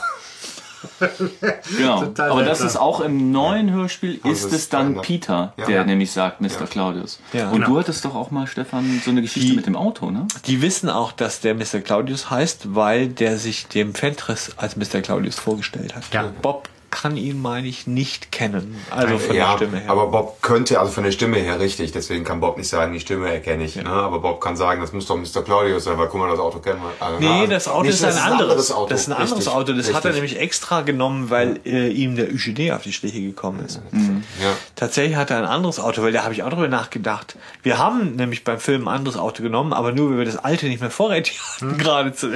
Genau. 1.78 2.00
Total 2.04 2.30
Aber 2.30 2.42
das 2.44 2.60
ist 2.60 2.76
auch 2.76 3.00
im 3.00 3.32
neuen 3.32 3.70
Hörspiel 3.72 4.20
ist 4.24 4.52
es 4.52 4.68
dann. 4.68 5.00
Peter, 5.02 5.52
Ja. 5.56 5.66
der 5.66 5.74
Ja. 5.76 5.84
nämlich 5.84 6.10
sagt, 6.12 6.40
Mr. 6.40 6.48
Ja. 6.60 6.66
Claudius. 6.66 7.18
Ja. 7.32 7.48
Und 7.48 7.54
Genau. 7.60 7.68
du 7.68 7.78
hattest 7.78 8.04
doch 8.04 8.14
auch 8.14 8.30
mal, 8.30 8.46
Stefan, 8.46 9.00
so 9.04 9.10
eine 9.10 9.22
Geschichte 9.22 9.50
Die- 9.50 9.56
mit 9.56 9.66
dem 9.66 9.76
Auto, 9.76 10.10
ne? 10.10 10.26
Die 10.46 10.62
wissen 10.62 10.88
auch, 10.88 11.12
dass 11.12 11.40
der 11.40 11.54
Mr. 11.54 11.80
Claudius 11.80 12.30
heißt, 12.30 12.74
weil 12.74 13.08
der 13.08 13.38
sich 13.38 13.66
dem 13.66 13.94
Fenris 13.94 14.52
als 14.56 14.76
Mr. 14.76 15.00
Claudius 15.02 15.36
vorgestellt 15.38 15.94
hat. 15.94 16.04
Ja. 16.12 16.32
Bob 16.42 16.68
kann 16.94 17.16
ihn, 17.16 17.42
meine 17.42 17.66
ich, 17.66 17.88
nicht 17.88 18.30
kennen. 18.30 18.80
Also 18.90 19.18
von 19.18 19.34
ja, 19.34 19.50
der 19.50 19.56
Stimme 19.66 19.80
her. 19.80 19.90
aber 19.90 20.06
Bob 20.06 20.40
könnte, 20.42 20.78
also 20.78 20.92
von 20.92 21.02
der 21.02 21.10
Stimme 21.10 21.38
her 21.38 21.58
richtig, 21.58 21.90
deswegen 21.90 22.22
kann 22.22 22.38
Bob 22.38 22.56
nicht 22.56 22.68
sagen, 22.68 22.92
die 22.92 23.00
Stimme 23.00 23.32
erkenne 23.32 23.64
ich. 23.64 23.74
Ne? 23.74 23.86
Aber 23.86 24.20
Bob 24.20 24.40
kann 24.40 24.56
sagen, 24.56 24.80
das 24.80 24.92
muss 24.92 25.06
doch 25.06 25.16
Mr. 25.16 25.42
Claudius 25.42 25.84
sein, 25.84 25.98
weil 25.98 26.06
guck 26.06 26.20
mal, 26.20 26.30
das 26.30 26.38
Auto 26.38 26.60
kennen 26.60 26.80
wir. 26.80 27.04
Also, 27.04 27.18
Nee, 27.20 27.46
das 27.48 27.66
Auto 27.66 27.82
nicht, 27.82 27.94
ist 27.94 28.04
ein 28.04 28.16
anderes. 28.16 28.70
Auto. 28.70 28.88
Das 28.90 29.00
ist 29.02 29.08
ein 29.08 29.12
anderes 29.14 29.38
Richtig, 29.38 29.52
Auto. 29.52 29.72
Das 29.72 29.86
hat 29.92 30.04
er 30.04 30.10
richtig. 30.10 30.14
nämlich 30.14 30.40
extra 30.40 30.82
genommen, 30.82 31.30
weil 31.30 31.58
äh, 31.66 31.88
ihm 31.88 32.14
der 32.14 32.28
UGD 32.28 32.70
auf 32.72 32.82
die 32.82 32.92
Schliche 32.92 33.20
gekommen 33.20 33.64
ist. 33.64 33.80
Ja. 33.92 34.52
Tatsächlich 34.76 35.16
hat 35.16 35.30
er 35.30 35.38
ein 35.38 35.44
anderes 35.46 35.80
Auto, 35.80 36.02
weil 36.02 36.12
da 36.12 36.22
habe 36.22 36.32
ich 36.32 36.44
auch 36.44 36.50
drüber 36.50 36.68
nachgedacht. 36.68 37.36
Wir 37.64 37.78
haben 37.78 38.14
nämlich 38.14 38.44
beim 38.44 38.60
Film 38.60 38.86
ein 38.88 38.94
anderes 38.94 39.18
Auto 39.18 39.42
genommen, 39.42 39.72
aber 39.72 39.90
nur, 39.92 40.10
weil 40.10 40.18
wir 40.18 40.24
das 40.24 40.36
alte 40.36 40.66
nicht 40.66 40.80
mehr 40.80 40.90
vorrätig 40.90 41.40
hatten, 41.40 41.76
gerade 41.76 42.12
zu. 42.12 42.28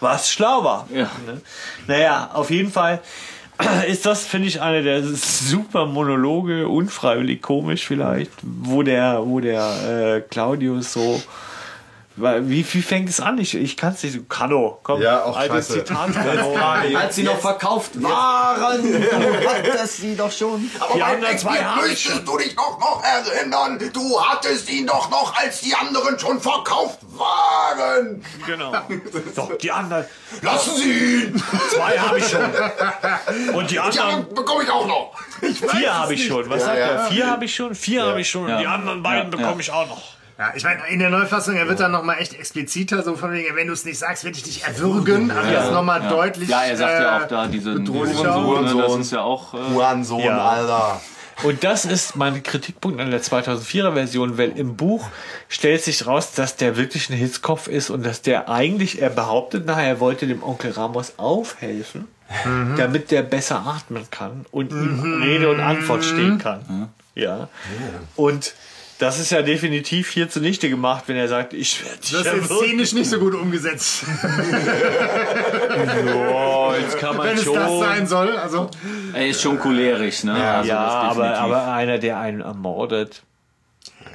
Was 0.00 0.30
schlau 0.30 0.64
war. 0.64 0.86
Ja. 0.92 1.10
Ne? 1.26 1.40
Naja, 1.86 2.30
auf 2.34 2.50
jeden 2.50 2.72
Fall 2.72 3.00
ist 3.88 4.06
das, 4.06 4.26
finde 4.26 4.48
ich, 4.48 4.60
eine 4.60 4.82
der 4.82 5.02
super 5.04 5.86
Monologe, 5.86 6.68
unfreiwillig 6.68 7.42
komisch 7.42 7.86
vielleicht, 7.86 8.32
wo 8.42 8.82
der, 8.82 9.22
wo 9.24 9.40
der 9.40 10.16
äh, 10.16 10.20
Claudius 10.20 10.92
so. 10.92 11.22
Wie, 12.16 12.66
wie 12.74 12.82
fängt 12.82 13.08
es 13.08 13.20
an? 13.20 13.38
Ich, 13.38 13.54
ich 13.54 13.76
kann 13.78 13.94
es 13.94 14.02
nicht. 14.02 14.14
so- 14.14 14.22
Kano, 14.28 14.78
komm. 14.82 15.00
Ja, 15.00 15.22
auch 15.24 15.36
altes 15.36 15.68
scheiße. 15.68 15.84
Zitat. 15.84 16.10
Als 16.96 17.14
sie 17.14 17.22
noch 17.22 17.38
verkauft 17.38 17.92
waren, 18.02 18.82
hattest 19.46 19.98
sie 19.98 20.16
doch 20.16 20.30
schon. 20.30 20.70
Aber 20.80 20.94
Die 20.94 21.02
anderen 21.02 21.38
zwei 21.38 21.62
möchtest 21.80 22.26
du 22.28 22.36
dich 22.36 22.54
doch 22.56 22.78
noch 22.78 23.02
erinnern? 23.02 23.78
Du 23.94 24.20
hattest 24.20 24.68
ihn 24.68 24.86
doch 24.86 25.08
noch, 25.08 25.34
als 25.36 25.60
die 25.60 25.74
anderen 25.74 26.18
schon 26.18 26.40
verkauft 26.40 26.98
waren. 27.12 28.22
Genau. 28.46 28.72
Doch, 29.36 29.56
die 29.58 29.70
anderen. 29.70 30.04
Lassen 30.42 30.76
Sie 30.76 30.92
ihn! 31.24 31.42
Zwei 31.70 31.98
habe 31.98 32.18
ich 32.18 32.28
schon. 32.28 33.54
Und 33.54 33.70
die 33.70 33.74
Die 33.74 33.80
anderen. 33.80 34.08
anderen 34.08 34.34
bekomme 34.34 34.62
ich 34.64 34.70
auch 34.70 34.86
noch. 34.86 35.14
Ich 35.42 35.58
Vier 35.60 35.94
habe 35.98 36.14
ich 36.14 36.26
schon. 36.26 36.48
Was 36.50 36.60
Ja, 36.60 36.66
sagt 36.66 36.78
ja. 36.78 36.84
er? 36.86 37.04
Vier 37.10 37.30
habe 37.30 37.44
ich 37.44 37.54
schon. 37.54 37.74
Vier 37.74 38.02
habe 38.04 38.20
ich 38.20 38.28
schon. 38.30 38.42
Und 38.44 38.48
Ja. 38.50 38.58
die 38.58 38.66
anderen 38.66 39.02
beiden 39.02 39.24
Ja, 39.30 39.36
bekomme 39.36 39.54
ja. 39.54 39.60
ich 39.60 39.70
auch 39.70 39.88
noch. 39.88 40.02
Ja, 40.40 40.52
ich 40.56 40.64
meine, 40.64 40.80
in 40.88 40.98
der 41.00 41.10
Neufassung, 41.10 41.54
er 41.54 41.68
wird 41.68 41.80
dann 41.80 41.92
nochmal 41.92 42.16
echt 42.18 42.32
expliziter, 42.32 43.02
so 43.02 43.14
von 43.14 43.30
wegen, 43.30 43.54
wenn 43.56 43.66
du 43.66 43.74
es 43.74 43.84
nicht 43.84 43.98
sagst, 43.98 44.24
werde 44.24 44.38
ich 44.38 44.42
dich 44.42 44.64
erwürgen. 44.64 45.30
Also 45.30 45.52
das 45.52 45.66
ist 45.66 45.72
nochmal 45.72 46.08
deutlich. 46.08 46.48
Ja, 46.48 46.62
er 46.62 46.78
sagt 46.78 46.94
ja 46.98 47.18
äh, 47.18 47.22
auch 47.22 47.28
da 47.28 47.46
diese. 47.46 47.74
Hurensohn, 47.74 48.64
ne, 48.64 48.74
das 48.74 48.96
ist 48.96 49.12
ja 49.12 49.20
auch. 49.20 49.52
Äh, 49.52 49.58
Hurensohn, 49.74 50.24
Ja. 50.24 50.38
Alter. 50.38 51.02
Und 51.42 51.62
das 51.62 51.84
ist 51.84 52.16
mein 52.16 52.42
Kritikpunkt 52.42 53.02
an 53.02 53.10
der 53.10 53.20
2004er 53.20 53.92
Version, 53.92 54.38
weil 54.38 54.56
im 54.56 54.76
Buch 54.76 55.06
stellt 55.50 55.82
sich 55.82 56.06
raus, 56.06 56.32
dass 56.32 56.56
der 56.56 56.78
wirklich 56.78 57.10
ein 57.10 57.16
Hitzkopf 57.16 57.68
ist 57.68 57.90
und 57.90 58.06
dass 58.06 58.22
der 58.22 58.48
eigentlich, 58.48 59.02
er 59.02 59.10
behauptet 59.10 59.66
nachher, 59.66 59.88
er 59.88 60.00
wollte 60.00 60.26
dem 60.26 60.42
Onkel 60.42 60.70
Ramos 60.70 61.18
aufhelfen, 61.18 62.08
damit 62.78 63.10
der 63.10 63.22
besser 63.24 63.66
atmen 63.66 64.06
kann 64.10 64.46
und 64.52 64.72
ihm 64.72 65.20
Rede 65.22 65.50
und 65.50 65.60
Antwort 65.60 66.02
stehen 66.02 66.38
kann. 66.38 66.88
Ja. 67.14 67.48
Und 68.16 68.54
das 69.00 69.18
ist 69.18 69.30
ja 69.30 69.42
definitiv 69.42 70.08
hier 70.10 70.28
zunichte 70.28 70.68
gemacht, 70.70 71.04
wenn 71.08 71.16
er 71.16 71.26
sagt, 71.26 71.52
ich 71.54 71.84
werde 71.84 71.98
dich 72.00 72.12
Das 72.12 72.26
ist 72.32 72.52
szenisch 72.58 72.92
nicht 72.92 73.10
so 73.10 73.18
gut 73.18 73.34
umgesetzt, 73.34 74.04
Oh, 76.32 76.72
jetzt 76.78 76.98
kann 76.98 77.16
man 77.16 77.28
wenn 77.28 77.36
es 77.36 77.44
schon. 77.44 77.54
das 77.54 77.78
sein 77.80 78.06
soll. 78.06 78.36
Also, 78.36 78.70
er 79.12 79.26
ist 79.28 79.40
schon 79.42 79.58
cholerisch, 79.58 80.24
ne? 80.24 80.38
Ja, 80.38 80.58
Also 80.58 80.68
ja, 80.68 80.78
aber, 80.78 81.38
aber 81.38 81.72
einer, 81.72 81.98
der 81.98 82.18
einen 82.20 82.40
ermordet. 82.40 83.22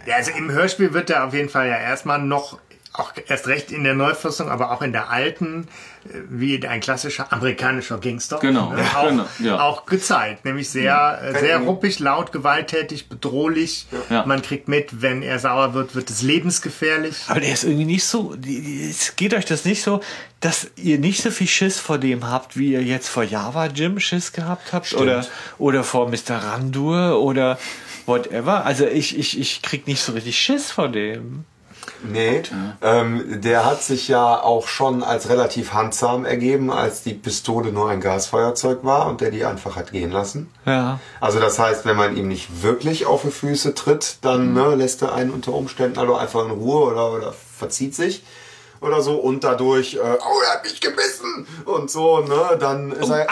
ja, 0.06 0.16
also 0.16 0.32
im 0.32 0.52
Hörspiel 0.52 0.94
wird 0.94 1.10
er 1.10 1.26
auf 1.26 1.34
jeden 1.34 1.50
Fall 1.50 1.68
ja 1.68 1.78
erstmal 1.78 2.20
noch 2.20 2.60
auch 3.00 3.14
erst 3.28 3.48
recht 3.48 3.72
in 3.72 3.84
der 3.84 3.94
Neufassung, 3.94 4.50
aber 4.50 4.72
auch 4.72 4.82
in 4.82 4.92
der 4.92 5.10
alten, 5.10 5.68
äh, 6.06 6.18
wie 6.30 6.66
ein 6.68 6.80
klassischer 6.80 7.32
amerikanischer 7.32 7.98
Gangster. 7.98 8.40
Genau, 8.40 8.72
Ne? 8.72 8.84
Auch, 8.96 9.10
genau, 9.10 9.26
ja. 9.40 9.60
auch 9.60 9.86
gezeigt. 9.86 10.46
Nämlich 10.46 10.70
sehr, 10.70 11.22
äh, 11.24 11.40
sehr 11.40 11.60
ruppig, 11.60 12.00
laut, 12.00 12.32
gewalttätig, 12.32 13.10
bedrohlich. 13.10 13.88
Ja. 14.10 14.26
Man 14.26 14.42
kriegt 14.42 14.68
mit, 14.68 15.02
wenn 15.02 15.22
er 15.22 15.40
sauer 15.40 15.74
wird, 15.74 15.96
wird 15.96 16.10
es 16.10 16.22
lebensgefährlich. 16.22 17.16
Aber 17.28 17.40
der 17.40 17.54
ist 17.54 17.64
irgendwie 17.64 17.86
nicht 17.86 18.06
so. 18.06 18.36
Es 18.90 19.16
geht 19.16 19.34
euch 19.34 19.46
das 19.46 19.66
nicht 19.66 19.84
so, 19.84 20.02
dass 20.40 20.70
ihr 20.76 21.00
nicht 21.00 21.22
so 21.22 21.32
viel 21.32 21.48
Schiss 21.48 21.80
vor 21.80 21.98
dem 21.98 22.28
habt, 22.30 22.58
wie 22.58 22.74
ihr 22.74 22.84
jetzt 22.84 23.10
vor 23.10 23.24
Java 23.24 23.68
Jim 23.68 24.00
Schiss 24.00 24.32
gehabt 24.32 24.74
habt 24.74 24.94
oder 24.94 25.26
oder 25.58 25.84
vor 25.84 26.10
Mr. 26.10 26.36
Randur 26.36 27.20
oder 27.22 27.58
whatever. 28.06 28.66
Also 28.66 28.86
ich 28.86 29.18
ich 29.18 29.40
ich 29.40 29.62
krieg 29.62 29.88
nicht 29.88 30.02
so 30.02 30.14
richtig 30.14 30.38
Schiss 30.40 30.72
vor 30.72 30.90
dem. 30.90 31.46
Nee, 32.04 32.44
ähm, 32.82 33.42
der 33.42 33.66
hat 33.66 33.84
sich 33.84 34.08
ja 34.08 34.42
auch 34.42 34.68
schon 34.68 35.04
als 35.04 35.30
relativ 35.30 35.74
handsam 35.74 36.26
ergeben, 36.26 36.72
als 36.72 37.04
die 37.04 37.14
Pistole 37.14 37.72
nur 37.72 37.90
ein 37.90 38.02
Gasfeuerzeug 38.02 38.80
war 38.84 39.08
und 39.08 39.22
der 39.22 39.32
die 39.32 39.46
einfach 39.46 39.76
hat 39.76 39.92
gehen 39.92 40.12
lassen. 40.12 40.52
Ja. 40.66 41.00
Also 41.20 41.40
das 41.40 41.60
heißt, 41.60 41.86
wenn 41.86 41.96
man 41.96 42.16
ihm 42.16 42.28
nicht 42.28 42.62
wirklich 42.62 43.06
auf 43.06 43.24
die 43.24 43.32
Füße 43.32 43.74
tritt, 43.74 44.18
dann 44.22 44.54
ne, 44.54 44.76
lässt 44.76 45.02
er 45.02 45.14
einen 45.14 45.32
unter 45.32 45.54
Umständen 45.54 46.00
also 46.00 46.16
einfach 46.16 46.46
in 46.46 46.52
Ruhe 46.52 46.92
oder, 46.92 47.12
oder 47.12 47.34
verzieht 47.34 47.96
sich 47.96 48.24
oder 48.82 49.02
so 49.02 49.16
und 49.16 49.44
dadurch, 49.44 49.96
äh, 49.96 50.00
oh, 50.00 50.42
er 50.46 50.54
hat 50.54 50.64
mich 50.64 50.80
gebissen 50.80 51.48
und 51.66 51.90
so, 51.90 52.20
ne, 52.20 52.58
dann 52.60 52.92
ist 52.92 53.10
er, 53.10 53.26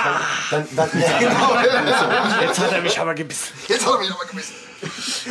dann, 0.49 0.67
dann, 0.75 0.89
dann 0.91 1.01
ja, 1.01 1.19
genau. 1.19 2.41
Jetzt 2.41 2.59
hat 2.59 2.71
er 2.71 2.81
mich 2.81 2.99
aber 2.99 3.13
gebissen. 3.13 3.53
Jetzt 3.67 3.85
hat 3.85 3.93
er 3.93 3.99
mich 3.99 4.11
aber 4.11 4.25
gebissen. 4.25 4.53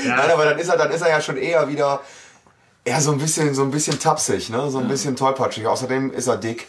Nein, 0.05 0.30
aber 0.30 0.45
dann 0.45 0.59
ist 0.59 0.68
er, 0.68 0.76
dann 0.76 0.91
ist 0.91 1.03
er 1.03 1.11
ja 1.11 1.20
schon 1.20 1.37
eher 1.37 1.68
wieder, 1.68 2.01
eher 2.85 3.01
so 3.01 3.12
ein 3.12 3.18
bisschen, 3.18 3.55
so 3.55 3.62
ein 3.62 3.70
bisschen 3.70 3.99
tapsig, 3.99 4.51
ne, 4.51 4.70
so 4.70 4.78
ein 4.78 4.89
bisschen 4.89 5.16
tollpatschig. 5.16 5.66
Außerdem 5.66 6.12
ist 6.12 6.26
er 6.26 6.37
dick. 6.37 6.68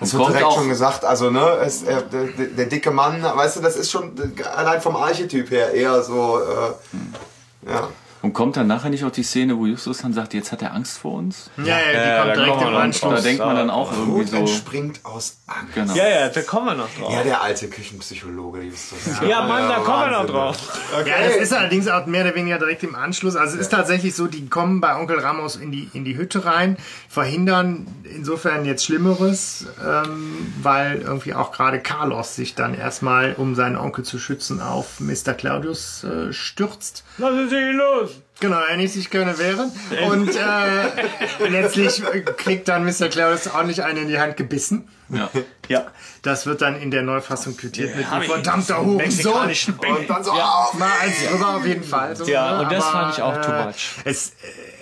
Es 0.00 0.14
wird 0.14 0.28
direkt 0.28 0.52
schon 0.52 0.68
gesagt, 0.68 1.04
also 1.04 1.30
ne, 1.30 1.58
es, 1.62 1.82
äh, 1.82 2.02
der, 2.10 2.24
der, 2.46 2.66
dicke 2.66 2.90
Mann, 2.90 3.22
weißt 3.22 3.56
du, 3.56 3.60
das 3.60 3.76
ist 3.76 3.90
schon 3.90 4.12
allein 4.54 4.80
vom 4.80 4.96
Archetyp 4.96 5.50
her 5.50 5.72
eher 5.72 6.02
so, 6.02 6.40
äh, 6.40 7.70
ja. 7.70 7.88
Und 8.24 8.32
kommt 8.32 8.56
dann 8.56 8.66
nachher 8.66 8.88
nicht 8.88 9.04
auch 9.04 9.10
die 9.10 9.22
Szene, 9.22 9.58
wo 9.58 9.66
Justus 9.66 9.98
dann 9.98 10.14
sagt, 10.14 10.32
jetzt 10.32 10.50
hat 10.50 10.62
er 10.62 10.72
Angst 10.72 10.96
vor 10.96 11.12
uns? 11.12 11.50
Ja, 11.58 11.64
ja, 11.64 11.76
die 11.76 11.94
ja, 11.94 12.22
kommt 12.22 12.30
da 12.30 12.34
direkt 12.34 12.54
im 12.54 12.60
noch 12.64 12.72
Da 12.72 12.78
Anschluss. 12.78 13.22
denkt 13.22 13.44
man 13.44 13.54
dann 13.54 13.68
auch 13.68 13.92
irgendwie 13.92 14.12
Wut 14.12 14.28
so. 14.28 14.36
entspringt 14.38 15.00
aus 15.04 15.36
Angst. 15.46 15.74
Genau. 15.74 15.94
Ja, 15.94 16.08
ja, 16.08 16.28
da 16.30 16.40
kommen 16.40 16.66
wir 16.68 16.74
noch 16.74 16.88
drauf. 16.98 17.12
Ja, 17.12 17.22
der 17.22 17.42
alte 17.42 17.68
Küchenpsychologe, 17.68 18.62
Justus. 18.62 19.20
Ja, 19.28 19.46
Mann, 19.46 19.68
da 19.68 19.80
kommen 19.80 20.10
wir 20.10 20.22
noch 20.22 20.24
drauf. 20.24 20.56
Ja, 21.04 21.22
das 21.22 21.36
ist 21.36 21.52
allerdings 21.52 21.86
auch 21.86 22.06
mehr 22.06 22.24
oder 22.24 22.34
weniger 22.34 22.58
direkt 22.58 22.82
im 22.82 22.94
Anschluss. 22.94 23.36
Also 23.36 23.56
es 23.56 23.60
ist 23.60 23.68
tatsächlich 23.68 24.14
so, 24.14 24.26
die 24.26 24.48
kommen 24.48 24.80
bei 24.80 24.96
Onkel 24.98 25.18
Ramos 25.18 25.56
in 25.56 25.70
die, 25.70 25.90
in 25.92 26.06
die 26.06 26.16
Hütte 26.16 26.46
rein, 26.46 26.78
verhindern 27.10 27.86
insofern 28.04 28.64
jetzt 28.64 28.86
Schlimmeres, 28.86 29.66
ähm, 29.86 30.54
weil 30.62 31.02
irgendwie 31.02 31.34
auch 31.34 31.52
gerade 31.52 31.78
Carlos 31.78 32.36
sich 32.36 32.54
dann 32.54 32.72
erstmal, 32.72 33.34
um 33.34 33.54
seinen 33.54 33.76
Onkel 33.76 34.02
zu 34.02 34.18
schützen, 34.18 34.62
auf 34.62 34.98
Mr. 34.98 35.34
Claudius 35.34 36.04
äh, 36.04 36.32
stürzt. 36.32 37.04
Lassen 37.18 37.50
Sie 37.50 37.56
ihn 37.56 37.76
los. 37.76 38.13
Genau, 38.40 38.58
er 38.60 38.76
nicht 38.76 38.92
sich 38.92 39.10
können 39.10 39.38
wehren. 39.38 39.70
Und 40.08 40.34
äh, 40.34 41.48
letztlich 41.48 42.02
kriegt 42.36 42.68
dann 42.68 42.84
Mr. 42.84 43.08
Claudius 43.08 43.46
ordentlich 43.48 43.84
einen 43.84 44.02
in 44.02 44.08
die 44.08 44.18
Hand 44.18 44.36
gebissen. 44.36 44.88
Ja. 45.08 45.30
Ja. 45.68 45.86
Das 46.22 46.46
wird 46.46 46.60
dann 46.60 46.80
in 46.80 46.90
der 46.90 47.02
Neufassung 47.02 47.56
quittiert 47.56 47.96
mit 47.96 48.10
hab 48.10 48.20
dem 48.20 48.22
ich 48.22 48.30
verdammter 48.30 48.84
Hurensohn. 48.84 49.50
Und 49.78 50.10
dann 50.10 50.24
so, 50.24 50.32
auf! 50.32 50.74
Mal 50.74 50.90
eins 51.02 51.24
drüber 51.26 51.56
auf 51.56 51.66
jeden 51.66 51.84
Fall. 51.84 52.16
So, 52.16 52.24
Ja, 52.26 52.56
ne? 52.56 52.62
und 52.62 52.72
das 52.72 52.84
Aber, 52.84 52.92
fand 52.92 53.14
ich 53.14 53.22
auch 53.22 53.40
too 53.40 53.52
äh, 53.52 53.66
much. 53.66 53.94
Es, 54.04 54.30
äh, 54.30 54.32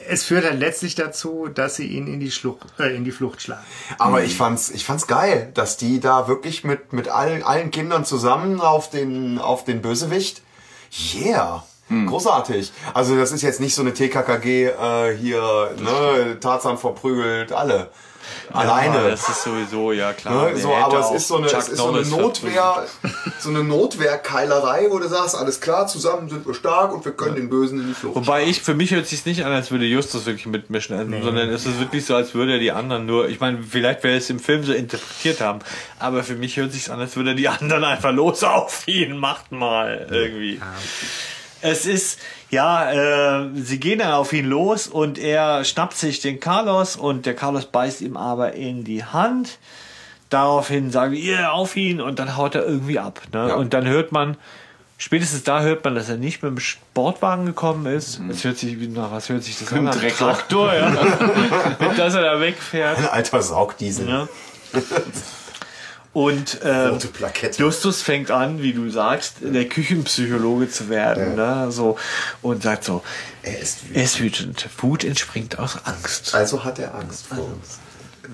es 0.09 0.25
führt 0.25 0.45
dann 0.45 0.59
letztlich 0.59 0.95
dazu, 0.95 1.49
dass 1.53 1.77
sie 1.77 1.87
ihn 1.87 2.07
in 2.07 2.21
die, 2.21 2.31
Schlucht, 2.31 2.67
äh, 2.79 2.95
in 2.95 3.05
die 3.05 3.13
Flucht 3.13 3.43
schlagen. 3.43 3.65
Aber 3.99 4.23
ich 4.23 4.37
fand's, 4.37 4.71
ich 4.71 4.85
fand's 4.85 5.07
geil, 5.07 5.51
dass 5.55 5.77
die 5.77 6.01
da 6.01 6.27
wirklich 6.27 6.65
mit, 6.65 6.93
mit 6.93 7.09
allen, 7.09 7.43
allen 7.43 7.71
Kindern 7.71 8.05
zusammen 8.05 8.61
auf 8.61 8.91
den, 8.91 9.39
auf 9.39 9.65
den 9.65 9.83
Bösewicht. 9.83 10.43
Yeah. 11.15 11.65
Großartig. 12.07 12.73
Also 12.95 13.17
das 13.17 13.33
ist 13.33 13.43
jetzt 13.43 13.61
nicht 13.61 13.75
so 13.75 13.83
eine 13.83 13.93
TKKG 13.93 14.67
äh, 14.67 15.17
hier, 15.17 15.71
ne, 15.79 16.39
Tarzan 16.41 16.79
verprügelt 16.79 17.53
alle. 17.53 17.91
Alleine. 18.53 18.97
Ja, 18.97 19.09
das 19.11 19.29
ist 19.29 19.43
sowieso, 19.43 19.93
ja 19.93 20.13
klar. 20.13 20.51
Ne, 20.51 20.57
so, 20.57 20.75
aber 20.75 21.01
es 21.01 21.11
ist 21.11 21.29
so 21.29 21.37
eine, 21.37 21.47
Chuck 21.47 21.61
es 21.61 21.69
ist 21.71 21.79
so 21.79 21.89
eine 21.89 22.03
Notwehr, 22.03 22.85
so 23.39 23.49
eine 23.49 23.65
Notwehrkeilerei, 23.65 24.89
wo 24.91 24.99
du 24.99 25.09
sagst, 25.09 25.35
alles 25.35 25.61
klar, 25.61 25.87
zusammen 25.87 26.29
sind 26.29 26.47
wir 26.47 26.55
stark 26.55 26.93
und 26.95 27.05
wir 27.05 27.13
können 27.13 27.37
den 27.37 27.49
Bösen 27.49 27.81
in 27.81 27.89
die 27.89 27.95
Flucht. 27.95 28.17
Wobei 28.17 28.45
ich, 28.45 28.63
für 28.63 28.75
mich 28.75 28.93
hört 28.93 29.07
sich 29.07 29.25
nicht 29.27 29.45
an, 29.45 29.53
als 29.53 29.71
würde 29.71 29.87
Justus 29.87 30.27
wirklich 30.27 30.47
mitmischen, 30.47 30.97
sondern 31.23 31.49
es 31.49 31.67
ist 31.67 31.81
wirklich 31.81 32.05
so, 32.05 32.15
als 32.15 32.35
würde 32.35 32.55
er 32.55 32.59
die 32.59 32.73
anderen 32.73 33.07
nur, 33.07 33.29
ich 33.29 33.41
meine, 33.41 33.63
vielleicht 33.63 34.05
wäre 34.05 34.17
es 34.17 34.29
im 34.31 34.39
Film 34.39 34.65
so 34.65 34.73
interpretiert 34.73 35.41
haben, 35.41 35.61
aber 35.99 36.23
für 36.23 36.35
mich 36.35 36.57
hört 36.57 36.73
sich 36.73 36.91
an, 36.91 37.01
als 37.01 37.17
würde 37.17 37.31
er 37.31 37.37
die 37.37 37.49
anderen 37.49 37.85
einfach 37.85 38.13
los 38.13 38.45
auf 38.45 38.87
ihn, 38.87 39.17
macht 39.17 39.53
mal 39.53 40.07
irgendwie. 40.11 40.61
Es 41.63 41.87
ist, 41.87 42.19
ja, 42.51 42.93
äh, 43.45 43.49
sie 43.55 43.79
gehen 43.81 44.01
dann 44.01 44.13
auf 44.13 44.33
ihn 44.33 44.47
los 44.47 44.87
und 44.89 45.19
er 45.19 45.65
schnappt 45.65 45.97
sich 45.97 46.21
den 46.21 46.41
Carlos 46.41 46.97
und 46.97 47.25
der 47.25 47.35
Carlos 47.35 47.67
beißt 47.67 48.01
ihm 48.01 48.17
aber 48.17 48.53
in 48.55 48.85
die 48.85 49.05
Hand. 49.05 49.59
Daraufhin 50.29 50.91
sagen 50.91 51.13
die, 51.15 51.29
yeah, 51.29 51.51
auf 51.51 51.77
ihn 51.77 52.01
und 52.01 52.19
dann 52.19 52.37
haut 52.37 52.55
er 52.55 52.65
irgendwie 52.65 52.99
ab. 52.99 53.21
Ne? 53.33 53.49
Ja. 53.49 53.55
Und 53.55 53.75
dann 53.75 53.87
hört 53.87 54.13
man, 54.13 54.37
spätestens 54.97 55.45
da 55.45 55.61
hört 55.61 55.85
man, 55.85 55.95
dass 55.95 56.09
er 56.09 56.17
nicht 56.17 56.43
mit 56.43 56.51
dem 56.53 56.59
Sportwagen 56.59 57.45
gekommen 57.47 57.87
ist. 57.87 58.19
Es 58.31 58.43
hört 58.43 58.57
sich, 58.59 58.81
wie- 58.81 58.89
na, 58.89 59.11
was 59.13 59.29
hört 59.29 59.43
sich 59.45 59.59
das 59.59 59.69
an? 59.69 59.77
dem 59.77 59.85
Nach 59.85 59.95
Trecker. 59.95 60.17
Traktor, 60.33 60.75
ja. 60.75 60.89
Mit 61.79 61.99
dass 61.99 62.15
er 62.15 62.23
da 62.23 62.41
wegfährt. 62.41 62.99
Ein 62.99 63.09
alter 63.09 63.43
Saugdiesel. 63.43 64.07
Ne? 64.73 64.83
Und 66.13 66.59
ähm. 66.63 66.99
Justus 67.57 68.03
fängt 68.03 68.31
an, 68.31 68.63
wie 68.63 68.75
du 68.75 68.91
sagst, 68.91 69.37
der 69.41 69.67
Küchenpsychologe 69.67 70.69
zu 70.69 70.91
werden. 70.91 71.37
Ne? 71.37 71.73
So, 71.73 71.97
und 72.43 72.63
sagt 72.63 72.85
so, 72.85 73.03
Er 73.43 73.59
ist 73.59 73.83
wütend. 73.85 73.97
er 73.97 74.03
ist 74.05 74.21
wütend. 74.21 74.69
Wut 74.79 75.05
entspringt 75.05 75.59
aus 75.59 75.79
Angst. 75.85 76.35
Also 76.35 76.65
hat 76.65 76.79
er 76.79 76.95
Angst 76.95 77.27
vor 77.29 77.39
uns. 77.39 77.79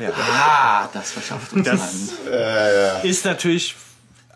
Ja. 0.00 0.10
Ah, 0.10 0.88
das 0.92 1.12
verschafft 1.12 1.52
uns 1.52 1.66
Das 1.66 1.80
einen. 2.26 3.04
ist 3.04 3.24
natürlich 3.24 3.76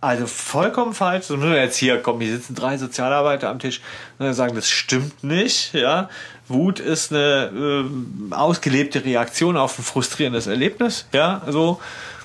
also 0.01 0.27
vollkommen 0.27 0.95
falsch. 0.95 1.27
So, 1.27 1.37
nur 1.37 1.55
jetzt 1.57 1.77
hier, 1.77 2.01
komm, 2.03 2.21
hier 2.21 2.33
sitzen 2.37 2.55
drei 2.57 2.77
Sozialarbeiter 2.77 3.49
am 3.49 3.59
Tisch 3.61 3.81
und 4.19 4.27
dann 4.27 4.35
sagen, 4.35 4.55
das 4.57 4.69
stimmt 4.69 5.23
nicht. 5.23 5.75
Ja, 5.75 6.09
Wut 6.49 6.81
ist 6.81 7.13
eine 7.13 7.51
ähm, 7.55 8.33
ausgelebte 8.33 9.05
Reaktion 9.05 9.57
auf 9.57 9.79
ein 9.79 9.85
frustrierendes 9.85 10.47
Erlebnis. 10.49 11.07
Ja, 11.13 11.43
so. 11.49 11.81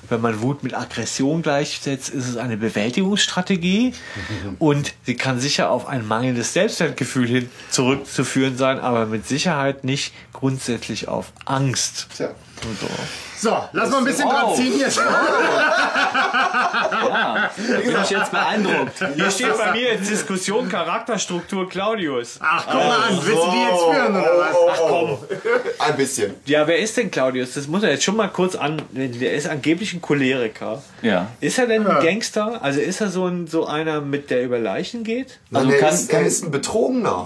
Wenn 0.08 0.20
man 0.20 0.40
Wut 0.40 0.62
mit 0.62 0.74
Aggression 0.74 1.42
gleichsetzt, 1.42 2.08
ist 2.08 2.28
es 2.28 2.36
eine 2.36 2.56
Bewältigungsstrategie 2.56 3.92
und 4.58 4.94
sie 5.04 5.14
kann 5.14 5.38
sicher 5.40 5.70
auf 5.70 5.86
ein 5.86 6.06
mangelndes 6.06 6.52
Selbstwertgefühl 6.52 7.26
hin 7.26 7.50
zurückzuführen 7.70 8.56
sein, 8.56 8.80
aber 8.80 9.06
mit 9.06 9.26
Sicherheit 9.26 9.84
nicht 9.84 10.12
grundsätzlich 10.32 11.08
auf 11.08 11.32
Angst. 11.44 12.08
Tja. 12.16 12.30
So. 13.40 13.56
Lass 13.72 13.90
mal 13.90 13.98
ein 13.98 14.04
bisschen 14.04 14.28
dran 14.28 14.54
ziehen 14.56 14.72
hier. 14.72 14.88
Ja, 16.90 17.50
bin 17.56 17.96
ich 18.02 18.10
jetzt 18.10 18.30
beeindruckt. 18.32 18.92
Hier 19.14 19.30
steht 19.30 19.56
bei 19.56 19.72
mir 19.72 19.92
jetzt 19.94 20.10
Diskussion 20.10 20.68
Charakterstruktur 20.68 21.68
Claudius. 21.68 22.38
Ach, 22.42 22.64
guck 22.66 22.74
mal 22.74 22.96
an. 23.08 23.18
Willst 23.22 23.42
du 23.42 23.50
die 23.50 23.62
jetzt 23.62 23.82
führen 23.84 24.16
oder 24.16 24.38
was? 24.38 24.56
Ach 24.72 24.78
komm. 24.88 25.18
Ein 25.78 25.96
bisschen. 25.96 26.34
Ja, 26.46 26.66
wer 26.66 26.78
ist 26.78 26.96
denn 26.96 27.10
Claudius? 27.10 27.54
Das 27.54 27.68
muss 27.68 27.82
er 27.84 27.90
jetzt 27.90 28.04
schon 28.04 28.16
mal 28.16 28.28
kurz 28.28 28.56
an. 28.56 28.82
Der 28.92 29.32
ist 29.34 29.48
angeblich 29.48 29.92
ein 29.94 30.02
Choleriker. 30.02 30.82
Ja. 31.02 31.28
Ist 31.40 31.58
er 31.58 31.66
denn 31.66 31.86
ein 31.86 32.04
Gangster? 32.04 32.58
Also 32.62 32.80
ist 32.80 33.00
er 33.00 33.08
so, 33.08 33.26
ein, 33.26 33.46
so 33.46 33.66
einer, 33.66 34.00
mit 34.00 34.30
der 34.30 34.42
über 34.42 34.58
Leichen 34.58 35.04
geht? 35.04 35.38
Also 35.52 35.66
Nein, 35.66 35.74
er, 35.76 35.80
kann- 35.80 35.94
ist, 35.94 36.12
er 36.12 36.22
ist 36.22 36.44
ein 36.44 36.50
Betrogener. 36.50 37.24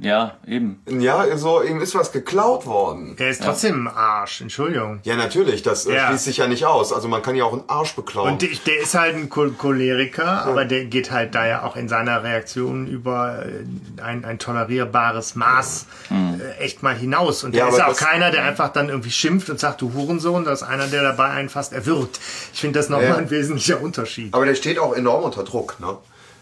Ja, 0.00 0.36
eben. 0.46 0.80
Ja, 0.88 1.36
so, 1.36 1.60
ihm 1.60 1.80
ist 1.80 1.94
was 1.96 2.12
geklaut 2.12 2.66
worden. 2.66 3.16
Er 3.18 3.30
ist 3.30 3.42
trotzdem 3.42 3.88
ein 3.88 3.94
Arsch, 3.94 4.40
Entschuldigung. 4.40 5.00
Ja, 5.02 5.16
natürlich, 5.16 5.62
das 5.62 5.86
Ja. 5.86 6.06
schließt 6.06 6.24
sich 6.24 6.36
ja 6.36 6.46
nicht 6.46 6.64
aus. 6.66 6.92
Also 6.92 7.08
man 7.08 7.20
kann 7.20 7.34
ja 7.34 7.42
auch 7.44 7.52
einen 7.52 7.64
Arsch 7.68 7.94
beklauen. 7.96 8.34
Und 8.34 8.42
der, 8.42 8.50
der 8.64 8.78
ist 8.80 8.94
halt 8.94 9.16
ein 9.16 9.28
Chol- 9.28 9.56
Choleriker, 9.56 10.44
aber 10.46 10.64
der 10.64 10.84
geht 10.84 11.10
halt 11.10 11.34
da 11.34 11.46
ja 11.48 11.64
auch 11.64 11.74
in 11.74 11.88
seiner 11.88 12.22
Reaktion 12.22 12.86
über 12.86 13.44
äh, 13.44 14.00
ein, 14.02 14.24
ein 14.24 14.38
tolerierbares 14.38 15.34
Maß 15.34 15.86
äh, 16.10 16.62
echt 16.62 16.84
mal 16.84 16.94
hinaus. 16.94 17.42
Und 17.42 17.52
der 17.56 17.64
Ja, 17.64 17.68
ist 17.68 17.78
ja 17.78 17.88
auch 17.88 17.96
keiner, 17.96 18.30
der 18.30 18.44
einfach 18.44 18.68
dann 18.68 18.88
irgendwie 18.90 19.10
schimpft 19.10 19.50
und 19.50 19.58
sagt, 19.58 19.80
du 19.80 19.92
Hurensohn, 19.94 20.44
das 20.44 20.62
ist 20.62 20.68
einer, 20.68 20.86
der 20.86 21.02
dabei 21.02 21.30
einen 21.30 21.48
fast 21.48 21.72
erwürgt. 21.72 22.20
Ich 22.52 22.60
finde 22.60 22.78
das 22.78 22.88
nochmal 22.88 23.08
Ja. 23.08 23.16
ein 23.16 23.30
wesentlicher 23.30 23.80
Unterschied. 23.80 24.32
Aber 24.32 24.46
der 24.46 24.54
steht 24.54 24.78
auch 24.78 24.94
enorm 24.94 25.24
unter 25.24 25.42
Druck, 25.42 25.80
ne? 25.80 25.96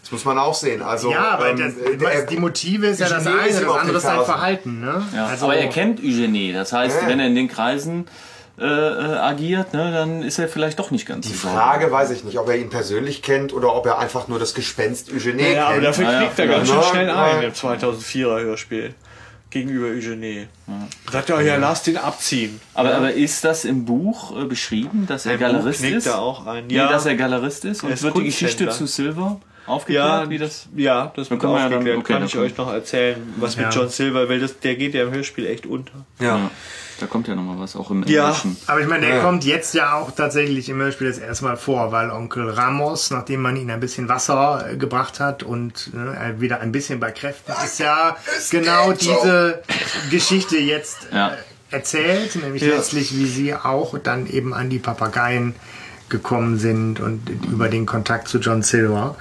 Das 0.07 0.11
muss 0.13 0.23
man 0.23 0.37
auch 0.37 0.53
sehen. 0.53 0.81
Also, 0.81 1.11
ja, 1.11 1.31
aber 1.31 1.49
ähm, 1.49 1.59
das, 1.59 1.73
der- 1.99 2.25
die 2.27 2.37
Motive 2.37 2.87
ist 2.87 3.01
ja 3.01 3.09
das 3.09 3.25
Eugenie 3.27 3.41
eine, 3.41 3.59
das 3.65 3.75
andere 3.75 3.97
ist 3.97 4.03
sein. 4.03 4.23
Verhalten. 4.23 4.79
Ne? 4.79 5.03
Ja. 5.13 5.25
Also, 5.25 5.45
Aber 5.47 5.57
er 5.57 5.67
kennt 5.67 5.99
Eugenie. 5.99 6.53
Das 6.53 6.71
heißt, 6.71 7.01
Ja. 7.01 7.07
wenn 7.09 7.19
er 7.19 7.27
in 7.27 7.35
den 7.35 7.49
Kreisen 7.49 8.05
äh, 8.57 8.63
äh, 8.65 9.17
agiert, 9.17 9.73
ne, 9.73 9.91
dann 9.91 10.23
ist 10.23 10.39
er 10.39 10.47
vielleicht 10.47 10.79
doch 10.79 10.89
nicht 10.91 11.05
ganz 11.05 11.27
Die 11.27 11.33
Frage 11.33 11.91
weiß 11.91 12.09
ich 12.11 12.23
nicht, 12.23 12.39
ob 12.39 12.47
er 12.47 12.55
ihn 12.55 12.69
persönlich 12.69 13.21
kennt 13.21 13.51
oder 13.53 13.75
ob 13.75 13.85
er 13.85 13.99
einfach 13.99 14.29
nur 14.29 14.39
das 14.39 14.53
Gespenst 14.55 15.11
Eugenie 15.13 15.53
Ja, 15.53 15.65
aber 15.65 15.73
kennt. 15.73 15.85
dafür 15.87 16.05
Ja, 16.05 16.11
ja, 16.13 16.19
kriegt 16.21 16.39
er 16.39 16.45
ja. 16.45 16.51
ganz 16.53 16.67
schön 16.69 16.77
Ja, 16.77 16.83
schnell 16.83 17.07
ja. 17.07 17.23
ein 17.23 17.43
im 17.43 17.51
2004er 17.53 18.39
Hörspiel. 18.43 18.95
gegenüber 19.49 19.87
Eugenie. 19.87 20.47
Sagt 21.11 21.29
er, 21.29 21.41
ja, 21.41 21.55
lass 21.57 21.83
den 21.83 21.97
abziehen. 21.97 22.59
Aber, 22.73 22.95
aber 22.95 23.13
ist 23.13 23.43
das 23.43 23.63
im 23.65 23.85
Buch 23.85 24.35
äh, 24.41 24.45
beschrieben, 24.45 25.05
dass 25.07 25.25
er 25.25 25.33
Im 25.33 25.39
Buch 25.39 25.45
Galerist 25.47 25.79
knickt 25.79 25.95
ist? 25.97 26.05
er 26.07 26.19
auch 26.19 26.45
ein. 26.47 26.67
Nee, 26.67 26.75
Ja. 26.75 26.89
dass 26.89 27.05
er 27.05 27.15
Galerist 27.15 27.63
ist? 27.65 27.83
Und 27.83 27.89
Er 27.89 27.93
ist 27.95 28.03
wird 28.03 28.17
die 28.17 28.23
Geschichte 28.23 28.69
zu 28.69 28.87
Silver 28.87 29.39
Ja, 29.67 29.73
aufgeklärt? 29.73 30.29
wie 30.29 30.37
das? 30.37 30.67
ja, 30.75 31.11
das 31.15 31.29
wird 31.29 31.43
wir 31.43 31.49
ja 31.49 31.55
dann- 31.55 31.63
aufgeklärt. 31.73 31.97
okay, 31.97 32.13
Kann 32.13 32.21
dann 32.21 32.27
ich 32.27 32.37
euch 32.37 32.57
noch 32.57 32.71
erzählen, 32.71 33.33
was 33.37 33.55
Ja. 33.55 33.63
mit 33.65 33.75
John 33.75 33.89
Silver, 33.89 34.29
weil 34.29 34.39
das, 34.39 34.59
der 34.59 34.75
geht 34.75 34.93
ja 34.93 35.03
im 35.03 35.11
Hörspiel 35.11 35.45
echt 35.45 35.65
unter. 35.65 35.91
Ja. 36.19 36.49
Da 36.99 37.05
kommt 37.05 37.27
ja 37.27 37.35
nochmal 37.35 37.59
was, 37.59 37.75
auch 37.75 37.91
im 37.91 38.01
Ja. 38.07 38.25
Englischen. 38.29 38.57
Aber 38.65 38.79
ich 38.81 38.87
meine, 38.87 39.05
der 39.05 39.19
kommt 39.21 39.43
jetzt 39.43 39.75
ja 39.75 39.93
auch 39.93 40.09
tatsächlich 40.11 40.67
im 40.69 40.77
Hörspiel 40.79 41.07
das 41.07 41.19
erste 41.19 41.43
Mal 41.45 41.55
vor, 41.55 41.91
weil 41.91 42.09
Onkel 42.09 42.49
Ramos, 42.49 43.11
nachdem 43.11 43.41
man 43.43 43.55
ihn 43.55 43.69
ein 43.69 43.79
bisschen 43.79 44.09
Wasser 44.09 44.65
äh, 44.71 44.77
gebracht 44.77 45.19
hat 45.19 45.43
und 45.43 45.93
ne, 45.93 46.17
er 46.19 46.41
wieder 46.41 46.59
ein 46.61 46.71
bisschen 46.71 46.99
bei 46.99 47.11
Kräften 47.11 47.51
ist, 47.63 47.79
ja 47.79 48.15
genau 48.49 48.89
geht 48.89 49.01
so. 49.01 49.11
diese 49.21 49.61
Geschichte 50.09 50.57
jetzt 50.57 51.07
Ja. 51.13 51.29
äh, 51.29 51.31
erzählt, 51.69 52.35
nämlich 52.41 52.63
Ja. 52.63 52.69
letztlich, 52.75 53.15
wie 53.15 53.25
sie 53.27 53.53
auch 53.53 53.99
dann 53.99 54.25
eben 54.25 54.53
an 54.55 54.69
die 54.71 54.79
Papageien 54.79 55.53
gekommen 56.09 56.57
sind 56.57 56.99
und 56.99 57.27
über 57.51 57.69
den 57.69 57.85
Kontakt 57.85 58.27
zu 58.27 58.39
John 58.39 58.61
Silver. 58.63 59.15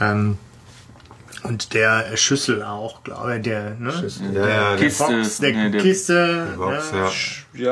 Ähm, 0.00 0.38
und 1.42 1.74
der 1.74 2.16
Schüssel 2.16 2.62
auch, 2.62 3.02
glaube 3.02 3.36
ich, 3.36 3.42
der, 3.42 3.74
ne? 3.78 3.92
Ja, 4.32 4.40
ja, 4.48 4.70
der 4.70 4.76
Kiste, 4.78 5.04
Box, 5.04 5.38
der 5.38 5.52
nee, 5.52 5.70
der- 5.70 5.80
Kiste, 5.82 6.46
Box, 6.56 6.92
ne? 6.92 6.98
ja. 6.98 7.10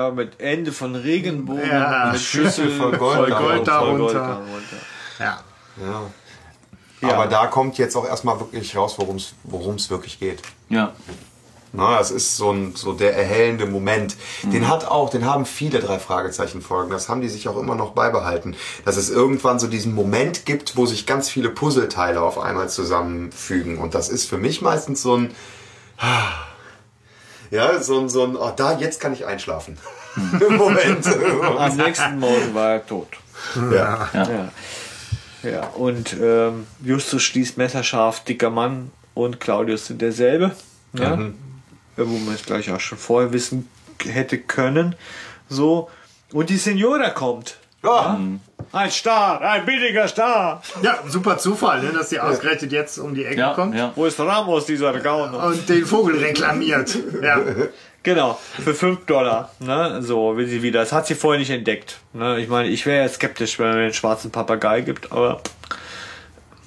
Ja, 0.09 0.11
mit 0.11 0.39
Ende 0.41 0.73
von 0.73 0.95
Regenbogen, 0.95 1.67
Ja. 1.71 2.11
mit 2.13 2.21
Schüssel 2.21 2.71
Voll 2.71 2.97
Gold 2.99 3.17
voll 3.17 3.31
darunter. 3.31 3.39
Gold 3.41 3.67
voll 3.67 3.99
Gold 3.99 4.15
darunter. 4.15 4.19
darunter. 4.21 4.77
Ja. 5.19 5.41
Ja. 5.81 6.03
Ja. 7.01 7.15
Aber 7.15 7.27
da 7.27 7.47
kommt 7.47 7.79
jetzt 7.79 7.97
auch 7.97 8.07
erstmal 8.07 8.39
wirklich 8.39 8.77
raus, 8.77 8.97
worum 8.99 9.75
es 9.77 9.91
wirklich 9.91 10.21
geht. 10.21 10.43
Ja. 10.69 10.93
Na, 11.75 11.99
das 11.99 12.11
ist 12.11 12.37
so, 12.37 12.51
ein, 12.53 12.75
so 12.77 12.93
der 12.93 13.17
erhellende 13.17 13.67
Moment. 13.67 14.17
Mhm. 14.43 14.51
Den 14.51 14.69
hat 14.69 14.85
auch, 14.85 15.09
den 15.09 15.25
haben 15.25 15.47
viele 15.47 15.81
drei 15.81 15.99
Fragezeichen 15.99 16.61
Folgen. 16.61 16.91
Das 16.91 17.09
haben 17.09 17.23
die 17.23 17.29
sich 17.29 17.49
auch 17.49 17.57
immer 17.57 17.75
noch 17.75 17.93
beibehalten, 17.93 18.57
dass 18.85 18.97
es 18.97 19.09
irgendwann 19.09 19.59
so 19.59 19.69
diesen 19.69 19.95
Moment 19.95 20.45
gibt, 20.45 20.77
wo 20.77 20.85
sich 20.85 21.07
ganz 21.07 21.31
viele 21.31 21.49
Puzzleteile 21.49 22.21
auf 22.21 22.39
einmal 22.39 22.69
zusammenfügen. 22.69 23.79
Und 23.79 23.95
das 23.95 24.11
ist 24.11 24.29
für 24.29 24.37
mich 24.37 24.61
meistens 24.61 25.03
so 25.03 25.17
ein, 25.17 25.35
ja, 27.51 27.83
so 27.83 28.01
ein, 28.01 28.09
so 28.11 28.25
ein, 28.25 28.37
oh, 28.37 28.53
da 28.55 28.79
jetzt 28.79 29.01
kann 29.01 29.15
ich 29.15 29.25
einschlafen. 29.25 29.79
Moment. 30.51 31.07
Am 31.59 31.77
nächsten 31.77 32.19
Morgen 32.19 32.55
war 32.55 32.73
er 32.73 32.87
tot. 32.87 33.09
ja. 33.73 34.11
Ja. 34.13 34.49
Ja, 35.43 35.67
und 35.75 36.17
ähm, 36.21 36.67
Justus 36.85 37.23
schließt 37.23 37.59
messerscharf, 37.59 38.23
dicker 38.23 38.51
Mann 38.51 38.93
und 39.15 39.41
Claudius 39.41 39.87
sind 39.87 40.01
derselbe. 40.01 40.53
Ja? 40.93 41.17
Mhm. 41.17 41.35
Wo 41.97 42.05
man 42.19 42.35
es 42.35 42.45
gleich 42.45 42.71
auch 42.71 42.81
schon 42.81 42.99
vorher 42.99 43.33
wissen 43.33 43.69
hätte 44.05 44.39
können. 44.39 44.95
So. 45.49 45.91
Und 46.33 46.49
die 46.51 46.57
Signora 46.57 47.11
kommt. 47.11 47.59
Ja. 47.85 48.19
Ein 48.73 48.91
Star, 48.91 49.41
ein 49.43 49.67
billiger 49.67 50.07
Star. 50.09 50.63
Ja, 50.83 51.01
super 51.07 51.37
Zufall, 51.37 51.83
ne, 51.83 51.91
dass 51.91 52.09
die 52.09 52.21
ausgerechnet 52.21 52.73
jetzt 52.73 52.97
um 52.99 53.15
die 53.15 53.25
Ecke 53.25 53.41
Ja, 53.41 53.55
kommt 53.55 53.75
ja. 53.75 53.93
Wo 53.97 54.07
ist 54.07 54.19
Ramos, 54.21 54.65
dieser 54.67 54.99
Gauner? 55.01 55.45
und 55.47 55.69
den 55.69 55.85
Vogel 55.85 56.19
reklamiert. 56.19 56.97
Ja. 57.23 57.41
Genau, 58.05 58.39
für 58.65 58.75
5 58.75 59.05
Dollar. 59.07 59.51
Ne? 59.61 60.03
So 60.03 60.37
will 60.37 60.47
sie 60.49 60.63
wieder. 60.63 60.81
Das 60.81 60.91
hat 60.93 61.07
sie 61.07 61.15
vorher 61.15 61.39
nicht 61.39 61.51
entdeckt. 61.51 61.99
Ne? 62.13 62.41
Ich 62.41 62.49
meine, 62.49 62.69
ich 62.69 62.85
wäre 62.85 63.03
ja 63.05 63.09
skeptisch, 63.09 63.59
wenn 63.61 63.69
es 63.69 63.77
einen 63.77 63.93
schwarzen 63.95 64.33
Papagei 64.33 64.81
gibt, 64.81 65.13
aber 65.13 65.41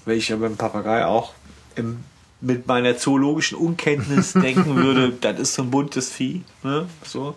wenn 0.06 0.18
ich 0.18 0.30
ja 0.30 0.38
beim 0.38 0.56
Papagei 0.56 1.06
auch 1.06 1.34
im, 1.76 2.03
mit 2.45 2.67
meiner 2.67 2.97
zoologischen 2.97 3.57
Unkenntnis 3.57 4.34
denken 4.34 4.76
würde, 4.76 5.11
das 5.19 5.39
ist 5.39 5.53
so 5.55 5.63
ein 5.63 5.72
buntes 5.72 6.11
Vieh. 6.11 6.43
Ne? 6.63 6.88
So. 7.03 7.35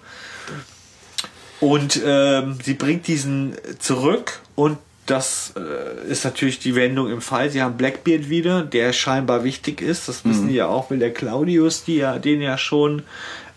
Und 1.61 2.01
ähm, 2.05 2.59
sie 2.63 2.75
bringt 2.75 3.07
diesen 3.09 3.57
zurück 3.79 4.41
und 4.55 4.79
das 5.07 5.55
äh, 5.57 6.11
ist 6.11 6.25
natürlich 6.25 6.59
die 6.59 6.75
Wendung 6.75 7.11
im 7.11 7.23
Fall. 7.23 7.51
Sie 7.51 7.63
haben 7.63 7.77
Blackbeard 7.77 8.29
wieder, 8.29 8.63
der 8.63 8.93
scheinbar 8.93 9.43
wichtig 9.43 9.81
ist. 9.81 10.07
Das 10.09 10.25
wissen 10.25 10.49
die 10.49 10.55
ja 10.55 10.67
auch, 10.67 10.91
weil 10.91 10.99
der 10.99 11.15
Claudius 11.15 11.85
die 11.85 11.97
ja, 11.97 12.19
den 12.19 12.43
ja 12.43 12.59
schon 12.59 13.03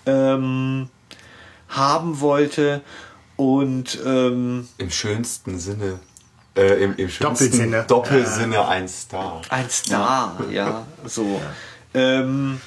ähm, 0.05 0.87
haben 1.67 2.21
wollte. 2.21 2.81
Und 3.35 3.99
ähm, 4.05 4.67
Im 4.77 4.91
schönsten 4.91 5.59
Sinne, 5.59 5.99
äh, 6.55 6.83
im, 6.83 6.95
im 6.97 7.09
Doppelsinne. 7.19 7.83
Doppelsinne 7.87 8.67
ein 8.67 8.87
Star. 8.87 9.41
ein 9.49 9.69
Star, 9.69 10.37
ja, 10.49 10.85
so. 11.05 11.41
Ähm, 11.93 12.59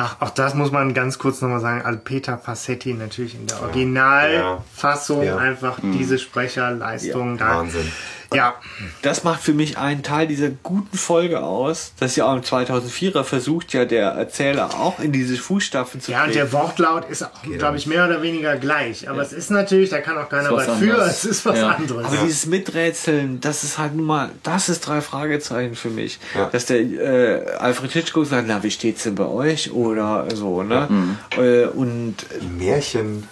Ach, 0.00 0.14
auch 0.20 0.30
das 0.30 0.54
muss 0.54 0.70
man 0.70 0.94
ganz 0.94 1.18
kurz 1.18 1.40
nochmal 1.42 1.58
sagen. 1.58 1.82
Also 1.84 1.98
Peter 1.98 2.36
Passetti 2.36 2.94
natürlich 2.94 3.34
in 3.34 3.48
der 3.48 3.60
Originalfassung 3.62 5.24
Ja. 5.24 5.38
einfach 5.38 5.80
diese 5.82 6.20
Sprecherleistung 6.20 7.36
da. 7.36 7.56
Wahnsinn. 7.56 7.90
Ja, 8.34 8.54
das 9.02 9.24
macht 9.24 9.40
für 9.40 9.54
mich 9.54 9.78
einen 9.78 10.02
Teil 10.02 10.26
dieser 10.26 10.50
guten 10.50 10.98
Folge 10.98 11.42
aus. 11.42 11.92
Das 11.98 12.10
ist 12.10 12.16
ja 12.16 12.26
auch 12.26 12.36
im 12.36 12.42
2004er 12.42 13.24
versucht 13.24 13.72
ja 13.72 13.86
der 13.86 14.08
Erzähler 14.10 14.74
auch 14.74 14.98
in 15.00 15.12
diese 15.12 15.36
Fußstapfen 15.36 16.02
zu 16.02 16.12
ja, 16.12 16.24
und 16.24 16.34
der 16.34 16.52
Wortlaut 16.52 17.08
ist, 17.08 17.24
glaube 17.56 17.78
ich, 17.78 17.86
mehr 17.86 18.04
oder 18.06 18.20
weniger 18.20 18.56
gleich. 18.56 19.08
Aber 19.08 19.22
es 19.22 19.32
ist 19.32 19.50
natürlich, 19.50 19.88
da 19.88 20.00
kann 20.02 20.18
auch 20.18 20.28
keiner 20.28 20.52
was 20.52 20.68
was 20.68 20.78
für, 20.78 20.92
anderes. 20.92 21.10
es 21.18 21.24
ist 21.24 21.46
was 21.46 21.58
Ja. 21.58 21.68
anderes. 21.68 22.04
Aber 22.06 22.16
dieses 22.18 22.44
Miträtseln, 22.46 23.40
das 23.40 23.64
ist 23.64 23.78
halt 23.78 23.94
nun 23.94 24.04
mal, 24.04 24.28
das 24.42 24.68
ist 24.68 24.80
drei 24.86 25.00
Fragezeichen 25.00 25.74
für 25.74 25.88
mich. 25.90 26.18
Ja. 26.34 26.50
Dass 26.50 26.66
der 26.66 26.80
äh, 26.80 27.46
Alfred 27.58 27.92
Hitchcock 27.92 28.26
sagt, 28.26 28.44
na, 28.46 28.62
wie 28.62 28.70
steht's 28.70 29.04
denn 29.04 29.14
bei 29.14 29.24
euch? 29.26 29.72
Oder 29.72 30.26
so, 30.34 30.62
ne? 30.62 31.16
Äh, 31.36 31.64
und 31.64 32.16
Die 32.42 32.46
Märchen 32.64 33.26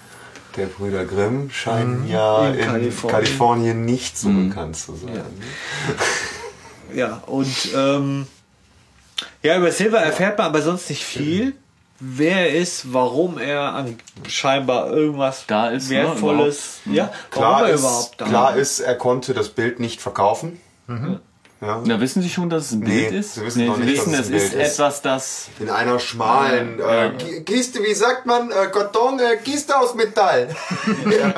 der 0.57 0.67
Brüder 0.67 1.05
Grimm 1.05 1.51
scheinen 1.51 2.09
ja 2.09 2.49
In 2.49 2.55
in, 2.55 2.67
Kalifornien. 2.67 3.13
Kalifornien. 3.13 3.85
nicht 3.85 4.19
so 4.19 4.31
bekannt 4.31 4.77
zu 4.77 4.95
sein. 4.97 5.25
ja, 6.95 7.23
und 7.27 7.69
ähm, 7.75 8.27
ja, 9.43 9.57
über 9.57 9.71
Silver 9.71 9.99
erfährt 9.99 10.39
man 10.39 10.49
aber 10.49 10.63
sonst 10.63 10.89
nicht 10.91 11.05
viel. 11.05 11.55
Wer 11.99 12.51
er 12.51 12.61
ist, 12.61 12.93
warum 12.93 13.39
er 13.39 13.73
an 13.73 13.99
scheinbar 14.29 14.91
irgendwas 14.91 15.45
Da 15.47 15.71
ist, 15.71 15.89
ne, 15.91 16.03
Wertvolles, 16.03 16.81
ja, 16.85 17.11
warum 17.33 17.57
Klar, 17.57 17.69
er 17.69 17.75
ist, 17.75 17.81
überhaupt 17.81 18.21
da 18.21 18.25
klar 18.27 18.57
ist, 18.57 18.81
er 18.81 18.95
konnte 18.97 19.33
das 19.33 19.49
Bild 19.49 19.81
nicht 19.81 20.03
verkaufen. 20.03 20.61
Ja. 21.61 21.83
Na, 21.87 21.99
wissen 22.01 22.21
Sie 22.21 22.29
schon, 22.29 22.51
dass 22.51 22.67
es 22.67 22.73
ein 22.73 22.81
Nee, 22.81 23.09
Bild 23.09 23.15
ist? 23.21 23.35
Sie 23.37 23.43
wissen 23.45 23.65
noch 23.67 23.79
nicht, 23.79 23.93
wissen, 23.93 24.13
dass 24.13 24.27
es 24.29 24.31
ist 24.31 24.53
ist. 24.55 24.73
etwas, 24.75 25.01
das. 25.03 25.49
In 25.59 25.71
einer 25.71 25.99
schmalen 25.99 26.79
äh, 26.81 27.13
Ki- 27.19 27.45
Kiste, 27.45 27.83
wie 27.83 27.95
sagt 27.95 28.27
man, 28.27 28.51
äh, 28.51 28.67
Karton, 28.71 29.19
äh, 29.19 29.37
Kiste 29.39 29.79
aus 29.79 29.95
Metall. 29.95 30.55
ja. 31.11 31.35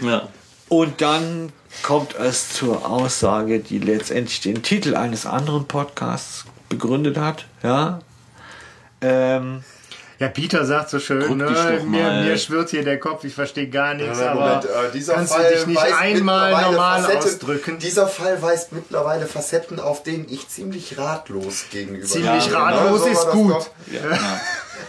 Ja. 0.00 0.28
Und 0.68 1.00
dann 1.00 1.52
kommt 1.82 2.14
es 2.14 2.50
zur 2.54 2.88
Aussage, 2.88 3.60
die 3.60 3.78
letztendlich 3.78 4.40
den 4.40 4.62
Titel 4.62 4.96
eines 4.96 5.26
anderen 5.26 5.66
Podcasts 5.68 6.44
begründet 6.68 7.18
hat. 7.18 7.44
Ja. 7.62 8.00
Ähm, 9.02 9.62
Ja, 10.18 10.28
Peter 10.28 10.64
sagt 10.64 10.88
so 10.88 10.98
schön, 10.98 11.36
ne, 11.36 11.80
mir, 11.84 12.10
mir 12.22 12.38
schwirrt 12.38 12.70
hier 12.70 12.82
der 12.84 12.98
Kopf, 12.98 13.24
ich 13.24 13.34
verstehe 13.34 13.68
gar 13.68 13.92
nichts, 13.92 14.18
Ja, 14.18 14.32
aber 14.32 14.40
Moment, 14.46 14.64
äh, 14.64 14.92
dieser 14.94 15.12
kannst 15.14 15.34
Fall 15.34 15.44
du 15.50 15.56
dich 15.58 15.66
nicht 15.66 15.76
weist 15.82 15.92
einmal 16.00 16.48
mittlerweile 16.50 16.72
normal 16.72 17.02
Facetten, 17.02 17.22
ausdrücken? 17.26 17.78
Dieser 17.78 18.08
Fall 18.08 18.42
weist 18.42 18.72
mittlerweile 18.72 19.26
Facetten, 19.26 19.78
auf 19.78 20.02
denen 20.04 20.26
ich 20.30 20.48
ziemlich 20.48 20.96
ratlos 20.96 21.64
gegenüber 21.70 22.06
Ziemlich 22.06 22.44
stehe. 22.44 22.56
ratlos 22.56 23.00
so 23.00 23.04
war 23.06 23.12
ist 23.12 23.30
gut. 23.30 23.52
doch. 23.52 23.68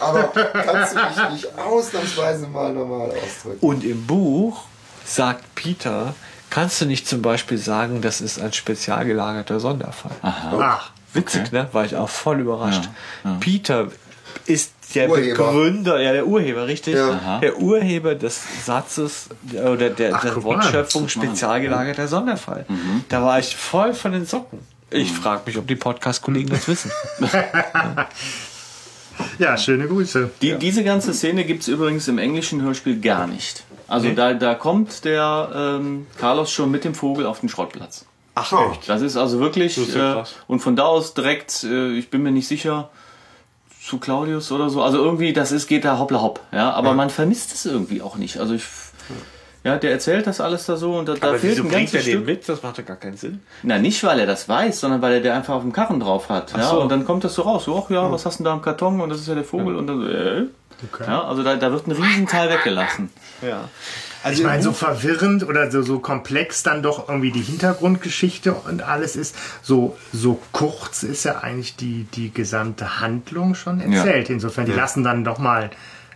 Aber 0.00 0.24
kannst 0.52 0.94
du 0.96 0.98
dich 1.00 1.30
nicht 1.32 1.58
ausnahmsweise 1.58 2.46
mal 2.46 2.72
normal 2.72 3.10
ausdrücken? 3.10 3.58
und 3.66 3.84
im 3.84 4.06
Buch 4.06 4.62
sagt 5.04 5.44
Peter, 5.54 6.14
kannst 6.50 6.80
du 6.80 6.86
nicht 6.86 7.06
zum 7.06 7.20
Beispiel 7.20 7.58
sagen, 7.58 8.00
das 8.00 8.20
ist 8.22 8.40
ein 8.40 8.52
spezial 8.54 9.04
gelagerter 9.04 9.60
Sonderfall. 9.60 10.12
Ach, 10.22 10.90
Witzig, 11.12 11.42
Okay. 11.46 11.54
ne? 11.54 11.68
War 11.72 11.84
ich 11.84 11.96
auch 11.96 12.08
voll 12.08 12.40
überrascht. 12.40 12.88
Peter 13.40 13.88
ist 14.46 14.72
der 14.94 15.10
Urheber. 15.10 15.36
Begründer, 15.52 16.00
ja, 16.00 16.12
der 16.12 16.26
Urheber, 16.26 16.66
richtig. 16.66 16.94
Ja. 16.94 17.38
Der 17.40 17.58
Urheber 17.58 18.14
des 18.14 18.40
Satzes 18.64 19.28
oder 19.52 19.90
der, 19.90 20.14
Ach, 20.14 20.22
der. 20.22 20.42
Wortschöpfung 20.42 21.08
spezial 21.08 21.60
gelagerter 21.60 22.08
Sonderfall. 22.08 22.64
Da 23.08 23.22
war 23.22 23.38
ich 23.38 23.54
voll 23.56 23.92
von 23.94 24.12
den 24.12 24.24
Socken. 24.26 24.58
Ich 24.90 25.12
frage 25.12 25.42
mich, 25.44 25.58
ob 25.58 25.66
die 25.66 25.76
Podcast-Kollegen 25.76 26.48
das 26.48 26.66
wissen. 26.66 26.90
ja, 29.38 29.56
schöne 29.56 29.86
Grüße. 29.86 30.30
Die, 30.40 30.54
Diese 30.58 30.84
ganze 30.84 31.12
Szene 31.12 31.44
gibt 31.44 31.62
es 31.62 31.68
übrigens 31.68 32.08
im 32.08 32.18
englischen 32.18 32.62
Hörspiel 32.62 33.00
gar 33.00 33.26
nicht. 33.26 33.64
Also 33.86 34.10
da, 34.10 34.34
da 34.34 34.54
kommt 34.54 35.04
der 35.04 35.50
ähm, 35.80 36.06
Carlos 36.18 36.50
schon 36.50 36.70
mit 36.70 36.84
dem 36.84 36.94
Vogel 36.94 37.26
auf 37.26 37.40
den 37.40 37.48
Schrottplatz. 37.48 38.04
Ach, 38.34 38.52
Oh. 38.52 38.70
echt? 38.70 38.88
Das 38.88 39.02
ist 39.02 39.16
also 39.16 39.40
wirklich. 39.40 39.76
ist 39.78 39.94
ja 39.94 40.20
äh, 40.20 40.24
und 40.46 40.60
von 40.60 40.76
da 40.76 40.84
aus 40.84 41.14
direkt, 41.14 41.64
äh, 41.64 41.92
ich 41.92 42.10
bin 42.10 42.22
mir 42.22 42.30
nicht 42.30 42.46
sicher, 42.46 42.90
zu 43.88 43.98
Claudius 43.98 44.52
oder 44.52 44.68
so. 44.70 44.82
Also 44.82 44.98
irgendwie, 44.98 45.32
das 45.32 45.50
ist, 45.50 45.66
geht 45.66 45.84
da 45.84 45.98
hoppla 45.98 46.20
hopp. 46.20 46.40
Ja, 46.52 46.70
aber 46.72 46.94
man 46.94 47.10
vermisst 47.10 47.52
es 47.52 47.66
irgendwie 47.66 48.02
auch 48.02 48.16
nicht. 48.16 48.38
Also 48.38 48.54
ich. 48.54 48.64
Ja, 49.64 49.76
der 49.76 49.90
erzählt 49.90 50.26
das 50.26 50.40
alles 50.40 50.66
da 50.66 50.76
so 50.76 50.96
und 50.96 51.08
da, 51.08 51.14
da 51.14 51.34
fehlt 51.34 51.42
wieso 51.42 51.62
ein 51.64 51.68
bringt 51.68 51.90
ganzes 51.92 51.94
er 51.94 52.02
den 52.02 52.12
Stück. 52.12 52.26
mit? 52.26 52.48
Das 52.48 52.62
macht 52.62 52.78
doch 52.78 52.84
gar 52.84 52.96
keinen 52.96 53.16
Sinn. 53.16 53.40
Na, 53.64 53.78
nicht 53.78 54.02
weil 54.04 54.20
er 54.20 54.26
das 54.26 54.48
weiß, 54.48 54.78
sondern 54.78 55.02
weil 55.02 55.14
er 55.14 55.20
der 55.20 55.34
einfach 55.34 55.54
auf 55.54 55.62
dem 55.62 55.72
Karren 55.72 55.98
drauf 55.98 56.28
hat. 56.28 56.52
Ja, 56.56 56.70
so. 56.70 56.80
und 56.80 56.90
dann 56.90 57.04
kommt 57.04 57.24
das 57.24 57.34
so 57.34 57.42
raus. 57.42 57.64
So, 57.64 57.82
ach 57.84 57.90
ja, 57.90 58.10
was 58.10 58.24
hast 58.24 58.38
du 58.38 58.44
denn 58.44 58.50
da 58.50 58.54
im 58.54 58.62
Karton? 58.62 59.00
Und 59.00 59.10
das 59.10 59.18
ist 59.18 59.26
ja 59.26 59.34
der 59.34 59.44
Vogel. 59.44 59.74
Und 59.74 59.88
dann, 59.88 60.06
äh, 60.08 60.44
ja, 61.04 61.24
also 61.24 61.42
da, 61.42 61.56
da 61.56 61.72
wird 61.72 61.88
ein 61.88 61.92
Riesenteil 61.92 62.50
weggelassen. 62.50 63.10
Ja. 63.42 63.68
Ich 64.30 64.42
meine, 64.42 64.62
so 64.62 64.72
verwirrend 64.72 65.46
oder 65.46 65.70
so, 65.70 65.82
so 65.82 65.98
komplex 66.00 66.62
dann 66.62 66.82
doch 66.82 67.08
irgendwie 67.08 67.30
die 67.30 67.40
Hintergrundgeschichte 67.42 68.52
und 68.52 68.82
alles 68.82 69.16
ist, 69.16 69.34
so, 69.62 69.96
so 70.12 70.40
kurz 70.52 71.02
ist 71.02 71.24
ja 71.24 71.38
eigentlich 71.38 71.76
die, 71.76 72.04
die 72.14 72.32
gesamte 72.32 73.00
Handlung 73.00 73.54
schon 73.54 73.80
erzählt. 73.80 74.30
Insofern, 74.30 74.66
die 74.66 74.72
lassen 74.72 75.04
dann 75.04 75.24
doch 75.24 75.38
mal 75.38 75.70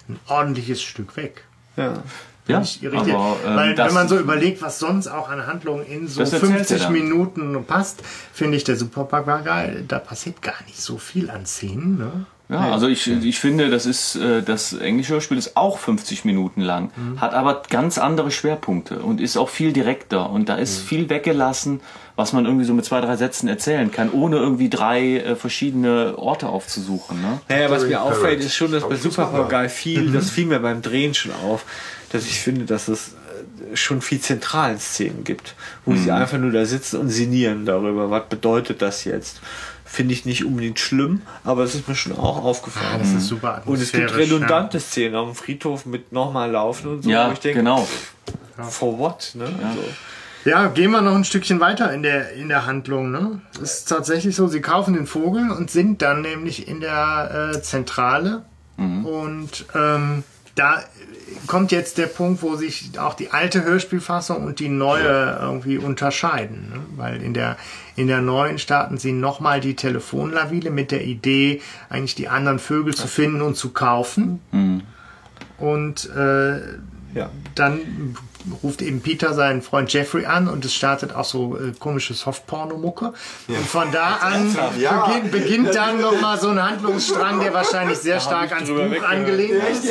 ein 0.08 0.18
ordentliches 0.28 0.82
Stück 0.82 1.16
weg. 1.16 1.44
ja. 1.76 2.02
Ja, 2.48 2.58
Nicht 2.58 2.82
irritiert. 2.82 3.14
aber, 3.14 3.36
ähm, 3.46 3.56
Weil 3.56 3.78
wenn 3.78 3.94
man 3.94 4.08
so 4.08 4.18
überlegt, 4.18 4.62
was 4.62 4.80
sonst 4.80 5.06
auch 5.06 5.30
an 5.30 5.46
Handlungen 5.46 5.86
in 5.86 6.08
so 6.08 6.18
Das 6.18 6.32
erzählt 6.32 6.50
er 6.50 6.56
50 6.58 6.82
dann. 6.82 6.92
Minuten 6.92 7.64
passt, 7.66 8.02
finde 8.32 8.56
ich 8.56 8.64
der 8.64 8.74
Superpapagei, 8.74 9.84
da 9.86 10.00
passiert 10.00 10.42
gar 10.42 10.60
nicht 10.66 10.80
so 10.80 10.98
viel 10.98 11.30
an 11.30 11.46
Szenen. 11.46 11.98
Ne? 11.98 12.26
Ja, 12.52 12.70
also 12.72 12.88
ich, 12.88 13.08
ich 13.08 13.38
finde, 13.40 13.70
das 13.70 13.86
ist 13.86 14.16
äh, 14.16 14.42
das 14.42 14.72
englische 14.74 15.14
Hörspiel 15.14 15.38
ist 15.38 15.56
auch 15.56 15.78
50 15.78 16.24
Minuten 16.24 16.60
lang, 16.60 16.90
hat 17.16 17.34
aber 17.34 17.62
ganz 17.70 17.98
andere 17.98 18.30
Schwerpunkte 18.30 18.98
und 18.98 19.20
ist 19.20 19.36
auch 19.36 19.48
viel 19.48 19.72
direkter 19.72 20.30
und 20.30 20.48
da 20.48 20.56
ist 20.56 20.80
viel 20.80 21.08
weggelassen, 21.08 21.80
was 22.16 22.32
man 22.32 22.44
irgendwie 22.44 22.64
so 22.64 22.74
mit 22.74 22.84
zwei, 22.84 23.00
drei 23.00 23.16
Sätzen 23.16 23.48
erzählen 23.48 23.90
kann, 23.90 24.10
ohne 24.10 24.36
irgendwie 24.36 24.68
drei 24.68 25.18
äh, 25.18 25.36
verschiedene 25.36 26.18
Orte 26.18 26.48
aufzusuchen. 26.48 27.20
Ne? 27.20 27.40
Naja, 27.48 27.70
was 27.70 27.86
mir 27.86 28.02
auffällt, 28.02 28.40
ist 28.40 28.54
schon, 28.54 28.72
dass 28.72 28.82
bei 28.82 28.90
wir. 28.90 28.96
Superpapagei 28.98 29.68
viel, 29.68 30.12
das 30.12 30.30
fiel 30.30 30.46
mir 30.46 30.60
beim 30.60 30.82
Drehen 30.82 31.14
schon 31.14 31.32
auf, 31.32 31.64
dass 32.10 32.26
ich 32.26 32.40
finde, 32.40 32.66
dass 32.66 32.88
es 32.88 33.14
äh, 33.72 33.76
schon 33.76 34.02
viel 34.02 34.20
zentralen 34.20 34.78
Szenen 34.78 35.24
gibt, 35.24 35.54
wo 35.86 35.94
sie 35.94 36.10
einfach 36.10 36.38
nur 36.38 36.52
da 36.52 36.66
sitzen 36.66 37.00
und 37.00 37.08
sinnieren 37.08 37.64
darüber, 37.64 38.10
was 38.10 38.28
bedeutet 38.28 38.82
das 38.82 39.04
jetzt. 39.04 39.40
Finde 39.92 40.14
ich 40.14 40.24
nicht 40.24 40.46
unbedingt 40.46 40.78
schlimm, 40.78 41.20
aber 41.44 41.64
es 41.64 41.74
ist 41.74 41.86
mir 41.86 41.94
schon 41.94 42.16
auch 42.16 42.42
aufgefallen. 42.42 42.92
Ah, 42.94 42.98
das 42.98 43.12
ist 43.12 43.26
super 43.26 43.60
und 43.66 43.78
es 43.78 43.92
gibt 43.92 44.16
redundante 44.16 44.80
Szenen 44.80 45.14
auf 45.16 45.28
dem 45.28 45.34
Friedhof 45.34 45.84
mit 45.84 46.12
nochmal 46.12 46.50
laufen 46.50 46.92
und 46.92 47.02
so. 47.02 47.10
Ja, 47.10 47.28
wo 47.28 47.32
ich 47.34 47.40
denke, 47.40 47.58
genau. 47.58 47.86
For 48.70 48.98
what? 48.98 49.32
Ne? 49.34 49.44
Also, 49.44 49.84
Ja, 50.46 50.68
gehen 50.68 50.92
wir 50.92 51.02
noch 51.02 51.14
ein 51.14 51.24
Stückchen 51.24 51.60
weiter 51.60 51.92
in 51.92 52.02
der, 52.02 52.32
in 52.32 52.48
der 52.48 52.64
Handlung. 52.64 53.10
Ne? 53.10 53.42
Es 53.56 53.80
ist 53.80 53.88
tatsächlich 53.90 54.34
so, 54.34 54.48
sie 54.48 54.62
kaufen 54.62 54.94
den 54.94 55.06
Vogel 55.06 55.50
und 55.50 55.70
sind 55.70 56.00
dann 56.00 56.22
nämlich 56.22 56.68
in 56.68 56.80
der 56.80 57.52
äh, 57.54 57.60
Zentrale. 57.60 58.44
Und 58.78 59.66
ähm, 59.74 60.24
da 60.54 60.82
kommt 61.46 61.72
jetzt 61.72 61.98
der 61.98 62.06
Punkt, 62.06 62.42
wo 62.42 62.56
sich 62.56 62.98
auch 62.98 63.14
die 63.14 63.30
alte 63.30 63.64
Hörspielfassung 63.64 64.44
und 64.44 64.60
die 64.60 64.68
neue 64.68 65.38
irgendwie 65.40 65.78
unterscheiden. 65.78 66.70
Ne? 66.70 66.80
Weil 66.96 67.22
in 67.22 67.34
der, 67.34 67.56
in 67.96 68.06
der 68.06 68.20
neuen 68.20 68.58
starten 68.58 68.98
sie 68.98 69.12
nochmal 69.12 69.60
die 69.60 69.76
Telefonlawine 69.76 70.70
mit 70.70 70.90
der 70.90 71.04
Idee, 71.04 71.60
eigentlich 71.88 72.14
die 72.14 72.28
anderen 72.28 72.58
Vögel 72.58 72.94
zu 72.94 73.06
finden 73.06 73.42
und 73.42 73.56
zu 73.56 73.70
kaufen. 73.70 74.40
Und 75.58 76.10
äh, 76.10 76.58
ja. 77.14 77.30
dann 77.54 78.16
ruft 78.62 78.82
eben 78.82 79.00
Peter 79.00 79.34
seinen 79.34 79.62
Freund 79.62 79.92
Jeffrey 79.92 80.26
an 80.26 80.48
und 80.48 80.64
es 80.64 80.74
startet 80.74 81.14
auch 81.14 81.24
so 81.24 81.56
äh, 81.56 81.72
komische 81.78 82.14
Softporno-Mucke. 82.14 83.12
Und 83.48 83.66
von 83.68 83.90
da 83.92 84.16
an 84.20 84.56
Ja. 84.78 85.06
beginnt, 85.06 85.30
beginnt 85.32 85.74
dann 85.74 86.00
nochmal 86.00 86.38
so 86.38 86.48
ein 86.48 86.62
Handlungsstrang, 86.62 87.40
der 87.40 87.52
wahrscheinlich 87.54 87.98
sehr 87.98 88.20
stark 88.20 88.52
ans 88.52 88.68
Buch 88.68 89.02
angelehnt 89.08 89.62
ist. 89.62 89.88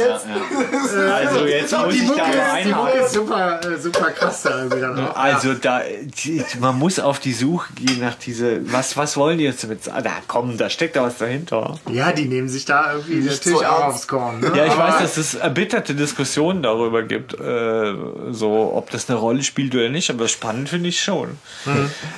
Also 0.95 1.45
jetzt 1.45 1.71
muss 1.77 1.93
die 1.93 1.99
ich 2.01 2.07
Mucke 2.07 2.19
da 2.19 2.57
ist, 2.57 2.65
die. 2.67 2.73
Mucke 2.73 2.91
ist 2.97 3.13
super, 3.13 3.59
äh, 3.63 3.77
super 3.79 4.11
krass 4.11 4.43
da 4.43 4.57
irgendwie 4.59 4.81
dann 4.81 4.99
auch. 5.07 5.15
Also 5.15 5.53
da, 5.53 5.81
die, 6.23 6.43
man 6.59 6.77
muss 6.77 6.99
auf 6.99 7.19
die 7.19 7.33
Suche 7.33 7.71
gehen 7.73 7.99
nach 7.99 8.15
diese, 8.15 8.71
was, 8.71 8.97
was 8.97 9.17
wollen 9.17 9.37
die 9.37 9.45
jetzt 9.45 9.63
damit 9.63 9.83
sagen? 9.83 10.03
Da 10.03 10.11
komm, 10.27 10.57
da 10.57 10.69
steckt 10.69 10.95
da 10.95 11.03
was 11.03 11.17
dahinter. 11.17 11.79
Ja, 11.89 12.11
die 12.11 12.25
nehmen 12.25 12.49
sich 12.49 12.65
da 12.65 12.93
irgendwie 12.93 13.15
natürlich 13.27 13.59
so 13.59 13.65
auch 13.65 13.85
aufs 13.85 14.07
Korn. 14.07 14.39
Ne? 14.39 14.51
Ja, 14.55 14.65
ich 14.65 14.71
Aber- 14.73 14.83
weiß, 14.93 14.99
dass 14.99 15.17
es 15.17 15.35
erbitterte 15.35 15.95
Diskussionen 15.95 16.63
darüber 16.63 17.03
gibt, 17.03 17.33
äh, 17.39 17.93
so 18.41 18.73
ob 18.75 18.89
das 18.89 19.09
eine 19.09 19.17
Rolle 19.19 19.43
spielt 19.43 19.73
oder 19.75 19.89
nicht, 19.89 20.09
aber 20.09 20.27
spannend 20.27 20.67
finde 20.69 20.89
ich 20.89 20.99
schon. 21.01 21.37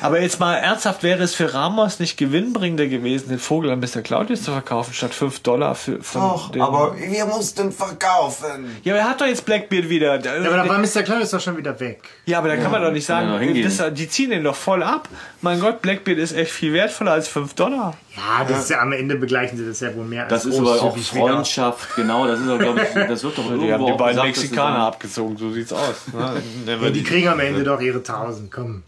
Aber 0.01 0.21
jetzt 0.21 0.39
mal 0.39 0.55
ernsthaft, 0.55 1.03
wäre 1.03 1.21
es 1.21 1.35
für 1.35 1.53
Ramos 1.53 1.99
nicht 1.99 2.17
gewinnbringender 2.17 2.87
gewesen, 2.87 3.29
den 3.29 3.39
Vogel 3.39 3.69
an 3.71 3.79
Mr. 3.79 4.01
Claudius 4.01 4.43
zu 4.43 4.51
verkaufen, 4.51 4.93
statt 4.93 5.13
5 5.13 5.39
Dollar 5.41 5.75
für 5.75 6.01
von 6.01 6.21
Doch, 6.21 6.51
den- 6.51 6.61
aber 6.61 6.95
wir 6.97 7.25
mussten 7.25 7.71
verkaufen. 7.71 8.77
Ja, 8.83 8.93
aber 8.93 9.01
er 9.01 9.09
hat 9.09 9.21
doch 9.21 9.25
jetzt 9.27 9.45
Blackbeard 9.45 9.89
wieder. 9.89 10.19
Ja, 10.23 10.31
aber 10.47 10.57
da 10.57 10.67
war 10.69 10.79
Mr. 10.79 11.03
Claudius 11.03 11.31
doch 11.31 11.41
schon 11.41 11.57
wieder 11.57 11.79
weg. 11.79 12.01
Ja, 12.25 12.37
aber 12.39 12.47
da 12.47 12.57
kann 12.57 12.71
man 12.71 12.81
doch 12.81 12.91
nicht 12.91 13.05
sagen, 13.05 13.55
ja 13.55 13.63
das, 13.63 13.93
die 13.93 14.07
ziehen 14.09 14.29
den 14.29 14.43
doch 14.43 14.55
voll 14.55 14.81
ab. 14.81 15.09
Mein 15.41 15.59
Gott, 15.59 15.81
Blackbeard 15.81 16.17
ist 16.19 16.31
echt 16.33 16.51
viel 16.51 16.73
wertvoller 16.73 17.11
als 17.11 17.27
5 17.27 17.53
Dollar. 17.53 17.95
Ja, 18.15 18.45
das 18.47 18.59
ist 18.65 18.69
ja 18.69 18.79
am 18.81 18.91
Ende 18.91 19.15
begleichen 19.15 19.57
sie 19.57 19.65
das 19.65 19.79
ja 19.79 19.95
wohl 19.95 20.05
mehr 20.05 20.27
Das 20.27 20.45
als 20.45 20.53
ist 20.53 20.59
aber 20.59 20.75
auch 20.75 20.93
großzügig 20.93 21.15
wieder. 21.15 21.27
Freundschaft, 21.27 21.95
genau, 21.95 22.27
das 22.27 22.39
ist 22.39 22.49
auch, 22.49 22.59
glaube 22.59 22.81
ich, 22.81 23.07
das 23.07 23.23
wird 23.23 23.37
doch 23.37 23.45
irgendwo 23.49 23.65
Die 23.65 23.73
haben 23.73 23.85
die 23.85 23.91
beiden 23.93 24.07
gesagt, 24.21 24.27
Mexikaner 24.27 24.79
abgezogen, 24.85 25.35
so 25.37 25.51
sieht's 25.51 25.73
aus. 25.73 25.95
Ne? 26.13 26.41
Ja, 26.83 26.89
die 26.89 27.03
kriegen 27.03 27.27
am 27.27 27.39
Ende 27.39 27.63
doch 27.63 27.81
ihre 27.81 27.97
1000, 27.97 28.51
komm. 28.51 28.83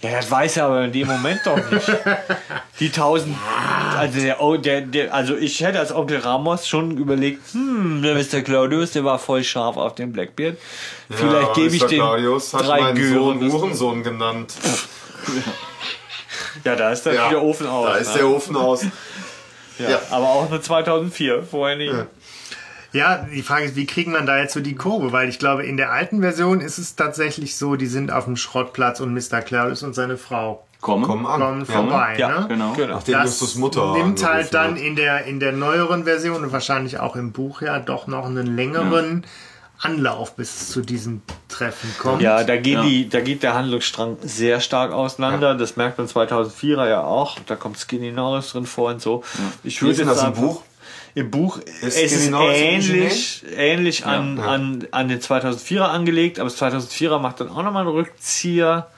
Ja, 0.00 0.10
das 0.10 0.30
weiß 0.30 0.58
er 0.58 0.66
aber 0.66 0.84
in 0.84 0.92
dem 0.92 1.06
Moment 1.06 1.40
doch 1.44 1.56
nicht. 1.70 1.88
Die 2.80 2.86
1000. 2.88 3.34
Also, 3.96 4.20
der, 4.20 4.58
der, 4.58 4.80
der, 4.82 5.14
also 5.14 5.34
ich 5.34 5.60
hätte 5.64 5.78
als 5.78 5.94
Onkel 5.94 6.18
Ramos 6.18 6.66
schon 6.68 6.98
überlegt, 6.98 7.40
hm, 7.54 8.02
der 8.02 8.14
Mr. 8.16 8.42
Claudius, 8.42 8.90
der 8.90 9.04
war 9.04 9.18
voll 9.18 9.42
scharf 9.44 9.76
auf 9.78 9.94
den 9.94 10.12
Blackbeard. 10.12 10.58
Vielleicht 11.08 11.48
Ja, 11.48 11.52
gebe 11.54 11.74
ich 11.76 11.80
Mr. 11.82 11.88
den 11.88 11.98
Claudius 12.00 12.52
hat 12.52 12.66
drei 12.66 12.80
meinen 12.82 13.14
Sohn 13.14 13.38
Gören. 13.40 13.52
Hurensohn 13.52 14.02
genannt. 14.02 14.52
Ja, 16.64 16.76
da 16.76 16.90
ist 16.90 17.04
dann 17.04 17.14
Ja, 17.14 17.28
der 17.28 17.42
Ofen 17.42 17.66
aus. 17.66 17.86
Da 17.86 17.96
ist 17.96 18.12
ne? 18.12 18.18
der 18.18 18.28
Ofen 18.28 18.56
aus. 18.56 18.82
ja. 19.78 19.90
ja. 19.90 20.00
Aber 20.10 20.26
auch 20.26 20.50
nur 20.50 20.60
2004, 20.60 21.42
vorher 21.42 21.76
nicht. 21.76 21.94
Ja, 22.92 23.26
die 23.30 23.42
Frage 23.42 23.64
ist, 23.64 23.76
wie 23.76 23.86
kriegt 23.86 24.08
man 24.08 24.24
da 24.24 24.38
jetzt 24.38 24.54
so 24.54 24.60
die 24.60 24.76
Kurve? 24.76 25.10
Weil 25.12 25.28
ich 25.28 25.40
glaube, 25.40 25.66
in 25.66 25.76
der 25.76 25.90
alten 25.90 26.20
Version 26.20 26.60
ist 26.60 26.78
es 26.78 26.94
tatsächlich 26.94 27.56
so, 27.56 27.74
die 27.74 27.88
sind 27.88 28.12
auf 28.12 28.24
dem 28.24 28.36
Schrottplatz 28.36 29.00
und 29.00 29.12
Mr. 29.12 29.42
Claudius 29.42 29.82
und 29.82 29.94
seine 29.94 30.16
Frau 30.16 30.64
Kommen. 30.84 31.04
Komm 31.04 31.24
an. 31.24 31.40
kommen 31.40 31.66
vorbei. 31.66 32.14
Ja, 32.18 32.40
ne? 32.40 32.46
Genau. 32.46 32.74
Genau. 32.74 32.96
Nachdem 32.96 33.22
Justus 33.22 33.54
Mutter 33.54 33.94
nimmt 33.94 34.22
halt 34.22 34.52
dann 34.52 34.72
hat. 34.72 34.80
in 34.80 34.96
der, 34.96 35.24
in 35.24 35.40
der 35.40 35.52
neueren 35.52 36.04
Version 36.04 36.44
und 36.44 36.52
wahrscheinlich 36.52 37.00
auch 37.00 37.16
im 37.16 37.32
Buch 37.32 37.62
ja 37.62 37.78
doch 37.78 38.06
noch 38.06 38.26
einen 38.26 38.54
längeren 38.54 39.24
Anlauf, 39.84 40.36
bis 40.36 40.62
es 40.62 40.68
zu 40.70 40.80
diesem 40.80 41.22
Treffen 41.48 41.94
kommt. 41.98 42.22
Ja, 42.22 42.42
da, 42.42 42.56
geht 42.56 42.74
Ja. 42.74 42.82
Die, 42.82 43.08
da 43.08 43.20
geht 43.20 43.42
der 43.42 43.54
Handlungsstrang 43.54 44.16
sehr 44.22 44.60
stark 44.60 44.92
auseinander. 44.92 45.54
Das 45.54 45.76
merkt 45.76 45.98
man 45.98 46.06
2004er 46.06 46.88
ja 46.88 47.02
auch. 47.02 47.38
Da 47.46 47.56
kommt 47.56 47.78
Skinny 47.78 48.10
Norris 48.10 48.50
drin 48.52 48.66
vor 48.66 48.90
und 48.90 49.02
so. 49.02 49.22
Ich 49.62 49.82
Wie 49.82 49.90
ist 49.90 50.00
denn 50.00 50.06
das 50.08 50.22
im 50.22 50.32
Buch? 50.32 50.62
Im 51.16 51.30
Buch 51.30 51.58
Ist 51.58 51.96
es 51.96 52.12
ist 52.12 52.32
ähnlich, 52.32 53.44
ähnlich 53.56 54.04
an, 54.04 54.36
Ja. 54.36 54.44
An, 54.44 54.88
an 54.90 55.08
den 55.08 55.20
2004er 55.20 55.82
angelegt, 55.82 56.40
aber 56.40 56.50
das 56.50 56.60
2004er 56.60 57.20
macht 57.20 57.40
dann 57.40 57.50
auch 57.50 57.62
nochmal 57.62 57.82
einen 57.82 57.94
Rückzieher. 57.94 58.88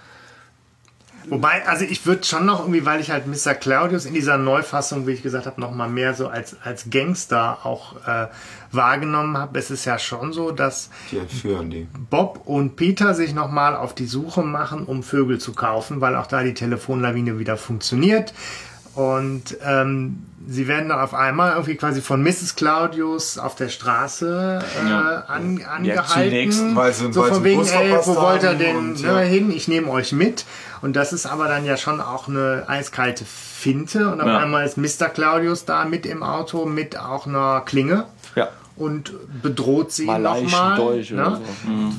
Wobei, 1.28 1.66
also 1.66 1.85
ich 1.85 2.07
würde 2.07 2.24
schon 2.24 2.47
noch 2.47 2.61
irgendwie, 2.61 2.85
weil 2.85 3.01
ich 3.01 3.11
halt 3.11 3.27
Mr. 3.27 3.55
Claudius 3.55 4.05
in 4.05 4.15
dieser 4.15 4.39
Neufassung, 4.39 5.07
wie 5.07 5.12
ich 5.12 5.23
gesagt 5.23 5.47
habe, 5.47 5.61
noch 5.61 5.73
mal 5.73 5.89
mehr 5.89 6.15
so 6.15 6.28
als, 6.28 6.57
als 6.62 6.90
Gangster 6.90 7.59
auch 7.65 7.97
äh, 8.07 8.28
wahrgenommen 8.70 9.36
habe. 9.36 9.59
Es 9.59 9.70
ist 9.70 9.85
ja 9.85 9.98
schon 9.98 10.32
so, 10.32 10.53
dass 10.53 10.90
Die 11.11 11.19
entführen 11.19 11.70
die. 11.70 11.89
Bob 12.11 12.43
und 12.44 12.77
Peter 12.77 13.15
sich 13.15 13.35
nochmal 13.35 13.77
auf 13.77 13.94
die 13.94 14.07
Suche 14.07 14.43
machen, 14.43 14.85
um 14.85 15.03
Vögel 15.03 15.39
zu 15.39 15.53
kaufen, 15.53 16.01
weil 16.01 16.15
auch 16.16 16.27
da 16.27 16.43
die 16.43 16.55
Telefonlawine 16.55 17.39
wieder 17.39 17.57
funktioniert. 17.57 18.32
Und 18.97 19.59
ähm, 19.64 20.23
sie 20.48 20.66
werden 20.68 20.89
dann 20.89 21.01
auf 21.01 21.12
einmal 21.12 21.52
irgendwie 21.52 21.74
quasi 21.77 22.01
von 22.01 22.23
Mrs. 22.23 22.56
Claudius 22.56 23.36
auf 23.36 23.55
der 23.55 23.68
Straße 23.68 24.62
äh, 24.85 24.89
Ja. 24.89 25.24
an, 25.28 25.59
Ja, 25.59 25.68
angehalten. 25.68 26.12
zunächst, 26.31 26.74
weil 26.77 26.93
sie- 26.94 27.12
so 27.12 27.20
weil 27.23 27.32
von 27.32 27.44
wegen, 27.44 27.66
ey, 27.66 27.93
wo 28.05 28.16
wollt 28.16 28.43
ihr 28.43 28.55
denn 28.55 28.77
und, 28.77 29.02
ne, 29.02 29.09
ja. 29.09 29.18
hin? 29.18 29.51
Ich 29.51 29.68
nehme 29.68 29.90
euch 29.90 30.12
mit. 30.12 30.44
Und 30.82 30.97
das 30.97 31.12
ist 31.12 31.27
aber 31.27 31.47
dann 31.48 31.64
ja 31.66 31.77
schon 31.77 32.01
auch 32.01 32.27
eine 32.28 32.64
eiskalte 32.68 33.24
Finte. 33.27 34.09
Und 34.10 34.20
auf 34.20 34.27
Ja. 34.28 34.39
einmal 34.39 34.64
ist 34.64 34.77
Mr. 34.78 35.09
Claudius 35.09 35.64
da 35.66 35.85
mit 35.85 36.06
im 36.06 36.23
Auto 36.23 36.64
mit 36.64 36.98
auch 36.98 37.27
einer 37.27 37.60
Klinge 37.66 38.05
Ja. 38.35 38.48
und 38.77 39.12
bedroht 39.43 39.93
sie 39.93 40.06
nochmal. 40.06 40.97
Ne? 40.97 41.02
so. 41.05 41.39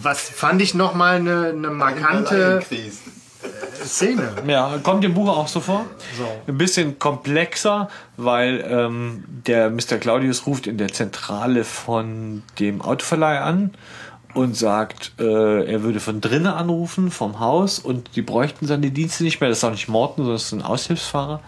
Was 0.02 0.22
fand 0.22 0.62
ich 0.64 0.74
nochmal 0.74 1.18
eine, 1.18 1.48
eine 1.56 1.70
markante. 1.70 2.62
Szene. 3.84 4.32
Ja, 4.48 4.80
kommt 4.84 5.04
im 5.06 5.14
Buch 5.14 5.30
auch 5.30 5.48
so 5.48 5.60
vor. 5.60 5.86
Ein 6.48 6.58
bisschen 6.58 7.00
komplexer, 7.00 7.90
weil 8.18 8.66
ähm, 8.70 9.24
der 9.28 9.70
Mr. 9.70 9.98
Claudius 10.00 10.46
ruft 10.46 10.68
in 10.68 10.78
der 10.78 10.90
Zentrale 10.90 11.64
von 11.64 12.44
dem 12.60 12.82
Autoverleih 12.82 13.42
an 13.42 13.72
und 14.34 14.56
sagt, 14.56 15.14
äh, 15.20 15.66
er 15.66 15.84
würde 15.84 16.00
von 16.00 16.22
drinnen 16.22 16.48
anrufen, 16.48 17.12
vom 17.12 17.40
Haus, 17.40 17.80
und 17.80 18.16
die 18.16 18.22
bräuchten 18.22 18.68
seine 18.68 18.92
Dienste 18.92 19.24
nicht 19.24 19.42
mehr. 19.42 19.50
Das 19.50 19.60
ist 19.60 19.64
auch 19.64 19.72
nicht 19.72 19.88
Morten, 19.88 20.22
sondern 20.22 20.36
das 20.36 20.46
ist 20.46 20.54
ein 20.54 20.62
Aushilfsfahrer. 20.62 21.42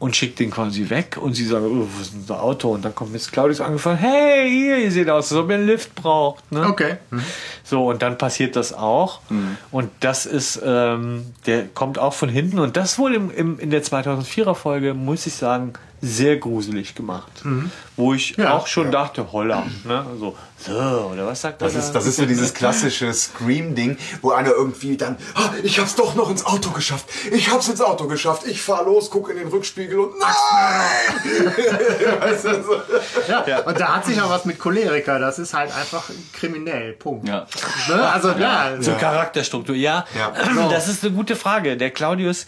Und 0.00 0.16
schickt 0.16 0.40
den 0.40 0.50
quasi 0.50 0.88
weg 0.88 1.18
und 1.20 1.34
sie 1.34 1.44
sagen, 1.44 1.66
oh, 1.66 1.86
wo 1.86 2.00
ist 2.00 2.14
unser 2.14 2.42
Auto? 2.42 2.70
Und 2.70 2.84
dann 2.84 2.94
kommt 2.94 3.12
Miss 3.12 3.30
Claudius 3.30 3.60
angefahren, 3.60 3.98
hey, 3.98 4.50
hier, 4.50 4.78
ihr 4.78 4.90
seht 4.90 5.10
aus, 5.10 5.30
als 5.30 5.38
ob 5.40 5.50
ihr 5.50 5.56
einen 5.56 5.66
Lift 5.66 5.94
braucht. 5.94 6.50
Ne? 6.50 6.66
Okay. 6.66 6.96
So, 7.62 7.90
und 7.90 8.00
dann 8.00 8.16
passiert 8.16 8.56
das 8.56 8.72
auch. 8.72 9.20
Und 9.70 9.90
das 10.00 10.24
ist, 10.24 10.60
ähm, 10.64 11.26
der 11.44 11.66
kommt 11.66 11.98
auch 11.98 12.14
von 12.14 12.30
hinten. 12.30 12.58
Und 12.58 12.78
das 12.78 12.98
wohl 12.98 13.14
im, 13.14 13.30
im, 13.30 13.58
in 13.60 13.68
der 13.68 13.84
2004er 13.84 14.54
Folge, 14.54 14.94
muss 14.94 15.26
ich 15.26 15.34
sagen, 15.34 15.74
sehr 16.02 16.36
gruselig 16.38 16.94
gemacht. 16.94 17.30
Wo 17.96 18.14
ich 18.14 18.36
Ja. 18.36 18.54
auch 18.54 18.66
schon 18.66 18.90
dachte, 18.90 19.32
holla. 19.32 19.66
Ne? 19.84 20.04
So, 20.18 20.36
so, 20.58 20.72
oder 21.12 21.26
was 21.26 21.40
sagt 21.42 21.60
Das 21.60 21.74
er 21.74 21.80
ist, 21.80 21.88
da? 21.88 21.92
das 21.94 22.06
ist 22.06 22.16
so 22.16 22.24
dieses 22.26 22.54
klassische 22.54 23.12
Scream-Ding, 23.12 23.98
wo 24.22 24.30
einer 24.32 24.50
irgendwie 24.50 24.96
dann, 24.96 25.16
ah, 25.34 25.50
ich 25.62 25.78
hab's 25.78 25.94
doch 25.96 26.14
noch 26.14 26.30
ins 26.30 26.44
Auto 26.46 26.70
geschafft. 26.70 27.06
Ich 27.30 27.50
hab's 27.50 27.68
ins 27.68 27.80
Auto 27.80 28.06
geschafft. 28.06 28.46
Ich 28.46 28.62
fahr 28.62 28.84
los, 28.84 29.10
guck 29.10 29.30
in 29.30 29.36
den 29.36 29.48
Rückspiegel 29.48 29.98
und 29.98 30.18
nein! 30.18 30.30
weißt 32.20 32.44
du, 32.46 32.62
so. 32.62 32.80
Ja. 33.46 33.60
Und 33.60 33.78
da 33.80 33.96
hat 33.96 34.06
sich 34.06 34.20
auch 34.20 34.30
was 34.30 34.44
mit 34.44 34.58
Choleriker. 34.58 35.18
Das 35.18 35.38
ist 35.38 35.54
halt 35.54 35.74
einfach 35.74 36.10
kriminell. 36.32 36.92
Punkt. 36.94 37.28
Ja. 37.28 37.46
Ne? 37.88 38.10
Also 38.10 38.30
ja. 38.32 38.80
Zur 38.80 38.94
Charakterstruktur, 38.94 39.74
ja. 39.76 40.04
Ja. 40.18 40.32
Das 40.68 40.88
ist 40.88 41.04
eine 41.04 41.12
gute 41.14 41.36
Frage. 41.36 41.76
Der 41.76 41.90
Claudius. 41.90 42.46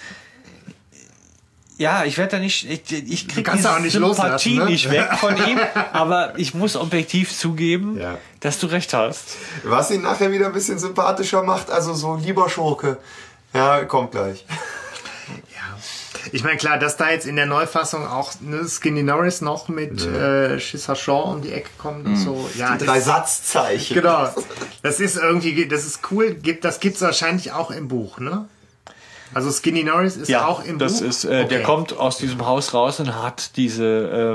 Ja, 1.82 2.04
ich 2.04 2.16
werde 2.16 2.32
da 2.32 2.38
nicht, 2.38 2.68
ich, 2.70 2.90
ich 2.92 3.28
krieg 3.28 3.44
kannst 3.44 3.64
diese 3.64 3.74
auch 3.74 3.78
nicht 3.80 3.92
Sympathie 3.92 4.20
loslassen, 4.22 4.54
ne? 4.56 4.64
nicht 4.66 4.90
weg 4.90 5.08
von 5.18 5.36
ihm, 5.36 5.58
aber 5.92 6.32
ich 6.36 6.54
muss 6.54 6.76
objektiv 6.76 7.36
zugeben, 7.36 7.98
Ja. 8.00 8.18
dass 8.40 8.58
du 8.58 8.66
recht 8.68 8.94
hast. 8.94 9.36
Was 9.64 9.90
ihn 9.90 10.02
nachher 10.02 10.30
wieder 10.32 10.46
ein 10.46 10.52
bisschen 10.52 10.78
sympathischer 10.78 11.42
macht, 11.42 11.70
also 11.70 11.92
so 11.94 12.14
lieber 12.16 12.48
Schurke. 12.48 12.98
Ja, 13.52 13.84
kommt 13.84 14.12
gleich. 14.12 14.44
Ich 16.30 16.44
meine, 16.44 16.56
klar, 16.56 16.78
dass 16.78 16.96
da 16.96 17.10
jetzt 17.10 17.26
in 17.26 17.34
der 17.34 17.46
Neufassung 17.46 18.06
auch 18.06 18.32
ne, 18.40 18.64
Skinny 18.68 19.02
Norris 19.02 19.40
noch 19.40 19.66
mit 19.68 20.06
äh, 20.06 20.60
Shissa 20.60 20.94
Shaw 20.94 21.32
um 21.32 21.42
die 21.42 21.52
Ecke 21.52 21.70
kommt 21.78 22.06
und 22.06 22.16
so. 22.16 22.48
Ja, 22.56 22.76
Die 22.76 22.84
drei 22.84 22.98
ist, 22.98 23.06
Satzzeichen. 23.06 23.94
genau. 23.94 24.28
Das 24.82 25.00
ist 25.00 25.16
irgendwie, 25.16 25.66
das 25.66 25.84
ist 25.84 25.98
cool. 26.12 26.34
Gibt, 26.34 26.64
das 26.64 26.78
gibt's 26.78 27.00
wahrscheinlich 27.00 27.50
auch 27.52 27.70
im 27.72 27.88
Buch, 27.88 28.18
ne? 28.18 28.46
Also 29.34 29.50
Skinny 29.50 29.82
Norris 29.84 30.16
ist 30.16 30.28
Ja, 30.28 30.46
auch 30.46 30.64
im 30.64 30.78
das 30.78 31.00
Buch. 31.00 31.06
ist, 31.08 31.24
äh, 31.24 31.46
der 31.46 31.58
Okay. 31.58 31.62
kommt 31.62 31.96
aus 31.96 32.18
diesem 32.18 32.44
Haus 32.46 32.74
raus 32.74 33.00
und 33.00 33.14
hat 33.22 33.56
diese 33.56 33.84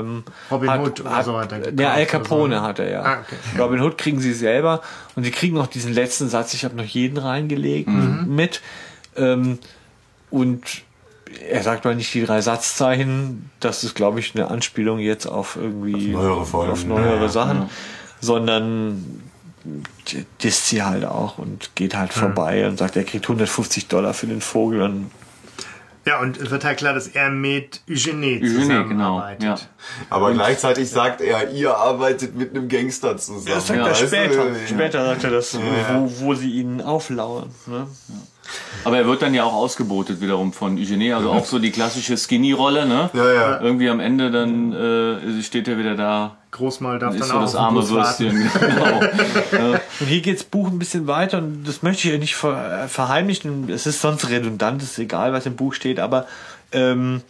ähm, 0.02 0.24
Robin 0.50 0.70
hat, 0.70 0.80
Hood 0.80 1.00
oder 1.00 1.10
hat, 1.16 1.24
so 1.24 1.38
hat 1.38 1.52
er 1.52 1.72
Der 1.72 1.92
Al 1.92 2.04
gekauft 2.04 2.24
Capone 2.24 2.56
so. 2.56 2.62
hat 2.62 2.78
er 2.78 2.90
ja. 2.90 3.02
Ah, 3.02 3.18
okay. 3.20 3.36
Robin 3.62 3.80
Hood 3.80 3.96
kriegen 3.98 4.20
sie 4.20 4.32
selber 4.32 4.82
und 5.16 5.24
sie 5.24 5.30
kriegen 5.30 5.54
noch 5.56 5.66
diesen 5.68 5.92
letzten 5.92 6.28
Satz, 6.28 6.54
ich 6.54 6.64
habe 6.64 6.74
noch 6.76 6.84
jeden 6.84 7.18
reingelegt 7.18 7.88
Mhm. 7.88 8.24
mit. 8.34 8.60
Ähm, 9.16 9.58
und 10.30 10.62
er 11.48 11.62
sagt 11.62 11.84
mal 11.84 11.94
nicht 11.94 12.12
die 12.14 12.24
drei 12.24 12.40
Satzzeichen, 12.40 13.50
das 13.60 13.84
ist, 13.84 13.94
glaube 13.94 14.18
ich, 14.20 14.34
eine 14.34 14.50
Anspielung 14.50 14.98
jetzt 14.98 15.26
auf 15.26 15.56
irgendwie 15.56 16.14
Auf 16.16 16.22
neuere 16.22 16.44
Folgen. 16.46 16.72
auf 16.72 16.84
neuere 16.86 17.20
Ja, 17.22 17.28
Sachen, 17.28 17.70
sondern 18.20 19.22
disst 20.42 20.68
sie 20.68 20.82
halt 20.82 21.04
auch 21.04 21.38
und 21.38 21.74
geht 21.74 21.94
halt 21.96 22.14
Mhm. 22.16 22.20
vorbei 22.20 22.66
und 22.66 22.78
sagt, 22.78 22.96
er 22.96 23.04
kriegt 23.04 23.26
150 23.28 23.88
Dollar 23.88 24.14
für 24.14 24.26
den 24.26 24.40
Vogel 24.40 24.82
und 24.82 25.10
Ja, 26.06 26.20
und 26.20 26.38
es 26.38 26.50
wird 26.50 26.64
halt 26.64 26.78
klar, 26.78 26.94
dass 26.94 27.06
er 27.08 27.28
mit 27.30 27.82
Eugenie 27.90 28.38
genau. 28.40 28.60
zusammenarbeitet. 28.62 29.42
Ja. 29.44 29.56
Aber 30.08 30.32
gleichzeitig 30.32 30.88
sagt 30.88 31.20
er, 31.20 31.50
ihr 31.50 31.76
arbeitet 31.76 32.34
mit 32.34 32.56
einem 32.56 32.68
Gangster 32.68 33.18
zusammen. 33.18 33.44
Das 33.46 33.66
sagt 33.66 33.78
er 33.80 33.90
Weißt 33.90 34.02
du? 34.02 34.06
später. 34.06 34.46
Ja. 34.46 34.66
Später 34.66 35.04
sagt 35.04 35.24
er 35.24 35.30
das, 35.30 35.58
wo, 35.58 36.10
wo 36.20 36.34
sie 36.34 36.50
ihn 36.50 36.80
auflauern. 36.80 37.50
Ne? 37.66 37.86
Aber 38.84 38.96
er 38.96 39.06
wird 39.06 39.20
dann 39.20 39.34
ja 39.34 39.44
auch 39.44 39.52
ausgebotet 39.52 40.22
wiederum 40.22 40.54
von 40.54 40.78
Eugenie, 40.78 41.12
also 41.12 41.30
auch 41.30 41.44
so 41.44 41.58
die 41.58 41.70
klassische 41.72 42.16
Skinny-Rolle, 42.16 42.86
ne? 42.86 43.10
Ja, 43.12 43.32
ja. 43.34 43.60
Irgendwie 43.60 43.90
am 43.90 44.00
Ende 44.00 44.30
dann 44.30 44.72
äh, 44.72 45.42
steht 45.42 45.68
er 45.68 45.76
wieder 45.76 45.94
da, 45.94 46.37
Großmal 46.50 46.98
darf 46.98 47.14
ist 47.14 47.20
dann 47.20 47.28
so 47.28 47.34
auch 47.36 47.40
das 47.42 47.54
arme. 47.54 47.88
Würstchen. 47.88 48.50
Genau. 48.58 49.00
Und 50.00 50.06
hier 50.06 50.22
geht's 50.22 50.44
Buch 50.44 50.68
ein 50.68 50.78
bisschen 50.78 51.06
weiter 51.06 51.38
und 51.38 51.64
das 51.64 51.82
möchte 51.82 52.08
ich 52.08 52.14
ja 52.14 52.18
nicht 52.18 52.36
ver 52.36 52.88
verheimlichen. 52.88 53.68
Es 53.68 53.86
ist 53.86 54.00
sonst 54.00 54.30
redundant, 54.30 54.82
ist 54.82 54.98
egal, 54.98 55.32
was 55.32 55.44
im 55.44 55.56
Buch 55.56 55.74
steht, 55.74 56.00
aber 56.00 56.26
ähm, 56.72 57.22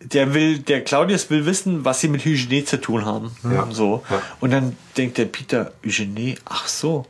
der 0.00 0.34
will, 0.34 0.58
der 0.58 0.82
Claudius 0.82 1.30
will 1.30 1.46
wissen, 1.46 1.84
was 1.84 2.00
sie 2.00 2.08
mit 2.08 2.24
Hygiene 2.24 2.64
zu 2.64 2.80
tun 2.80 3.04
haben. 3.04 3.36
Ja. 3.44 3.68
So. 3.70 4.02
Ja. 4.10 4.22
Und 4.40 4.52
dann 4.52 4.76
denkt 4.96 5.18
der 5.18 5.26
Peter, 5.26 5.72
Hygiene, 5.82 6.36
ach 6.44 6.66
so. 6.66 7.06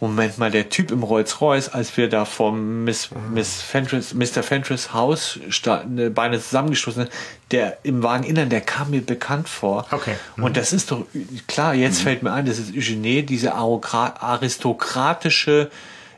Moment 0.00 0.38
mal, 0.38 0.50
der 0.50 0.68
Typ 0.68 0.92
im 0.92 1.02
Rolls-Royce, 1.02 1.70
als 1.70 1.96
wir 1.96 2.08
da 2.08 2.24
vom 2.24 2.84
Miss, 2.84 3.08
Miss 3.32 3.60
Fenris, 3.62 4.14
Mr. 4.14 4.44
Fenris 4.44 4.92
Haus 4.92 5.40
sta- 5.50 5.82
ne, 5.88 6.08
beinahe 6.10 6.40
zusammengestoßen 6.40 7.02
sind, 7.04 7.12
der 7.50 7.78
im 7.82 8.02
Wageninnern, 8.04 8.48
der 8.48 8.60
kam 8.60 8.90
mir 8.90 9.00
bekannt 9.04 9.48
vor. 9.48 9.86
Okay. 9.90 10.14
Und 10.36 10.56
das 10.56 10.72
ist 10.72 10.92
doch 10.92 11.04
klar, 11.48 11.74
jetzt 11.74 12.02
fällt 12.02 12.22
mir 12.22 12.32
ein, 12.32 12.46
das 12.46 12.58
ist 12.58 12.72
Eugenie, 12.76 13.24
diese 13.24 13.56
arokra- 13.56 14.20
aristokratische 14.20 15.70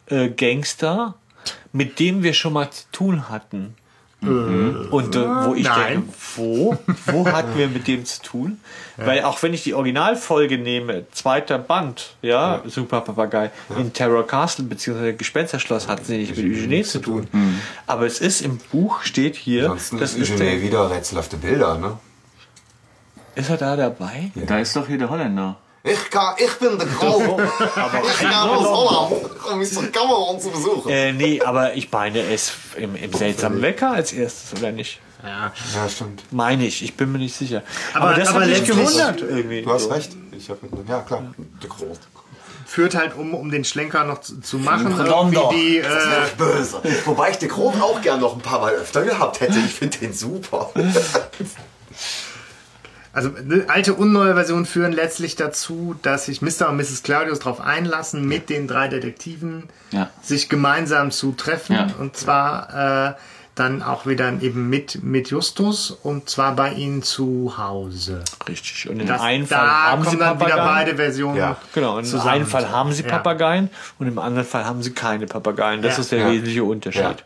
äh, 0.06 0.28
Gangster, 0.28 1.14
mit 1.72 1.98
dem 2.00 2.22
wir 2.22 2.34
schon 2.34 2.52
mal 2.52 2.70
zu 2.70 2.82
tun 2.92 3.28
hatten. 3.30 3.74
Und 4.22 5.16
äh, 5.16 5.44
wo 5.46 5.54
ich 5.54 5.64
nein. 5.64 5.92
denke, 5.92 6.08
wo? 6.36 6.76
Wo 7.06 7.26
hatten 7.26 7.56
wir 7.56 7.68
mit 7.68 7.86
dem 7.88 8.04
zu 8.04 8.20
tun? 8.22 8.60
Weil 8.96 9.22
auch 9.24 9.42
wenn 9.42 9.54
ich 9.54 9.62
die 9.62 9.72
Originalfolge 9.72 10.58
nehme, 10.58 11.06
zweiter 11.10 11.58
Band, 11.58 12.16
ja, 12.20 12.62
Super 12.66 13.00
Papagei, 13.00 13.50
in 13.78 13.94
Terror 13.94 14.26
Castle 14.26 14.66
bzw. 14.66 15.14
Gespensterschloss 15.14 15.88
hat 15.88 16.04
sie 16.04 16.18
nicht 16.18 16.36
mit 16.36 16.44
Eugenie 16.44 16.82
zu 16.82 16.98
tun. 16.98 17.28
Aber 17.86 18.04
es 18.04 18.20
ist 18.20 18.42
im 18.42 18.58
Buch, 18.70 19.02
steht 19.02 19.36
hier, 19.36 19.62
Ansonsten 19.62 19.98
das 19.98 20.14
ist 20.14 20.32
Eugenie 20.32 20.50
der, 20.50 20.62
wieder 20.62 20.90
rätselhafte 20.90 21.38
Bilder, 21.38 21.78
ne? 21.78 21.98
ist 23.34 23.48
er 23.48 23.56
da 23.56 23.76
dabei? 23.76 24.30
Da 24.34 24.58
ist 24.58 24.76
doch 24.76 24.86
hier 24.86 24.98
der 24.98 25.08
Holländer. 25.08 25.56
Ich, 25.82 26.10
kann, 26.10 26.34
ich 26.36 26.52
bin 26.58 26.76
der 26.78 26.86
Grau. 26.86 27.40
ich 27.40 28.18
kam 28.28 28.50
aus 28.50 28.66
Holland, 28.66 29.12
um 29.50 29.58
Mr. 29.58 29.86
Cameron 29.90 30.38
zu 30.38 30.50
besuchen. 30.50 30.90
Äh, 30.90 31.12
nee, 31.12 31.40
aber 31.40 31.74
ich 31.74 31.90
meine, 31.90 32.20
ist 32.20 32.52
im, 32.76 32.94
im 32.96 33.12
seltsamen 33.14 33.62
Wecker 33.62 33.92
als 33.92 34.12
erstes, 34.12 34.58
oder 34.60 34.72
nicht? 34.72 35.00
Ja. 35.22 35.52
Ja, 35.74 35.88
stimmt. 35.88 36.22
Meine 36.30 36.66
ich, 36.66 36.82
ich 36.82 36.94
bin 36.96 37.12
mir 37.12 37.18
nicht 37.18 37.34
sicher. 37.34 37.62
Aber, 37.94 38.08
Aber- 38.10 38.14
das 38.14 38.28
aber 38.28 38.40
hat 38.42 38.48
mich 38.48 38.64
gewundert 38.64 39.20
irgendwie. 39.22 39.62
Du 39.62 39.72
hast 39.72 39.90
recht. 39.90 40.12
Ich 40.36 40.48
hab 40.50 40.62
mit, 40.62 40.70
ja, 40.88 41.00
klar. 41.00 41.22
Der 41.62 41.68
Grau. 41.68 41.96
Führt 42.66 42.94
halt, 42.94 43.16
um, 43.16 43.34
um 43.34 43.50
den 43.50 43.64
Schlenker 43.64 44.04
noch 44.04 44.20
zu, 44.20 44.40
zu 44.40 44.58
machen, 44.58 44.94
irgendwie 44.96 45.40
die, 45.52 45.82
Das 45.82 45.92
ist 45.92 46.08
äh, 46.08 46.36
böse. 46.36 46.80
Wobei 47.04 47.30
ich 47.30 47.38
den 47.38 47.48
Grot 47.48 47.74
auch 47.80 48.00
gern 48.00 48.20
noch 48.20 48.34
ein 48.34 48.40
paar 48.40 48.60
Mal 48.60 48.74
öfter 48.74 49.02
gehabt 49.02 49.40
hätte. 49.40 49.58
Ich 49.58 49.74
finde 49.74 49.98
den 49.98 50.12
super. 50.12 50.70
also 53.12 53.30
eine 53.36 53.64
alte 53.68 53.94
und 53.94 54.12
neue 54.12 54.34
Version 54.34 54.66
führen 54.66 54.92
letztlich 54.92 55.36
dazu, 55.36 55.96
dass 56.02 56.26
sich 56.26 56.42
Mr. 56.42 56.68
und 56.68 56.76
Mrs. 56.76 57.02
Claudius 57.02 57.40
darauf 57.40 57.60
einlassen, 57.60 58.26
mit 58.26 58.48
den 58.50 58.68
drei 58.68 58.88
Detektiven 58.88 59.64
Ja. 59.90 60.10
sich 60.22 60.48
gemeinsam 60.48 61.10
zu 61.10 61.32
treffen. 61.32 61.74
Ja. 61.74 61.88
Und 61.98 62.16
zwar 62.16 63.10
äh, 63.10 63.14
dann 63.56 63.82
auch 63.82 64.06
wieder 64.06 64.32
eben 64.40 64.70
mit, 64.70 65.02
mit 65.02 65.28
Justus 65.30 65.90
und 65.90 66.30
zwar 66.30 66.54
bei 66.54 66.72
ihnen 66.72 67.02
zu 67.02 67.54
Hause. 67.58 68.22
Richtig. 68.48 68.88
Und 68.88 69.00
in 69.00 69.06
Das, 69.06 69.20
einem 69.20 69.46
Fall 69.46 69.58
da 69.58 69.90
haben 69.90 70.02
sie 70.02 70.08
kommen 70.10 70.20
dann 70.20 70.36
wieder 70.40 70.48
Papageien. 70.50 70.74
beide 70.86 70.96
Versionen. 70.96 71.36
Ja. 71.36 71.56
Genau, 71.74 71.98
in 71.98 72.04
zusammen. 72.04 72.30
einem 72.30 72.46
Fall 72.46 72.70
haben 72.70 72.92
sie 72.92 73.02
Ja. 73.02 73.08
Papageien 73.08 73.68
und 73.98 74.06
im 74.06 74.18
anderen 74.18 74.46
Fall 74.46 74.64
haben 74.64 74.82
sie 74.82 74.92
keine 74.92 75.26
Papageien. 75.26 75.82
Das 75.82 75.96
Ja. 75.96 76.00
ist 76.02 76.12
der 76.12 76.20
Ja. 76.20 76.30
wesentliche 76.30 76.64
Unterschied. 76.64 77.24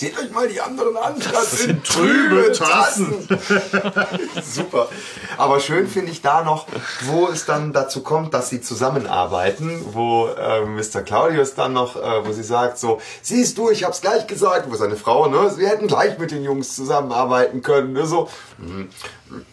Seht 0.00 0.18
euch 0.18 0.30
mal 0.30 0.48
die 0.48 0.58
anderen 0.58 0.96
an. 0.96 1.14
Das 1.30 1.58
sind 1.58 1.84
trübe 1.84 2.50
trübe 2.50 2.52
Tassen. 2.52 3.28
Super. 4.42 4.88
Aber 5.36 5.60
schön 5.60 5.88
finde 5.88 6.10
ich 6.10 6.22
da 6.22 6.42
noch, 6.42 6.66
wo 7.02 7.28
es 7.28 7.44
dann 7.44 7.74
dazu 7.74 8.02
kommt, 8.02 8.32
dass 8.32 8.48
sie 8.48 8.62
zusammenarbeiten, 8.62 9.84
wo 9.92 10.28
äh, 10.28 10.64
Mr. 10.64 11.02
Claudius 11.02 11.54
dann 11.54 11.74
noch, 11.74 11.96
äh, 11.96 12.26
wo 12.26 12.32
sie 12.32 12.42
sagt 12.42 12.78
so, 12.78 12.98
siehst 13.20 13.58
du, 13.58 13.68
ich 13.68 13.84
hab's 13.84 14.00
gleich 14.00 14.26
gesagt, 14.26 14.70
wo 14.70 14.74
seine 14.74 14.96
Frau, 14.96 15.28
ne, 15.28 15.52
wir 15.58 15.68
hätten 15.68 15.86
gleich 15.86 16.18
mit 16.18 16.30
den 16.30 16.44
Jungs 16.44 16.74
zusammenarbeiten 16.74 17.60
können, 17.60 17.92
ne, 17.92 18.06
so, 18.06 18.30
hm, 18.56 18.88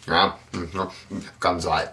ja, 0.07 0.37
hm, 0.53 0.69
ja, 0.73 0.91
kann 1.39 1.59
sein. 1.59 1.87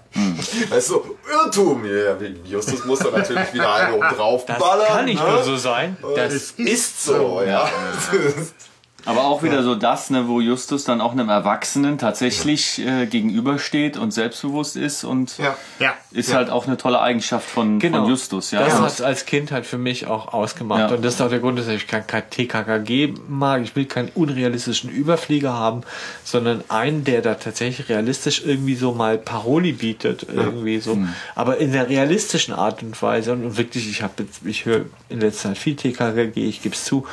Weißt 0.70 0.90
du, 0.90 1.16
Irrtum, 1.30 1.84
ja, 1.84 2.16
Justus 2.44 2.84
muss 2.84 3.00
da 3.00 3.10
natürlich 3.10 3.52
wieder 3.52 3.72
eine 3.74 3.94
oben 3.96 4.08
drauf 4.08 4.44
Das 4.46 4.58
ballern. 4.58 4.86
kann 4.86 5.04
nicht 5.04 5.22
ne? 5.22 5.30
nur 5.30 5.42
so 5.42 5.56
sein. 5.56 5.96
Das 6.14 6.32
Es 6.32 6.50
ist 6.52 7.04
so, 7.04 7.42
ja. 7.42 7.68
Aber 9.06 9.24
auch 9.24 9.42
wieder 9.42 9.62
so 9.62 9.74
das, 9.74 10.10
ne, 10.10 10.28
wo 10.28 10.40
Justus 10.40 10.84
dann 10.84 11.00
auch 11.00 11.12
einem 11.12 11.28
Erwachsenen 11.28 11.98
tatsächlich 11.98 12.78
äh, 12.78 13.06
gegenübersteht 13.06 13.96
und 13.96 14.12
selbstbewusst 14.12 14.76
ist 14.76 15.04
und 15.04 15.38
Ja. 15.38 15.56
Ja. 15.78 15.94
ist 16.10 16.32
halt 16.32 16.50
auch 16.50 16.66
eine 16.66 16.76
tolle 16.76 17.00
Eigenschaft 17.00 17.48
von, 17.48 17.80
von 17.80 18.06
Justus. 18.06 18.50
Ja? 18.50 18.60
Genau. 18.60 18.70
Das 18.70 18.80
hat 18.80 18.92
es 18.92 19.00
als 19.02 19.26
Kind 19.26 19.52
halt 19.52 19.66
für 19.66 19.78
mich 19.78 20.06
auch 20.06 20.32
ausgemacht. 20.32 20.90
Ja. 20.90 20.96
Und 20.96 21.04
das 21.04 21.14
ist 21.14 21.20
auch 21.20 21.28
der 21.28 21.40
Grund, 21.40 21.58
dass 21.58 21.68
ich 21.68 21.86
kein, 21.86 22.04
TKKG 22.06 23.14
mag. 23.28 23.62
Ich 23.62 23.76
will 23.76 23.84
keinen 23.84 24.10
unrealistischen 24.14 24.90
Überflieger 24.90 25.52
haben, 25.52 25.82
sondern 26.24 26.64
einen, 26.68 27.04
der 27.04 27.22
da 27.22 27.34
tatsächlich 27.34 27.88
realistisch 27.88 28.42
irgendwie 28.44 28.74
so 28.74 28.92
mal 28.92 29.18
Paroli 29.18 29.72
bietet. 29.72 30.26
Irgendwie 30.32 30.80
so. 30.80 30.98
Aber 31.34 31.58
in 31.58 31.72
der 31.72 31.88
realistischen 31.88 32.54
Art 32.54 32.82
und 32.82 33.00
Weise. 33.02 33.32
Und 33.32 33.56
wirklich, 33.56 33.88
ich 33.88 34.02
habe 34.02 34.24
ich 34.44 34.64
höre 34.64 34.86
in 35.08 35.20
letzter 35.20 35.50
Zeit 35.50 35.58
viel 35.58 35.76
TKKG, 35.76 36.48
ich 36.48 36.62
gebe 36.62 36.74
es 36.74 36.84
zu. 36.84 37.06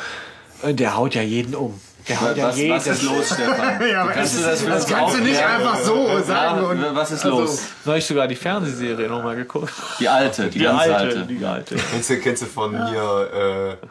Äh, 0.64 0.74
Der 0.74 0.96
haut 0.96 1.16
ja 1.16 1.22
jeden 1.22 1.56
um. 1.56 1.80
Der 2.10 2.20
haut 2.20 2.36
ja 2.36 2.46
Was, 2.48 2.56
was 2.56 2.58
jedes. 2.58 2.88
ist 2.88 3.04
los, 3.04 3.26
Stefan? 3.28 3.82
Ja, 3.92 4.08
Kannst 4.08 4.44
das, 4.44 4.60
du 4.62 4.66
das 4.70 4.88
das 4.88 4.88
kannst 4.88 5.16
du 5.18 5.22
nicht 5.22 5.42
einfach 5.44 5.78
so 5.80 6.20
sagen. 6.24 6.64
Und, 6.66 6.82
Ja, 6.82 6.96
was 6.96 7.12
ist 7.12 7.24
also, 7.26 7.42
los? 7.42 7.62
Soll 7.86 7.98
ich 7.98 8.06
sogar 8.06 8.28
die 8.28 8.36
Fernsehserie 8.36 9.08
nochmal 9.08 9.36
geguckt? 9.36 9.72
Die 10.00 10.10
alte, 10.10 10.46
die, 10.50 10.58
Die 10.60 10.66
ganz 10.66 10.80
alte, 10.82 10.96
alte. 10.96 11.26
die 11.26 11.46
alte. 11.46 11.76
Kennst 11.76 12.10
du, 12.10 12.18
kennst 12.20 12.42
du 12.42 12.46
von 12.48 12.88
hier, 12.88 13.78
äh, 13.82 13.86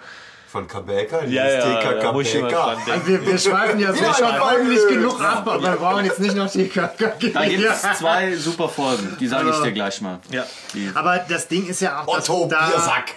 von 0.50 0.66
Kabeka? 0.66 1.22
Ja, 1.24 1.44
Dieses 1.46 1.64
ja, 1.64 1.80
TK 1.80 2.00
da 2.00 2.12
muss 2.12 2.26
ich 2.26 2.34
immer 2.34 2.48
Kabeka. 2.48 2.66
dran 2.66 2.76
denken. 2.86 2.90
Also 2.92 3.06
wir, 3.06 3.26
wir 3.26 3.38
schweifen 3.38 3.78
ja 3.80 3.92
so 3.92 4.02
Ja, 4.04 4.14
schon 4.14 4.28
ja, 4.34 4.42
ordentlich 4.42 4.78
ja. 4.82 4.88
genug 4.96 5.20
ab, 5.20 5.46
aber 5.48 5.62
wir 5.62 5.70
brauchen 5.76 6.04
jetzt 6.04 6.18
nicht 6.20 6.34
noch 6.34 6.50
die 6.50 6.70
Da 6.72 6.86
gibt 7.46 7.64
es 7.64 7.82
Ja. 7.82 7.94
zwei 7.94 8.34
super 8.36 8.68
Folgen, 8.68 9.16
die 9.20 9.28
sage 9.28 9.50
ich 9.50 9.56
dir 9.62 9.72
gleich 9.72 10.00
mal. 10.00 10.18
Ja. 10.30 10.44
Aber 10.94 11.18
das 11.28 11.46
Ding 11.48 11.66
ist 11.68 11.80
ja 11.80 12.02
auch, 12.04 12.16
dass 12.16 12.28
Otto 12.28 12.48
da 12.48 12.66
Biersack. 12.68 13.14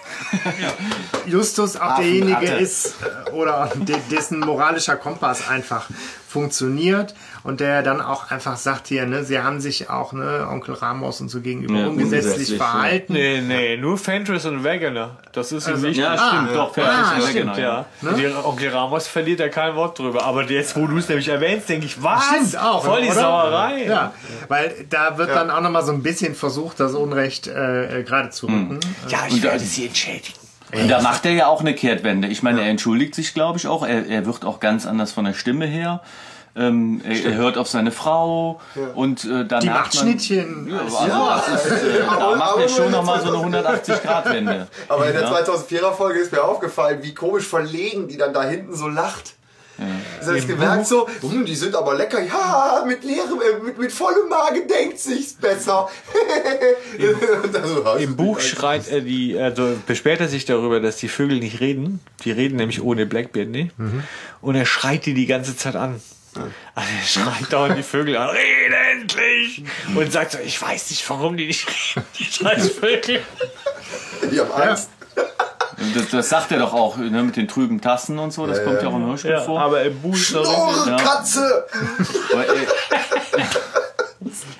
Justus 1.26 1.76
auch 1.78 1.96
derjenige 1.98 2.46
ist 2.46 2.96
äh, 3.28 3.32
oder 3.32 3.72
de- 3.76 3.96
dessen 4.12 4.40
moralischer 4.40 4.96
Kompass 4.98 5.48
einfach 5.48 5.88
funktioniert 6.34 7.14
und 7.44 7.60
der 7.60 7.84
dann 7.84 8.02
auch 8.02 8.32
einfach 8.32 8.58
sagt 8.58 8.88
hier, 8.88 9.06
ne, 9.06 9.24
sie 9.24 9.40
haben 9.40 9.62
sich 9.62 9.90
auch 9.90 10.12
ne, 10.14 10.48
Onkel 10.50 10.74
Ramos 10.74 11.22
und 11.22 11.30
so 11.30 11.40
gegenüber 11.42 11.76
Ja, 11.80 11.88
ungesetzlich 11.88 12.58
verhalten. 12.58 13.14
Nee, 13.14 13.42
nee, 13.42 13.78
nur 13.78 13.98
Fenris 13.98 14.46
und 14.46 14.64
Wegener. 14.64 15.18
Das 15.32 15.52
ist 15.52 15.68
ihm 15.68 15.82
wichtig. 15.84 15.98
ja, 16.04 16.18
stimmt, 16.18 16.50
Ah, 16.52 16.54
doch. 16.54 16.78
ah, 16.78 17.14
ja, 17.20 17.28
stimmt, 17.30 17.58
Ja, 17.58 17.86
die 18.02 18.28
Onkel 18.44 18.70
Ramos 18.70 19.08
verliert 19.08 19.40
ja 19.40 19.50
kein 19.50 19.76
Wort 19.76 20.00
drüber. 20.00 20.24
Aber 20.24 20.44
jetzt, 20.44 20.76
wo 20.76 20.88
du 20.88 20.98
es 20.98 21.08
nämlich 21.08 21.28
erwähnst, 21.28 21.70
denke 21.70 21.86
ich, 21.86 22.02
was? 22.02 22.26
Stimmt 22.26 22.58
auch. 22.58 22.84
Voll 22.84 23.02
die 23.04 23.08
oder? 23.08 23.16
Sauerei. 23.16 23.86
Ja, 23.86 24.14
weil 24.48 24.74
da 24.90 25.18
wird 25.18 25.30
dann 25.30 25.50
auch 25.52 25.62
nochmal 25.62 25.86
so 25.86 25.92
ein 25.92 26.02
bisschen 26.04 26.36
versucht, 26.36 26.80
das 26.80 26.94
Unrecht 26.96 27.48
äh, 27.48 28.00
äh, 28.00 28.04
gerade 28.04 28.32
zu 28.32 28.48
rücken. 28.48 28.80
Ja, 29.08 29.20
ich 29.30 29.42
werde 29.44 29.60
sie 29.60 29.86
entschädigen. 29.88 30.43
Und 30.74 30.88
da 30.90 31.02
macht 31.02 31.26
er 31.26 31.34
ja 31.34 31.48
auch 31.48 31.62
eine 31.62 31.74
Kehrtwende. 31.74 32.28
Ich 32.28 32.44
meine, 32.44 32.62
er 32.62 32.68
entschuldigt 32.70 33.16
sich, 33.16 33.34
glaube 33.34 33.58
ich, 33.58 33.68
auch. 33.68 33.86
Er, 33.86 34.08
er 34.08 34.26
wird 34.26 34.44
auch 34.46 34.60
ganz 34.60 34.86
anders 34.86 35.12
von 35.12 35.26
der 35.26 35.34
Stimme 35.34 35.66
her. 35.66 36.02
Ähm, 36.56 37.02
er, 37.04 37.26
er 37.26 37.34
hört 37.36 37.58
auf 37.58 37.68
seine 37.68 37.92
Frau 37.92 38.62
und 38.94 39.26
äh, 39.26 39.44
danach. 39.46 39.60
Die 39.62 39.68
man- 39.70 39.78
macht 39.78 39.96
Schnittchen. 39.96 40.68
Ja, 40.70 40.80
also 40.82 41.52
das 41.52 41.66
ist, 41.66 41.84
äh, 41.84 42.00
da 42.08 42.36
macht 42.36 42.58
er 42.60 42.70
schon 42.70 42.92
nochmal 42.92 43.22
so 43.22 43.36
eine 43.36 43.58
180-Grad-Wende. 43.68 44.68
Aber 44.88 45.08
in 45.08 45.14
der 45.14 45.24
Ja. 45.24 45.32
2004er 45.36 45.92
Folge 45.94 46.20
ist 46.20 46.32
mir 46.32 46.44
aufgefallen, 46.44 47.00
wie 47.02 47.14
komisch 47.16 47.48
verlegen 47.48 48.08
die 48.08 48.18
dann 48.18 48.34
da 48.34 48.44
hinten 48.44 48.76
so 48.76 48.88
lacht. 48.88 49.34
Das 50.20 50.48
gemerkt 50.48 50.88
so? 50.88 51.08
Hm, 51.22 51.46
die 51.46 51.56
sind 51.56 51.76
aber 51.76 51.96
lecker. 51.96 52.22
Ja, 52.22 52.84
mit 52.88 53.04
leerem, 53.04 53.42
äh, 53.42 53.64
mit, 53.64 53.78
mit 53.78 53.92
vollem 53.92 54.30
Magen 54.30 54.68
denkt 54.68 55.00
sich's 55.00 55.34
besser. 55.34 55.90
So, 57.64 57.94
Im 57.96 58.16
Buch 58.16 58.40
schreit 58.40 58.88
er 58.88 59.02
die, 59.02 59.38
also 59.38 59.76
beschwert 59.86 60.22
er 60.22 60.28
sich 60.28 60.46
darüber, 60.46 60.80
dass 60.80 60.98
die 60.98 61.08
Vögel 61.08 61.40
nicht 61.40 61.60
reden. 61.60 62.00
Die 62.24 62.32
reden 62.32 62.56
nämlich 62.58 62.82
ohne 62.82 63.06
Blackbeard 63.06 63.50
nicht. 63.50 63.72
Und 64.42 64.56
er 64.56 64.66
schreit 64.66 65.06
die 65.06 65.14
die 65.14 65.26
ganze 65.26 65.56
Zeit 65.56 65.76
an. 65.76 66.02
Also 66.76 66.90
er 67.00 67.06
schreit 67.06 67.54
dauernd 67.54 67.78
die 67.78 67.84
Vögel 67.84 68.18
an, 68.18 68.30
rede 68.30 68.76
endlich! 68.92 69.64
Und 69.96 70.12
sagt 70.12 70.32
so, 70.32 70.40
ich 70.40 70.60
weiß 70.60 70.90
nicht, 70.90 71.08
warum 71.10 71.38
die 71.38 71.48
nicht 71.48 71.68
reden, 71.68 72.08
die 72.18 72.24
scheiß 72.24 72.70
Vögel. 72.70 73.22
Die 74.32 74.40
haben 74.40 74.52
Angst. 74.52 74.90
Das, 75.96 76.10
das 76.10 76.30
sagt 76.30 76.52
er 76.52 76.60
doch 76.60 76.74
auch 76.74 76.98
ne, 76.98 77.24
mit 77.24 77.36
den 77.36 77.48
trüben 77.48 77.82
Tassen 77.82 78.20
und 78.20 78.32
so. 78.32 78.46
Das 78.48 78.60
Ja, 78.60 78.64
kommt 78.66 78.82
ja. 78.82 78.88
auch 78.90 78.96
im 78.96 79.06
Hörspiel 79.06 79.32
Ja, 79.32 79.42
vor. 79.42 79.62
aber 79.62 79.80
noch 79.84 80.16
Schnurre, 80.16 80.90
Ja. 80.90 80.96
Katze! 80.98 81.66
Aber 82.32 82.46
er, 82.46 82.54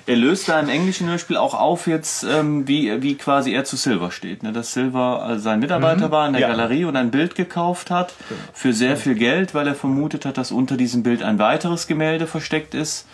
er 0.06 0.16
löst 0.16 0.48
da 0.48 0.60
im 0.60 0.68
englischen 0.68 1.08
Hörspiel 1.08 1.36
auch 1.36 1.54
auf 1.54 1.86
jetzt, 1.86 2.24
ähm, 2.24 2.68
wie, 2.68 3.02
wie 3.02 3.14
quasi 3.16 3.52
er 3.52 3.64
zu 3.64 3.76
Silver 3.76 4.10
steht. 4.10 4.42
Ne? 4.42 4.52
Dass 4.52 4.72
Silver 4.74 5.22
also 5.22 5.42
sein 5.42 5.60
Mitarbeiter 5.60 6.10
war 6.10 6.26
in 6.26 6.34
der 6.34 6.42
Ja. 6.42 6.48
Galerie 6.48 6.84
und 6.84 6.96
ein 6.96 7.10
Bild 7.10 7.34
gekauft 7.34 7.90
hat 7.90 8.12
für 8.52 8.72
sehr 8.72 8.96
viel 8.96 9.14
Geld, 9.14 9.54
weil 9.54 9.66
er 9.66 9.74
vermutet 9.74 10.24
hat, 10.26 10.36
dass 10.38 10.52
unter 10.52 10.76
diesem 10.76 11.02
Bild 11.02 11.22
ein 11.22 11.38
weiteres 11.38 11.86
Gemälde 11.86 12.26
versteckt 12.26 12.74
ist. 12.74 13.06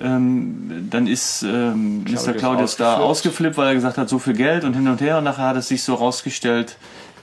Ähm, 0.00 0.86
dann 0.90 1.08
ist 1.08 1.42
ähm, 1.42 2.04
Mr. 2.04 2.32
Claudius 2.34 2.76
da 2.76 2.98
ausgeflippt. 2.98 3.10
ausgeflippt, 3.10 3.56
weil 3.56 3.68
er 3.68 3.74
gesagt 3.74 3.98
hat, 3.98 4.08
so 4.08 4.20
viel 4.20 4.34
Geld 4.34 4.62
und 4.62 4.74
hin 4.74 4.86
und 4.86 5.00
her. 5.00 5.18
Und 5.18 5.24
nachher 5.24 5.48
hat 5.48 5.56
es 5.56 5.68
sich 5.68 5.82
so 5.82 5.94
rausgestellt, 5.94 6.76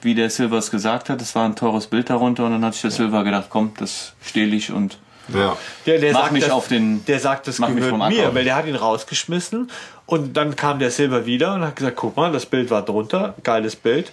wie 0.06 0.16
der 0.16 0.30
Silver 0.30 0.58
es 0.60 0.72
gesagt 0.72 1.10
hat. 1.10 1.22
Es 1.22 1.36
war 1.36 1.44
ein 1.46 1.56
teures 1.58 1.88
Bild 1.88 2.10
darunter 2.10 2.46
und 2.46 2.52
dann 2.54 2.64
hat 2.64 2.74
sich 2.74 2.84
der 2.84 2.92
Silver 2.92 3.24
gedacht, 3.26 3.48
komm, 3.50 3.74
das 3.78 4.14
stehle 4.24 4.56
ich 4.56 4.72
und 4.72 4.98
Ja. 5.34 5.58
Der, 5.86 5.98
der 6.00 6.14
Mach 6.14 6.22
sagt, 6.22 6.34
mich 6.34 6.44
das, 6.44 6.52
auf 6.54 6.68
den- 6.70 7.04
der 7.06 7.20
sagt, 7.20 7.48
das 7.48 7.58
gehört 7.58 8.10
mir, 8.10 8.34
weil 8.36 8.44
der 8.46 8.56
hat 8.56 8.68
ihn 8.68 8.76
rausgeschmissen 8.76 9.70
und 10.06 10.38
dann 10.38 10.56
kam 10.56 10.78
der 10.80 10.92
Silber 10.92 11.26
wieder 11.26 11.56
und 11.56 11.62
hat 11.64 11.76
gesagt, 11.76 11.96
guck 11.98 12.16
mal, 12.16 12.32
das 12.32 12.46
Bild 12.46 12.70
war 12.70 12.84
drunter, 12.84 13.34
geiles 13.44 13.76
Bild. 13.76 14.12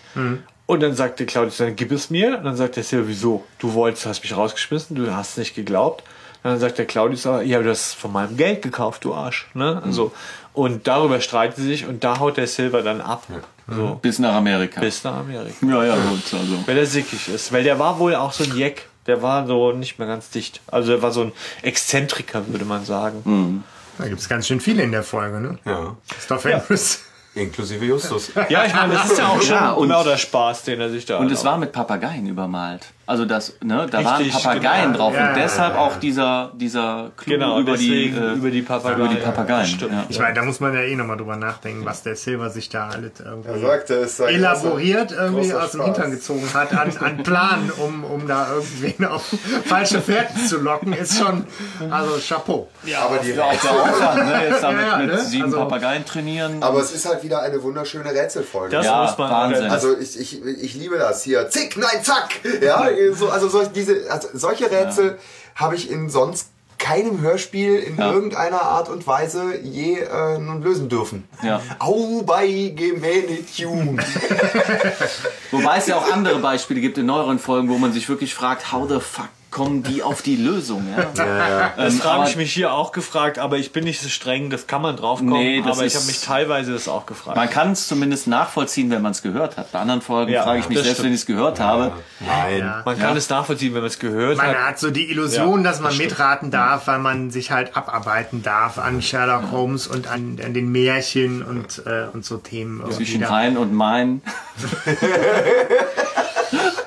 Und 0.65 0.81
dann 0.83 0.95
sagte 0.95 1.27
Claudius, 1.27 1.59
dann 1.59 1.77
gib 1.77 1.93
es 1.93 2.09
mir. 2.09 2.39
Und 2.39 2.45
dann 2.45 2.57
sagt 2.57 2.77
der 2.77 2.83
Silber, 2.83 3.09
wieso? 3.09 3.45
Du 3.59 3.75
wolltest, 3.75 4.07
hast 4.07 4.23
mich 4.23 4.35
rausgeschmissen, 4.35 4.97
du 4.97 5.15
hast 5.15 5.37
nicht 5.37 5.55
geglaubt. 5.55 6.03
Und 6.45 6.51
dann 6.51 6.59
sagt 6.59 6.79
der 6.79 6.87
Claudius 6.87 7.27
aber, 7.27 7.43
ja, 7.43 7.61
du 7.63 7.71
hast 7.71 7.95
von 7.95 8.13
meinem 8.13 8.37
Geld 8.37 8.63
gekauft, 8.63 9.05
du 9.05 9.15
Arsch. 9.15 9.49
Ne? 9.55 9.83
So. 9.91 10.13
Und 10.55 10.87
darüber 10.87 11.21
streiten 11.21 11.61
sie 11.63 11.69
sich 11.69 11.87
und 11.87 12.03
da 12.05 12.19
haut 12.19 12.37
der 12.37 12.47
Silber 12.47 12.83
dann 12.83 13.01
ab. 13.01 13.23
So. 13.69 13.99
bis 14.03 14.19
nach 14.19 14.35
Amerika. 14.35 14.81
Bis 14.81 15.03
nach 15.05 15.19
Amerika. 15.19 15.55
Ja, 15.67 15.85
ja, 15.85 15.95
gut. 15.95 16.23
Also. 16.35 16.67
Weil 16.67 16.79
er 16.79 16.87
sickig 16.87 17.29
ist. 17.29 17.53
Weil 17.53 17.63
der 17.63 17.79
war 17.79 17.99
wohl 17.99 18.15
auch 18.17 18.33
so 18.33 18.45
ein 18.45 18.57
Jeck. 18.57 18.89
Der 19.07 19.23
war 19.23 19.47
so 19.47 19.73
nicht 19.73 19.99
mehr 19.99 20.09
ganz 20.09 20.31
dicht. 20.31 20.61
Also 20.67 20.93
er 20.93 21.03
war 21.03 21.11
so 21.13 21.23
ein 21.23 21.33
Exzentriker, 21.63 22.47
würde 22.49 22.65
man 22.65 22.85
sagen. 22.85 23.65
Da 23.99 24.09
gibt 24.09 24.21
es 24.21 24.29
ganz 24.29 24.47
schön 24.47 24.61
viele 24.61 24.83
in 24.83 24.93
der 24.93 25.03
Folge, 25.05 25.41
ne? 25.41 25.59
ja. 25.65 25.97
Christoph 26.09 26.45
Andrews. 26.47 27.01
Inklusive 27.35 27.85
Justus. 27.85 28.31
Ja, 28.51 28.65
ich 28.67 28.75
meine, 28.75 28.93
das 28.95 29.13
ist 29.13 29.19
ja 29.19 29.29
auch 29.29 29.41
schon 29.41 29.55
Ja, 29.55 29.73
und- 29.73 29.89
Mörderspaß, 29.89 30.65
den 30.65 30.81
er 30.81 30.91
sich 30.91 31.07
da 31.07 31.19
Und 31.19 31.31
es 31.33 31.45
war 31.45 31.57
mit 31.57 31.73
Papageien 31.73 32.27
übermalt. 32.27 32.87
Also 33.13 33.27
das, 33.27 33.53
ne, 33.63 33.87
da 33.91 34.03
waren 34.03 34.23
Richtig, 34.23 34.43
Papageien 34.43 34.93
genau. 34.93 34.97
drauf 34.99 35.15
Ja, 35.15 35.21
und 35.31 35.37
ja, 35.37 35.43
deshalb 35.43 35.75
ja, 35.75 35.81
auch 35.81 35.97
dieser 35.97 36.51
dieser 36.55 37.11
Clou 37.19 37.35
Genau, 37.35 37.61
über 37.61 37.77
die 37.77 38.07
äh, 38.07 38.33
über 38.37 38.51
die 38.51 38.63
Papageien. 38.63 39.01
über 39.01 39.09
die 39.15 39.21
Papageien. 39.21 39.79
Ja. 39.81 40.05
Ich 40.09 40.19
meine, 40.19 40.33
da 40.35 40.43
muss 40.45 40.61
man 40.61 40.73
ja 40.73 40.81
eh 40.81 40.97
nochmal 40.97 41.19
drüber 41.19 41.37
nachdenken, 41.37 41.85
was 41.85 42.03
der 42.03 42.17
Silver 42.17 42.49
sich 42.49 42.71
da 42.71 42.89
alles 42.89 43.21
Er 43.21 43.27
irgendwie 43.27 43.61
sagte, 43.61 43.95
es 43.97 44.17
sei 44.17 44.33
elaboriert 44.33 45.13
irgendwie 45.13 45.53
aus 45.53 45.73
dem 45.73 45.81
Spaß. 45.83 45.85
Hintern 45.95 46.11
gezogen 46.11 46.49
hat 46.55 46.73
an, 46.75 46.91
an 47.01 47.23
Plan, 47.23 47.71
um, 47.77 48.03
um 48.05 48.27
da 48.27 48.47
irgendwen 48.51 49.05
auf 49.07 49.25
falsche 49.67 50.01
Fährten 50.01 50.47
zu 50.47 50.59
locken, 50.61 50.95
ist 50.95 51.19
schon, 51.19 51.45
also 51.91 52.13
Chapeau. 52.27 52.69
Aber, 52.99 53.19
die 53.19 53.33
Ja, 53.33 53.45
auch 53.45 53.61
der 53.61 53.71
Aufwand, 53.73 54.27
ne, 54.27 54.43
jetzt 54.49 54.63
damit 54.63 54.81
Ja, 54.87 54.89
ja, 54.93 54.97
mit 54.99 55.07
ne? 55.09 55.19
sieben 55.19 55.45
Also- 55.45 55.59
Papageien 55.59 56.05
trainieren. 56.07 56.63
aber 56.63 56.81
es 56.81 56.93
ist 56.93 57.07
halt 57.07 57.23
wieder 57.23 57.43
eine 57.43 57.63
wunderschöne 57.63 58.11
Rätselfolge. 58.11 58.75
Das 58.77 58.87
Ja, 58.87 59.03
muss 59.03 59.19
man 59.19 59.31
Wahnsinn. 59.31 59.71
Also 59.71 59.99
ich, 59.99 60.19
ich, 60.19 60.43
ich 60.43 60.75
liebe 60.77 60.97
das 60.97 61.23
hier. 61.23 61.51
Zick, 61.51 61.77
nein, 61.77 62.03
zack. 62.03 62.31
Ja, 62.63 62.89
so, 63.15 63.29
also, 63.29 63.49
solch, 63.49 63.69
diese, 63.69 64.11
also 64.11 64.29
solche 64.33 64.71
Rätsel 64.71 65.19
habe 65.55 65.75
ich 65.77 65.91
in 65.91 66.09
sonst 66.09 66.49
keinem 66.79 67.21
Hörspiel 67.21 67.77
in 67.79 67.97
Ja. 67.97 68.13
irgendeiner 68.13 68.63
Art 68.63 68.89
und 68.89 69.07
Weise 69.07 69.57
je 69.63 70.01
äh, 70.01 70.39
nun 70.39 70.63
lösen 70.63 70.89
dürfen. 70.89 71.29
Ja. 71.43 71.61
Au 71.79 72.23
bei 72.23 72.73
Gemähne 72.75 73.39
Tune. 73.57 74.03
Wobei 75.53 75.77
es 75.79 75.87
ja 75.87 75.97
auch 75.97 76.11
andere 76.11 76.41
Beispiele 76.41 76.81
gibt 76.81 76.99
in 76.99 77.07
neueren 77.07 77.39
Folgen, 77.39 77.69
wo 77.69 77.79
man 77.79 77.93
sich 77.93 78.09
wirklich 78.09 78.35
fragt, 78.35 78.73
how 78.73 78.89
the 78.89 78.99
fuck 79.01 79.29
kommen 79.53 79.83
die 79.85 80.03
auf 80.03 80.23
die 80.23 80.35
Lösung? 80.37 80.85
Ja? 80.97 81.71
Das 81.77 81.95
Ähm, 81.95 82.05
habe 82.05 82.29
ich 82.29 82.37
mich 82.37 82.53
hier 82.53 82.73
auch 82.73 82.91
gefragt, 82.93 83.39
aber 83.39 83.57
ich 83.59 83.71
bin 83.73 83.85
nicht 83.85 84.01
so 84.01 84.09
streng, 84.09 84.51
das 84.51 84.67
kann 84.67 84.83
man 84.83 84.97
drauf 84.97 85.19
kommen. 85.21 85.33
Nee, 85.33 85.63
aber 85.65 85.85
ich 85.85 85.95
habe 85.95 86.07
mich 86.07 86.21
teilweise 86.21 86.73
das 86.73 86.89
auch 86.89 87.07
gefragt. 87.07 87.37
Man 87.37 87.49
kann 87.49 87.73
es 87.73 87.87
zumindest 87.87 88.27
nachvollziehen, 88.27 88.91
wenn 88.91 89.03
man 89.03 89.13
es 89.13 89.23
gehört 89.23 89.57
hat. 89.57 89.71
Bei 89.73 89.79
anderen 89.79 90.01
Folgen 90.03 90.33
Ja, 90.33 90.43
frage 90.43 90.61
ich 90.61 90.69
mich 90.69 90.79
selbst, 90.79 90.93
stimmt. 90.95 91.07
wenn 91.07 91.13
ich 91.15 91.21
es 91.21 91.27
gehört 91.27 91.61
habe. 91.61 91.93
Nein. 92.21 92.73
man 92.85 92.99
kann 92.99 93.17
es 93.17 93.29
nachvollziehen, 93.29 93.75
wenn 93.75 93.83
man 93.83 93.89
es 93.91 93.99
gehört 93.99 94.39
Man 94.39 94.47
hat. 94.49 94.57
hat 94.57 94.79
so 94.81 94.91
die 94.91 95.11
Illusion, 95.11 95.63
Ja, 95.63 95.71
dass 95.71 95.81
man 95.81 95.91
das 95.93 95.99
mitraten 95.99 96.51
darf, 96.51 96.87
weil 96.87 96.99
man 96.99 97.31
sich 97.31 97.51
halt 97.51 97.77
abarbeiten 97.77 98.43
darf 98.43 98.79
an 98.79 99.03
Sherlock 99.03 99.51
Holmes 99.51 99.87
und 99.87 100.07
an, 100.09 100.39
an 100.45 100.55
den 100.55 100.73
Märchen 100.73 101.43
und, 101.43 101.83
äh, 101.87 102.07
und 102.13 102.25
so 102.25 102.39
Themen. 102.39 102.83
Zwischen 102.91 103.21
da. 103.21 103.29
Rhein 103.29 103.57
und 103.57 103.73
Main. 103.75 104.23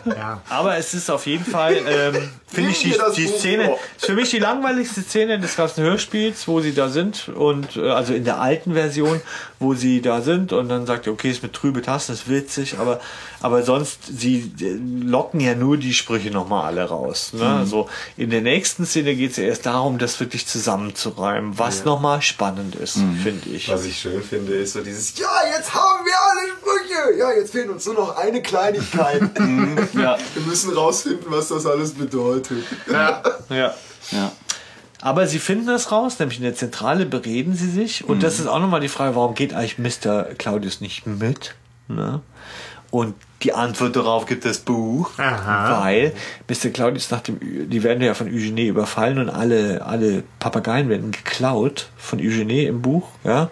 Ja. 0.06 0.42
Aber 0.50 0.78
es 0.78 0.94
ist 0.94 1.10
auf 1.10 1.26
jeden 1.26 1.46
Fall, 1.46 1.76
ähm, 1.88 2.30
finde 2.48 2.72
ich, 2.72 2.80
die, 2.82 2.96
die 3.16 3.28
Szene, 3.28 3.66
vor. 3.66 3.80
für 3.98 4.14
mich 4.14 4.30
die 4.30 4.40
langweiligste 4.40 5.02
Szene 5.02 5.40
des 5.40 5.56
ganzen 5.56 5.84
Hörspiels, 5.84 6.48
wo 6.48 6.62
sie 6.62 6.74
da 6.74 6.90
sind 6.90 7.30
und, 7.30 7.76
äh, 7.76 7.90
also 7.90 8.14
in 8.14 8.24
der 8.24 8.40
alten 8.40 8.74
Version, 8.74 9.22
wo 9.60 9.74
sie 9.74 10.02
da 10.02 10.22
sind 10.22 10.54
und 10.54 10.70
dann 10.70 10.86
sagt 10.86 11.08
er, 11.08 11.14
okay, 11.14 11.32
ist 11.32 11.44
mit 11.44 11.54
trübe 11.54 11.82
Tasten, 11.82 12.14
ist 12.14 12.30
witzig, 12.30 12.78
aber, 12.80 13.00
aber 13.42 13.64
sonst, 13.64 14.00
sie 14.18 14.52
äh, 14.62 14.78
locken 15.06 15.40
ja 15.40 15.56
nur 15.56 15.78
die 15.78 15.94
Sprüche 15.94 16.32
nochmal 16.32 16.66
alle 16.66 16.84
raus. 16.84 17.34
Ne? 17.34 17.66
So, 17.66 17.90
in 18.18 18.30
der 18.30 18.42
nächsten 18.42 18.86
Szene 18.86 19.16
geht 19.16 19.32
es 19.32 19.38
ja 19.38 19.46
erst 19.46 19.66
darum, 19.66 19.98
das 19.98 20.20
wirklich 20.20 20.46
zusammenzureimen, 20.48 21.58
was 21.58 21.86
nochmal 21.86 22.22
spannend 22.22 22.76
ist, 22.76 22.98
finde 23.24 23.50
ich. 23.50 23.70
Was 23.70 23.86
ich 23.86 24.00
schön 24.00 24.22
finde, 24.22 24.54
ist 24.54 24.74
so 24.74 24.82
dieses, 24.82 25.18
ja, 25.18 25.28
jetzt 25.58 25.74
haben 25.74 26.06
wir 26.06 26.14
alle 26.14 26.52
Sprüche. 26.52 26.85
Ja, 27.18 27.32
jetzt 27.32 27.52
fehlt 27.52 27.70
uns 27.70 27.86
nur 27.86 27.96
noch 27.96 28.18
eine 28.18 28.42
Kleinigkeit. 28.42 29.22
Ja, 29.94 30.18
wir 30.34 30.44
müssen 30.46 30.74
rausfinden, 30.74 31.26
was 31.28 31.50
das 31.50 31.66
alles 31.66 31.94
bedeutet. 31.94 32.64
Ja. 33.50 33.74
ja. 34.12 34.32
Aber 35.02 35.28
sie 35.28 35.40
finden 35.40 35.68
das 35.68 35.92
raus, 35.92 36.20
nämlich 36.20 36.40
in 36.40 36.44
der 36.44 36.56
Zentrale 36.56 37.06
bereden 37.06 37.56
sie 37.56 37.70
sich. 37.70 38.08
Und 38.08 38.24
das 38.24 38.40
ist 38.40 38.48
auch 38.48 38.60
nochmal 38.60 38.80
die 38.80 38.88
Frage, 38.88 39.16
warum 39.16 39.36
geht 39.36 39.54
eigentlich 39.54 39.78
Mr. 39.78 40.24
Claudius 40.38 40.82
nicht 40.82 41.06
mit? 41.06 41.56
Ne? 41.88 42.22
Und 42.92 43.14
die 43.44 43.54
Antwort 43.54 43.96
darauf 43.96 44.26
gibt 44.26 44.46
das 44.46 44.60
Buch, 44.60 45.12
Aha. 45.20 45.82
weil 45.82 46.14
Mr. 46.50 46.70
Claudius 46.70 47.12
nach 47.12 47.22
dem, 47.22 47.70
die 47.70 47.84
werden 47.84 48.02
ja 48.02 48.14
von 48.14 48.28
Eugenie 48.28 48.68
überfallen 48.68 49.20
und 49.20 49.30
alle, 49.30 49.86
alle 49.86 50.24
Papageien 50.40 50.90
werden 50.90 51.12
geklaut 51.12 51.90
von 51.98 52.20
Eugenie 52.20 52.66
im 52.66 52.82
Buch, 52.82 53.08
ja. 53.24 53.50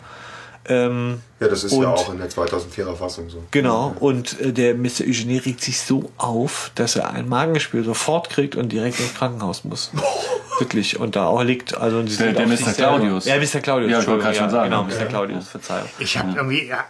Ähm, 0.66 1.22
Ja, 1.42 1.48
das 1.50 1.64
ist 1.66 1.74
und, 1.74 1.84
ja 1.84 1.90
auch 1.90 2.12
in 2.14 2.20
der 2.20 2.30
2004er 2.30 2.96
Fassung 2.96 3.30
so. 3.30 3.44
Genau, 3.52 3.94
und 4.00 4.40
äh, 4.40 4.54
der 4.54 4.76
Mr. 4.76 5.02
Eugenie 5.08 5.38
regt 5.38 5.62
sich 5.62 5.82
so 5.82 6.12
auf, 6.18 6.72
dass 6.76 6.96
er 6.96 7.12
ein 7.12 7.28
Magengeschwür 7.28 7.84
sofort 7.84 8.30
kriegt 8.30 8.56
und 8.56 8.72
direkt 8.72 9.00
ins 9.00 9.14
Krankenhaus 9.14 9.64
muss. 9.66 9.92
Wirklich, 10.60 11.00
und 11.00 11.16
da 11.16 11.26
auch 11.26 11.44
liegt, 11.44 11.76
also 11.76 11.98
und 11.98 12.08
sie 12.08 12.18
Der- 12.18 12.34
der 12.34 12.48
Mr. 12.48 12.74
Claudius. 12.74 13.26
Ja, 13.26 13.36
Mr. 13.38 13.60
Claudius. 13.60 13.92
Ja, 13.92 14.00
ich 14.00 14.08
wollte 14.08 14.24
gerade 14.24 14.36
schon 14.38 14.50
sagen. 14.50 14.70
Genau, 14.70 14.88
Ja. 14.88 14.96
Mr. 15.00 15.06
Claudius, 15.08 15.48
Verzeihung. 15.50 15.90
Ich 16.00 16.18
habe 16.18 16.32
irgendwie, 16.36 16.68
ja, 16.68 16.86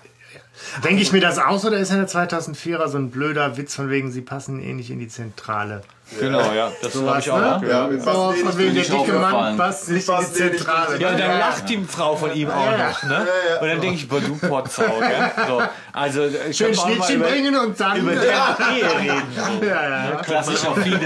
denke 0.84 1.02
ich 1.02 1.12
mir 1.12 1.22
das 1.22 1.40
aus 1.40 1.66
oder 1.66 1.78
ist 1.78 1.90
in 1.92 1.98
der 1.98 2.08
2004er 2.08 2.88
so 2.90 2.98
ein 2.98 3.10
blöder 3.10 3.58
Witz 3.58 3.74
von 3.76 3.90
wegen, 3.90 4.12
sie 4.12 4.22
passen 4.22 4.62
eh 4.62 4.74
nicht 4.74 4.90
in 4.92 5.00
die 5.00 5.08
Zentrale? 5.08 5.82
Genau, 6.20 6.52
ja, 6.54 6.72
das 6.82 6.96
habe 6.96 7.20
ich 7.20 7.32
auch 7.32 7.38
ne? 7.40 7.62
Ja, 7.70 7.90
So, 8.14 8.34
eh 8.34 8.40
von 8.40 8.58
wegen 8.58 8.76
der 8.76 8.84
dicke 8.84 9.14
Mann 9.14 9.58
passt 9.58 9.90
nicht 9.90 10.08
in 10.10 10.16
die 10.20 10.34
Zentrale. 10.34 10.98
Ja, 11.00 11.10
und 11.10 11.20
dann 11.20 11.40
lacht 11.40 11.70
die 11.70 11.84
Frau 11.86 12.16
von 12.16 12.34
ihm 12.34 12.50
auch 12.50 12.72
Ja. 12.72 12.90
noch, 12.90 13.04
ne? 13.04 13.28
Und 13.62 13.68
dann 13.68 13.82
denke 13.82 13.96
ich, 13.98 14.08
boah, 14.08 14.22
du 14.22 14.38
Potzau, 14.38 14.84
gell? 15.00 15.32
So, 15.48 15.62
also, 15.94 16.22
äh, 16.24 16.54
Schön 16.54 16.74
Schnittchen 16.76 17.16
über, 17.18 17.28
bringen 17.28 17.56
und 17.56 17.80
dann 17.80 17.98
über 17.98 18.12
deren 18.16 18.56
Ehe 18.76 18.86
reden. 18.86 19.24
So. 19.60 19.66
ja, 19.66 19.90
ja. 20.10 20.16
Klassisch 20.24 20.66
auf 20.66 20.78
viele. 20.84 21.00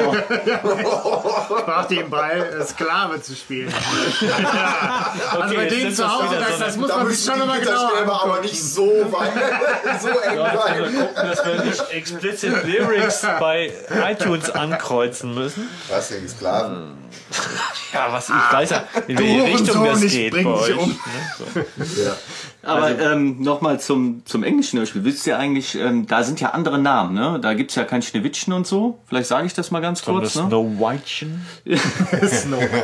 braucht 1.65 1.91
ihm 1.91 2.09
bei, 2.09 2.31
äh, 2.37 2.63
Sklave 2.65 3.21
zu 3.21 3.35
spielen. 3.35 3.73
ja. 4.21 5.11
Also 5.39 5.55
bei 5.55 5.63
jetzt 5.63 5.71
denen 5.75 5.93
sind 5.93 5.95
zu 5.95 6.09
Hause, 6.11 6.35
das, 6.39 6.57
so 6.57 6.63
das 6.63 6.77
muss 6.77 6.87
Da 6.89 6.97
man 6.97 7.07
sich 7.09 7.25
schon 7.25 7.39
nochmal 7.39 7.59
genauer 7.59 7.75
Gitterstäbe 7.77 8.11
aber 8.13 8.23
angucken. 8.23 8.41
nicht 8.43 8.63
so 8.63 8.87
weit, 9.11 10.01
so 10.01 10.07
eng 10.09 10.37
sein. 10.37 10.95
gucken, 10.99 11.29
dass 11.29 11.45
wir 11.45 11.63
nicht 11.63 11.91
explicit 11.91 12.63
Lyrics 12.65 13.25
bei 13.39 13.71
iTunes 14.09 14.49
ankreuzen 14.51 14.96
müssen. 15.33 15.67
Was 15.89 16.09
denn, 16.09 16.27
Sklaven? 16.27 16.93
Ja, 17.93 18.11
was 18.11 18.29
ich 18.29 18.35
weiß 18.35 18.69
ja, 18.69 18.83
in 19.07 19.17
welche 19.17 19.43
Richtung 19.43 19.85
das 19.85 20.01
geht 20.01 20.31
bei 20.31 20.45
euch. 20.45 20.77
um. 20.77 20.89
ne? 20.89 20.95
So. 21.37 22.03
Ja. 22.03 22.15
Aber 22.63 22.99
ähm, 22.99 23.41
nochmal 23.41 23.79
zum, 23.79 24.25
zum 24.25 24.43
englischen 24.43 24.77
Hörspiel. 24.79 25.05
Wisst 25.05 25.25
ihr 25.25 25.39
eigentlich, 25.39 25.75
ähm, 25.75 26.05
da 26.05 26.23
sind 26.23 26.41
ja 26.41 26.49
andere 26.49 26.79
Namen, 26.79 27.15
ne? 27.15 27.39
Da 27.41 27.53
gibt's 27.53 27.75
ja 27.75 27.85
kein 27.85 28.01
Schneewittchen 28.01 28.51
und 28.51 28.67
so. 28.67 28.99
Vielleicht 29.05 29.27
sage 29.27 29.47
ich 29.47 29.53
das 29.53 29.71
mal 29.71 29.79
ganz 29.79 30.03
kurz. 30.03 30.33
das 30.33 30.43
Ne? 30.43 30.49
Snow 30.49 30.65
Whitechen. 30.79 31.45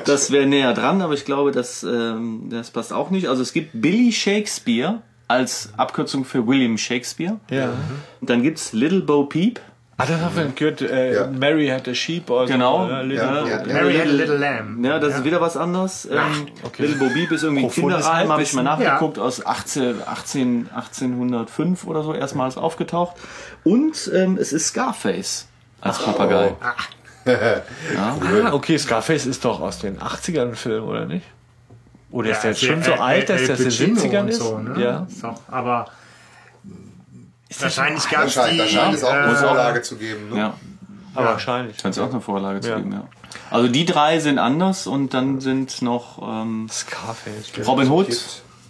Das 0.06 0.32
wäre 0.32 0.46
näher 0.46 0.74
dran, 0.74 1.02
aber 1.02 1.14
ich 1.14 1.26
glaube, 1.26 1.52
das, 1.52 1.84
ähm, 1.84 2.48
das 2.50 2.72
passt 2.72 2.94
auch 2.94 3.10
nicht. 3.10 3.28
Also 3.28 3.42
es 3.42 3.52
gibt 3.52 3.72
Billy 3.74 4.12
Shakespeare 4.12 5.02
als 5.28 5.70
Abkürzung 5.78 6.26
für 6.26 6.46
William 6.48 6.78
Shakespeare. 6.78 7.40
Ja. 7.50 7.74
Und 8.22 8.30
dann 8.30 8.42
gibt's 8.42 8.74
Little 8.74 9.02
Bo 9.02 9.26
Peep. 9.26 9.60
Ah, 9.96 10.06
das 10.08 10.20
haben 10.22 10.36
wir 10.36 10.46
gehört. 10.56 10.82
Äh, 10.82 11.14
Ja. 11.14 11.28
Mary 11.28 11.68
had 11.68 11.88
a 11.88 11.94
sheep. 11.94 12.30
Oder 12.30 12.48
Genau. 12.48 12.88
So, 12.88 12.92
äh, 12.92 12.96
Ja, 12.96 13.02
little- 13.02 13.50
ja. 13.50 13.74
Mary 13.74 13.94
had 13.98 14.08
a 14.08 14.12
little 14.12 14.38
lamb. 14.38 14.84
Ja, 14.86 14.98
das 15.00 15.16
ist 15.18 15.24
wieder 15.24 15.40
was 15.40 15.56
anderes. 15.56 16.06
Ähm, 16.12 16.48
Little 16.80 16.96
Bo 16.98 17.10
Peep 17.14 17.32
ist 17.32 17.44
irgendwie 17.44 17.66
ein 17.66 17.72
Kinderreim, 17.72 18.30
habe 18.30 18.42
ich 18.42 18.54
mal 18.54 18.64
nachgeguckt, 18.64 19.20
aus 19.20 19.46
18, 19.46 20.02
18, 20.06 20.70
1805 20.74 21.86
oder 21.86 22.02
so 22.04 22.14
erstmals 22.14 22.58
aufgetaucht. 22.58 23.16
Und 23.64 24.10
ähm, 24.14 24.38
es 24.42 24.52
ist 24.52 24.68
Scarface 24.68 25.48
als 25.82 26.00
Papagei. 26.00 26.56
Ah, 27.26 28.52
okay, 28.52 28.78
Scarface 28.78 29.26
ist 29.28 29.46
doch 29.46 29.62
aus 29.62 29.80
den 29.80 29.98
80ern 30.00 30.50
ein 30.50 30.56
Film, 30.56 30.84
oder 30.84 31.06
nicht? 31.06 31.26
Oder 32.12 32.32
ist 32.32 32.42
der 32.42 32.52
jetzt 32.52 32.62
Ja, 32.62 32.70
schon 32.74 32.84
so 32.84 32.94
alt, 32.96 33.30
dass 33.30 33.46
das 33.48 33.60
in 33.62 33.70
den 33.70 33.96
Pacino 33.96 34.02
70ern 34.18 34.22
und 34.24 34.28
ist? 34.30 34.40
So, 34.40 34.58
ne? 34.58 34.84
Ja. 34.84 35.08
Doch, 35.22 35.40
aber 35.50 35.86
wahrscheinlich 37.62 38.10
gab 38.10 38.26
es 38.26 38.34
scheint, 38.34 38.54
die. 38.54 38.58
da 38.58 38.68
scheint 38.68 38.96
es 38.96 39.04
auch 39.04 39.12
eine 39.14 39.32
äh, 39.32 39.36
Vorlage 39.36 39.82
zu 39.82 39.96
geben. 39.98 40.30
Ne? 40.30 40.38
Ja, 40.38 40.54
Aber 41.16 41.26
wahrscheinlich. 41.28 41.80
scheint 41.80 41.96
es 41.96 42.02
auch 42.02 42.10
eine 42.10 42.22
Vorlage 42.22 42.62
zu 42.62 42.70
Ja. 42.70 42.78
geben, 42.78 42.92
ja. 42.94 43.04
Also 43.50 43.68
die 43.68 43.86
drei 43.86 44.20
sind 44.20 44.38
anders 44.40 44.86
und 44.88 45.14
dann 45.14 45.40
sind 45.42 45.82
noch 45.82 46.20
ähm, 46.22 46.68
Scarface. 46.72 47.68
Robin 47.68 47.90
Hood. 47.90 48.08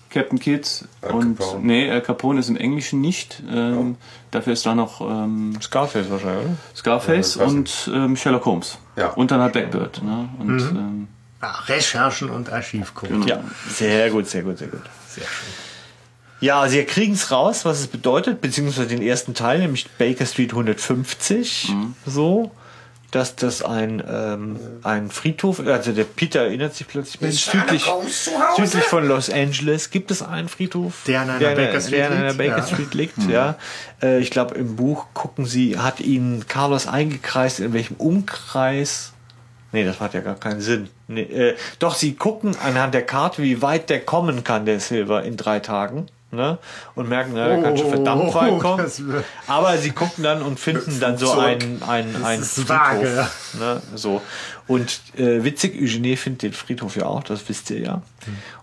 Captain 0.10 0.38
Kidd 0.40 0.68
und 1.02 1.40
Capone. 1.40 1.60
nee, 1.66 1.90
Al 1.90 2.02
Capone 2.02 2.40
ist 2.40 2.48
im 2.48 2.56
Englischen 2.56 3.02
nicht. 3.02 3.42
Ähm, 3.52 3.96
Dafür 4.30 4.54
ist 4.54 4.64
da 4.64 4.76
noch 4.76 5.02
ähm, 5.02 5.58
Scarface 5.60 6.08
wahrscheinlich, 6.12 6.46
oder? 6.46 6.56
Scarface 6.76 7.36
Ja, 7.36 7.46
und 7.46 7.90
ähm, 7.92 8.16
Sherlock 8.16 8.46
Holmes. 8.46 8.78
Ja. 8.96 9.08
Und 9.10 9.32
dann 9.32 9.42
halt 9.42 9.54
Blackbird. 9.54 10.04
Ne? 10.04 10.30
Und 10.40 10.60
ähm, 10.60 11.08
ach, 11.42 11.68
Recherchen 11.68 12.30
und 12.30 12.52
Archivcode. 12.52 13.10
genau. 13.10 13.26
Ja, 13.26 13.40
sehr 13.70 14.12
gut, 14.12 14.28
sehr 14.28 14.44
gut, 14.44 14.60
sehr 14.60 14.68
gut. 14.68 14.82
Sehr 15.08 15.24
schön. 15.24 15.63
Ja, 16.44 16.68
sie 16.68 16.84
kriegen 16.84 17.14
es 17.14 17.32
raus, 17.32 17.64
was 17.64 17.80
es 17.80 17.88
bedeutet, 17.88 18.42
beziehungsweise 18.42 18.86
den 18.86 19.02
ersten 19.02 19.34
Teil, 19.34 19.60
nämlich 19.60 19.90
Baker 19.98 20.26
Street 20.26 20.52
150, 20.52 21.74
so, 22.06 22.52
dass 23.12 23.38
das 23.38 23.64
ein, 23.64 24.04
ähm, 24.06 24.60
ein 24.84 25.10
Friedhof, 25.10 25.62
also 25.66 25.94
der 25.94 26.04
Peter 26.04 26.42
erinnert 26.42 26.76
sich 26.76 26.86
plötzlich, 26.86 27.22
Mensch, 27.22 27.46
südlich, 27.46 27.86
südlich 28.58 28.84
von 28.84 29.08
Los 29.08 29.30
Angeles 29.30 29.90
gibt 29.90 30.12
es 30.12 30.22
einen 30.22 30.50
Friedhof, 30.50 31.04
Der 31.08 31.22
an 31.22 31.30
einer 31.30 31.40
der, 31.40 31.56
Baker 31.56 31.80
Street 31.80 31.94
der 31.94 32.08
an 32.08 32.14
einer 32.18 32.26
liegt, 32.34 32.38
Baker 32.40 32.58
ja. 32.58 32.68
Street 32.68 32.94
liegt, 32.94 33.30
ja. 33.30 33.56
Äh, 34.02 34.20
ich 34.20 34.30
glaube, 34.30 34.56
im 34.56 34.76
Buch 34.76 35.06
gucken 35.14 35.46
sie, 35.46 35.80
hat 35.80 36.02
ihn 36.02 36.44
Carlos 36.50 36.88
eingekreist, 36.88 37.62
in 37.62 37.72
welchem 37.72 37.96
Umkreis 37.96 39.14
Nee, 39.72 39.86
das 39.86 40.00
macht 40.00 40.14
ja 40.14 40.22
gar 40.22 40.36
keinen 40.36 40.62
Sinn. 40.62 40.90
Nee, 41.08 41.22
äh, 41.22 41.56
doch, 41.80 41.96
sie 41.96 42.14
gucken 42.14 42.56
anhand 42.64 42.94
der 42.94 43.02
Karte, 43.02 43.42
wie 43.42 43.64
weit 43.64 43.90
der 43.90 44.02
kommen 44.02 44.44
kann, 44.44 44.68
der 44.68 44.80
Silver, 44.80 45.24
in 45.24 45.36
drei 45.36 45.60
Tagen. 45.62 46.06
Ne? 46.34 46.58
Und 46.96 47.08
merken, 47.10 47.34
na, 47.36 47.48
der 47.48 47.62
kann 47.62 47.78
schon 47.78 47.90
verdammt 47.90 48.24
Oh, 48.30 48.34
weit 48.34 48.60
kommen. 48.60 48.84
das 48.84 49.06
wird- 49.06 49.24
Aber 49.46 49.78
sie 49.78 49.92
gucken 49.92 50.24
dann 50.24 50.42
und 50.42 50.60
finden 50.60 51.00
dann 51.00 51.16
so 51.16 51.32
einen, 51.34 51.84
einen, 51.84 52.24
einen 52.26 52.44
vage. 52.44 53.28
Ne? 53.60 53.82
So. 53.94 54.20
Und 54.68 55.02
äh, 55.18 55.44
witzig, 55.44 55.76
Eugenie 55.82 56.16
findet 56.16 56.44
den 56.44 56.54
Friedhof 56.54 56.96
ja 56.96 57.06
auch, 57.06 57.24
das 57.24 57.48
wisst 57.50 57.70
ihr 57.72 57.80
ja. 57.80 58.02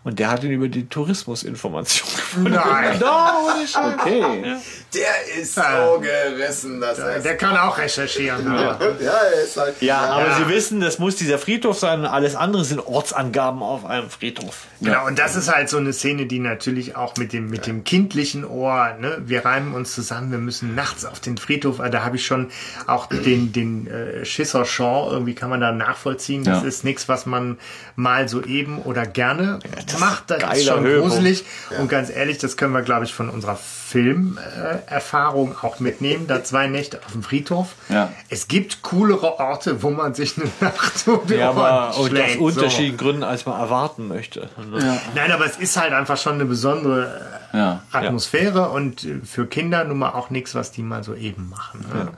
Und 0.02 0.18
der 0.18 0.31
hat 0.31 0.43
ihn 0.43 0.51
über 0.51 0.68
die 0.68 0.89
Tourismusinformation 0.89 2.09
gefunden. 2.16 2.52
Nein. 2.52 2.98
Scheiß. 2.98 3.77
Okay. 4.01 4.56
Der 4.94 5.40
ist 5.43 5.55
so 5.55 6.01
gerissen, 6.01 6.81
dass 6.81 6.98
er. 6.98 7.20
Der 7.20 7.36
kann 7.36 7.55
auch 7.56 7.77
recherchieren. 7.77 8.47
aber- 8.48 8.78
Ja, 9.01 9.10
er 9.12 9.43
ist 9.44 9.56
halt. 9.59 9.82
Ja, 9.82 9.98
aber 9.98 10.28
Ja. 10.28 10.36
sie 10.39 10.48
wissen, 10.48 10.81
das 10.81 10.98
muss 10.98 11.16
dieser 11.16 11.39
Friedhof 11.39 11.78
sein 11.78 12.01
und 12.01 12.06
alles 12.06 12.35
andere 12.35 12.64
sind 12.64 12.81
Ortsangaben 12.81 13.62
auf 13.62 13.85
einem 13.85 14.09
Friedhof. 14.09 14.64
Genau, 14.81 15.06
und 15.06 15.18
das 15.18 15.36
ist 15.36 15.52
halt 15.55 15.68
so 15.68 15.77
eine 15.77 15.93
Szene, 15.93 16.24
die 16.24 16.39
natürlich 16.39 16.97
auch 16.97 17.16
mit 17.18 17.35
dem, 17.35 17.51
mit 17.51 17.66
dem 17.66 17.85
kindlichen 17.85 18.47
Ohr, 18.47 18.94
ne, 18.98 19.18
wir 19.27 19.44
reimen 19.44 19.74
uns 19.74 19.94
zusammen, 19.94 20.31
wir 20.31 20.39
müssen 20.39 20.74
nachts 20.74 21.05
auf 21.05 21.20
den 21.20 21.36
Friedhof, 21.36 21.81
äh, 21.81 21.90
da 21.90 22.02
habe 22.02 22.16
ich 22.16 22.24
schon 22.24 22.51
auch 22.86 23.06
den, 23.06 23.52
den 23.52 23.86
äh, 23.86 24.24
Schisser 24.24 24.64
Shaw, 24.64 25.10
irgendwie 25.12 25.35
kann 25.35 25.51
man 25.51 25.60
da 25.60 25.70
nachvollziehen. 25.90 26.44
Das 26.44 26.62
Ja. 26.62 26.68
ist 26.68 26.84
nichts, 26.84 27.08
was 27.08 27.26
man 27.26 27.58
mal 27.96 28.28
so 28.28 28.42
eben 28.42 28.78
oder 28.82 29.06
gerne 29.06 29.58
macht. 29.98 30.30
Das 30.30 30.58
ist 30.58 30.66
schon 30.66 30.84
Höhepunkt. 30.84 31.14
gruselig. 31.14 31.44
Und 31.78 31.88
ganz 31.88 32.10
ehrlich, 32.10 32.38
das 32.38 32.56
können 32.56 32.72
wir, 32.72 32.82
glaube 32.82 33.04
ich, 33.04 33.12
von 33.14 33.28
unserer 33.28 33.56
Filmerfahrung 33.56 34.80
Erfahrung 34.86 35.56
auch 35.62 35.80
mitnehmen. 35.80 36.26
Da 36.26 36.44
zwei 36.44 36.66
Nächte 36.68 37.00
auf 37.04 37.12
dem 37.12 37.22
Friedhof. 37.22 37.74
Ja. 37.88 38.10
Es 38.28 38.48
gibt 38.48 38.82
coolere 38.82 39.38
Orte, 39.40 39.82
wo 39.82 39.90
man 39.90 40.14
sich 40.14 40.36
eine 40.38 40.50
Nacht 40.60 41.02
um 41.08 41.20
die 41.26 41.34
Ja, 41.34 41.50
Ohren 41.50 41.58
aber 41.58 41.86
und 41.88 41.94
aus 42.04 42.08
schlägt, 42.08 42.38
so. 42.38 42.44
unterschiedlichen 42.44 42.96
Gründen, 42.96 43.24
als 43.24 43.46
man 43.46 43.58
erwarten 43.60 44.08
möchte. 44.08 44.48
Ne? 44.70 45.00
Nein, 45.14 45.32
aber 45.32 45.46
es 45.46 45.56
ist 45.56 45.76
halt 45.76 45.92
einfach 45.92 46.16
schon 46.16 46.34
eine 46.34 46.44
besondere 46.44 47.20
äh, 47.52 47.56
Ja. 47.56 47.82
Atmosphäre 47.92 48.68
und 48.70 49.06
für 49.24 49.46
Kinder 49.46 49.84
nun 49.84 49.98
mal 49.98 50.10
auch 50.10 50.30
nichts, 50.30 50.54
was 50.54 50.70
die 50.70 50.82
mal 50.82 51.02
so 51.02 51.14
eben 51.14 51.48
machen. 51.48 51.84
Ne? 51.92 52.08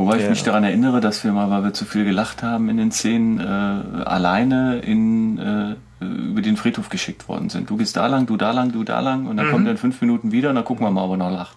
Wobei 0.00 0.16
ich 0.16 0.22
Ja. 0.24 0.30
mich 0.30 0.42
daran 0.42 0.64
erinnere, 0.64 1.00
dass 1.00 1.22
wir 1.24 1.32
mal, 1.32 1.50
weil 1.50 1.62
wir 1.64 1.72
zu 1.74 1.84
viel 1.84 2.04
gelacht 2.04 2.42
haben 2.42 2.68
in 2.68 2.76
den 2.78 2.90
Szenen, 2.90 3.38
äh, 3.38 4.02
alleine 4.04 4.78
in, 4.78 5.38
äh, 5.38 5.74
über 6.04 6.40
den 6.40 6.56
Friedhof 6.56 6.88
geschickt 6.88 7.28
worden 7.28 7.50
sind. 7.50 7.68
Du 7.68 7.76
gehst 7.76 7.96
da 7.96 8.06
lang, 8.06 8.26
du 8.26 8.36
da 8.38 8.52
lang, 8.52 8.72
du 8.72 8.82
da 8.84 9.00
lang 9.00 9.26
und 9.26 9.36
dann 9.36 9.48
Mhm. 9.48 9.50
kommt 9.50 9.66
er 9.66 9.72
in 9.72 9.76
fünf 9.78 10.00
Minuten 10.00 10.32
wieder 10.32 10.48
und 10.48 10.54
dann 10.54 10.64
gucken 10.64 10.86
wir 10.86 10.90
mal, 10.90 11.02
ob 11.04 11.10
er 11.12 11.16
noch 11.18 11.30
lacht. 11.30 11.56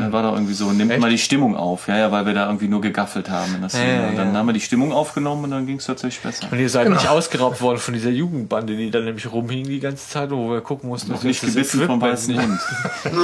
Dann 0.00 0.10
war 0.12 0.22
da 0.22 0.32
irgendwie 0.32 0.54
so, 0.54 0.72
nimmt 0.72 0.98
mal 0.98 1.10
die 1.10 1.18
Stimmung 1.18 1.54
auf, 1.56 1.86
ja, 1.86 1.96
ja, 1.98 2.10
weil 2.10 2.24
wir 2.26 2.32
da 2.34 2.46
irgendwie 2.46 2.66
nur 2.68 2.80
gegaffelt 2.80 3.28
haben 3.30 3.54
in 3.54 3.60
der 3.60 3.68
Szene. 3.70 3.94
Ja, 3.94 4.02
ja, 4.02 4.08
und 4.08 4.16
dann 4.16 4.32
ja. 4.32 4.38
haben 4.38 4.46
wir 4.46 4.52
die 4.54 4.60
Stimmung 4.60 4.92
aufgenommen 4.92 5.44
und 5.44 5.50
dann 5.50 5.66
ging 5.66 5.76
es 5.76 5.84
tatsächlich 5.86 6.20
besser. 6.22 6.46
Und 6.50 6.58
ihr 6.58 6.68
seid 6.70 6.88
nicht 6.88 7.06
ausgeraubt 7.08 7.60
worden 7.60 7.78
von 7.78 7.92
dieser 7.94 8.10
Jugendbande, 8.10 8.74
die 8.76 8.90
da 8.90 9.00
nämlich 9.00 9.30
rumhing 9.30 9.64
die 9.64 9.80
ganze 9.80 10.08
Zeit, 10.08 10.30
wo 10.30 10.50
wir 10.50 10.60
gucken 10.62 10.88
mussten, 10.88 11.10
Noch 11.10 11.18
dass 11.18 11.24
nicht 11.24 11.40
gebissen 11.42 11.86
vom 11.86 12.00
weißen 12.00 12.34
nicht- 12.34 12.42
Hund. 12.42 12.58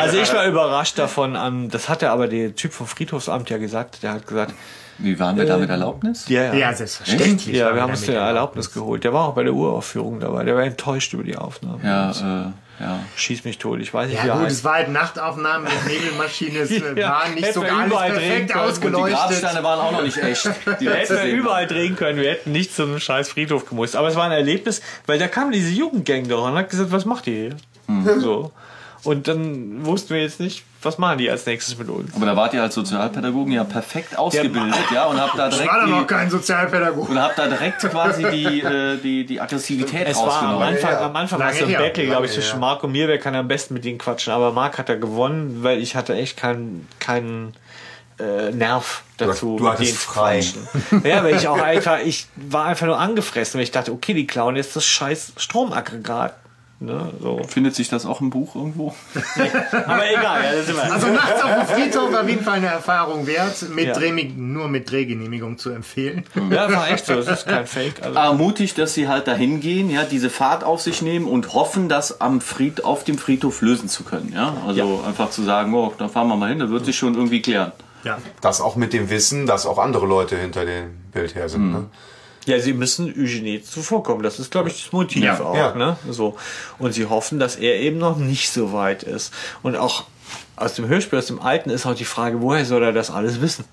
Also 0.00 0.18
ich 0.18 0.32
war 0.34 0.46
überrascht 0.46 0.98
davon, 0.98 1.36
an, 1.36 1.68
das 1.68 1.88
hat 1.88 2.02
ja 2.02 2.12
aber 2.12 2.28
der 2.28 2.54
Typ 2.54 2.72
vom 2.72 2.86
Friedhofsamt 2.86 3.50
ja 3.50 3.58
gesagt, 3.58 4.02
der 4.02 4.12
hat 4.12 4.26
gesagt, 4.26 4.54
Wie 4.98 5.18
waren 5.18 5.36
wir 5.36 5.44
da 5.46 5.56
mit 5.58 5.70
Erlaubnis? 5.70 6.28
ja, 6.28 6.42
ja. 6.44 6.54
Ja, 6.54 6.72
selbstverständlich. 6.74 7.56
Ja, 7.56 7.74
wir 7.74 7.82
haben 7.82 7.90
uns 7.90 8.02
der 8.06 8.20
Erlaubnis 8.20 8.72
geholt. 8.72 9.04
Der 9.04 9.12
war 9.12 9.28
auch 9.28 9.34
bei 9.34 9.44
der 9.44 9.54
Uraufführung 9.54 10.20
dabei. 10.20 10.44
Der 10.44 10.54
war 10.56 10.62
enttäuscht 10.64 11.12
über 11.14 11.22
die 11.24 11.36
Aufnahme. 11.36 11.78
Ja, 11.84 12.10
äh, 12.10 12.44
ja. 12.80 13.00
Schieß 13.16 13.44
mich 13.44 13.58
tot. 13.58 13.78
Ich 13.80 13.92
weiß 13.92 14.08
nicht, 14.08 14.24
Ja 14.24 14.36
wie 14.36 14.42
gut, 14.42 14.50
es 14.50 14.64
war 14.64 14.74
halt 14.74 14.88
Nachtaufnahmen 14.88 15.68
mit 15.68 15.86
Nebelmaschine, 15.86 16.60
es 16.60 16.70
äh, 16.70 16.98
Ja, 16.98 17.10
war 17.10 17.28
nicht 17.28 17.52
so 17.52 17.60
alles 17.62 17.90
drehen 17.90 17.90
perfekt 17.90 18.20
können. 18.20 18.34
Und 18.38 18.50
die 18.50 18.56
ausgeleuchtet. 18.56 19.18
Grabsteine 19.18 19.62
waren 19.64 19.80
auch 19.80 19.92
noch 19.92 20.02
nicht 20.02 20.16
echt. 20.18 20.50
Die 20.80 20.88
hätten 20.88 21.14
wir 21.16 21.24
überall 21.24 21.66
drehen 21.66 21.94
können, 21.96 22.18
wir 22.18 22.30
hätten 22.30 22.52
nicht 22.52 22.74
zu 22.74 22.84
einem 22.84 22.98
scheiß 22.98 23.28
Friedhof 23.28 23.68
gemusst. 23.68 23.96
Aber 23.96 24.08
es 24.08 24.16
war 24.16 24.24
ein 24.24 24.32
Erlebnis, 24.32 24.80
weil 25.06 25.18
da 25.18 25.28
kam 25.28 25.52
diese 25.52 25.70
Jugendgang 25.70 26.26
doch 26.28 26.46
und 26.46 26.54
hat 26.54 26.70
gesagt, 26.70 26.90
was 26.90 27.04
macht 27.04 27.26
ihr 27.26 27.56
hier? 27.86 28.20
So. 28.20 28.52
Und 29.02 29.28
dann 29.28 29.84
wussten 29.86 30.14
wir 30.14 30.20
jetzt 30.22 30.40
nicht, 30.40 30.62
was 30.82 30.98
machen 30.98 31.18
die 31.18 31.30
als 31.30 31.46
nächstes 31.46 31.78
mit 31.78 31.88
uns. 31.88 32.14
Aber 32.14 32.26
da 32.26 32.36
wart 32.36 32.52
ihr 32.54 32.62
als 32.62 32.74
Sozialpädagogen 32.74 33.52
ja 33.52 33.64
perfekt 33.64 34.18
ausgebildet, 34.18 34.74
ja, 34.92 35.04
und 35.06 35.20
habt 35.20 35.38
da 35.38 35.48
Ich 35.48 35.54
direkt 35.54 35.70
war 35.72 35.80
doch 35.82 35.88
noch 35.88 36.06
kein 36.06 36.30
Sozialpädagoge. 36.30 37.10
und 37.12 37.20
habt 37.20 37.38
da 37.38 37.46
direkt 37.46 37.80
quasi 37.80 38.24
die, 38.30 38.60
äh, 38.62 38.96
die, 38.98 39.24
die 39.26 39.40
Aggressivität 39.40 40.06
Es 40.08 40.16
war 40.18 40.24
am 40.24 40.28
rausgenommen. 40.30 40.68
Anfang, 40.68 40.90
ja. 40.92 41.00
am 41.06 41.16
Anfang 41.16 41.38
war 41.40 41.50
es 41.50 41.62
ein. 41.62 41.72
Battle, 41.72 42.06
glaube 42.06 42.26
ich, 42.26 42.32
zwischen. 42.32 42.60
Marc 42.60 42.82
und 42.84 42.92
mir, 42.92 43.08
wer 43.08 43.18
kann 43.18 43.34
am 43.34 43.48
besten 43.48 43.74
mit 43.74 43.84
denen 43.84 43.98
quatschen. 43.98 44.32
Aber 44.32 44.52
Marc 44.52 44.78
hat 44.78 44.88
da 44.88 44.96
gewonnen, 44.96 45.58
weil 45.62 45.80
ich 45.80 45.96
hatte 45.96 46.14
echt 46.14 46.36
keinen 46.36 46.86
keinen 46.98 47.54
äh, 48.18 48.50
Nerv 48.50 49.02
dazu. 49.16 49.56
du 49.56 49.64
mit 49.64 49.72
hattest 49.72 49.90
denen 49.90 49.98
zu 49.98 50.08
frei. 50.10 50.40
quatschen. 50.40 51.04
Ja, 51.10 51.24
weil 51.24 51.36
ich 51.36 51.48
auch 51.48 51.60
einfach, 51.60 52.00
ich 52.04 52.26
war 52.36 52.66
einfach 52.66 52.86
nur 52.86 52.98
angefressen, 52.98 53.58
weil 53.58 53.64
ich 53.64 53.70
dachte, 53.70 53.92
okay, 53.92 54.12
die 54.14 54.26
klauen 54.26 54.56
jetzt 54.56 54.76
das 54.76 54.84
scheiß 54.84 55.32
Stromaggregat. 55.36 56.34
Ne, 56.82 57.12
so. 57.20 57.42
Findet 57.46 57.74
sich 57.74 57.90
das 57.90 58.06
auch 58.06 58.22
im 58.22 58.30
Buch 58.30 58.54
irgendwo? 58.54 58.94
Aber 59.72 60.10
egal, 60.10 60.42
ja, 60.42 60.52
das 60.56 60.74
wir. 60.74 60.90
Also 60.90 61.08
nachts 61.08 61.42
auf 61.42 61.54
dem 61.54 61.66
Friedhof 61.66 62.14
auf 62.14 62.26
jeden 62.26 62.42
Fall 62.42 62.54
eine 62.54 62.68
Erfahrung 62.68 63.26
wert, 63.26 63.68
mit 63.68 63.86
Ja. 63.86 63.98
Nur 64.34 64.68
mit 64.68 64.90
Drehgenehmigung 64.90 65.58
zu 65.58 65.68
empfehlen. 65.70 66.24
ja, 66.50 66.72
war 66.72 66.90
echt 66.90 67.04
so, 67.04 67.16
das 67.16 67.28
ist 67.28 67.46
kein 67.46 67.66
Fake. 67.66 68.02
Also, 68.02 68.18
Aber 68.18 68.34
mutig, 68.34 68.72
dass 68.72 68.94
sie 68.94 69.08
halt 69.08 69.28
dahin 69.28 69.60
gehen, 69.60 69.90
ja, 69.90 70.04
diese 70.04 70.30
Fahrt 70.30 70.64
auf 70.64 70.80
sich 70.80 71.02
nehmen 71.02 71.26
und 71.26 71.52
hoffen, 71.52 71.90
das 71.90 72.22
am 72.22 72.40
Fried, 72.40 72.82
auf 72.82 73.04
dem 73.04 73.18
Friedhof 73.18 73.60
lösen 73.60 73.90
zu 73.90 74.02
können, 74.02 74.32
ja. 74.34 74.56
Also 74.66 75.02
einfach 75.06 75.28
zu 75.28 75.42
sagen, 75.42 75.74
oh, 75.74 75.92
da 75.98 76.08
fahren 76.08 76.28
wir 76.28 76.36
mal 76.36 76.48
hin, 76.48 76.60
da 76.60 76.70
wird 76.70 76.86
sich 76.86 76.96
schon 76.96 77.14
irgendwie 77.14 77.42
klären. 77.42 77.72
Ja. 78.04 78.16
Das 78.40 78.62
auch 78.62 78.76
mit 78.76 78.94
dem 78.94 79.10
Wissen, 79.10 79.46
dass 79.46 79.66
auch 79.66 79.76
andere 79.76 80.06
Leute 80.06 80.34
hinter 80.36 80.64
dem 80.64 80.92
Bild 81.12 81.34
her 81.34 81.50
sind. 81.50 81.72
Ne? 81.72 81.86
Ja, 82.46 82.58
sie 82.58 82.72
müssen 82.72 83.06
Eugenie 83.18 83.62
zuvorkommen. 83.62 84.22
Das 84.22 84.38
ist, 84.38 84.50
glaube 84.50 84.68
ich, 84.70 84.82
das 84.82 84.92
Motiv 84.92 85.22
Ja. 85.24 85.40
auch. 85.40 85.54
Ja. 85.56 85.74
Ne? 85.74 85.96
So. 86.08 86.36
Und 86.78 86.92
sie 86.94 87.06
hoffen, 87.06 87.38
dass 87.38 87.56
er 87.56 87.76
eben 87.80 87.98
noch 87.98 88.16
nicht 88.16 88.50
so 88.50 88.72
weit 88.72 89.02
ist. 89.02 89.32
Und 89.62 89.76
auch 89.76 90.04
aus 90.56 90.74
dem 90.74 90.88
Hörspiel, 90.88 91.18
aus 91.18 91.26
dem 91.26 91.40
Alten, 91.40 91.70
ist 91.70 91.86
auch 91.86 91.94
die 91.94 92.04
Frage, 92.04 92.40
woher 92.40 92.64
soll 92.64 92.82
er 92.82 92.92
das 92.92 93.10
alles 93.10 93.40
wissen? 93.40 93.64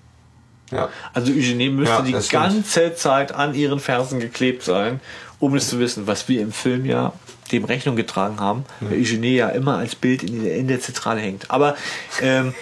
Ja. 0.71 0.89
Also 1.13 1.31
Eugenie 1.31 1.69
müsste 1.69 1.93
Ja, 1.95 2.01
die 2.01 2.09
stimmt. 2.11 2.29
ganze 2.31 2.95
Zeit 2.95 3.31
an 3.33 3.53
ihren 3.53 3.79
Fersen 3.79 4.19
geklebt 4.19 4.63
sein, 4.63 4.99
um 5.39 5.55
es 5.55 5.69
zu 5.69 5.79
wissen, 5.79 6.07
was 6.07 6.27
wir 6.27 6.41
im 6.41 6.51
Film 6.51 6.85
ja 6.85 7.13
dem 7.53 7.63
Rechnung 7.63 7.95
getragen 7.95 8.41
haben, 8.41 8.65
weil 8.81 8.99
Eugenie 8.99 9.35
ja 9.37 9.47
immer 9.49 9.77
als 9.77 9.95
Bild 9.95 10.23
in 10.23 10.43
der, 10.43 10.57
in 10.57 10.67
der 10.67 10.81
Zentrale 10.81 11.21
hängt. 11.21 11.49
Aber 11.49 11.77
ähm, 12.21 12.53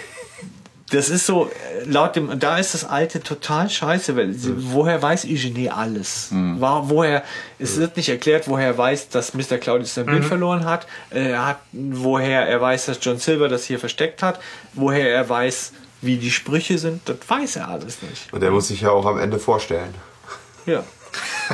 das 0.91 1.09
ist 1.09 1.25
so, 1.25 1.49
äh, 1.49 1.83
laut 1.85 2.15
dem, 2.15 2.39
da 2.39 2.57
ist 2.57 2.73
das 2.75 2.85
Alte 2.85 3.21
total 3.21 3.69
scheiße, 3.69 4.15
weil 4.15 4.33
sie, 4.33 4.53
woher 4.71 5.01
weiß 5.01 5.25
Eugenie 5.25 5.69
alles? 5.69 6.29
War, 6.31 6.89
woher, 6.89 7.23
es 7.57 7.77
wird 7.77 7.97
nicht 7.97 8.09
erklärt, 8.09 8.47
woher 8.47 8.67
er 8.67 8.77
weiß, 8.77 9.09
dass 9.09 9.33
Mr. 9.33 9.57
Claudius 9.57 9.95
sein 9.95 10.05
Bild 10.05 10.23
verloren 10.25 10.65
hat, 10.65 10.85
er 11.09 11.45
hat, 11.45 11.59
woher 11.71 12.47
er 12.47 12.61
weiß, 12.61 12.85
dass 12.85 12.99
John 13.01 13.17
Silver 13.17 13.47
das 13.47 13.65
hier 13.65 13.79
versteckt 13.79 14.21
hat, 14.21 14.39
woher 14.73 15.11
er 15.11 15.27
weiß, 15.27 15.73
wie 16.01 16.17
die 16.17 16.31
Sprüche 16.31 16.77
sind, 16.77 17.01
das 17.05 17.17
weiß 17.27 17.55
er 17.55 17.69
alles 17.69 18.01
nicht. 18.01 18.31
Und 18.31 18.41
der 18.41 18.51
muss 18.51 18.67
sich 18.67 18.81
ja 18.81 18.91
auch 18.91 19.05
am 19.05 19.17
Ende 19.19 19.39
vorstellen. 19.39 19.93
Ja. 20.67 20.83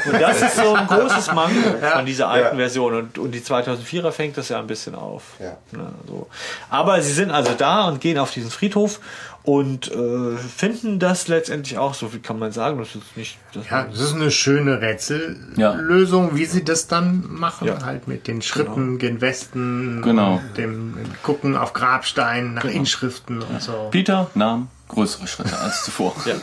Und 0.06 0.22
das 0.22 0.42
ist 0.42 0.56
so 0.56 0.74
ein 0.74 0.88
großes 0.88 1.34
Manko 1.34 1.78
von 1.96 2.06
dieser 2.06 2.30
alten 2.30 2.56
Ja. 2.58 2.64
Version. 2.64 2.94
Und, 2.96 3.18
und 3.18 3.32
die 3.32 3.42
2004er 3.42 4.12
fängt 4.12 4.38
das 4.38 4.50
ja 4.50 4.60
ein 4.60 4.68
bisschen 4.68 4.96
auf. 4.96 5.24
Ja. 5.40 5.58
Ne, 5.72 5.92
so. 6.08 6.28
Aber 6.70 7.02
sie 7.02 7.14
sind 7.14 7.32
also 7.32 7.52
da 7.58 7.88
und 7.88 8.00
gehen 8.02 8.18
auf 8.18 8.32
diesen 8.32 8.50
Friedhof 8.52 9.00
und 9.44 9.92
äh, 9.92 10.38
finden 10.38 11.00
das 11.00 11.28
letztendlich 11.28 11.78
auch, 11.80 11.94
so 11.96 12.08
viel 12.10 12.20
kann 12.20 12.38
man 12.38 12.52
sagen. 12.52 12.78
Das 12.78 12.96
ist 12.96 13.18
nicht. 13.18 13.38
Das 13.54 13.68
Ja, 13.70 13.84
das 13.90 14.00
ist 14.00 14.14
eine 14.14 14.30
schöne 14.32 14.80
Rätsellösung, 14.82 16.36
wie 16.36 16.46
sie 16.46 16.64
das 16.64 16.88
dann 16.88 17.26
machen. 17.28 17.68
Ja. 17.68 17.84
Halt 17.84 18.08
mit 18.08 18.28
den 18.28 18.42
Schritten 18.42 18.98
gen 19.00 19.20
Westen, 19.22 20.02
Genau. 20.04 20.40
dem 20.58 20.96
Gucken 21.24 21.58
auf 21.58 21.74
Grabsteinen, 21.74 22.54
nach 22.54 22.66
Inschriften 22.66 23.42
und 23.42 23.62
so. 23.62 23.88
Peter 23.92 24.30
nahm 24.36 24.68
größere 24.92 25.28
Schritte 25.28 25.58
als 25.58 25.84
zuvor. 25.84 26.16
Ja. 26.26 26.36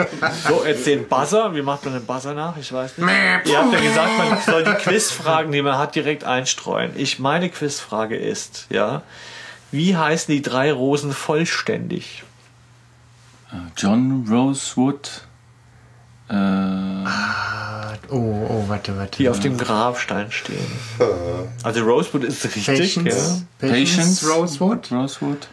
So, 0.48 0.64
jetzt 0.66 0.86
den 0.86 1.06
Buzzer. 1.08 1.54
Wie 1.54 1.62
macht 1.62 1.84
man 1.84 1.94
den 1.94 2.04
Buzzer 2.04 2.34
nach? 2.34 2.56
Ich 2.56 2.72
weiß 2.72 2.98
nicht. 2.98 3.08
Ihr 3.44 3.58
habt 3.58 3.72
ja 3.72 3.80
gesagt, 3.80 4.18
man 4.18 4.38
soll 4.44 4.64
die 4.64 4.72
Quizfragen, 4.72 5.52
die 5.52 5.62
man 5.62 5.78
hat, 5.78 5.94
direkt 5.94 6.24
einstreuen. 6.24 6.92
Ich, 6.96 7.18
meine 7.18 7.50
Quizfrage 7.50 8.16
ist, 8.16 8.66
ja, 8.70 9.02
wie 9.70 9.96
heißen 9.96 10.32
die 10.34 10.42
drei 10.42 10.72
Rosen 10.72 11.12
vollständig? 11.12 12.24
John 13.76 14.26
Rosewood. 14.28 15.22
Äh, 16.28 16.34
Oh, 18.10 18.14
oh, 18.48 18.64
warte, 18.68 18.96
warte. 18.96 19.18
die 19.18 19.28
auf 19.28 19.40
dem 19.40 19.58
Grabstein 19.58 20.30
stehen. 20.32 20.66
Also 21.62 21.82
Rosewood 21.84 22.24
ist 22.24 22.44
richtig, 22.44 22.64
Patience, 22.66 23.44
ja. 23.60 23.68
Patience, 23.68 23.96
Patience. 23.96 24.30
Rosewood 24.30 24.92
Rosewood. 24.92 25.48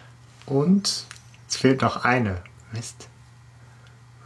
und 0.46 1.06
es 1.50 1.56
fehlt 1.58 1.82
noch 1.82 2.06
eine. 2.06 2.38
Mist. 2.76 3.08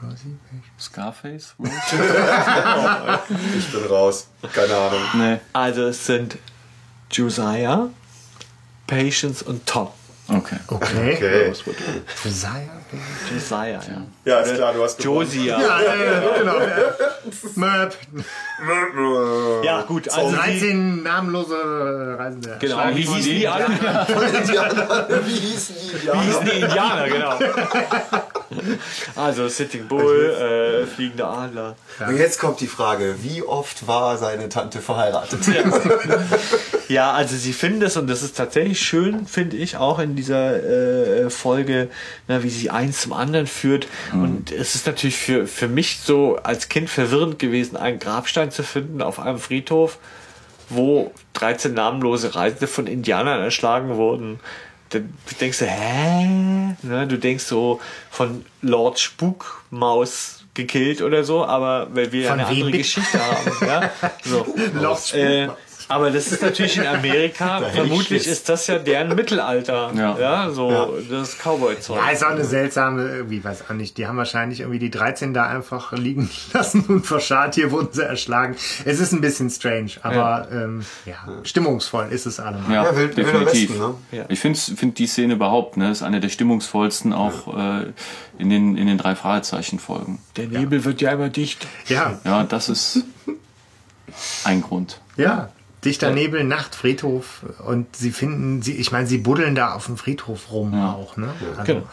Rosie, 0.02 0.38
Scarface? 0.80 1.56
Ich 3.58 3.72
bin 3.72 3.86
raus. 3.86 4.28
Keine 4.54 4.76
Ahnung. 4.76 5.02
nee. 5.16 5.40
Also 5.54 5.84
es 5.88 6.06
sind 6.06 6.38
Josiah, 7.12 7.90
Patience 8.88 9.44
und 9.44 9.66
Tom. 9.68 9.90
Okay. 10.30 10.58
Okay. 10.68 11.14
Okay. 11.16 11.54
Josiah? 12.24 12.62
Josiah, 13.32 13.68
ja. 13.68 13.82
Ja, 14.26 14.40
ist 14.42 14.56
klar, 14.56 14.74
du 14.74 14.84
hast. 14.84 15.04
Josiah. 15.04 15.60
Ja, 15.60 15.82
äh, 15.82 16.40
genau. 16.40 16.60
Möp. 17.56 17.98
Ja, 19.64 19.82
gut, 19.84 20.08
also 20.10 20.30
die, 20.32 20.36
13 20.38 21.04
namenlose 21.04 22.16
Reisende. 22.18 22.58
genau. 22.60 22.90
Wie 22.94 23.02
hießen 23.02 23.22
die 23.24 23.48
alle? 23.48 23.66
Indianer. 23.66 24.08
Wie 25.26 25.32
hießen 25.34 25.76
die 25.76 25.92
Wie 25.92 25.98
Indianer? 25.98 26.22
hießen 26.22 26.46
die 26.46 26.60
Indianer, 26.62 27.10
genau. 27.10 27.40
Also 29.16 29.48
Sitting 29.48 29.88
Bull, 29.88 30.84
äh, 30.84 30.86
fliegender 30.86 31.30
Adler. 31.30 31.76
Und 32.08 32.18
jetzt 32.18 32.40
kommt 32.40 32.60
die 32.60 32.68
Frage, 32.68 33.16
wie 33.22 33.44
oft 33.44 33.88
war 33.88 34.18
seine 34.18 34.50
Tante 34.50 34.80
verheiratet? 34.82 35.40
Ja, 36.90 37.12
also 37.12 37.36
sie 37.36 37.54
finden 37.54 37.84
es 37.84 37.98
und 37.98 38.08
das 38.08 38.24
ist 38.24 38.36
tatsächlich 38.36 38.82
schön, 38.82 39.28
finde 39.28 39.58
ich, 39.58 39.78
auch 39.78 40.00
in 40.00 40.16
dieser 40.16 41.26
äh, 41.26 41.30
Folge, 41.30 41.90
na, 42.28 42.42
wie 42.42 42.50
sie 42.50 42.72
eins 42.72 43.02
zum 43.02 43.14
anderen 43.14 43.46
führt. 43.46 43.88
Und 44.12 44.52
es 44.52 44.74
ist 44.74 44.88
natürlich 44.88 45.18
für, 45.18 45.46
für 45.46 45.68
mich 45.68 46.00
so 46.04 46.38
als 46.38 46.68
Kind 46.68 46.90
verwirrend 46.90 47.38
gewesen, 47.38 47.78
einen 47.78 48.00
Grabstein 48.00 48.50
zu 48.50 48.64
finden 48.64 49.04
auf 49.04 49.20
einem 49.20 49.38
Friedhof, 49.38 50.00
wo 50.68 51.12
13 51.34 51.76
namenlose 51.76 52.34
Reisende 52.34 52.66
von 52.66 52.88
Indianern 52.88 53.40
erschlagen 53.40 53.96
wurden. 53.96 54.40
Da 54.90 55.00
denkst 55.40 55.60
du, 55.60 55.66
hä? 55.66 56.76
Ne, 56.82 57.08
du 57.08 57.18
denkst 57.18 57.44
so 57.44 57.80
von 58.10 58.44
Lord 58.62 59.00
Spukmaus 59.00 60.44
gekillt 60.56 61.02
oder 61.02 61.24
so, 61.24 61.46
aber 61.46 61.88
weil 61.94 62.12
wir 62.12 62.22
ja 62.24 62.34
eine 62.34 62.46
andere 62.48 62.66
bitte? 62.66 62.78
Geschichte 62.80 63.20
haben. 63.24 63.52
Ja? 63.62 63.92
So. 64.24 64.46
Lost 64.74 65.14
Äh, 65.14 65.50
aber 65.90 66.12
das 66.12 66.32
ist 66.32 66.42
natürlich 66.42 66.78
in 66.78 66.88
Amerika, 66.88 67.60
vermutlich 67.74 68.26
ist 68.28 68.48
das 68.48 68.68
ja 68.68 68.80
deren 68.80 69.14
Mittelalter. 69.16 69.92
Ja. 69.96 70.50
so 70.52 70.94
das 71.10 71.38
Cowboy-Zeug. 71.38 71.98
Ja, 71.98 72.10
ist 72.12 72.24
auch 72.24 72.30
eine 72.30 72.46
seltsame, 72.46 73.04
irgendwie, 73.10 73.44
weiß 73.44 73.66
auch 73.70 73.74
nicht. 73.74 73.98
Die 73.98 74.08
haben 74.08 74.16
wahrscheinlich 74.18 74.62
irgendwie 74.62 74.80
die 74.80 74.90
13 74.92 75.34
da 75.34 75.48
einfach 75.48 75.92
liegen 75.94 76.30
lassen 76.54 76.86
und 76.88 77.06
verscharrt. 77.06 77.56
Hier 77.56 77.72
wurden 77.72 77.90
sie 77.92 78.04
erschlagen. 78.06 78.56
Es 78.86 79.00
ist 79.00 79.12
ein 79.12 79.22
bisschen 79.22 79.50
strange, 79.50 79.92
aber 80.04 80.16
ja, 80.16 80.48
ähm, 80.52 80.86
ja 81.06 81.16
stimmungsvoll 81.44 82.08
ist 82.12 82.26
es 82.26 82.40
allemal. 82.40 82.72
Ja, 82.72 82.84
Ja, 82.86 82.96
Wild- 82.96 83.18
definitiv. 83.18 83.70
Westen, 83.72 83.80
ne? 83.80 83.96
Ja. 84.12 84.26
Ich 84.30 84.40
finde 84.40 84.58
find 84.60 84.98
die 85.00 85.08
Szene 85.08 85.34
überhaupt, 85.34 85.76
ne, 85.78 85.92
ist 85.92 86.04
eine 86.04 86.20
der 86.20 86.30
stimmungsvollsten 86.30 87.12
auch 87.14 87.58
äh, 87.58 87.86
in 88.38 88.50
den 88.50 88.78
in 88.78 88.88
den 88.88 88.98
drei 88.98 89.16
Fragezeichen 89.16 89.80
Folgen. 89.80 90.20
Der 90.38 90.48
Nebel 90.48 90.86
wird 90.86 91.02
ja 91.02 91.12
immer 91.12 91.30
dicht. 91.30 91.66
Ja, 91.88 92.20
Ja, 92.24 92.44
das 92.44 92.70
ist 92.70 93.04
ein 94.44 94.62
Grund. 94.62 95.02
ja. 95.18 95.50
Dichter 95.86 96.12
Nebel, 96.12 96.44
Nacht, 96.44 96.76
Friedhof 96.76 97.42
und 97.66 97.96
sie 97.96 98.12
finden, 98.12 98.62
sie, 98.62 98.74
ich 98.74 98.92
meine, 98.92 99.08
sie 99.08 99.18
buddeln 99.18 99.56
da 99.56 99.74
auf 99.74 99.86
dem 99.86 99.98
Friedhof 99.98 100.52
rum 100.52 100.74
auch, 100.82 101.16
ne? 101.18 101.34
Also, 101.58 101.64
Genau. 101.74 101.88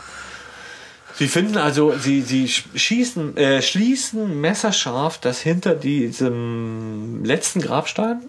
Sie 1.15 1.29
finden 1.29 1.57
also, 1.57 1.97
sie, 1.97 2.21
sie 2.21 2.47
schießen, 2.47 3.39
äh, 3.39 3.63
schließen 3.63 4.39
messerscharf, 4.41 5.17
dass 5.19 5.41
hinter 5.41 5.75
diesem 5.75 7.25
letzten 7.25 7.63
Grabstein, 7.63 8.21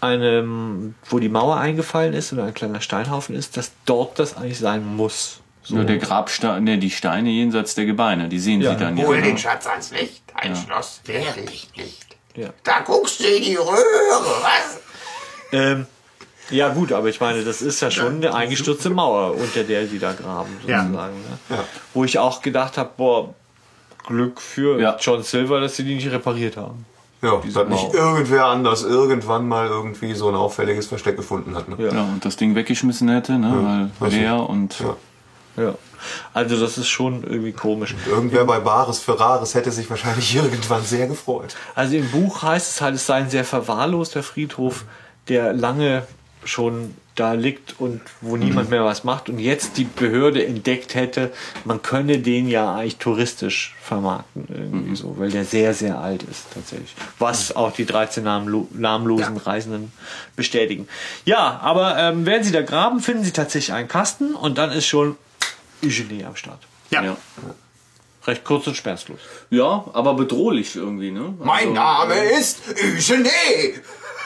einem, 0.00 0.94
wo 1.08 1.18
die 1.18 1.28
Mauer 1.28 1.56
eingefallen 1.58 2.14
ist 2.14 2.32
und 2.32 2.38
ein 2.40 2.54
kleiner 2.54 2.80
Steinhaufen 2.80 3.34
ist, 3.34 3.56
dass 3.56 3.72
dort 3.84 4.18
das 4.18 4.36
eigentlich 4.36 4.58
sein 4.60 4.86
muss. 4.96 5.40
So. 5.62 5.74
Nur 5.74 5.84
der 5.84 5.98
Grabstein, 5.98 6.64
ne, 6.64 6.78
die 6.78 6.90
Steine 6.90 7.30
jenseits 7.30 7.74
der 7.74 7.84
Gebeine, 7.84 8.28
die 8.28 8.38
sehen 8.38 8.60
Ja. 8.60 8.72
sie 8.72 8.76
dann 8.78 8.96
ja. 8.96 9.06
Hol 9.06 9.20
den 9.20 9.36
Schatz 9.36 9.66
ans 9.66 9.90
Licht, 9.90 10.22
ein 10.34 10.54
Schloss 10.56 11.00
wehrt 11.04 11.36
dich 11.36 11.68
nicht. 11.76 12.16
Ja. 12.36 12.50
Da 12.62 12.80
guckst 12.80 13.20
du 13.20 13.24
in 13.24 13.42
die 13.42 13.56
Röhre, 13.56 13.74
was? 14.42 14.78
Ähm, 15.52 15.86
ja 16.50 16.68
gut, 16.70 16.92
aber 16.92 17.08
ich 17.08 17.20
meine, 17.20 17.44
das 17.44 17.62
ist 17.62 17.80
ja 17.80 17.90
schon 17.90 18.16
eine 18.16 18.34
eingestürzte 18.34 18.90
Mauer, 18.90 19.34
unter 19.36 19.62
der 19.62 19.86
sie 19.86 19.98
da 19.98 20.12
graben, 20.12 20.50
Ja. 20.66 20.82
sozusagen. 20.82 21.14
Ne? 21.48 21.58
Wo 21.94 22.04
ich 22.04 22.18
auch 22.18 22.42
gedacht 22.42 22.76
habe, 22.76 22.90
boah, 22.96 23.34
Glück 24.06 24.40
für 24.40 24.80
Ja. 24.80 24.96
John 25.00 25.22
Silver, 25.22 25.60
dass 25.60 25.76
sie 25.76 25.84
die 25.84 25.94
nicht 25.94 26.10
repariert 26.10 26.56
haben. 26.56 26.86
Ja, 27.22 27.40
dass 27.52 27.68
nicht 27.68 27.92
irgendwer 27.94 28.46
anders 28.46 28.82
irgendwann 28.82 29.46
mal 29.46 29.66
irgendwie 29.66 30.14
so 30.14 30.28
ein 30.30 30.34
auffälliges 30.34 30.86
Versteck 30.86 31.16
gefunden 31.16 31.54
hat. 31.54 31.68
Ne? 31.68 31.76
Ja. 31.78 31.92
Ja, 31.92 32.02
und 32.04 32.24
das 32.24 32.36
Ding 32.36 32.54
weggeschmissen 32.54 33.08
hätte, 33.10 33.32
ne? 33.32 33.90
weil 33.98 34.10
leer 34.10 34.48
und 34.48 34.80
Ja. 34.80 34.96
Ja. 35.62 35.74
Also 36.32 36.58
das 36.58 36.78
ist 36.78 36.88
schon 36.88 37.22
irgendwie 37.24 37.52
komisch. 37.52 37.94
Irgendwer 38.08 38.44
bei 38.46 38.58
Bares 38.60 39.00
Ferraris 39.00 39.54
hätte 39.54 39.70
sich 39.70 39.90
wahrscheinlich 39.90 40.34
irgendwann 40.42 40.82
sehr 40.82 41.06
gefreut. 41.06 41.54
Also 41.74 41.94
im 41.96 42.10
Buch 42.10 42.42
heißt 42.42 42.72
es 42.76 42.80
halt, 42.80 42.94
es 42.94 43.04
sei 43.06 43.16
ein 43.16 43.28
sehr 43.30 43.44
verwahrloster 43.44 44.22
Friedhof, 44.22 44.84
der 45.30 45.54
lange 45.54 46.06
schon 46.44 46.94
da 47.14 47.32
liegt 47.34 47.78
und 47.78 48.00
wo 48.22 48.36
niemand 48.36 48.70
mehr 48.70 48.84
was 48.84 49.04
macht 49.04 49.28
und 49.28 49.38
jetzt 49.38 49.76
die 49.76 49.84
Behörde 49.84 50.44
entdeckt 50.44 50.94
hätte, 50.94 51.30
man 51.64 51.82
könne 51.82 52.18
den 52.18 52.48
ja 52.48 52.74
eigentlich 52.74 52.96
touristisch 52.96 53.76
vermarkten 53.82 54.46
irgendwie 54.48 54.96
so, 54.96 55.18
weil 55.18 55.30
der 55.30 55.44
sehr, 55.44 55.74
sehr 55.74 55.98
alt 55.98 56.22
ist 56.22 56.46
tatsächlich. 56.54 56.94
Was 57.18 57.54
auch 57.54 57.72
die 57.72 57.84
13 57.84 58.24
namenlo 58.24 58.68
namenlosen 58.72 59.36
Reisenden 59.36 59.92
bestätigen. 60.34 60.88
Ja, 61.26 61.60
aber 61.62 61.98
ähm, 61.98 62.24
werden 62.24 62.42
Sie 62.42 62.52
da 62.52 62.62
graben, 62.62 63.00
finden 63.00 63.24
Sie 63.24 63.32
tatsächlich 63.32 63.74
einen 63.74 63.88
Kasten 63.88 64.34
und 64.34 64.56
dann 64.56 64.72
ist 64.72 64.86
schon 64.86 65.16
Eugenie 65.84 66.24
am 66.24 66.36
Start. 66.36 66.60
Ja. 66.90 67.02
ja. 67.02 67.16
Recht 68.26 68.44
kurz 68.44 68.66
und 68.66 68.76
schmerzlos. 68.76 69.20
Ja, 69.50 69.84
aber 69.92 70.14
bedrohlich 70.14 70.76
irgendwie, 70.76 71.10
ne? 71.10 71.34
Mein 71.42 71.72
Name 71.72 72.14
ist 72.14 72.60
Eugenie! 72.82 73.80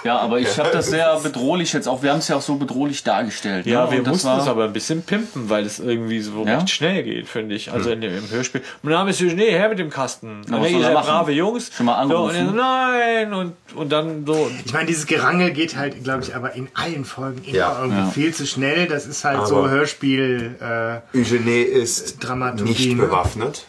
Ja, 0.05 0.19
aber 0.19 0.39
ich 0.39 0.59
habe 0.59 0.71
das 0.71 0.89
sehr 0.89 1.19
bedrohlich 1.21 1.73
jetzt 1.73 1.89
auch. 1.89 2.03
Wir 2.03 2.13
haben 2.13 2.19
es 2.19 2.29
ja 2.29 2.37
auch 2.37 2.43
so 2.43 2.57
bedrohlich 2.57 3.03
dargestellt. 3.05 3.65
Ja, 3.65 3.87
ne? 3.87 3.91
wir 3.93 4.03
mussten 4.03 4.29
es 4.39 4.47
aber 4.47 4.65
ein 4.65 4.73
bisschen 4.75 5.03
pimpen, 5.03 5.49
weil 5.49 5.65
es 5.65 5.79
irgendwie 5.79 6.21
so 6.21 6.45
Ja? 6.45 6.57
recht 6.59 6.69
schnell 6.71 7.03
geht, 7.03 7.27
finde 7.27 7.55
ich. 7.55 7.73
Also 7.73 7.91
in 7.91 8.03
dem, 8.03 8.17
im 8.17 8.31
Hörspiel. 8.31 8.63
Mein 8.83 8.93
Name 8.93 9.11
ist 9.11 9.23
Eugenie, 9.23 9.45
her 9.51 9.71
mit 9.71 9.79
dem 9.79 9.89
Kasten. 9.91 10.43
er 10.51 10.61
seid 10.63 10.93
machen? 10.95 11.07
brave 11.07 11.33
Jungs. 11.33 11.71
Schon 11.75 11.87
mal 11.87 12.07
so, 12.07 12.17
und 12.19 12.31
angerufen? 12.31 12.37
er 12.37 12.47
so, 12.47 12.53
nein, 12.53 13.33
und, 13.35 13.55
und 13.77 13.91
dann 13.91 14.27
so. 14.27 14.51
Ich 14.65 14.73
meine, 14.75 14.87
dieses 14.87 15.07
Gerangel 15.07 15.53
geht 15.53 15.77
halt, 15.77 16.05
glaube 16.05 16.23
ich, 16.23 16.37
aber 16.37 16.53
in 16.55 16.69
allen 16.75 17.05
Folgen 17.07 17.43
immer 17.45 17.57
Ja. 17.57 17.79
irgendwie 17.81 17.99
Ja. 18.01 18.07
viel 18.11 18.35
zu 18.35 18.47
schnell. 18.47 18.87
Das 18.87 19.07
ist 19.07 19.25
halt 19.25 19.47
so 19.47 19.57
Aber- 19.59 19.71
Hörspiel. 19.71 20.57
Äh, 20.61 21.19
Eugenie 21.19 21.63
ist 21.63 22.19
Dramaturgie, 22.23 22.65
nicht 22.73 22.89
ne? 22.97 23.03
bewaffnet. 23.07 23.65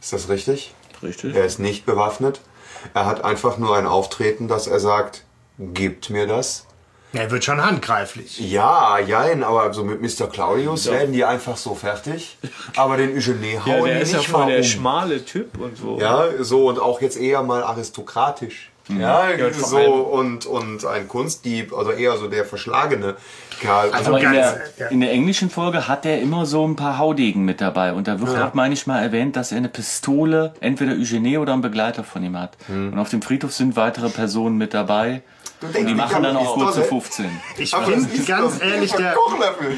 Ist 0.00 0.12
das 0.12 0.28
richtig? 0.28 0.74
Richtig. 1.02 1.34
Er 1.34 1.46
ist 1.46 1.58
nicht 1.58 1.86
bewaffnet. 1.86 2.40
Er 2.92 3.06
hat 3.06 3.24
einfach 3.24 3.56
nur 3.56 3.76
ein 3.76 3.86
Auftreten, 3.86 4.46
dass 4.46 4.66
er 4.66 4.78
sagt, 4.78 5.23
gibt 5.58 6.10
mir 6.10 6.26
das. 6.26 6.66
er 7.12 7.30
wird 7.30 7.44
schon 7.44 7.64
handgreiflich. 7.64 8.40
Ja, 8.50 8.98
jein, 8.98 9.44
aber 9.44 9.72
so 9.72 9.84
mit 9.84 10.02
Mr. 10.02 10.26
Claudius 10.26 10.90
werden 10.90 11.12
die 11.12 11.24
einfach 11.24 11.56
so 11.56 11.74
fertig. 11.74 12.36
Aber 12.76 12.96
den 12.96 13.16
Eugenie 13.16 13.58
hauen 13.58 13.68
Ja, 13.68 13.76
die 13.84 13.90
der 13.90 14.00
ist 14.00 14.12
ja 14.12 14.18
nicht 14.18 14.28
voll 14.30 14.40
mal 14.40 14.48
der 14.48 14.58
um. 14.58 14.64
schmale 14.64 15.24
Typ 15.24 15.58
und 15.60 15.76
so. 15.76 15.98
Ja, 16.00 16.24
so 16.40 16.68
und 16.68 16.78
auch 16.80 17.00
jetzt 17.00 17.16
eher 17.16 17.42
mal 17.42 17.62
aristokratisch. 17.62 18.70
Ja, 18.88 19.30
Ja, 19.30 19.46
und 19.46 19.54
vor 19.54 19.68
so 19.68 19.78
und, 19.78 20.44
und 20.44 20.84
ein 20.84 21.08
Kunstdieb, 21.08 21.72
also 21.72 21.92
eher 21.92 22.18
so 22.18 22.26
der 22.28 22.44
verschlagene 22.44 23.14
Kerl. 23.60 23.90
Also 23.92 24.08
Aber 24.10 24.18
in 24.18 24.24
ganz, 24.24 24.36
der, 24.36 24.60
ja. 24.78 24.86
in 24.88 25.00
der 25.00 25.10
englischen 25.12 25.48
Folge 25.48 25.88
hat 25.88 26.04
er 26.04 26.20
immer 26.20 26.44
so 26.44 26.66
ein 26.68 26.76
paar 26.76 26.98
Haudegen 26.98 27.44
mit 27.46 27.62
dabei. 27.62 27.94
Und 27.94 28.08
da 28.08 28.20
wird 28.20 28.36
auch, 28.38 28.52
meine 28.52 28.74
ich 28.74 28.86
mal, 28.86 29.00
erwähnt, 29.00 29.36
dass 29.36 29.52
er 29.52 29.58
eine 29.58 29.70
Pistole, 29.70 30.52
entweder 30.60 30.92
Eugenie 30.92 31.38
oder 31.38 31.54
ein 31.54 31.62
Begleiter 31.62 32.04
von 32.04 32.22
ihm 32.24 32.36
hat. 32.38 32.58
Und 32.68 32.98
auf 32.98 33.08
dem 33.08 33.22
Friedhof 33.22 33.52
sind 33.54 33.74
weitere 33.76 34.10
Personen 34.10 34.58
mit 34.58 34.74
dabei. 34.74 35.22
Und 35.76 35.86
die 35.88 35.94
machen 35.94 36.22
dann 36.22 36.36
auch 36.36 36.54
kurze 36.54 36.82
15. 36.82 37.26
Ich 37.58 37.74
finde 37.74 38.08
ist 38.14 38.26
ganz 38.26 38.60
ehrlich, 38.62 38.92
der, 38.92 39.12
Kochlöffel. 39.14 39.76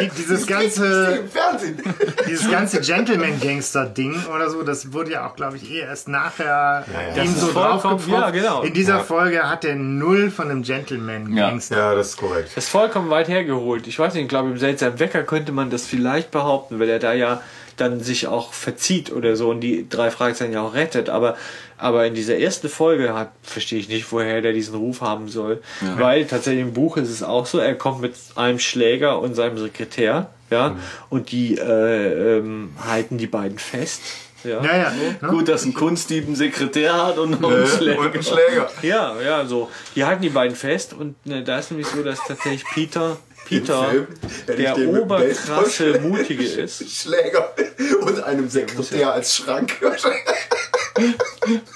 die, 0.00 0.08
dieses 0.16 0.46
ganze, 0.46 1.16
Im 1.22 1.28
Fernsehen. 1.30 1.82
dieses 2.28 2.50
ganze 2.50 2.80
Gentleman-Gangster-Ding 2.80 4.26
oder 4.34 4.50
so, 4.50 4.62
das 4.62 4.92
wurde 4.92 5.12
ja 5.12 5.28
auch, 5.28 5.36
glaube 5.36 5.56
ich, 5.56 5.70
eh 5.70 5.80
erst 5.80 6.08
nachher 6.08 6.84
ja. 7.16 7.22
ihm 7.22 7.32
Das 7.34 7.40
so 7.40 7.52
draufgepfropft. 7.52 8.08
ja, 8.08 8.30
genau. 8.30 8.62
In 8.62 8.72
dieser 8.74 8.98
Ja. 8.98 9.02
Folge 9.02 9.48
hat 9.48 9.64
er 9.64 9.74
null 9.76 10.30
von 10.30 10.50
einem 10.50 10.62
Gentleman-Gangster. 10.62 11.76
Ja, 11.76 11.94
das 11.94 12.08
ist 12.10 12.16
korrekt. 12.18 12.50
Das 12.54 12.64
ist 12.64 12.70
vollkommen 12.70 13.10
weit 13.10 13.28
hergeholt. 13.28 13.86
Ich 13.86 13.98
weiß 13.98 14.14
nicht, 14.14 14.24
ich 14.24 14.28
glaube, 14.28 14.50
im 14.50 14.58
seltsamen 14.58 14.98
Wecker 14.98 15.22
könnte 15.22 15.52
man 15.52 15.70
das 15.70 15.86
vielleicht 15.86 16.30
behaupten, 16.30 16.78
weil 16.80 16.88
er 16.88 16.98
da 16.98 17.12
ja 17.12 17.40
dann 17.78 18.00
sich 18.00 18.26
auch 18.26 18.52
verzieht 18.52 19.10
oder 19.12 19.34
so 19.34 19.48
und 19.50 19.60
die 19.60 19.88
drei 19.88 20.10
Fragezeichen 20.10 20.52
ja 20.52 20.60
auch 20.62 20.74
rettet. 20.74 21.08
Aber, 21.08 21.36
aber 21.82 22.06
in 22.06 22.14
dieser 22.14 22.38
ersten 22.38 22.68
Folge 22.68 23.12
hat, 23.12 23.32
verstehe 23.42 23.80
ich 23.80 23.88
nicht, 23.88 24.12
woher 24.12 24.40
der 24.40 24.52
diesen 24.52 24.76
Ruf 24.76 25.00
haben 25.00 25.28
soll. 25.28 25.60
Weil 25.96 26.26
tatsächlich 26.26 26.62
im 26.62 26.72
Buch 26.72 26.96
ist 26.96 27.10
es 27.10 27.22
auch 27.24 27.44
so, 27.44 27.58
er 27.58 27.74
kommt 27.74 28.00
mit 28.00 28.14
einem 28.36 28.60
Schläger 28.60 29.18
und 29.18 29.34
seinem 29.34 29.58
Sekretär, 29.58 30.30
ja, 30.50 30.76
und 31.10 31.32
die 31.32 31.58
äh, 31.58 32.38
ähm, 32.38 32.70
halten 32.86 33.18
die 33.18 33.26
beiden 33.26 33.58
fest. 33.58 34.02
Ja, 34.44 34.62
Ja, 34.62 34.76
ja. 34.76 34.90
ne? 34.90 35.28
Gut, 35.28 35.48
dass 35.48 35.64
ein 35.64 35.74
Kunstdieb 35.74 36.26
einen 36.26 36.36
Sekretär 36.36 36.94
hat 37.06 37.18
und 37.18 37.40
noch 37.40 37.50
einen 37.50 37.66
Schläger. 37.66 38.00
Und 38.00 38.14
ein 38.14 38.22
Schläger. 38.22 38.70
Ja, 38.82 39.20
ja, 39.20 39.44
so. 39.44 39.70
Die 39.94 40.04
halten 40.04 40.22
die 40.22 40.30
beiden 40.30 40.56
fest 40.56 40.94
und 40.94 41.14
ne, 41.26 41.42
da 41.42 41.58
ist 41.58 41.70
nämlich 41.70 41.86
so, 41.88 42.02
dass 42.02 42.18
tatsächlich 42.26 42.64
Peter, 42.74 43.16
Peter, 43.46 43.90
Film 43.90 44.06
der 44.46 44.78
oberkrasse 44.78 46.00
Mutige 46.00 46.44
ist. 46.44 46.88
Schläger 46.90 47.54
und 48.02 48.22
einem 48.22 48.48
Sekretär 48.48 49.12
als 49.12 49.36
Schrank. 49.36 49.80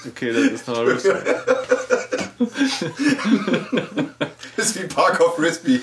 Okay, 0.07 0.33
das 0.33 0.43
ist 0.43 0.67
noch 0.67 0.83
lustig. 0.83 1.13
ist 4.57 4.81
wie 4.81 4.87
Parker 4.87 5.31
Frisbee. 5.35 5.81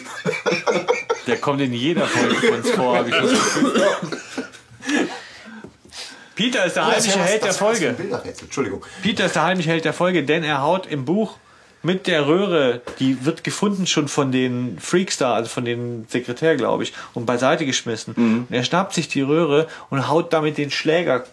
Der 1.27 1.37
kommt 1.39 1.61
in 1.61 1.73
jeder 1.73 2.07
Folge 2.07 2.35
von 2.35 2.55
uns 2.57 2.71
vor. 2.71 2.99
hab 2.99 3.09
ich 3.09 3.15
das 3.15 3.31
Gefühl. 3.31 3.89
Peter 6.35 6.65
ist 6.65 6.77
der 6.77 6.87
heimliche 6.87 7.21
Held 7.21 7.45
der 7.45 7.55
Folge. 7.55 7.95
Entschuldigung. 8.41 8.85
Peter 9.03 9.27
ist 9.27 9.37
der 9.37 9.45
heimliche 9.45 9.71
Held 9.71 9.85
der 9.85 9.93
Folge, 9.93 10.25
denn 10.25 10.43
er 10.43 10.63
haut 10.63 10.87
im 10.87 11.05
Buch 11.05 11.37
mit 11.83 12.07
der 12.07 12.27
Röhre, 12.27 12.81
die 12.99 13.25
wird 13.25 13.45
gefunden 13.45 13.87
schon 13.87 14.09
von 14.09 14.33
den 14.33 14.79
Freaks 14.81 15.19
da, 15.19 15.35
also 15.35 15.49
von 15.49 15.65
den 15.65 16.07
Sekretär, 16.09 16.57
glaube 16.57 16.83
ich, 16.83 16.95
und 17.13 17.27
beiseite 17.27 17.67
geschmissen. 17.67 18.15
Und 18.15 18.47
er 18.51 18.65
schnappt 18.65 18.95
sich 18.95 19.09
die 19.09 19.21
Röhre 19.21 19.69
und 19.91 20.09
haut 20.09 20.33
damit 20.33 20.57
den 20.57 20.71
Schläger 20.71 21.25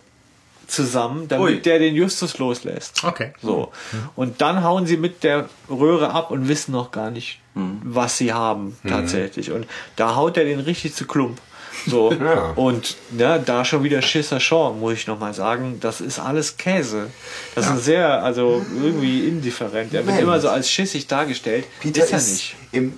zusammen, 0.72 1.28
damit 1.28 1.46
Ui. 1.46 1.62
der 1.62 1.80
den 1.80 1.96
Justus 1.96 2.38
loslässt. 2.38 3.04
Okay. 3.04 3.34
So. 3.42 3.72
Und 4.16 4.42
dann 4.42 4.64
hauen 4.64 4.86
sie 4.86 4.98
mit 4.98 5.24
der 5.24 5.50
Röhre 5.70 6.12
ab 6.12 6.32
und 6.32 6.48
wissen 6.48 6.72
noch 6.72 6.92
gar 6.92 7.12
nicht, 7.12 7.40
was 7.54 8.18
sie 8.18 8.34
haben 8.34 8.78
tatsächlich. 8.88 9.52
Und 9.52 9.68
da 9.96 10.16
haut 10.16 10.38
er 10.38 10.46
den 10.46 10.60
richtig 10.60 10.96
zu 10.96 11.06
Klump. 11.06 11.40
So. 11.88 12.12
Ja. 12.14 12.52
Und 12.56 12.96
ja, 13.18 13.38
da 13.38 13.66
schon 13.66 13.84
wieder 13.84 14.02
Schisser 14.02 14.40
Shaw, 14.40 14.74
muss 14.74 14.94
ich 14.94 15.08
nochmal 15.08 15.34
sagen. 15.34 15.80
Das 15.80 16.00
ist 16.02 16.20
alles 16.20 16.58
Käse. 16.58 17.08
Das 17.56 17.68
ist 17.70 17.86
sehr, 17.86 18.24
also 18.24 18.64
irgendwie 18.82 19.28
indifferent. 19.28 19.92
Der 19.94 20.06
wird 20.06 20.20
immer 20.20 20.40
so 20.40 20.50
als 20.50 20.70
schissig 20.70 21.08
dargestellt. 21.08 21.66
Peter 21.80 22.04
ist 22.04 22.12
er 22.12 22.18
ist, 22.18 22.30
nicht. 22.32 22.56
Im, 22.74 22.98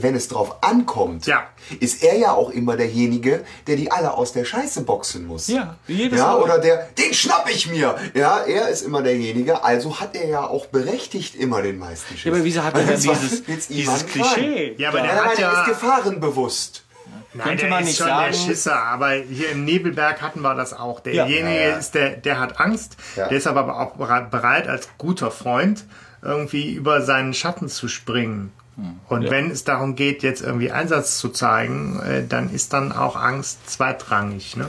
wenn 0.00 0.14
es 0.14 0.28
drauf 0.28 0.56
ankommt, 0.62 1.26
Ja. 1.26 1.44
ist 1.80 2.02
er 2.02 2.18
ja 2.18 2.32
auch 2.32 2.50
immer 2.50 2.76
derjenige, 2.76 3.42
der 3.66 3.76
die 3.76 3.90
alle 3.90 4.12
aus 4.12 4.32
der 4.32 4.44
Scheiße 4.44 4.82
boxen 4.82 5.26
muss. 5.26 5.46
Ja, 5.46 5.76
jedes 5.86 6.18
Ja, 6.18 6.26
Mal. 6.32 6.42
oder 6.42 6.58
der, 6.58 6.88
den 6.98 7.14
schnapp 7.14 7.48
ich 7.50 7.70
mir. 7.70 7.96
Ja, 8.14 8.40
er 8.40 8.68
ist 8.68 8.82
immer 8.82 9.00
derjenige, 9.02 9.64
also 9.64 9.98
hat 9.98 10.14
er 10.14 10.28
ja 10.28 10.46
auch 10.46 10.66
berechtigt 10.66 11.36
immer 11.36 11.62
den 11.62 11.78
meisten 11.78 12.14
Schiss. 12.16 12.24
Ja, 12.24 12.32
aber 12.32 12.44
wieso 12.44 12.62
hat 12.64 12.74
er 12.76 12.84
dieses, 12.96 13.42
dieses 13.68 14.06
Klischee? 14.06 14.74
Ja, 14.76 14.90
aber 14.90 15.00
der 15.00 15.14
Ja, 15.14 15.24
hat 15.24 15.38
er 15.38 15.40
ja. 15.40 15.60
ist 15.62 15.68
gefahrenbewusst. 15.68 16.83
Nein, 17.32 17.46
Könnte 17.48 17.62
der 17.62 17.70
man 17.70 17.80
ist 17.82 17.86
nicht 17.88 17.98
schon 17.98 18.06
sagen- 18.06 18.32
der 18.32 18.38
Schisser, 18.38 18.76
aber 18.82 19.10
hier 19.12 19.50
im 19.50 19.64
Nebelberg 19.64 20.22
hatten 20.22 20.40
wir 20.40 20.54
das 20.54 20.72
auch. 20.72 21.00
Derjenige 21.00 21.54
Ja, 21.54 21.70
ja. 21.70 21.76
ist 21.76 21.94
der, 21.94 22.10
der 22.10 22.38
hat 22.40 22.60
Angst, 22.60 22.96
Ja. 23.16 23.28
der 23.28 23.36
ist 23.36 23.46
aber 23.46 23.78
auch 23.80 23.96
bere- 23.96 24.28
bereit, 24.30 24.68
als 24.68 24.88
guter 24.98 25.30
Freund 25.30 25.84
irgendwie 26.22 26.72
über 26.74 27.02
seinen 27.02 27.34
Schatten 27.34 27.68
zu 27.68 27.88
springen. 27.88 28.52
Hm. 28.76 28.98
Und 29.08 29.30
wenn 29.30 29.50
es 29.50 29.64
darum 29.64 29.94
geht, 29.96 30.22
jetzt 30.22 30.42
irgendwie 30.42 30.72
Einsatz 30.72 31.18
zu 31.18 31.28
zeigen, 31.28 32.00
äh, 32.00 32.26
dann 32.26 32.50
ist 32.50 32.72
dann 32.72 32.92
auch 32.92 33.16
Angst 33.16 33.68
zweitrangig. 33.70 34.56
Ne? 34.56 34.68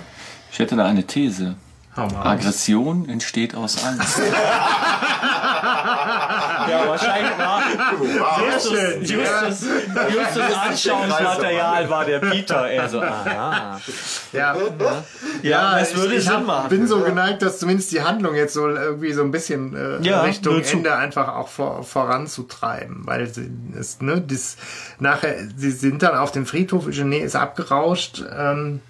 Ich 0.52 0.60
hätte 0.60 0.76
da 0.76 0.86
eine 0.86 1.06
These. 1.06 1.56
Aggression 1.98 3.08
entsteht 3.10 3.56
aus 3.56 3.84
Angst. 3.84 4.22
Ja, 6.68 6.88
wahrscheinlich 6.88 7.38
war 7.38 7.62
Sehr 8.40 8.60
schön. 8.60 9.02
Justus, 9.02 9.70
Justus 10.14 10.54
Anschauungsmaterial 10.56 11.90
war 11.90 12.06
der 12.06 12.20
Peter. 12.20 12.70
Er 12.70 12.90
so, 12.90 13.02
aha. 13.02 13.80
Ja, 14.34 14.56
Ja, 15.44 15.80
das 15.80 15.92
ich- 15.92 15.98
würde 15.98 16.16
ich 16.16 16.24
Sinn 16.24 16.34
hab, 16.34 16.46
machen. 16.46 16.70
bin 16.70 16.88
so 16.88 17.02
geneigt, 17.02 17.42
dass 17.42 17.60
zumindest 17.60 17.92
die 17.92 18.02
Handlung 18.02 18.36
jetzt 18.36 18.54
so 18.54 18.68
irgendwie 18.68 19.14
so 19.14 19.22
ein 19.22 19.32
bisschen 19.32 19.76
äh, 19.76 20.02
Ja, 20.08 20.22
Richtung. 20.22 20.62
Ende 20.62 20.96
einfach 20.96 21.36
auch 21.36 21.48
vor, 21.48 21.84
voranzutreiben, 21.84 23.02
weil 23.06 23.28
sie 23.28 23.50
ist, 23.78 24.02
ne, 24.02 24.22
das 24.22 24.58
nachher, 25.00 25.36
sie 25.56 25.72
sind 25.72 26.02
dann 26.04 26.16
auf 26.16 26.32
dem 26.32 26.46
Friedhof, 26.46 26.88
Eugenie 26.88 27.20
ist 27.20 27.36
abgerauscht 27.36 28.24
ähm, 28.36 28.82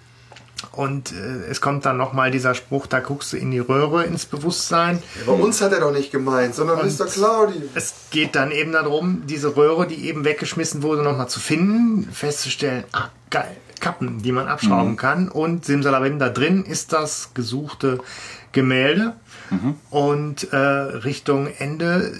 Und 0.72 1.12
äh, 1.12 1.50
es 1.50 1.60
kommt 1.60 1.84
dann 1.84 1.96
nochmal 1.96 2.30
dieser 2.30 2.54
Spruch, 2.54 2.86
da 2.86 3.00
guckst 3.00 3.32
du 3.32 3.36
in 3.36 3.50
die 3.50 3.58
Röhre 3.58 4.04
ins 4.04 4.24
Bewusstsein. 4.24 5.02
Bei 5.26 5.32
uns 5.32 5.60
hat 5.60 5.72
er 5.72 5.80
doch 5.80 5.92
nicht 5.92 6.10
gemeint, 6.10 6.54
sondern 6.54 6.78
Mr. 6.78 7.06
Claudi. 7.06 7.62
Es 7.74 7.94
geht 8.10 8.34
dann 8.34 8.50
eben 8.50 8.72
darum, 8.72 9.22
diese 9.26 9.56
Röhre, 9.56 9.86
die 9.86 10.08
eben 10.08 10.24
weggeschmissen 10.24 10.82
wurde, 10.82 11.02
nochmal 11.02 11.28
zu 11.28 11.40
finden, 11.40 12.10
festzustellen, 12.10 12.84
ah, 12.92 13.10
geil, 13.30 13.56
Kappen, 13.80 14.22
die 14.22 14.32
man 14.32 14.48
abschrauben 14.48 14.96
kann. 14.96 15.28
Und 15.28 15.66
Simsalabim, 15.66 16.18
da 16.18 16.30
drin 16.30 16.64
ist 16.64 16.92
das 16.92 17.32
gesuchte 17.34 17.98
Gemälde. 18.52 19.14
Und 19.90 20.52
äh, 20.52 20.56
Richtung 20.56 21.48
Ende 21.58 22.12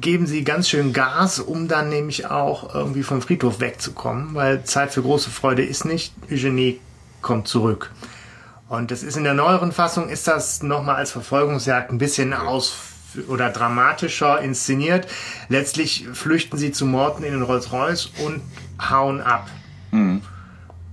geben 0.00 0.26
sie 0.26 0.42
ganz 0.42 0.68
schön 0.68 0.92
Gas, 0.92 1.38
um 1.38 1.68
dann 1.68 1.88
nämlich 1.88 2.26
auch 2.26 2.74
irgendwie 2.74 3.02
vom 3.02 3.22
Friedhof 3.22 3.60
wegzukommen, 3.60 4.34
weil 4.34 4.64
Zeit 4.64 4.92
für 4.92 5.02
große 5.02 5.30
Freude 5.30 5.64
ist 5.64 5.84
nicht. 5.84 6.14
Eugenie 6.30 6.80
kommt 7.28 7.46
zurück. 7.46 7.90
Und 8.70 8.90
das 8.90 9.02
ist 9.02 9.16
in 9.16 9.24
der 9.24 9.34
neueren 9.34 9.70
Fassung 9.70 10.08
ist 10.08 10.26
das 10.26 10.62
nochmal 10.62 10.96
als 10.96 11.12
Verfolgungsjagd 11.12 11.92
ein 11.92 11.98
bisschen 11.98 12.32
aus 12.32 12.74
oder 13.28 13.50
dramatischer 13.50 14.40
inszeniert. 14.40 15.06
Letztlich 15.50 16.08
flüchten 16.12 16.56
sie 16.56 16.72
zu 16.72 16.86
Morten 16.86 17.22
in 17.22 17.32
den 17.32 17.42
Rolls-Royce 17.42 18.12
und 18.24 18.40
hauen 18.90 19.20
ab. 19.20 19.46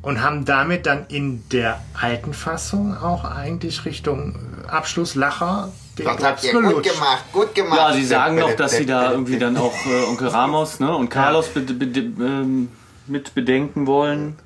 Und 0.02 0.22
haben 0.22 0.44
damit 0.44 0.86
dann 0.86 1.06
in 1.08 1.48
der 1.50 1.80
alten 2.00 2.34
Fassung 2.34 2.98
auch 2.98 3.24
eigentlich 3.24 3.86
Richtung 3.86 4.36
Abschlusslacher 4.68 5.72
den 5.98 6.06
Das 6.06 6.22
habt 6.22 6.44
ihr 6.44 6.52
gut 6.52 6.84
gemacht, 6.84 7.24
gut 7.32 7.56
gemacht. 7.56 7.80
Ja, 7.80 7.94
sie 7.94 8.06
sagen 8.06 8.38
doch, 8.38 8.54
dass 8.56 8.74
sie 8.74 8.86
da 8.86 9.12
irgendwie 9.12 9.40
dann 9.40 9.56
auch 9.56 9.74
äh, 9.86 10.04
Onkel 10.10 10.28
Ramos 10.28 10.82
ne, 10.82 10.94
und 10.94 11.10
Carlos 11.10 11.48
be 11.48 11.62
be 11.62 11.86
ähm, 11.86 12.70
mit 13.08 13.34
bedenken 13.34 13.88
wollen. 13.88 14.38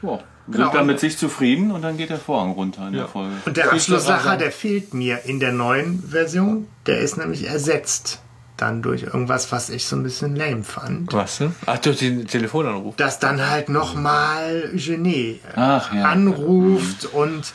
Ja, 0.00 0.18
sind 0.46 0.56
Genau. 0.56 0.72
dann 0.72 0.86
mit 0.86 0.98
sich 1.00 1.16
zufrieden 1.18 1.70
und 1.70 1.82
dann 1.82 1.96
geht 1.96 2.10
der 2.10 2.18
Vorhang 2.18 2.52
runter 2.52 2.86
in 2.88 2.94
der 2.94 3.08
Folge. 3.08 3.30
Und 3.44 3.56
der 3.56 3.72
Abschlusslacher, 3.72 4.36
der 4.36 4.50
fehlt 4.52 4.92
mir 4.94 5.24
in 5.24 5.40
der 5.40 5.52
neuen 5.52 6.02
Version. 6.08 6.66
Der 6.86 6.98
ist 6.98 7.16
nämlich 7.16 7.46
ersetzt 7.46 8.20
dann 8.56 8.82
durch 8.82 9.02
irgendwas, 9.02 9.50
was 9.50 9.70
ich 9.70 9.86
so 9.86 9.96
ein 9.96 10.02
bisschen 10.04 10.36
lame 10.36 10.62
fand. 10.62 11.12
Was 11.12 11.38
denn? 11.38 11.54
Ach, 11.66 11.78
durch 11.78 11.98
den 11.98 12.26
Telefonanruf. 12.26 12.94
Dass 12.96 13.18
dann 13.18 13.50
halt 13.50 13.68
nochmal 13.68 14.70
Eugenie 14.72 15.40
Ach, 15.56 15.92
ja. 15.92 16.04
anruft 16.04 17.06
und 17.06 17.52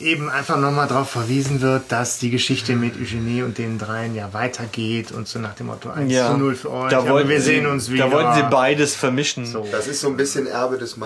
eben 0.00 0.28
einfach 0.28 0.58
nochmal 0.58 0.86
darauf 0.88 1.10
verwiesen 1.10 1.60
wird, 1.60 1.90
dass 1.90 2.18
die 2.18 2.30
Geschichte 2.30 2.76
mit 2.76 2.96
Eugenie 3.00 3.42
und 3.42 3.58
den 3.58 3.78
dreien 3.78 4.14
ja 4.14 4.32
weitergeht 4.32 5.12
und 5.12 5.28
so 5.28 5.38
nach 5.38 5.54
dem 5.54 5.66
Motto 5.66 5.90
1 5.90 6.12
zu 6.12 6.36
0 6.36 6.54
für 6.56 6.70
euch. 6.72 6.90
Da 6.90 7.08
wollten 7.08 7.28
wir 7.28 7.40
sie, 7.40 7.46
sehen 7.46 7.66
uns 7.66 7.90
wieder. 7.90 8.06
Da 8.06 8.12
wollten 8.12 8.34
sie 8.34 8.42
beides 8.50 8.94
vermischen. 8.94 9.46
So. 9.46 9.66
Das 9.70 9.86
ist 9.86 10.00
so 10.00 10.08
ein 10.08 10.16
bisschen 10.16 10.46
Erbe 10.46 10.78
des 10.78 10.96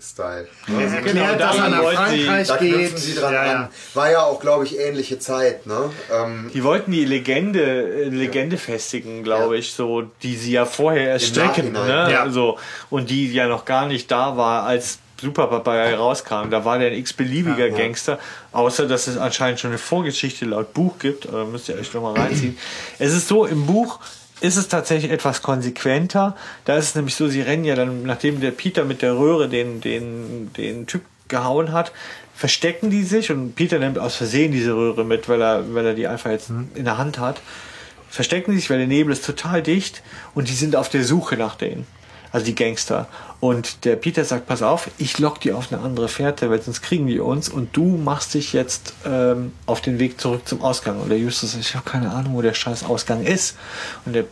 Meisterdiebs-Style. 0.00 0.48
Er 0.68 0.94
erklärt, 0.94 1.04
Genau, 1.04 1.34
dass 1.38 1.56
er 1.56 1.62
da 1.62 1.68
nach 1.68 1.82
wollten 1.82 2.10
sie- 2.10 2.24
Frankreich 2.24 2.48
Da 2.48 2.56
geht. 2.56 2.98
sie 2.98 3.14
dran 3.14 3.32
ja, 3.34 3.40
an. 3.42 3.48
ja. 3.48 3.70
War 3.94 4.10
ja 4.10 4.22
auch, 4.22 4.40
glaube 4.40 4.64
ich, 4.64 4.78
ähnliche 4.78 5.18
Zeit. 5.18 5.66
Ne? 5.66 5.90
Ähm, 6.12 6.50
Die 6.52 6.64
wollten 6.64 6.90
die 6.92 7.04
Legende, 7.04 7.60
äh, 7.62 8.08
Legende 8.08 8.56
festigen, 8.58 9.22
glaube 9.22 9.54
Ja. 9.54 9.60
ich, 9.60 9.72
so, 9.72 10.02
die 10.22 10.36
sie 10.36 10.52
ja 10.52 10.64
vorher 10.64 11.08
erst 11.10 11.28
Im 11.28 11.34
strecken, 11.34 11.72
Nachhinein. 11.72 12.06
ne? 12.08 12.12
Ja. 12.12 12.30
So, 12.30 12.58
und 12.88 13.10
die 13.10 13.32
ja 13.32 13.46
noch 13.46 13.64
gar 13.64 13.86
nicht 13.86 14.10
da 14.10 14.36
war, 14.36 14.64
als 14.64 14.98
Super 15.20 15.48
Papagei 15.48 15.94
rauskam. 15.96 16.48
Da 16.50 16.64
war 16.64 16.78
der 16.78 16.88
ein 16.92 16.94
x-beliebiger 16.96 17.68
Gangster, 17.68 18.18
außer 18.52 18.86
dass 18.88 19.06
es 19.06 19.18
anscheinend 19.18 19.60
schon 19.60 19.68
eine 19.70 19.76
Vorgeschichte 19.78 20.46
laut 20.46 20.72
Buch 20.72 20.98
gibt. 20.98 21.26
Da 21.30 21.44
müsst 21.44 21.68
ihr 21.68 21.74
euch 21.78 21.90
doch 21.90 22.00
mal 22.00 22.14
reinziehen. 22.18 22.56
es 22.98 23.12
ist 23.12 23.28
so, 23.28 23.44
im 23.44 23.66
Buch 23.66 24.00
ist 24.40 24.56
es 24.56 24.68
tatsächlich 24.68 25.10
etwas 25.10 25.42
konsequenter. 25.42 26.36
Da 26.64 26.76
ist 26.76 26.86
es 26.86 26.94
nämlich 26.94 27.14
so, 27.14 27.28
sie 27.28 27.42
rennen 27.42 27.64
ja 27.64 27.74
dann, 27.74 28.02
nachdem 28.04 28.40
der 28.40 28.50
Peter 28.50 28.84
mit 28.84 29.02
der 29.02 29.16
Röhre 29.16 29.48
den, 29.48 29.80
den, 29.80 30.52
den 30.56 30.86
Typ 30.86 31.02
gehauen 31.28 31.72
hat, 31.72 31.92
verstecken 32.34 32.90
die 32.90 33.04
sich 33.04 33.30
und 33.30 33.54
Peter 33.54 33.78
nimmt 33.78 33.98
aus 33.98 34.16
Versehen 34.16 34.50
diese 34.50 34.74
Röhre 34.74 35.04
mit, 35.04 35.28
weil 35.28 35.42
er, 35.42 35.74
weil 35.74 35.86
er 35.86 35.94
die 35.94 36.06
einfach 36.06 36.30
jetzt 36.30 36.50
in 36.50 36.84
der 36.84 36.96
Hand 36.96 37.18
hat. 37.18 37.40
Verstecken 38.08 38.54
sich, 38.54 38.70
weil 38.70 38.78
der 38.78 38.86
Nebel 38.86 39.12
ist 39.12 39.24
total 39.24 39.62
dicht 39.62 40.02
und 40.34 40.48
die 40.48 40.54
sind 40.54 40.74
auf 40.74 40.88
der 40.88 41.04
Suche 41.04 41.36
nach 41.36 41.54
denen. 41.54 41.86
Also 42.32 42.46
die 42.46 42.54
Gangster. 42.54 43.08
Und 43.40 43.84
der 43.84 43.96
Peter 43.96 44.24
sagt, 44.24 44.46
pass 44.46 44.62
auf, 44.62 44.90
ich 44.98 45.18
lock 45.18 45.40
die 45.40 45.52
auf 45.52 45.72
eine 45.72 45.80
andere 45.82 46.08
Fährte, 46.08 46.50
weil 46.50 46.60
sonst 46.60 46.82
kriegen 46.82 47.06
die 47.06 47.18
uns 47.18 47.48
und 47.48 47.76
du 47.76 47.96
machst 47.96 48.34
dich 48.34 48.52
jetzt 48.52 48.92
ähm, 49.04 49.52
auf 49.66 49.80
den 49.80 49.98
Weg 49.98 50.20
zurück 50.20 50.46
zum 50.46 50.62
Ausgang. 50.62 51.00
Und 51.00 51.08
der 51.08 51.18
Justus 51.18 51.52
sagt, 51.52 51.64
ich 51.64 51.74
habe 51.74 51.88
keine 51.88 52.10
Ahnung, 52.12 52.34
wo 52.34 52.42
der 52.42 52.54
scheiß 52.54 52.84
Ausgang 52.84 53.24
ist. 53.24 53.56
Und 54.04 54.12
der 54.12 54.24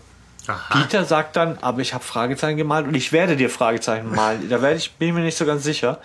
Aha. 0.47 0.79
Peter 0.79 1.05
sagt 1.05 1.37
dann, 1.37 1.59
aber 1.61 1.81
ich 1.81 1.93
habe 1.93 2.05
Fragezeichen 2.05 2.57
gemalt 2.57 2.87
und 2.87 2.95
ich 2.95 3.13
werde 3.13 3.37
dir 3.37 3.51
Fragezeichen 3.51 4.15
malen. 4.15 4.49
Da 4.49 4.63
werde 4.63 4.77
ich, 4.77 4.93
bin 4.93 5.09
ich 5.09 5.15
mir 5.15 5.21
nicht 5.21 5.37
so 5.37 5.45
ganz 5.45 5.63
sicher. 5.65 6.01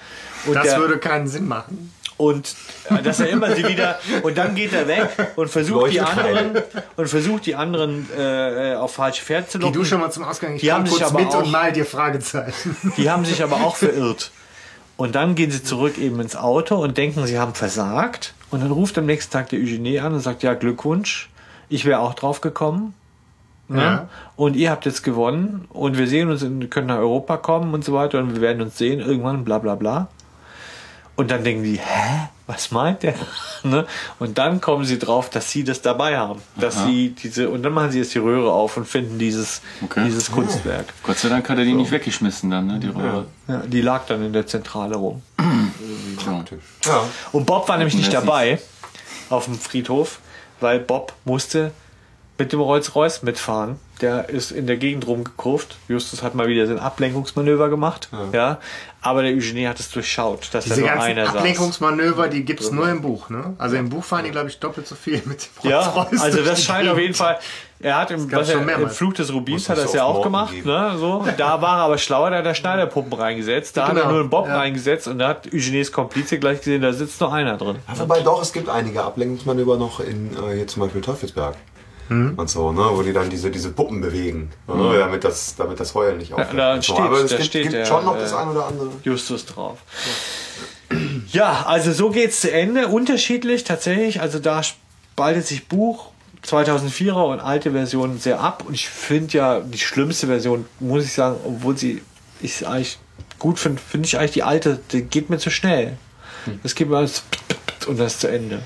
Und 0.45 0.56
Das 0.56 0.64
der, 0.64 0.80
würde 0.80 0.98
keinen 0.98 1.28
Sinn 1.28 1.48
machen. 1.48 1.94
Und 2.18 2.56
äh, 2.90 3.02
dass 3.02 3.19
er 3.19 3.30
immer 3.30 3.56
sie 3.56 3.68
wieder 3.68 3.99
und 4.23 4.38
dann 4.38 4.56
geht 4.56 4.73
er 4.73 4.88
weg 4.88 5.10
und 5.35 5.49
versucht 5.49 5.91
die 5.91 5.98
Leuchtet 5.98 6.18
anderen 6.18 6.64
und 6.95 7.07
versucht 7.07 7.45
die 7.45 7.56
anderen 7.56 8.07
äh, 8.18 8.76
auf 8.76 8.94
falsche 8.94 9.23
Pferde 9.23 9.48
zu 9.48 9.57
Geh 9.60 9.65
locken. 9.65 9.80
du 9.80 9.85
schon 9.85 9.99
mal 9.99 10.11
zum 10.11 10.23
Ausgang. 10.23 10.56
Ich 10.56 10.61
Die 10.61 10.72
haben 10.72 10.85
sich 10.85 11.03
aber 11.03 11.19
mit 11.19 11.30
auch- 11.30 11.44
und 11.44 11.52
mal 11.52 11.72
dir 11.72 11.85
Fragezeichen. 11.85 12.76
Die 12.98 13.10
haben 13.10 13.26
sich 13.26 13.44
aber 13.44 13.57
auch 13.57 13.76
verirrt. 13.76 14.31
Und 14.95 15.15
dann 15.15 15.34
gehen 15.35 15.49
sie 15.49 15.64
zurück 15.64 15.98
eben 15.98 16.19
ins 16.19 16.35
Auto 16.35 16.76
und 16.76 16.98
denken, 16.98 17.26
sie 17.26 17.40
haben 17.40 17.56
versagt. 17.56 18.34
Und 18.52 18.61
dann 18.61 18.72
ruft 18.72 18.98
am 18.98 19.07
nächsten 19.07 19.31
Tag 19.34 19.49
der 19.49 19.60
Eugenie 19.60 19.99
an 19.99 20.14
und 20.14 20.19
sagt, 20.19 20.44
ja, 20.44 20.53
Glückwunsch, 20.53 21.30
ich 21.68 21.85
wäre 21.85 21.99
auch 21.99 22.14
drauf 22.14 22.41
gekommen. 22.41 22.94
Ne? 23.68 23.81
Ja. 23.81 24.10
Und 24.35 24.56
ihr 24.56 24.69
habt 24.69 24.85
jetzt 24.85 25.03
gewonnen 25.03 25.65
und 25.69 25.98
wir 25.98 26.07
sehen 26.07 26.30
uns, 26.30 26.44
in, 26.44 26.69
können 26.69 26.88
nach 26.88 26.98
Europa 26.98 27.38
kommen 27.38 27.73
und 27.73 27.84
so 27.84 27.94
weiter 27.94 28.19
und 28.19 28.35
wir 28.35 28.41
werden 28.41 28.61
uns 28.61 28.77
sehen 28.77 28.99
irgendwann, 28.99 29.44
bla 29.44 29.57
bla 29.57 29.73
bla. 29.76 30.10
Und 31.15 31.30
dann 31.30 31.44
denken 31.44 31.64
die, 31.64 31.77
hä? 31.77 32.30
Was 32.48 32.72
meint 32.72 33.03
der? 33.03 33.14
ne? 33.64 33.85
Und 34.19 34.38
dann 34.38 34.60
kommen 34.60 34.84
sie 34.84 34.99
drauf, 34.99 35.30
dass 35.30 35.49
sie 35.49 35.64
das 35.64 35.81
dabei 35.81 36.18
haben. 36.18 36.41
Dass 36.57 36.84
sie 36.84 37.11
diese, 37.11 37.49
und 37.49 37.64
dann 37.64 37.72
machen 37.72 37.91
sie 37.91 37.99
jetzt 37.99 38.14
die 38.14 38.19
Röhre 38.19 38.52
auf 38.52 38.76
und 38.77 38.85
finden 38.85 39.18
dieses, 39.18 39.61
Okay. 39.84 40.03
dieses 40.06 40.30
Kunstwerk. 40.31 40.88
Gott 41.03 41.18
sei 41.19 41.30
Dank 41.30 41.48
hat 41.49 41.57
er 41.57 41.64
die 41.64 41.73
nicht 41.73 41.91
weggeschmissen 41.91 42.49
dann, 42.49 42.68
ne, 42.68 42.80
die 42.80 42.88
Röhre. 42.90 43.27
Ja, 43.48 43.57
die 43.65 43.81
lag 43.81 44.06
dann 44.07 44.26
in 44.26 44.34
der 44.34 44.45
Zentrale 44.48 44.95
rum. 44.95 45.22
So. 46.23 46.31
ja. 46.90 47.03
Und 47.31 47.45
Bob 47.45 47.68
war 47.68 47.77
nämlich 47.77 47.95
nicht 47.95 48.11
Ja, 48.14 48.22
dabei 48.22 48.60
auf 49.30 49.45
dem 49.45 49.57
Friedhof, 49.60 50.19
weil 50.60 50.80
Bob 50.80 51.14
musste 51.26 51.72
mit 52.38 52.52
dem 52.53 52.60
Rolls-Royce 52.60 53.23
mitfahren. 53.23 53.77
Der 54.03 54.27
ist 54.27 54.51
in 54.51 54.67
der 54.67 54.75
Gegend 54.75 55.07
rumgekurvt. 55.07 55.77
Justus 55.88 56.23
hat 56.23 56.35
mal 56.35 56.49
wieder 56.49 56.67
sein 56.67 56.77
Ablenkungsmanöver 56.77 57.69
gemacht. 57.69 58.09
Ja. 58.34 58.59
Aber 58.99 59.21
der 59.21 59.31
Eugenie 59.31 59.65
hat 59.65 59.80
es 59.80 59.89
durchschaut, 59.91 60.49
dass 60.53 60.65
Diese 60.65 60.75
da 60.75 60.81
nur 60.81 60.89
ganzen 60.89 61.05
einer 61.07 61.25
saß. 61.27 61.35
Ablenkungsmanöver, 61.38 62.27
die 62.27 62.43
gibt's 62.43 62.69
nur 62.71 62.89
im 62.89 63.01
Buch. 63.01 63.30
Ne? 63.30 63.53
Also 63.57 63.77
im 63.77 63.88
Buch 63.88 64.03
fahren 64.03 64.25
die, 64.25 64.31
glaube 64.31 64.49
ich, 64.49 64.59
doppelt 64.59 64.88
so 64.88 64.95
viel 64.95 65.21
mit 65.23 65.49
dem 65.63 65.69
Ja, 65.69 66.07
also 66.19 66.41
das 66.43 66.63
scheint 66.65 66.89
auf 66.89 66.97
jeden. 66.97 67.13
Fall. 67.13 67.39
Er 67.80 67.97
hat 67.97 68.11
im, 68.11 68.30
was 68.30 68.49
er, 68.49 68.61
im. 68.61 68.89
Flug 68.89 69.15
des 69.15 69.34
Rubins 69.34 69.69
hat 69.69 69.77
er 69.77 69.84
es 69.85 69.89
es 69.91 69.95
ja 69.95 70.03
auch 70.03 70.21
gemacht. 70.21 70.53
geben. 70.53 70.69
Ne, 70.69 70.95
so. 70.97 71.25
Da 71.38 71.61
war 71.61 71.77
er 71.80 71.84
aber 71.84 71.97
schlauer, 71.97 72.30
da 72.30 72.38
hat 72.39 72.45
er 72.45 72.55
Schneiderpuppen 72.55 73.13
reingesetzt. 73.13 73.77
Da 73.77 73.88
hat 73.88 73.95
er 73.95 74.01
Genau, 74.01 74.11
nur 74.11 74.19
einen 74.21 74.30
Bob 74.30 74.47
ja. 74.47 74.57
reingesetzt 74.57 75.07
und 75.07 75.19
da 75.19 75.30
hat 75.30 75.47
Eugenies 75.47 75.93
Komplize 75.93 76.39
gleich 76.39 76.59
gesehen, 76.59 76.81
da 76.81 76.91
sitzt 76.91 77.21
nur 77.21 77.34
einer 77.34 77.57
drin. 77.57 77.77
Ja, 77.88 77.99
Wobei 77.99 78.19
doch, 78.21 78.41
es 78.41 78.51
gibt 78.51 78.67
einige 78.67 79.01
Ablenkungsmanöver 79.01 79.77
noch 79.77 80.01
in 80.01 80.31
äh, 80.31 80.55
hier 80.55 80.67
zum 80.67 80.81
Beispiel 80.84 81.01
Teufelsberg. 81.01 81.55
Und 82.09 82.49
so, 82.49 82.71
ne, 82.71 82.81
wo 82.91 83.01
die 83.01 83.13
dann 83.13 83.30
diese, 83.30 83.49
diese 83.49 83.71
Puppen 83.71 84.01
bewegen, 84.01 84.51
ne, 84.67 84.97
damit, 84.99 85.23
das, 85.23 85.55
damit 85.55 85.80
das 85.80 85.95
Heulen 85.95 86.17
nicht 86.17 86.34
aufhört. 86.34 86.57
da 86.57 86.73
Und 86.73 86.84
so. 86.84 86.93
steht- 86.93 87.05
Aber 87.05 87.17
es 87.23 87.31
da 87.31 87.38
gibt, 87.38 87.47
steht 87.47 87.61
gibt 87.63 87.73
der, 87.73 87.85
schon 87.85 88.05
noch 88.05 88.15
äh, 88.17 88.19
das 88.19 88.34
ein 88.34 88.47
oder 88.49 88.67
andere. 88.67 88.89
Justus 89.03 89.45
drauf. 89.45 89.80
Ja, 91.31 91.63
also 91.65 91.91
so 91.91 92.09
geht's 92.11 92.41
zu 92.41 92.51
Ende. 92.51 92.88
Unterschiedlich 92.88 93.63
tatsächlich. 93.63 94.21
Also 94.21 94.39
da 94.39 94.61
spaltet 94.63 95.47
sich 95.47 95.67
Buch 95.67 96.07
2004er 96.45 97.13
und 97.31 97.39
alte 97.39 97.71
Version 97.71 98.19
sehr 98.19 98.39
ab. 98.41 98.63
Und 98.67 98.73
ich 98.75 98.89
finde 98.89 99.34
ja 99.38 99.59
die 99.61 99.80
schlimmste 99.80 100.27
Version, 100.27 100.65
muss 100.80 101.05
ich 101.05 101.13
sagen, 101.13 101.38
obwohl 101.45 101.77
sie 101.77 102.01
ich 102.41 102.67
eigentlich 102.67 102.99
gut 103.39 103.57
finde, 103.59 103.81
finde 103.81 104.05
ich 104.07 104.17
eigentlich 104.19 104.31
die 104.34 104.43
alte, 104.43 104.80
die 104.91 105.01
geht 105.03 105.30
mir 105.30 105.38
zu 105.39 105.49
schnell. 105.49 105.97
Das 106.61 106.75
geht 106.75 106.89
mir 106.89 106.97
alles 106.97 107.23
und 107.88 107.97
das 107.99 108.13
ist 108.15 108.21
zu 108.21 108.27
Ende. 108.27 108.61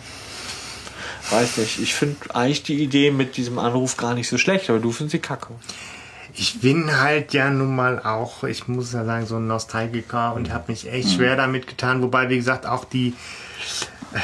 Weiß 1.30 1.58
nicht. 1.58 1.80
Ich 1.80 1.94
finde 1.94 2.36
eigentlich 2.36 2.64
die 2.64 2.82
Idee 2.82 3.12
mit 3.12 3.38
diesem 3.38 3.60
Anruf 3.60 3.98
gar 3.98 4.14
nicht 4.14 4.30
so 4.30 4.38
schlecht, 4.38 4.70
aber 4.70 4.80
du 4.80 4.92
findest 4.92 5.12
sie 5.12 5.20
kacke. 5.20 5.54
Ich 6.34 6.62
bin 6.62 7.00
halt 7.00 7.34
ja 7.34 7.50
nun 7.50 7.76
mal 7.76 8.00
auch, 8.04 8.44
ich 8.44 8.68
muss 8.68 8.94
ja 8.94 9.04
sagen, 9.04 9.26
so 9.26 9.38
ein 9.38 9.48
Nostalgiker 9.48 10.34
und 10.34 10.54
habe 10.54 10.72
mich 10.72 10.90
echt 10.92 11.14
schwer 11.14 11.36
damit 11.36 11.68
getan. 11.68 12.02
Wobei, 12.02 12.30
wie 12.30 12.38
gesagt, 12.38 12.66
auch 12.66 12.86
die, 12.86 13.14
äh, 14.14 14.20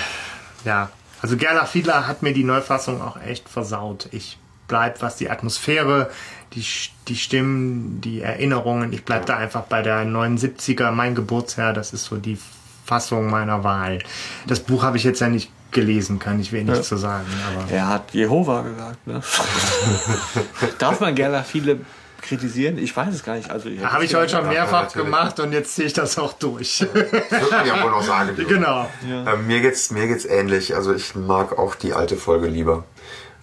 ja, 0.63 0.91
also 1.21 1.37
Gerlach 1.37 1.67
Fiedler 1.67 2.07
hat 2.07 2.21
mir 2.21 2.33
die 2.33 2.43
Neufassung 2.43 3.01
auch 3.01 3.19
echt 3.21 3.49
versaut. 3.49 4.09
Ich 4.11 4.37
bleib, 4.67 5.01
was 5.01 5.17
die 5.17 5.29
Atmosphäre, 5.29 6.11
die, 6.53 6.65
die 7.07 7.15
Stimmen, 7.15 7.99
die 8.01 8.21
Erinnerungen, 8.21 8.93
ich 8.93 9.03
bleib 9.03 9.25
da 9.25 9.37
einfach 9.37 9.63
bei 9.63 9.81
der 9.81 10.05
79er, 10.05 10.91
mein 10.91 11.15
Geburtsjahr, 11.15 11.73
das 11.73 11.93
ist 11.93 12.05
so 12.05 12.17
die 12.17 12.37
Fassung 12.85 13.29
meiner 13.29 13.63
Wahl. 13.63 13.99
Das 14.47 14.59
Buch 14.59 14.83
habe 14.83 14.97
ich 14.97 15.03
jetzt 15.03 15.21
ja 15.21 15.29
nicht 15.29 15.49
gelesen, 15.73 16.19
kann 16.19 16.39
ich 16.39 16.51
wenig 16.53 16.81
zu 16.83 16.97
sagen, 16.97 17.25
aber 17.55 17.71
Er 17.71 17.87
hat 17.87 18.13
Jehova 18.13 18.61
gesagt, 18.61 19.07
ne? 19.07 19.21
Darf 20.79 20.99
man 20.99 21.15
Gerlach 21.15 21.45
viele 21.45 21.79
kritisieren? 22.21 22.77
Ich 22.77 22.95
weiß 22.95 23.13
es 23.13 23.23
gar 23.23 23.35
nicht. 23.35 23.49
Also, 23.49 23.69
Habe 23.83 24.05
ich 24.05 24.15
heute 24.15 24.29
schon 24.37 24.47
mehrfach 24.47 24.83
natürlich. 24.83 25.05
gemacht 25.05 25.39
und 25.39 25.51
jetzt 25.51 25.75
ziehe 25.75 25.87
ich 25.87 25.93
das 25.93 26.17
auch 26.17 26.33
durch. 26.33 26.81
Wird 26.93 27.51
man 27.51 27.67
ja 27.67 27.83
wohl 27.83 27.91
noch 27.91 28.03
sagen. 28.03 28.35
dürfen. 28.35 28.47
genau. 28.47 28.89
Ähm, 29.05 29.47
mir 29.47 29.61
geht's 29.61 29.91
mir 29.91 30.07
geht's 30.07 30.25
ähnlich. 30.25 30.75
Also 30.75 30.93
ich 30.93 31.15
mag 31.15 31.57
auch 31.57 31.75
die 31.75 31.93
alte 31.93 32.15
Folge 32.15 32.47
lieber. 32.47 32.85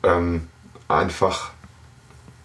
Ähm, 0.02 0.48
einfach 0.88 1.50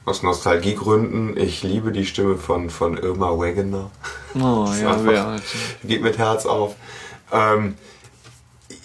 aus 0.04 0.22
Nostalgiegründen. 0.24 1.38
Ich 1.38 1.64
liebe 1.64 1.92
die 1.92 2.06
Stimme 2.06 2.38
von 2.38 2.70
von 2.70 2.98
Irma 2.98 3.32
Wegener. 3.40 3.90
Oh, 4.36 4.68
ja, 4.80 4.90
einfach- 4.92 5.06
wer, 5.06 5.40
Geht 5.84 6.02
mit 6.04 6.18
Herz 6.18 6.46
auf. 6.46 6.76
Ähm, 7.32 7.76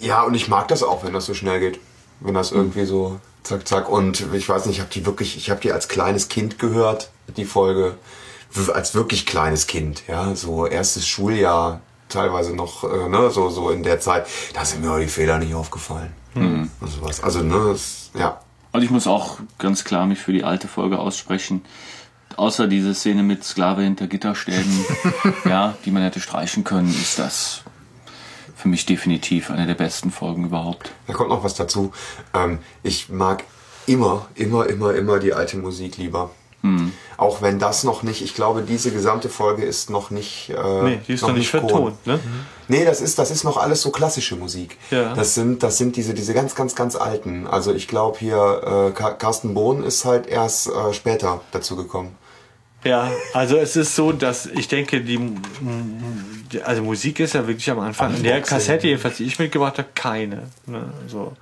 ja, 0.01 0.23
und 0.23 0.33
ich 0.33 0.47
mag 0.47 0.67
das 0.67 0.83
auch, 0.83 1.03
wenn 1.03 1.13
das 1.13 1.25
so 1.25 1.33
schnell 1.33 1.59
geht. 1.59 1.79
Wenn 2.19 2.33
das 2.33 2.51
irgendwie 2.51 2.85
so 2.85 3.19
zack, 3.43 3.67
zack. 3.67 3.89
Und 3.89 4.33
ich 4.33 4.47
weiß 4.47 4.65
nicht, 4.65 4.75
ich 4.75 4.81
habe 4.81 4.91
die 4.91 5.05
wirklich, 5.05 5.37
ich 5.37 5.49
habe 5.49 5.61
die 5.61 5.71
als 5.71 5.87
kleines 5.87 6.29
Kind 6.29 6.59
gehört, 6.59 7.09
die 7.37 7.45
Folge. 7.45 7.95
Als 8.73 8.93
wirklich 8.95 9.25
kleines 9.25 9.65
Kind, 9.65 10.03
ja. 10.09 10.35
So 10.35 10.65
erstes 10.65 11.07
Schuljahr, 11.07 11.79
teilweise 12.09 12.53
noch, 12.53 12.83
äh, 12.83 13.07
ne, 13.07 13.29
so, 13.29 13.49
so 13.49 13.69
in 13.69 13.81
der 13.83 14.01
Zeit. 14.01 14.27
Da 14.53 14.65
sind 14.65 14.83
mir 14.83 14.99
die 14.99 15.07
Fehler 15.07 15.37
nicht 15.37 15.55
aufgefallen. 15.55 16.11
Und 16.35 16.69
sowas. 16.89 17.23
Also, 17.23 17.41
ne, 17.41 17.69
das, 17.71 18.11
ja. 18.13 18.41
Und 18.73 18.83
ich 18.83 18.89
muss 18.89 19.07
auch 19.07 19.37
ganz 19.57 19.83
klar 19.83 20.05
mich 20.05 20.19
für 20.19 20.33
die 20.33 20.43
alte 20.43 20.67
Folge 20.67 20.99
aussprechen. 20.99 21.63
Außer 22.37 22.67
diese 22.67 22.93
Szene 22.93 23.23
mit 23.23 23.43
Sklave 23.43 23.83
hinter 23.83 24.07
Gitterstäben, 24.07 24.85
ja, 25.45 25.75
die 25.85 25.91
man 25.91 26.03
hätte 26.03 26.19
streichen 26.21 26.63
können, 26.63 26.89
ist 26.89 27.19
das 27.19 27.63
für 28.61 28.67
mich 28.69 28.85
definitiv 28.85 29.49
eine 29.49 29.65
der 29.67 29.73
besten 29.75 30.11
Folgen 30.11 30.45
überhaupt. 30.45 30.91
Da 31.07 31.13
kommt 31.13 31.29
noch 31.29 31.43
was 31.43 31.55
dazu. 31.55 31.91
Ähm, 32.33 32.59
ich 32.83 33.09
mag 33.09 33.43
immer, 33.87 34.27
immer, 34.35 34.67
immer, 34.67 34.93
immer 34.93 35.19
die 35.19 35.33
alte 35.33 35.57
Musik 35.57 35.97
lieber. 35.97 36.29
Auch 37.17 37.41
wenn 37.41 37.57
das 37.57 37.83
noch 37.83 38.03
nicht, 38.03 38.21
ich 38.21 38.35
glaube, 38.35 38.61
diese 38.61 38.91
gesamte 38.91 39.29
Folge 39.29 39.63
ist 39.63 39.89
noch 39.89 40.11
nicht. 40.11 40.51
Äh, 40.51 40.83
Nee, 40.83 40.99
die 41.07 41.13
ist 41.13 41.23
noch 41.23 41.33
nicht 41.33 41.49
Chor. 41.49 41.61
vertont, 41.61 42.05
ne? 42.05 42.19
Nee, 42.67 42.85
das 42.85 43.01
ist, 43.01 43.17
das 43.17 43.31
ist 43.31 43.43
noch 43.43 43.57
alles 43.57 43.81
so 43.81 43.89
klassische 43.89 44.35
Musik. 44.35 44.77
Ja. 44.91 45.15
Das 45.15 45.33
sind, 45.33 45.63
das 45.63 45.79
sind 45.79 45.95
diese, 45.95 46.13
diese 46.13 46.35
ganz, 46.35 46.53
ganz, 46.53 46.75
ganz 46.75 46.95
alten. 46.95 47.47
Also 47.47 47.73
ich 47.73 47.87
glaube 47.87 48.19
hier, 48.19 48.35
äh, 48.63 48.91
Car- 48.95 49.15
Carsten 49.17 49.55
Bohn 49.55 49.81
ist 49.83 50.05
halt 50.05 50.27
erst 50.27 50.67
äh, 50.67 50.93
später 50.93 51.41
dazu 51.51 51.75
gekommen. 51.75 52.15
Ja, 52.83 53.11
also 53.33 53.57
es 53.57 53.75
ist 53.75 53.95
so, 53.95 54.11
dass 54.11 54.47
ich 54.47 54.67
denke, 54.67 55.01
die, 55.01 55.19
also 56.63 56.81
Musik 56.81 57.19
ist 57.19 57.33
ja 57.33 57.45
wirklich 57.45 57.69
am 57.69 57.79
Anfang, 57.79 58.15
in 58.15 58.23
der. 58.23 58.41
Kassette 58.41 58.87
jedenfalls, 58.87 59.17
die 59.17 59.25
ich 59.25 59.37
mitgebracht 59.37 59.77
habe, 59.77 59.89
keine. 59.93 60.43
Ne, 60.65 60.91
so. 61.07 61.33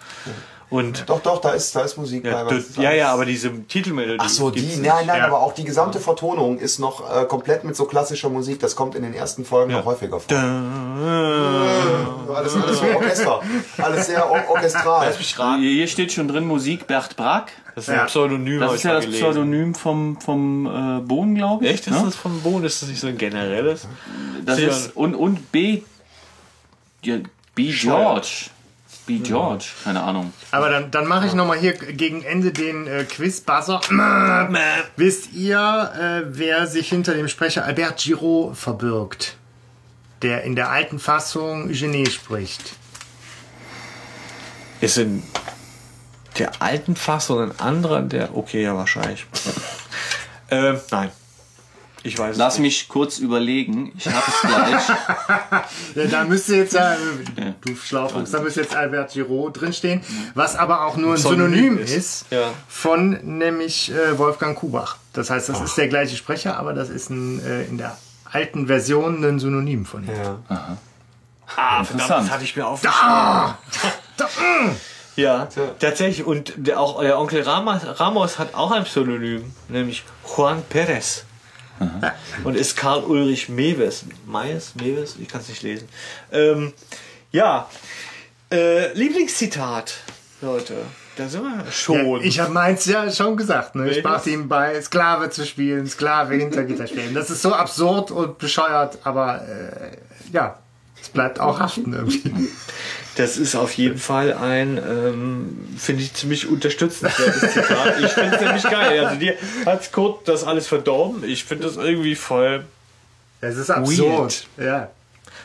Und 0.71 1.09
Doch, 1.09 1.19
doch, 1.21 1.41
da 1.41 1.51
ist, 1.51 1.75
da 1.75 1.81
ist 1.81 1.97
Musik 1.97 2.23
ja, 2.25 2.43
bei. 2.43 2.55
ist 2.55 2.77
ja, 2.77 2.91
ja, 2.91 3.11
aber 3.11 3.25
diese 3.25 3.51
Titelmelodie. 3.63 4.19
Ach 4.19 4.29
so, 4.29 4.51
die, 4.51 4.61
nein, 4.77 5.07
nein, 5.07 5.17
Ja. 5.17 5.25
aber 5.25 5.39
auch 5.41 5.53
die 5.53 5.63
gesamte 5.63 5.99
Vertonung 5.99 6.59
ist 6.59 6.77
noch 6.77 7.09
äh, 7.09 7.25
komplett 7.25 7.63
mit 7.63 7.75
so 7.75 7.85
klassischer 7.85 8.29
Musik. 8.29 8.59
Das 8.59 8.75
kommt 8.75 8.93
in 8.93 9.01
den 9.01 9.15
ersten 9.15 9.45
Folgen 9.45 9.71
noch 9.71 9.85
häufiger 9.85 10.19
vor. 10.19 10.37
Alles, 12.35 12.55
alles 12.55 12.77
so 12.79 12.85
Orchester. 12.85 13.41
Alles 13.79 14.05
sehr 14.05 14.29
or 14.29 14.41
orchestral. 14.49 15.07
Lass 15.07 15.17
mich 15.17 15.39
raten. 15.39 15.61
Hier 15.61 15.87
steht 15.87 16.11
schon 16.11 16.27
drin 16.27 16.45
Musik 16.45 16.85
Bert 16.85 17.15
Brack. 17.15 17.51
Das 17.73 17.85
ist 17.85 17.89
ein 17.89 17.95
Ja. 17.97 18.05
Pseudonym. 18.05 18.59
Das 18.59 18.73
ist 18.73 18.77
ich 18.79 18.83
ja 18.83 18.93
das 18.93 19.05
gelesen. 19.05 19.23
Pseudonym 19.23 19.73
vom, 19.75 20.21
vom 20.21 20.65
äh, 20.67 20.99
Bohnen, 21.01 21.33
glaube 21.35 21.65
ich. 21.65 21.71
Echt? 21.71 21.87
Ist 21.87 21.93
ne? 21.93 22.01
das 22.05 22.15
vom 22.15 22.41
Boden? 22.41 22.65
Ist 22.65 22.81
das 22.81 22.89
nicht 22.89 22.99
so 22.99 23.07
ein 23.07 23.17
generelles? 23.17 23.87
Das 24.45 24.59
Ja. 24.59 24.67
ist, 24.69 24.95
und, 24.95 25.15
und 25.15 25.51
B. 25.51 25.81
Ja, 27.01 27.17
B. 27.55 27.71
George. 27.71 28.49
B. 29.09 29.17
George, 29.17 29.65
keine 29.83 30.03
Ahnung. 30.03 30.31
Aber 30.51 30.69
dann, 30.69 30.91
dann 30.91 31.07
mache 31.07 31.25
ich 31.25 31.33
nochmal 31.33 31.57
hier 31.57 31.73
gegen 31.73 32.21
Ende 32.21 32.51
den 32.51 32.85
äh, 32.85 33.05
Quiz-Buzzer. 33.05 33.81
Wisst 34.97 35.33
ihr, 35.33 35.91
äh, 35.99 36.27
wer 36.27 36.67
sich 36.67 36.89
hinter 36.89 37.15
dem 37.15 37.27
Sprecher 37.27 37.65
Albert 37.65 37.97
Giraud 37.97 38.55
verbirgt? 38.55 39.35
Der 40.21 40.43
in 40.43 40.55
der 40.55 40.69
alten 40.69 40.99
Fassung 40.99 41.69
Genet 41.71 42.11
spricht. 42.11 42.75
Ist 44.79 44.99
in 44.99 45.23
der 46.37 46.61
alten 46.61 46.95
Fassung 46.95 47.41
ein 47.41 47.59
anderer, 47.59 48.03
der. 48.03 48.37
Okay, 48.37 48.61
ja, 48.61 48.75
wahrscheinlich. 48.75 49.25
äh, 50.51 50.75
nein. 50.91 51.09
Ich 52.03 52.17
weiß 52.17 52.37
Lass 52.37 52.55
nicht. 52.59 52.81
mich 52.81 52.87
kurz 52.87 53.17
überlegen. 53.19 53.91
Ich 53.97 54.07
habe 54.07 54.23
es 54.27 54.41
gleich. 54.41 54.97
Ja, 55.95 56.05
da 56.05 56.23
müsste 56.23 56.55
jetzt 56.55 56.73
ja, 56.73 56.95
du 57.61 57.75
Schlaufuchs, 57.75 58.31
da 58.31 58.39
müsste 58.41 58.61
jetzt 58.61 58.75
Albert 58.75 59.11
Giraud 59.11 59.59
drinstehen, 59.59 60.01
was 60.35 60.55
aber 60.55 60.85
auch 60.85 60.95
nur 60.97 61.13
ein 61.13 61.17
Synonym 61.17 61.51
Synonym 61.77 61.77
ist. 61.79 61.91
ist, 61.91 62.25
Ja. 62.31 62.51
von 62.67 63.19
nämlich 63.37 63.91
äh, 63.91 64.17
Wolfgang 64.17 64.57
Kubach. 64.57 64.97
Das 65.13 65.29
heißt, 65.29 65.49
das 65.49 65.59
ist 65.61 65.77
der 65.77 65.87
gleiche 65.87 66.15
Sprecher, 66.15 66.57
aber 66.57 66.73
das 66.73 66.89
ist 66.89 67.09
ein, 67.09 67.43
äh, 67.45 67.63
in 67.65 67.77
der 67.77 67.97
alten 68.31 68.67
Version 68.67 69.23
ein 69.25 69.39
Synonym 69.39 69.85
von 69.85 70.03
ihm. 70.03 70.09
Ja. 70.15 70.39
Ah, 70.49 71.83
verdammt, 71.83 71.91
Interessant. 71.91 72.25
das 72.27 72.31
hatte 72.31 72.43
ich 72.43 72.55
mir 72.55 72.67
aufgeschrieben. 72.67 73.55
Ja, 75.15 75.47
tatsächlich. 75.79 76.25
Und 76.25 76.53
der, 76.55 76.79
auch 76.79 76.95
euer 76.97 77.17
Onkel 77.19 77.41
Ramos, 77.41 77.81
Ramos 77.99 78.39
hat 78.39 78.53
auch 78.53 78.71
ein 78.71 78.83
Pseudonym, 78.85 79.51
nämlich 79.67 80.03
Juan 80.37 80.63
Perez. 80.69 81.25
Und 82.43 82.55
ist 82.55 82.75
Karl 82.75 83.03
Ulrich 83.03 83.49
Mewes. 83.49 84.05
Meyes? 84.25 84.73
Mewes? 84.75 85.15
Ich 85.19 85.27
kann 85.27 85.41
es 85.41 85.49
nicht 85.49 85.63
lesen. 85.63 85.87
Ähm, 86.31 86.73
ja, 87.31 87.69
äh, 88.51 88.91
Lieblingszitat, 88.93 89.93
Leute. 90.41 90.75
Da 91.15 91.27
sind 91.27 91.43
wir 91.43 91.65
Ja, 91.65 91.71
schon. 91.71 92.23
ich 92.23 92.39
habe 92.39 92.51
meins 92.51 92.85
ja 92.85 93.11
schon 93.11 93.35
gesagt. 93.35 93.75
Ne? 93.75 93.89
Ich 93.89 94.01
brachte 94.01 94.29
ihm 94.29 94.47
bei, 94.47 94.81
Sklave 94.81 95.29
zu 95.29 95.45
spielen, 95.45 95.85
Sklave 95.87 96.35
hinter 96.35 96.63
Gitter 96.63 96.87
spielen. 96.87 97.13
Das 97.13 97.29
ist 97.29 97.41
so 97.41 97.53
absurd 97.53 98.09
und 98.11 98.37
bescheuert, 98.37 98.99
aber 99.03 99.41
äh, 99.47 99.97
ja, 100.31 100.59
es 101.01 101.09
bleibt 101.09 101.39
auch 101.39 101.59
haften 101.59 101.93
irgendwie. 101.93 102.49
Das 103.15 103.35
ist 103.37 103.55
auf 103.55 103.73
jeden 103.73 103.97
Fall 103.97 104.33
ein, 104.33 104.77
ähm, 104.77 105.57
finde 105.77 106.03
ich, 106.03 106.13
ziemlich 106.13 106.47
unterstützenswertes 106.47 107.53
Zitat. 107.53 107.99
Ich 107.99 108.11
finde 108.11 108.35
es 108.35 108.41
nämlich 108.41 108.63
geil. 108.63 109.05
Also 109.05 109.19
dir 109.19 109.35
hat 109.65 109.91
Kurt 109.91 110.27
das 110.27 110.43
alles 110.45 110.67
verdorben. 110.67 111.23
Ich 111.25 111.43
finde 111.43 111.65
das 111.65 111.75
irgendwie 111.75 112.15
voll 112.15 112.65
Es 113.41 113.57
ist 113.57 113.69
absurd. 113.71 114.47
Ja. 114.57 114.89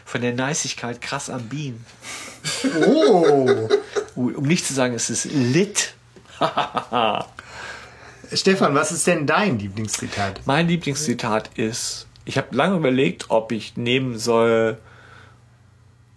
von 0.04 0.20
der 0.20 0.34
Neisigkeit 0.34 1.00
krass 1.00 1.30
am 1.30 1.48
Bienen. 1.48 1.84
Oh, 2.86 3.68
Um 4.14 4.44
nicht 4.44 4.66
zu 4.66 4.74
sagen, 4.74 4.94
es 4.94 5.10
ist 5.10 5.24
lit. 5.24 5.94
Stefan, 8.32 8.74
was 8.74 8.92
ist 8.92 9.06
denn 9.06 9.26
dein 9.26 9.58
Lieblingszitat? 9.58 10.42
Mein 10.44 10.68
Lieblingszitat 10.68 11.50
ist, 11.56 12.06
ich 12.24 12.36
habe 12.36 12.54
lange 12.54 12.76
überlegt, 12.76 13.26
ob 13.30 13.52
ich 13.52 13.76
nehmen 13.76 14.18
soll, 14.18 14.78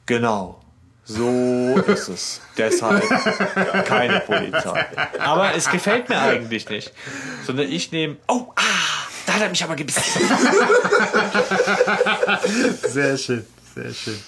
genau, 0.08 0.60
so 1.06 1.80
ist 1.88 2.10
es. 2.10 2.42
Deshalb 2.58 3.02
keine 3.86 4.20
Polizei. 4.20 4.86
Aber 5.20 5.56
es 5.56 5.70
gefällt 5.70 6.10
mir 6.10 6.20
eigentlich 6.20 6.70
nicht. 6.70 6.92
Sondern 7.46 7.72
ich 7.72 7.94
nehme, 7.94 8.18
oh, 8.28 8.48
ah, 8.56 8.62
da 9.26 9.34
hat 9.36 9.42
er 9.44 9.50
mich 9.50 9.64
aber 9.64 9.78
gebissen. 9.78 10.02
Sehr 12.88 13.18
schön, 13.18 13.46
sehr 13.74 13.94
schön. 13.94 14.20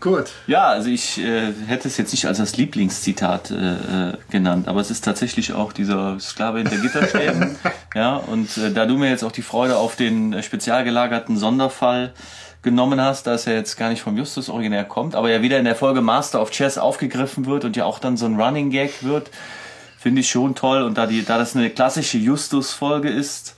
Gut. 0.00 0.30
Ja, 0.46 0.68
also 0.68 0.88
ich 0.88 1.18
äh, 1.18 1.52
hätte 1.66 1.86
es 1.86 1.98
jetzt 1.98 2.12
nicht 2.12 2.24
als 2.26 2.38
das 2.38 2.56
Lieblingszitat 2.56 3.50
äh, 3.50 3.54
äh, 3.54 4.12
genannt, 4.30 4.66
aber 4.66 4.80
es 4.80 4.90
ist 4.90 5.04
tatsächlich 5.04 5.52
auch 5.52 5.74
dieser 5.74 6.18
Sklave 6.18 6.60
hinter 6.60 6.78
Gitterstäben. 6.78 7.56
ja, 7.94 8.16
und 8.16 8.56
äh, 8.56 8.72
da 8.72 8.86
du 8.86 8.96
mir 8.96 9.10
jetzt 9.10 9.22
auch 9.22 9.32
die 9.32 9.42
Freude 9.42 9.76
auf 9.76 9.96
den 9.96 10.32
äh, 10.32 10.42
spezial 10.42 10.84
gelagerten 10.84 11.36
Sonderfall 11.36 12.14
genommen 12.62 13.00
hast, 13.00 13.26
dass 13.26 13.46
er 13.46 13.54
jetzt 13.54 13.76
gar 13.76 13.88
nicht 13.88 14.02
vom 14.02 14.16
Justus 14.16 14.48
originär 14.48 14.84
kommt, 14.84 15.14
aber 15.14 15.30
ja 15.30 15.42
wieder 15.42 15.58
in 15.58 15.64
der 15.64 15.76
Folge 15.76 16.00
Master 16.02 16.42
of 16.42 16.50
Chess 16.50 16.78
aufgegriffen 16.78 17.46
wird 17.46 17.64
und 17.64 17.76
ja 17.76 17.84
auch 17.84 17.98
dann 17.98 18.16
so 18.16 18.26
ein 18.26 18.40
Running 18.40 18.70
Gag 18.70 19.02
wird, 19.02 19.30
finde 19.98 20.20
ich 20.20 20.30
schon 20.30 20.54
toll. 20.54 20.82
Und 20.82 20.98
da, 20.98 21.06
die, 21.06 21.24
da 21.24 21.38
das 21.38 21.56
eine 21.56 21.70
klassische 21.70 22.18
Justus-Folge 22.18 23.08
ist, 23.08 23.56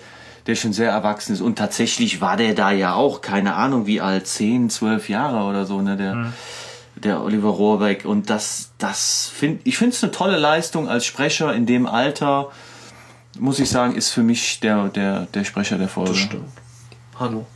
der 0.46 0.54
schon 0.54 0.72
sehr 0.72 0.90
erwachsen 0.90 1.32
ist. 1.32 1.40
Und 1.40 1.56
tatsächlich 1.56 2.20
war 2.20 2.36
der 2.36 2.54
da 2.54 2.70
ja 2.70 2.94
auch, 2.94 3.20
keine 3.20 3.54
Ahnung 3.54 3.86
wie 3.86 4.00
alt, 4.00 4.26
10, 4.26 4.70
12 4.70 5.08
Jahre 5.08 5.48
oder 5.48 5.66
so, 5.66 5.80
ne, 5.80 5.96
der, 5.96 6.32
der 6.96 7.22
Oliver 7.22 7.50
Rohrbeck. 7.50 8.04
Und 8.04 8.30
das, 8.30 8.70
das 8.78 9.30
find, 9.34 9.60
ich 9.64 9.78
finde 9.78 9.94
es 9.94 10.02
eine 10.02 10.12
tolle 10.12 10.38
Leistung 10.38 10.88
als 10.88 11.04
Sprecher 11.04 11.54
in 11.54 11.66
dem 11.66 11.86
Alter 11.86 12.50
muss 13.38 13.58
ich 13.58 13.70
sagen, 13.70 13.94
ist 13.94 14.10
für 14.10 14.22
mich 14.22 14.60
der, 14.60 14.88
der, 14.88 15.26
der 15.26 15.44
Sprecher 15.44 15.78
der 15.78 15.88
Folge. 15.88 16.42
Hanno. 17.18 17.46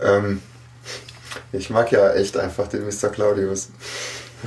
Ähm, 0.00 0.42
ich 1.52 1.70
mag 1.70 1.92
ja 1.92 2.12
echt 2.12 2.36
einfach 2.36 2.68
den 2.68 2.84
Mr. 2.84 3.08
Claudius. 3.08 3.70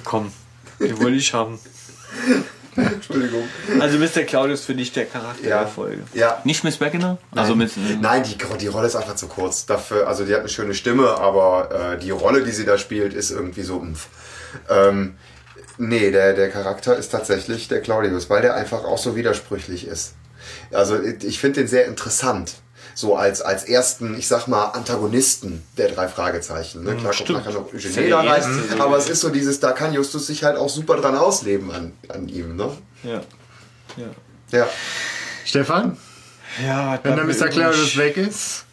Komm, 0.03 0.31
den 0.79 0.99
wollte 0.99 1.17
ich 1.17 1.33
haben. 1.33 1.59
Entschuldigung. 2.93 3.43
Also 3.79 3.97
Mr. 3.97 4.23
Claudius 4.23 4.65
für 4.65 4.75
dich 4.75 4.91
der 4.91 5.05
Charakter 5.05 5.47
Ja. 5.47 5.59
der 5.59 5.67
Folge. 5.67 6.03
Ja. 6.13 6.41
Nicht 6.43 6.63
Miss 6.63 6.77
Beckner? 6.77 7.17
Also 7.31 7.55
mit. 7.55 7.71
äh, 7.77 7.97
Nein, 8.01 8.23
die, 8.23 8.37
die 8.59 8.67
Rolle 8.67 8.87
ist 8.87 8.95
einfach 8.95 9.15
zu 9.15 9.27
kurz. 9.27 9.65
Dafür, 9.65 10.07
also 10.07 10.25
die 10.25 10.33
hat 10.33 10.41
eine 10.41 10.49
schöne 10.49 10.73
Stimme, 10.73 11.09
aber 11.17 11.93
äh, 11.93 11.97
die 11.99 12.11
Rolle, 12.11 12.43
die 12.43 12.51
sie 12.51 12.65
da 12.65 12.77
spielt, 12.77 13.13
ist 13.13 13.31
irgendwie 13.31 13.63
so 13.63 13.77
umf. 13.77 14.07
Ähm, 14.69 15.15
nee, 15.77 16.11
der, 16.11 16.33
der 16.33 16.49
Charakter 16.49 16.95
ist 16.97 17.09
tatsächlich 17.09 17.67
der 17.67 17.81
Claudius, 17.81 18.29
weil 18.29 18.41
der 18.41 18.55
einfach 18.55 18.83
auch 18.83 18.97
so 18.97 19.15
widersprüchlich 19.15 19.87
ist. 19.87 20.13
Also 20.71 20.99
ich 21.01 21.39
finde 21.39 21.61
den 21.61 21.67
sehr 21.67 21.85
interessant. 21.85 22.55
So 22.95 23.15
als, 23.17 23.41
als 23.41 23.65
ersten, 23.65 24.17
ich 24.17 24.27
sag 24.27 24.47
mal, 24.47 24.67
Antagonisten 24.67 25.61
der 25.77 25.89
drei 25.89 26.07
Fragezeichen. 26.07 26.83
Ne? 26.83 26.95
Klar 26.95 27.13
kommt 27.13 27.29
nachher 27.29 27.51
noch 27.51 27.73
Eugenie 27.73 28.09
da 28.09 28.21
rein, 28.21 28.63
aber 28.79 28.97
es 28.97 29.09
ist 29.09 29.19
so 29.19 29.29
dieses, 29.29 29.59
da 29.59 29.73
kann 29.73 29.93
Justus 29.93 30.27
sich 30.27 30.43
halt 30.45 30.57
auch 30.57 30.69
super 30.69 30.95
dran 30.95 31.15
ausleben 31.15 31.71
an, 31.71 31.91
an 32.07 32.29
ihm. 32.29 32.55
Ne? 32.55 32.71
Ja. 33.03 33.21
Ja. 33.97 34.57
Ja. 34.57 34.67
Stefan, 35.43 35.97
Ja, 36.63 36.97
wenn 37.03 37.15
der 37.15 37.25
dann 37.25 37.27
Mr. 37.27 37.49
Claudius 37.49 37.97
weg 37.97 38.15
ist, 38.15 38.65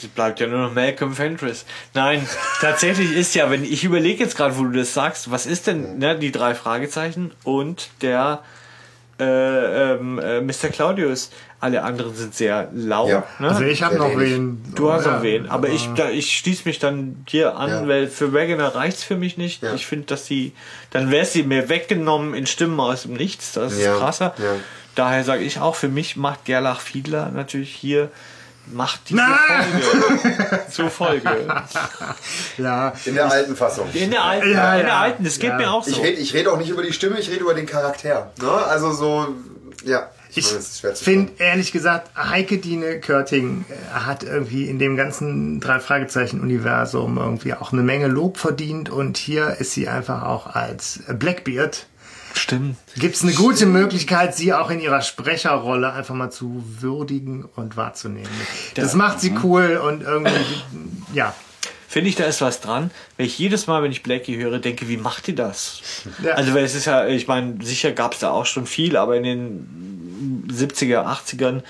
Es 0.00 0.08
bleibt 0.08 0.40
ja 0.40 0.46
nur 0.46 0.60
noch 0.60 0.74
Malcolm 0.74 1.14
Fenris. 1.14 1.66
Nein, 1.92 2.26
tatsächlich 2.60 3.12
ist 3.14 3.34
ja, 3.34 3.50
wenn 3.50 3.62
ich 3.62 3.84
überlege 3.84 4.24
jetzt 4.24 4.36
gerade, 4.36 4.56
wo 4.56 4.64
du 4.64 4.72
das 4.72 4.94
sagst, 4.94 5.30
was 5.30 5.44
ist 5.44 5.66
denn 5.66 5.98
ne, 5.98 6.18
die 6.18 6.32
drei 6.32 6.54
Fragezeichen 6.54 7.32
und 7.44 7.90
der 8.00 8.42
äh, 9.20 9.24
ähm, 9.92 10.18
äh, 10.18 10.40
Mr. 10.40 10.68
Claudius? 10.72 11.30
Alle 11.66 11.82
anderen 11.82 12.14
sind 12.14 12.32
sehr 12.32 12.68
lau. 12.72 13.08
Ja. 13.08 13.24
Ne? 13.40 13.48
also 13.48 13.62
ich 13.64 13.82
habe 13.82 13.96
noch 13.96 14.16
wen. 14.16 14.62
Du 14.76 14.92
hast 14.92 15.04
Ja, 15.04 15.16
noch 15.16 15.22
wen, 15.22 15.48
aber 15.50 15.68
ich, 15.68 15.88
da, 15.96 16.10
ich 16.10 16.36
schließe 16.38 16.62
mich 16.64 16.78
dann 16.78 17.24
dir 17.26 17.56
an, 17.56 17.68
Ja. 17.70 17.88
weil 17.88 18.06
für 18.06 18.32
Wegener 18.32 18.74
reicht's 18.76 19.02
für 19.02 19.16
mich 19.16 19.36
nicht. 19.36 19.62
Ja. 19.64 19.74
Ich 19.74 19.84
finde, 19.84 20.06
dass 20.06 20.26
sie, 20.26 20.52
dann 20.90 21.10
wäre 21.10 21.24
sie 21.26 21.42
mir 21.42 21.68
weggenommen 21.68 22.34
in 22.34 22.46
Stimmen 22.46 22.78
aus 22.78 23.02
dem 23.02 23.14
Nichts. 23.14 23.50
Das 23.52 23.72
ist 23.72 23.82
Ja. 23.84 23.96
krasser. 23.96 24.34
Ja. 24.38 24.54
Daher 24.94 25.24
sage 25.24 25.42
ich 25.42 25.58
auch, 25.58 25.74
für 25.74 25.88
mich 25.88 26.16
macht 26.16 26.44
Gerlach 26.44 26.80
Fiedler 26.80 27.30
natürlich 27.34 27.74
hier 27.74 28.10
macht 28.72 29.00
diese 29.08 29.20
Na! 29.20 29.36
Folge 29.36 30.60
zur 30.70 30.90
Folge. 30.90 31.30
Ja, 32.58 32.92
In 33.04 33.14
der 33.14 33.30
alten 33.30 33.56
Fassung. 33.56 33.88
In 33.92 34.10
der 34.10 34.24
alten, 34.24 34.52
Ja, 34.52 34.72
in 34.74 34.80
der 34.80 34.88
ja. 34.88 35.00
alten, 35.00 35.24
das 35.24 35.38
geht 35.38 35.50
Ja. 35.50 35.56
mir 35.56 35.70
auch 35.72 35.84
so. 35.84 35.90
Ich 35.90 35.98
rede 36.02 36.20
ich 36.20 36.34
red 36.34 36.48
auch 36.48 36.58
nicht 36.58 36.70
über 36.70 36.82
die 36.82 36.92
Stimme, 36.92 37.18
ich 37.18 37.28
rede 37.28 37.40
über 37.40 37.54
den 37.54 37.66
Charakter. 37.66 38.30
Ne? 38.40 38.50
Also 38.50 38.92
so, 38.92 39.28
ja. 39.84 40.08
Ich 40.36 40.46
finde 40.94 41.32
ehrlich 41.38 41.72
gesagt, 41.72 42.10
Heike 42.16 42.58
Dine 42.58 43.00
Körting 43.00 43.64
äh, 43.68 43.94
hat 43.94 44.22
irgendwie 44.22 44.68
in 44.68 44.78
dem 44.78 44.96
ganzen 44.96 45.60
drei 45.60 45.80
Fragezeichen 45.80 46.40
Universum 46.40 47.16
irgendwie 47.16 47.54
auch 47.54 47.72
eine 47.72 47.82
Menge 47.82 48.08
Lob 48.08 48.38
verdient 48.38 48.90
und 48.90 49.16
hier 49.16 49.56
ist 49.58 49.72
sie 49.72 49.88
einfach 49.88 50.22
auch 50.22 50.46
als 50.46 51.00
Blackbeard. 51.18 51.86
Stimmt. 52.34 52.76
Gibt 52.96 53.16
es 53.16 53.22
eine 53.22 53.32
gute 53.32 53.64
Möglichkeit, 53.64 54.36
sie 54.36 54.52
auch 54.52 54.70
in 54.70 54.80
ihrer 54.80 55.00
Sprecherrolle 55.00 55.92
einfach 55.92 56.14
mal 56.14 56.30
zu 56.30 56.62
würdigen 56.80 57.46
und 57.56 57.78
wahrzunehmen. 57.78 58.28
Das 58.74 58.94
macht 58.94 59.20
sie 59.20 59.34
cool 59.42 59.80
und 59.82 60.02
irgendwie, 60.02 60.44
ja. 61.14 61.34
Finde 61.88 62.10
ich, 62.10 62.16
da 62.16 62.24
ist 62.24 62.42
was 62.42 62.60
dran, 62.60 62.90
weil 63.16 63.26
ich 63.26 63.38
jedes 63.38 63.68
Mal, 63.68 63.82
wenn 63.82 63.90
ich 63.90 64.02
Blackie 64.02 64.36
höre, 64.36 64.58
denke, 64.58 64.88
wie 64.88 64.98
macht 64.98 65.28
die 65.28 65.34
das? 65.34 65.80
Ja. 66.22 66.32
Also, 66.32 66.52
weil 66.52 66.64
es 66.64 66.74
ist 66.74 66.84
ja, 66.84 67.06
ich 67.06 67.26
meine, 67.26 67.64
sicher 67.64 67.92
gab 67.92 68.12
es 68.12 68.18
da 68.18 68.30
auch 68.32 68.44
schon 68.44 68.66
viel, 68.66 68.98
aber 68.98 69.16
in 69.16 69.22
den 69.22 69.95
70er, 70.48 71.04
80ern, 71.04 71.62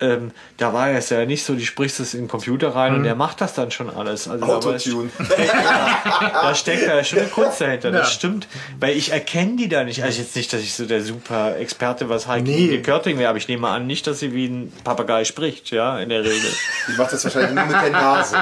ähm, 0.00 0.32
da 0.56 0.72
war 0.72 0.90
es 0.90 1.10
ja 1.10 1.24
nicht 1.24 1.44
so, 1.44 1.54
die 1.54 1.64
sprichst 1.64 2.00
es 2.00 2.14
in 2.14 2.22
den 2.22 2.28
Computer 2.28 2.74
rein 2.74 2.96
und 2.96 3.04
der 3.04 3.14
macht 3.14 3.40
das 3.40 3.54
dann 3.54 3.70
schon 3.70 3.88
alles. 3.90 4.26
Also 4.26 4.44
Autotune. 4.44 5.08
da 6.32 6.52
steckt 6.54 6.88
da 6.88 7.04
schon 7.04 7.20
eine 7.20 7.28
Kunst 7.28 7.60
dahinter, 7.60 7.92
das 7.92 8.08
Ja. 8.08 8.14
stimmt. 8.14 8.48
Weil 8.80 8.96
ich 8.96 9.12
erkenne 9.12 9.54
die 9.54 9.68
da 9.68 9.84
nicht. 9.84 10.02
Also 10.02 10.20
jetzt 10.20 10.34
nicht, 10.34 10.52
dass 10.52 10.62
ich 10.62 10.74
so 10.74 10.84
der 10.86 11.00
super 11.00 11.56
Experte, 11.58 12.08
was 12.08 12.26
Heike 12.26 12.42
Nee. 12.42 12.78
Körting 12.82 13.18
wäre, 13.18 13.28
aber 13.28 13.38
ich 13.38 13.46
nehme 13.46 13.68
an, 13.68 13.86
nicht, 13.86 14.06
dass 14.08 14.18
sie 14.18 14.32
wie 14.34 14.46
ein 14.46 14.72
Papagei 14.82 15.24
spricht, 15.24 15.70
ja, 15.70 15.98
in 16.00 16.08
der 16.08 16.24
Regel. 16.24 16.50
Die 16.88 16.92
macht 16.98 17.12
das 17.12 17.22
wahrscheinlich 17.22 17.52
nur 17.54 17.64
mit 17.64 17.80
der 17.80 17.90
Nase. 17.90 18.36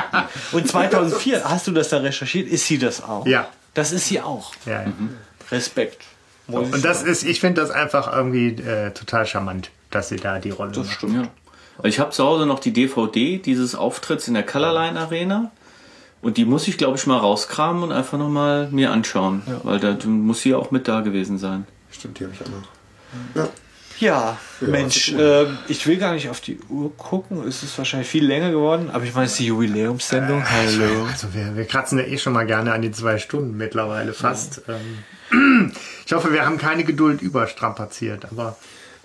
Und 0.53 0.67
2004, 0.67 1.45
hast 1.45 1.67
du 1.67 1.73
das 1.73 1.91
da 1.91 1.99
recherchiert? 1.99 2.49
Ist 2.49 2.67
sie 2.67 2.79
das 2.79 3.03
auch? 3.03 3.27
Ja. 3.27 3.49
Das 3.75 3.93
ist 3.93 4.07
sie 4.09 4.23
auch. 4.23 4.53
ja. 4.65 4.85
Respekt. 5.51 5.99
Muss 5.99 6.03
ich 6.03 6.12
Und 6.53 6.85
das 6.85 7.01
sagen. 7.01 7.11
ist, 7.11 7.25
ich 7.25 7.41
finde 7.41 7.61
das 7.61 7.71
einfach 7.71 8.13
irgendwie 8.13 8.49
äh, 8.49 8.91
total 8.93 9.27
charmant, 9.27 9.71
dass 9.91 10.09
sie 10.09 10.17
da 10.17 10.39
die 10.39 10.51
Rolle 10.51 10.73
macht. 10.77 11.03
Ja. 11.03 11.29
Ich 11.85 11.99
habe 11.99 12.11
zu 12.11 12.25
Hause 12.25 12.47
noch 12.47 12.61
die 12.61 12.73
DVD 12.73 13.39
dieses 13.39 13.75
Auftritts 13.75 14.29
in 14.29 14.35
der 14.35 14.45
Colorline 14.45 14.99
Arena. 14.99 15.51
Und 16.21 16.37
die 16.37 16.45
muss 16.45 16.69
ich, 16.69 16.79
glaube 16.79 16.97
ich, 16.97 17.07
mal 17.07 17.19
rauskramen 17.19 17.83
und 17.83 17.93
einfach 17.93 18.17
nochmal 18.17 18.69
mir 18.71 18.93
anschauen. 18.93 19.43
Weil 19.65 19.81
da 19.81 19.97
muss 20.07 20.43
sie 20.43 20.55
auch 20.55 20.71
mit 20.71 20.87
da 20.87 21.01
gewesen 21.01 21.37
sein. 21.39 21.67
Stimmt, 21.91 22.21
die 22.21 22.25
habe 22.25 22.35
ich 22.35 22.41
auch 22.43 23.41
noch. 23.45 23.49
Ja, 23.99 24.37
Mensch, 24.61 25.13
äh, 25.13 25.47
ich 25.69 25.87
will 25.87 25.97
gar 25.97 26.13
nicht 26.15 26.29
auf 26.29 26.41
die 26.41 26.59
Uhr 26.69 26.97
gucken. 26.97 27.47
Es 27.47 27.63
ist 27.63 27.77
wahrscheinlich 27.79 28.09
viel 28.09 28.27
länger 28.27 28.51
geworden, 28.51 28.91
aber 28.91 29.05
ich 29.05 29.15
meine, 29.15 29.27
es 29.27 29.33
ist 29.33 29.41
die 29.41 29.47
Jubiläumssendung. 29.47 30.43
Hallo. 30.49 31.07
Also 31.09 31.33
wir, 31.35 31.57
wir 31.57 31.65
kratzen 31.67 31.99
ja 31.99 32.05
eh 32.05 32.19
schon 32.19 32.33
mal 32.33 32.45
gerne 32.45 32.73
an 32.73 32.83
die 32.83 32.91
zwei 32.91 33.19
Stunden 33.19 33.57
mittlerweile 33.57 34.13
fast. 34.13 34.63
Ähm, 34.69 34.99
ich 36.07 36.13
hoffe, 36.13 36.33
wir 36.33 36.45
haben 36.45 36.59
keine 36.59 36.85
Geduld 36.85 37.23
überstrapaziert, 37.23 38.27
aber 38.31 38.57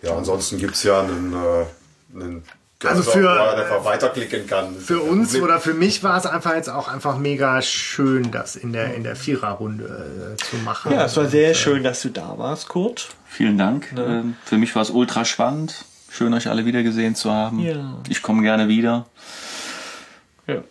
Ja, 0.01 0.15
ansonsten 0.15 0.57
gibt 0.57 0.75
es 0.75 0.83
ja 0.83 1.01
einen, 1.01 1.33
äh, 1.33 2.17
einen 2.21 2.43
Also 2.85 3.01
für- 3.01 3.55
einfach 3.55 3.83
weiterklicken 3.85 4.45
kann. 4.45 4.75
Für 4.75 4.99
uns 5.01 5.35
oder 5.35 5.59
für 5.59 5.73
mich 5.73 6.03
war 6.03 6.17
es 6.17 6.25
einfach 6.27 6.53
jetzt 6.53 6.69
auch 6.69 6.87
einfach 6.87 7.17
mega 7.17 7.61
schön, 7.61 8.29
das 8.31 8.55
in 8.55 8.73
der, 8.73 8.93
in 8.93 9.03
der 9.03 9.15
Viererrunde 9.15 10.35
äh, 10.35 10.43
zu 10.43 10.57
machen. 10.57 10.91
Ja, 10.91 11.05
es 11.05 11.17
war 11.17 11.25
sehr 11.27 11.53
schön, 11.55 11.83
dass 11.83 12.01
du 12.03 12.09
da 12.09 12.37
warst, 12.37 12.67
Kurt. 12.69 13.09
Vielen 13.27 13.57
Dank. 13.57 13.93
Ähm, 13.97 14.35
Für 14.45 14.57
mich 14.57 14.75
war 14.75 14.81
es 14.83 14.89
ultra 14.91 15.25
spannend. 15.25 15.85
Schön, 16.11 16.33
euch 16.33 16.47
alle 16.49 16.65
wieder 16.65 16.83
gesehen 16.83 17.15
zu 17.15 17.31
haben. 17.31 17.59
Ja. 17.59 17.97
Ich 18.09 18.21
komme 18.21 18.41
gerne 18.43 18.67
wieder. 18.67 19.05
Ja. 20.47 20.61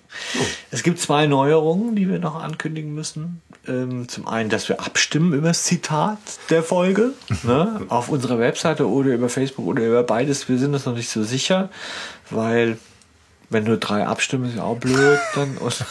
Es 0.71 0.83
gibt 0.83 0.99
zwei 1.01 1.27
Neuerungen, 1.27 1.95
die 1.97 2.09
wir 2.09 2.19
noch 2.19 2.43
ankündigen 2.43 2.95
müssen. 2.95 3.43
Ähm, 3.69 4.09
zum 4.09 4.29
einen, 4.29 4.51
dass 4.51 4.69
wir 4.69 4.81
abstimmen 4.81 5.33
über 5.33 5.49
das 5.49 5.65
Zitat 5.65 6.19
der 6.51 6.63
Folge 6.63 7.13
ne, 7.43 7.83
auf 7.89 8.09
unserer 8.09 8.39
Webseite 8.39 8.89
oder 8.89 9.11
über 9.11 9.29
Facebook 9.29 9.67
oder 9.67 9.85
über 9.85 10.03
beides. 10.03 10.49
Wir 10.49 10.59
sind 10.59 10.75
uns 10.75 10.87
noch 10.87 10.95
nicht 10.95 11.11
so 11.11 11.25
sicher, 11.25 11.71
weil 12.31 12.79
wenn 13.49 13.65
nur 13.65 13.77
drei 13.77 14.07
abstimmen, 14.07 14.49
ist 14.49 14.57
ja 14.57 14.65
auch 14.65 14.77
blöd. 14.77 15.19
Dann 15.35 15.57
und, 15.59 15.85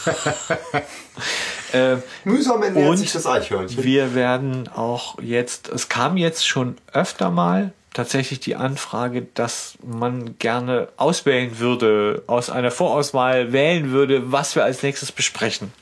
ähm, 1.72 2.02
Mühsam 2.24 2.62
ernährt 2.62 2.88
Und 2.88 2.96
sich 2.98 3.12
das 3.12 3.26
Eichhörnchen. 3.26 3.82
wir 3.82 4.14
werden 4.14 4.68
auch 4.68 5.20
jetzt, 5.20 5.68
es 5.68 5.88
kam 5.88 6.16
jetzt 6.16 6.46
schon 6.46 6.76
öfter 6.92 7.30
mal 7.30 7.72
tatsächlich 7.94 8.40
die 8.40 8.56
Anfrage, 8.56 9.26
dass 9.34 9.78
man 9.82 10.38
gerne 10.38 10.88
auswählen 10.98 11.58
würde, 11.58 12.22
aus 12.26 12.50
einer 12.50 12.70
Vorauswahl 12.70 13.52
wählen 13.52 13.90
würde, 13.90 14.30
was 14.30 14.54
wir 14.54 14.64
als 14.64 14.82
nächstes 14.82 15.12
besprechen. 15.12 15.72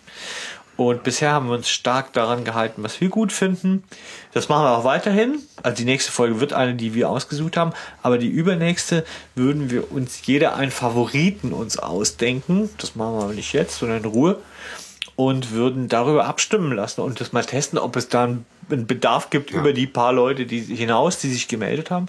Und 0.76 1.04
bisher 1.04 1.30
haben 1.32 1.46
wir 1.46 1.54
uns 1.54 1.68
stark 1.68 2.12
daran 2.12 2.44
gehalten, 2.44 2.82
was 2.82 3.00
wir 3.00 3.08
gut 3.08 3.32
finden. 3.32 3.84
Das 4.32 4.48
machen 4.48 4.64
wir 4.64 4.76
auch 4.76 4.84
weiterhin. 4.84 5.38
Also 5.62 5.76
die 5.76 5.84
nächste 5.84 6.10
Folge 6.10 6.40
wird 6.40 6.52
eine, 6.52 6.74
die 6.74 6.94
wir 6.94 7.08
ausgesucht 7.08 7.56
haben. 7.56 7.72
Aber 8.02 8.18
die 8.18 8.28
übernächste 8.28 9.04
würden 9.36 9.70
wir 9.70 9.92
uns 9.92 10.26
jeder 10.26 10.56
einen 10.56 10.72
Favoriten 10.72 11.52
uns 11.52 11.78
ausdenken. 11.78 12.70
Das 12.78 12.96
machen 12.96 13.16
wir 13.18 13.24
aber 13.24 13.34
nicht 13.34 13.52
jetzt, 13.52 13.78
sondern 13.78 13.98
in 13.98 14.04
Ruhe. 14.04 14.38
Und 15.16 15.52
würden 15.52 15.88
darüber 15.88 16.24
abstimmen 16.26 16.72
lassen 16.72 17.00
und 17.00 17.20
das 17.20 17.32
mal 17.32 17.44
testen, 17.44 17.78
ob 17.78 17.94
es 17.94 18.08
da 18.08 18.24
einen 18.24 18.44
Bedarf 18.86 19.30
gibt 19.30 19.52
über 19.52 19.72
die 19.72 19.86
paar 19.86 20.12
Leute, 20.12 20.44
die 20.44 20.60
hinaus, 20.60 21.18
die 21.18 21.30
sich 21.30 21.46
gemeldet 21.46 21.92
haben 21.92 22.08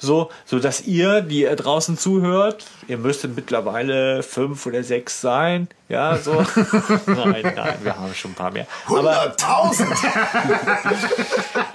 so, 0.00 0.30
so 0.46 0.58
dass 0.58 0.80
ihr, 0.86 1.20
die 1.20 1.42
ihr 1.42 1.54
draußen 1.54 1.98
zuhört, 1.98 2.64
ihr 2.88 2.96
müsstet 2.96 3.36
mittlerweile 3.36 4.22
fünf 4.22 4.64
oder 4.66 4.82
sechs 4.82 5.20
sein, 5.20 5.68
ja, 5.90 6.16
so. 6.16 6.32
nein, 7.06 7.52
nein, 7.54 7.74
wir 7.82 7.96
haben 7.96 8.14
schon 8.14 8.30
ein 8.30 8.34
paar 8.34 8.50
mehr. 8.50 8.66
100.000! 8.88 9.86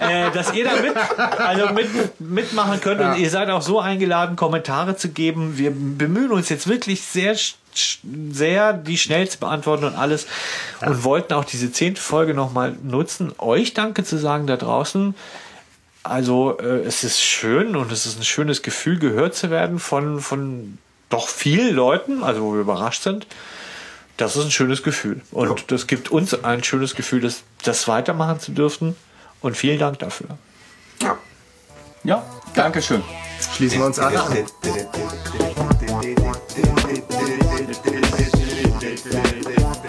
äh, 0.00 0.30
dass 0.32 0.52
ihr 0.54 0.64
da 0.64 0.72
mit, 0.80 0.96
also 1.38 1.72
mit, 1.72 2.20
mitmachen 2.20 2.80
könnt 2.80 3.00
und 3.00 3.16
ihr 3.18 3.30
seid 3.30 3.48
auch 3.50 3.62
so 3.62 3.78
eingeladen, 3.78 4.34
Kommentare 4.34 4.96
zu 4.96 5.10
geben. 5.10 5.56
Wir 5.56 5.70
bemühen 5.70 6.32
uns 6.32 6.48
jetzt 6.48 6.66
wirklich 6.66 7.02
sehr 7.02 7.36
sehr 8.32 8.72
die 8.72 8.96
schnell 8.96 9.28
zu 9.28 9.38
beantworten 9.38 9.84
und 9.84 9.96
alles 9.96 10.26
und 10.80 11.04
wollten 11.04 11.34
auch 11.34 11.44
diese 11.44 11.70
zehnte 11.70 12.00
Folge 12.00 12.32
nochmal 12.32 12.74
nutzen, 12.82 13.34
euch 13.36 13.74
Danke 13.74 14.02
zu 14.02 14.16
sagen 14.16 14.46
da 14.46 14.56
draußen. 14.56 15.14
Also 16.06 16.58
äh, 16.58 16.84
es 16.84 17.04
ist 17.04 17.20
schön 17.20 17.76
und 17.76 17.92
es 17.92 18.06
ist 18.06 18.18
ein 18.18 18.24
schönes 18.24 18.62
Gefühl, 18.62 18.98
gehört 18.98 19.34
zu 19.34 19.50
werden 19.50 19.78
von, 19.78 20.20
von 20.20 20.78
doch 21.08 21.28
vielen 21.28 21.74
Leuten, 21.74 22.22
also 22.22 22.42
wo 22.42 22.54
wir 22.54 22.60
überrascht 22.60 23.02
sind. 23.02 23.26
Das 24.16 24.36
ist 24.36 24.44
ein 24.44 24.50
schönes 24.50 24.82
Gefühl. 24.82 25.20
Und 25.30 25.48
ja. 25.48 25.64
das 25.66 25.86
gibt 25.86 26.10
uns 26.10 26.42
ein 26.44 26.64
schönes 26.64 26.94
Gefühl, 26.94 27.20
das, 27.20 27.42
das 27.64 27.86
weitermachen 27.86 28.40
zu 28.40 28.52
dürfen. 28.52 28.96
Und 29.40 29.56
vielen 29.56 29.78
Dank 29.78 29.98
dafür. 29.98 30.38
Ja. 31.02 31.18
Ja, 32.04 32.24
danke 32.54 32.80
schön. 32.80 33.02
Schließen 33.54 33.80
wir 33.80 33.86
uns 33.86 33.98
an. 33.98 34.14